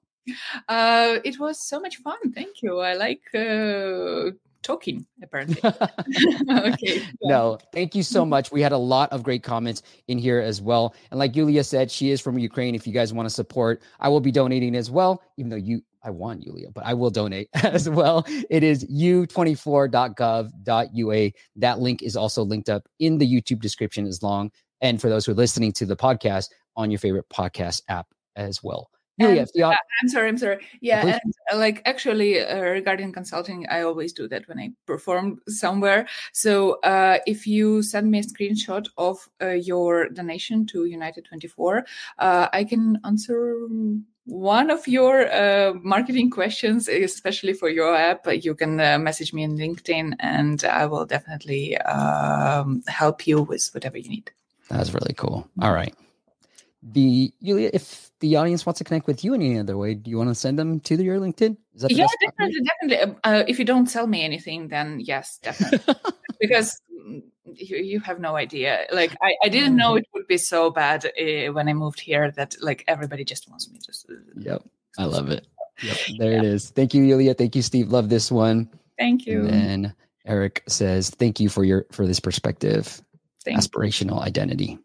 Uh, 0.67 1.19
it 1.23 1.39
was 1.39 1.59
so 1.59 1.79
much 1.79 1.97
fun. 1.97 2.33
Thank 2.33 2.61
you. 2.61 2.79
I 2.79 2.93
like 2.93 3.21
uh, 3.33 4.31
talking 4.63 5.05
apparently. 5.23 5.57
Okay 6.49 7.03
no 7.23 7.57
thank 7.73 7.95
you 7.95 8.03
so 8.03 8.21
mm-hmm. 8.21 8.29
much. 8.31 8.51
We 8.51 8.61
had 8.61 8.71
a 8.71 8.77
lot 8.77 9.11
of 9.11 9.23
great 9.23 9.43
comments 9.43 9.83
in 10.07 10.17
here 10.17 10.39
as 10.39 10.61
well. 10.61 10.95
And 11.11 11.19
like 11.19 11.33
Yuliya 11.33 11.65
said 11.65 11.91
she 11.91 12.11
is 12.11 12.21
from 12.21 12.37
ukraine. 12.37 12.75
If 12.75 12.87
you 12.87 12.93
guys 12.93 13.13
want 13.13 13.27
to 13.27 13.33
support 13.33 13.81
i 13.99 14.09
will 14.09 14.21
be 14.21 14.31
donating 14.31 14.75
as 14.75 14.91
well 14.91 15.23
even 15.37 15.49
though 15.49 15.55
you 15.55 15.81
i 16.03 16.09
want 16.09 16.45
Yuliya 16.45 16.73
but 16.73 16.85
i 16.85 16.93
will 16.93 17.09
donate 17.09 17.47
as 17.53 17.89
well. 17.89 18.25
It 18.49 18.63
is 18.63 18.85
u24.gov.ua 18.85 21.31
that 21.55 21.79
link 21.79 22.03
is 22.03 22.15
also 22.15 22.43
linked 22.43 22.69
up 22.69 22.87
in 22.99 23.17
the 23.17 23.27
youtube 23.27 23.59
description 23.61 24.07
as 24.07 24.23
long 24.23 24.51
and 24.81 25.01
for 25.01 25.09
those 25.09 25.25
who 25.25 25.33
are 25.33 25.35
listening 25.35 25.73
to 25.73 25.85
the 25.85 25.95
podcast 25.95 26.47
on 26.75 26.91
your 26.91 26.99
favorite 26.99 27.27
podcast 27.29 27.81
app 27.89 28.07
as 28.35 28.63
well 28.63 28.89
and, 29.19 29.39
uh, 29.61 29.75
I'm 30.01 30.09
sorry, 30.09 30.29
I'm 30.29 30.37
sorry. 30.37 30.65
Yeah, 30.81 31.05
and 31.05 31.33
uh, 31.51 31.57
like 31.57 31.81
actually 31.85 32.41
uh, 32.41 32.61
regarding 32.61 33.11
consulting, 33.11 33.67
I 33.69 33.81
always 33.81 34.13
do 34.13 34.27
that 34.29 34.47
when 34.47 34.59
I 34.59 34.71
perform 34.85 35.39
somewhere. 35.47 36.07
So 36.33 36.79
uh, 36.81 37.19
if 37.25 37.45
you 37.45 37.83
send 37.83 38.09
me 38.11 38.19
a 38.19 38.23
screenshot 38.23 38.87
of 38.97 39.27
uh, 39.41 39.49
your 39.49 40.09
donation 40.09 40.65
to 40.67 40.85
United 40.85 41.25
24, 41.25 41.85
uh, 42.19 42.47
I 42.53 42.63
can 42.63 42.99
answer 43.03 43.67
one 44.25 44.69
of 44.69 44.87
your 44.87 45.73
marketing 45.81 46.29
questions, 46.39 46.87
especially 46.87 47.53
for 47.53 47.69
your 47.69 47.95
app. 47.95 48.25
You 48.27 48.55
can 48.55 48.77
message 49.03 49.33
me 49.33 49.43
in 49.43 49.57
LinkedIn, 49.57 50.15
and 50.19 50.63
I 50.63 50.85
will 50.85 51.05
definitely 51.05 51.77
um, 51.77 52.83
help 52.87 53.27
you 53.27 53.41
with 53.41 53.69
whatever 53.73 53.97
you 53.97 54.09
need. 54.09 54.31
That's 54.69 54.93
really 54.93 55.15
cool. 55.15 55.47
All 55.61 55.73
right 55.73 55.95
the 56.81 57.33
Yuliya, 57.43 57.71
if 57.73 58.11
the 58.19 58.35
audience 58.35 58.65
wants 58.65 58.77
to 58.77 58.83
connect 58.83 59.07
with 59.07 59.23
you 59.23 59.33
in 59.33 59.41
any 59.41 59.59
other 59.59 59.77
way, 59.77 59.93
do 59.93 60.09
you 60.09 60.17
want 60.17 60.29
to 60.29 60.35
send 60.35 60.57
them 60.57 60.79
to 60.81 60.95
your 60.95 61.19
LinkedIn? 61.19 61.57
yeah, 61.89 62.07
definitely, 62.21 62.61
definitely. 62.61 63.15
Uh, 63.23 63.43
if 63.47 63.59
you 63.59 63.65
don't 63.65 63.87
sell 63.87 64.07
me 64.07 64.23
anything, 64.23 64.69
then 64.69 64.99
yes, 64.99 65.39
definitely. 65.41 65.95
because 66.39 66.79
mm, 66.91 67.21
you, 67.45 67.77
you 67.77 67.99
have 67.99 68.19
no 68.19 68.35
idea. 68.35 68.85
Like 68.91 69.15
I, 69.21 69.35
I 69.43 69.49
didn't 69.49 69.75
know 69.75 69.95
it 69.95 70.05
would 70.13 70.27
be 70.27 70.37
so 70.37 70.69
bad 70.71 71.05
uh, 71.05 71.51
when 71.51 71.67
I 71.67 71.73
moved 71.73 71.99
here 71.99 72.31
that 72.31 72.55
like 72.61 72.83
everybody 72.87 73.25
just 73.25 73.49
wants 73.49 73.69
me 73.69 73.79
to. 73.79 73.93
Yep, 74.37 74.63
I 74.97 75.05
love 75.05 75.29
it. 75.29 75.47
Yep, 75.83 75.97
there 76.17 76.31
yeah. 76.31 76.37
it 76.39 76.43
is. 76.45 76.69
Thank 76.69 76.93
you, 76.93 77.03
Yuliya. 77.03 77.37
Thank 77.37 77.55
you, 77.55 77.61
Steve. 77.61 77.91
Love 77.91 78.09
this 78.09 78.31
one. 78.31 78.69
Thank 78.97 79.25
you. 79.25 79.47
And 79.47 79.93
Eric 80.25 80.63
says, 80.67 81.09
"Thank 81.09 81.39
you 81.39 81.49
for 81.49 81.63
your 81.63 81.85
for 81.91 82.07
this 82.07 82.19
perspective, 82.19 83.01
Thank 83.43 83.59
aspirational 83.59 84.17
you. 84.17 84.23
identity." 84.23 84.79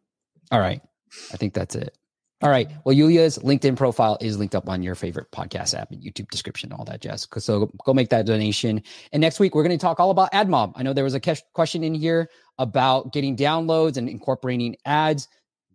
All 0.50 0.60
right. 0.60 0.82
I 1.32 1.36
think 1.36 1.54
that's 1.54 1.74
it. 1.74 1.96
All 2.42 2.50
right. 2.50 2.70
Well, 2.84 2.94
Yuliya's 2.94 3.38
LinkedIn 3.38 3.76
profile 3.76 4.18
is 4.20 4.38
linked 4.38 4.54
up 4.54 4.68
on 4.68 4.82
your 4.82 4.94
favorite 4.94 5.30
podcast 5.30 5.72
app 5.72 5.90
and 5.92 6.02
YouTube 6.02 6.28
description, 6.28 6.72
all 6.72 6.84
that 6.84 7.00
jazz. 7.00 7.26
So 7.38 7.70
go 7.86 7.94
make 7.94 8.10
that 8.10 8.26
donation. 8.26 8.82
And 9.12 9.20
next 9.20 9.40
week, 9.40 9.54
we're 9.54 9.62
going 9.62 9.78
to 9.78 9.80
talk 9.80 9.98
all 9.98 10.10
about 10.10 10.30
AdMob. 10.32 10.72
I 10.76 10.82
know 10.82 10.92
there 10.92 11.04
was 11.04 11.14
a 11.14 11.20
question 11.54 11.84
in 11.84 11.94
here 11.94 12.28
about 12.58 13.12
getting 13.14 13.34
downloads 13.34 13.96
and 13.96 14.08
incorporating 14.08 14.76
ads. 14.84 15.28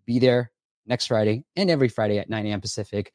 Be 0.06 0.20
there 0.20 0.52
next 0.86 1.08
Friday 1.08 1.44
and 1.56 1.72
every 1.72 1.88
Friday 1.88 2.20
at 2.20 2.30
9 2.30 2.46
a.m. 2.46 2.62
Pacific 2.62 3.14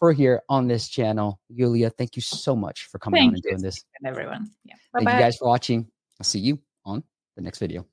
for 0.00 0.12
here 0.12 0.42
on 0.48 0.66
this 0.66 0.88
channel. 0.88 1.38
Yulia, 1.48 1.90
thank 1.90 2.16
you 2.16 2.22
so 2.22 2.56
much 2.56 2.86
for 2.86 2.98
coming 2.98 3.20
thank 3.20 3.28
on 3.28 3.34
and 3.34 3.42
doing 3.42 3.62
this. 3.62 3.84
And 4.00 4.08
everyone. 4.08 4.50
Yeah. 4.64 4.74
Bye-bye. 4.92 5.04
Thank 5.04 5.18
you 5.18 5.24
guys 5.24 5.36
for 5.36 5.46
watching. 5.46 5.86
I'll 6.18 6.24
see 6.24 6.40
you 6.40 6.58
on 6.84 7.04
the 7.36 7.42
next 7.42 7.58
video. 7.58 7.86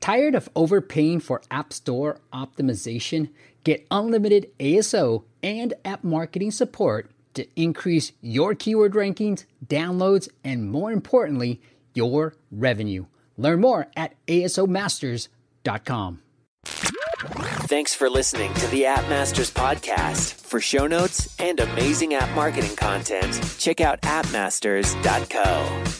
Tired 0.00 0.34
of 0.34 0.48
overpaying 0.56 1.20
for 1.20 1.42
App 1.50 1.72
Store 1.72 2.18
optimization? 2.32 3.28
Get 3.64 3.86
unlimited 3.90 4.50
ASO 4.58 5.24
and 5.42 5.74
app 5.84 6.02
marketing 6.02 6.50
support 6.50 7.10
to 7.34 7.46
increase 7.54 8.12
your 8.20 8.54
keyword 8.54 8.94
rankings, 8.94 9.44
downloads, 9.66 10.28
and 10.42 10.70
more 10.70 10.90
importantly, 10.90 11.60
your 11.94 12.34
revenue. 12.50 13.04
Learn 13.36 13.60
more 13.60 13.88
at 13.96 14.14
asomasters.com. 14.26 16.20
Thanks 16.64 17.94
for 17.94 18.08
listening 18.10 18.52
to 18.54 18.66
the 18.68 18.86
App 18.86 19.08
Masters 19.08 19.50
podcast. 19.50 20.32
For 20.34 20.60
show 20.60 20.86
notes 20.86 21.38
and 21.38 21.60
amazing 21.60 22.14
app 22.14 22.34
marketing 22.34 22.74
content, 22.76 23.38
check 23.58 23.80
out 23.80 24.00
appmasters.co. 24.02 25.99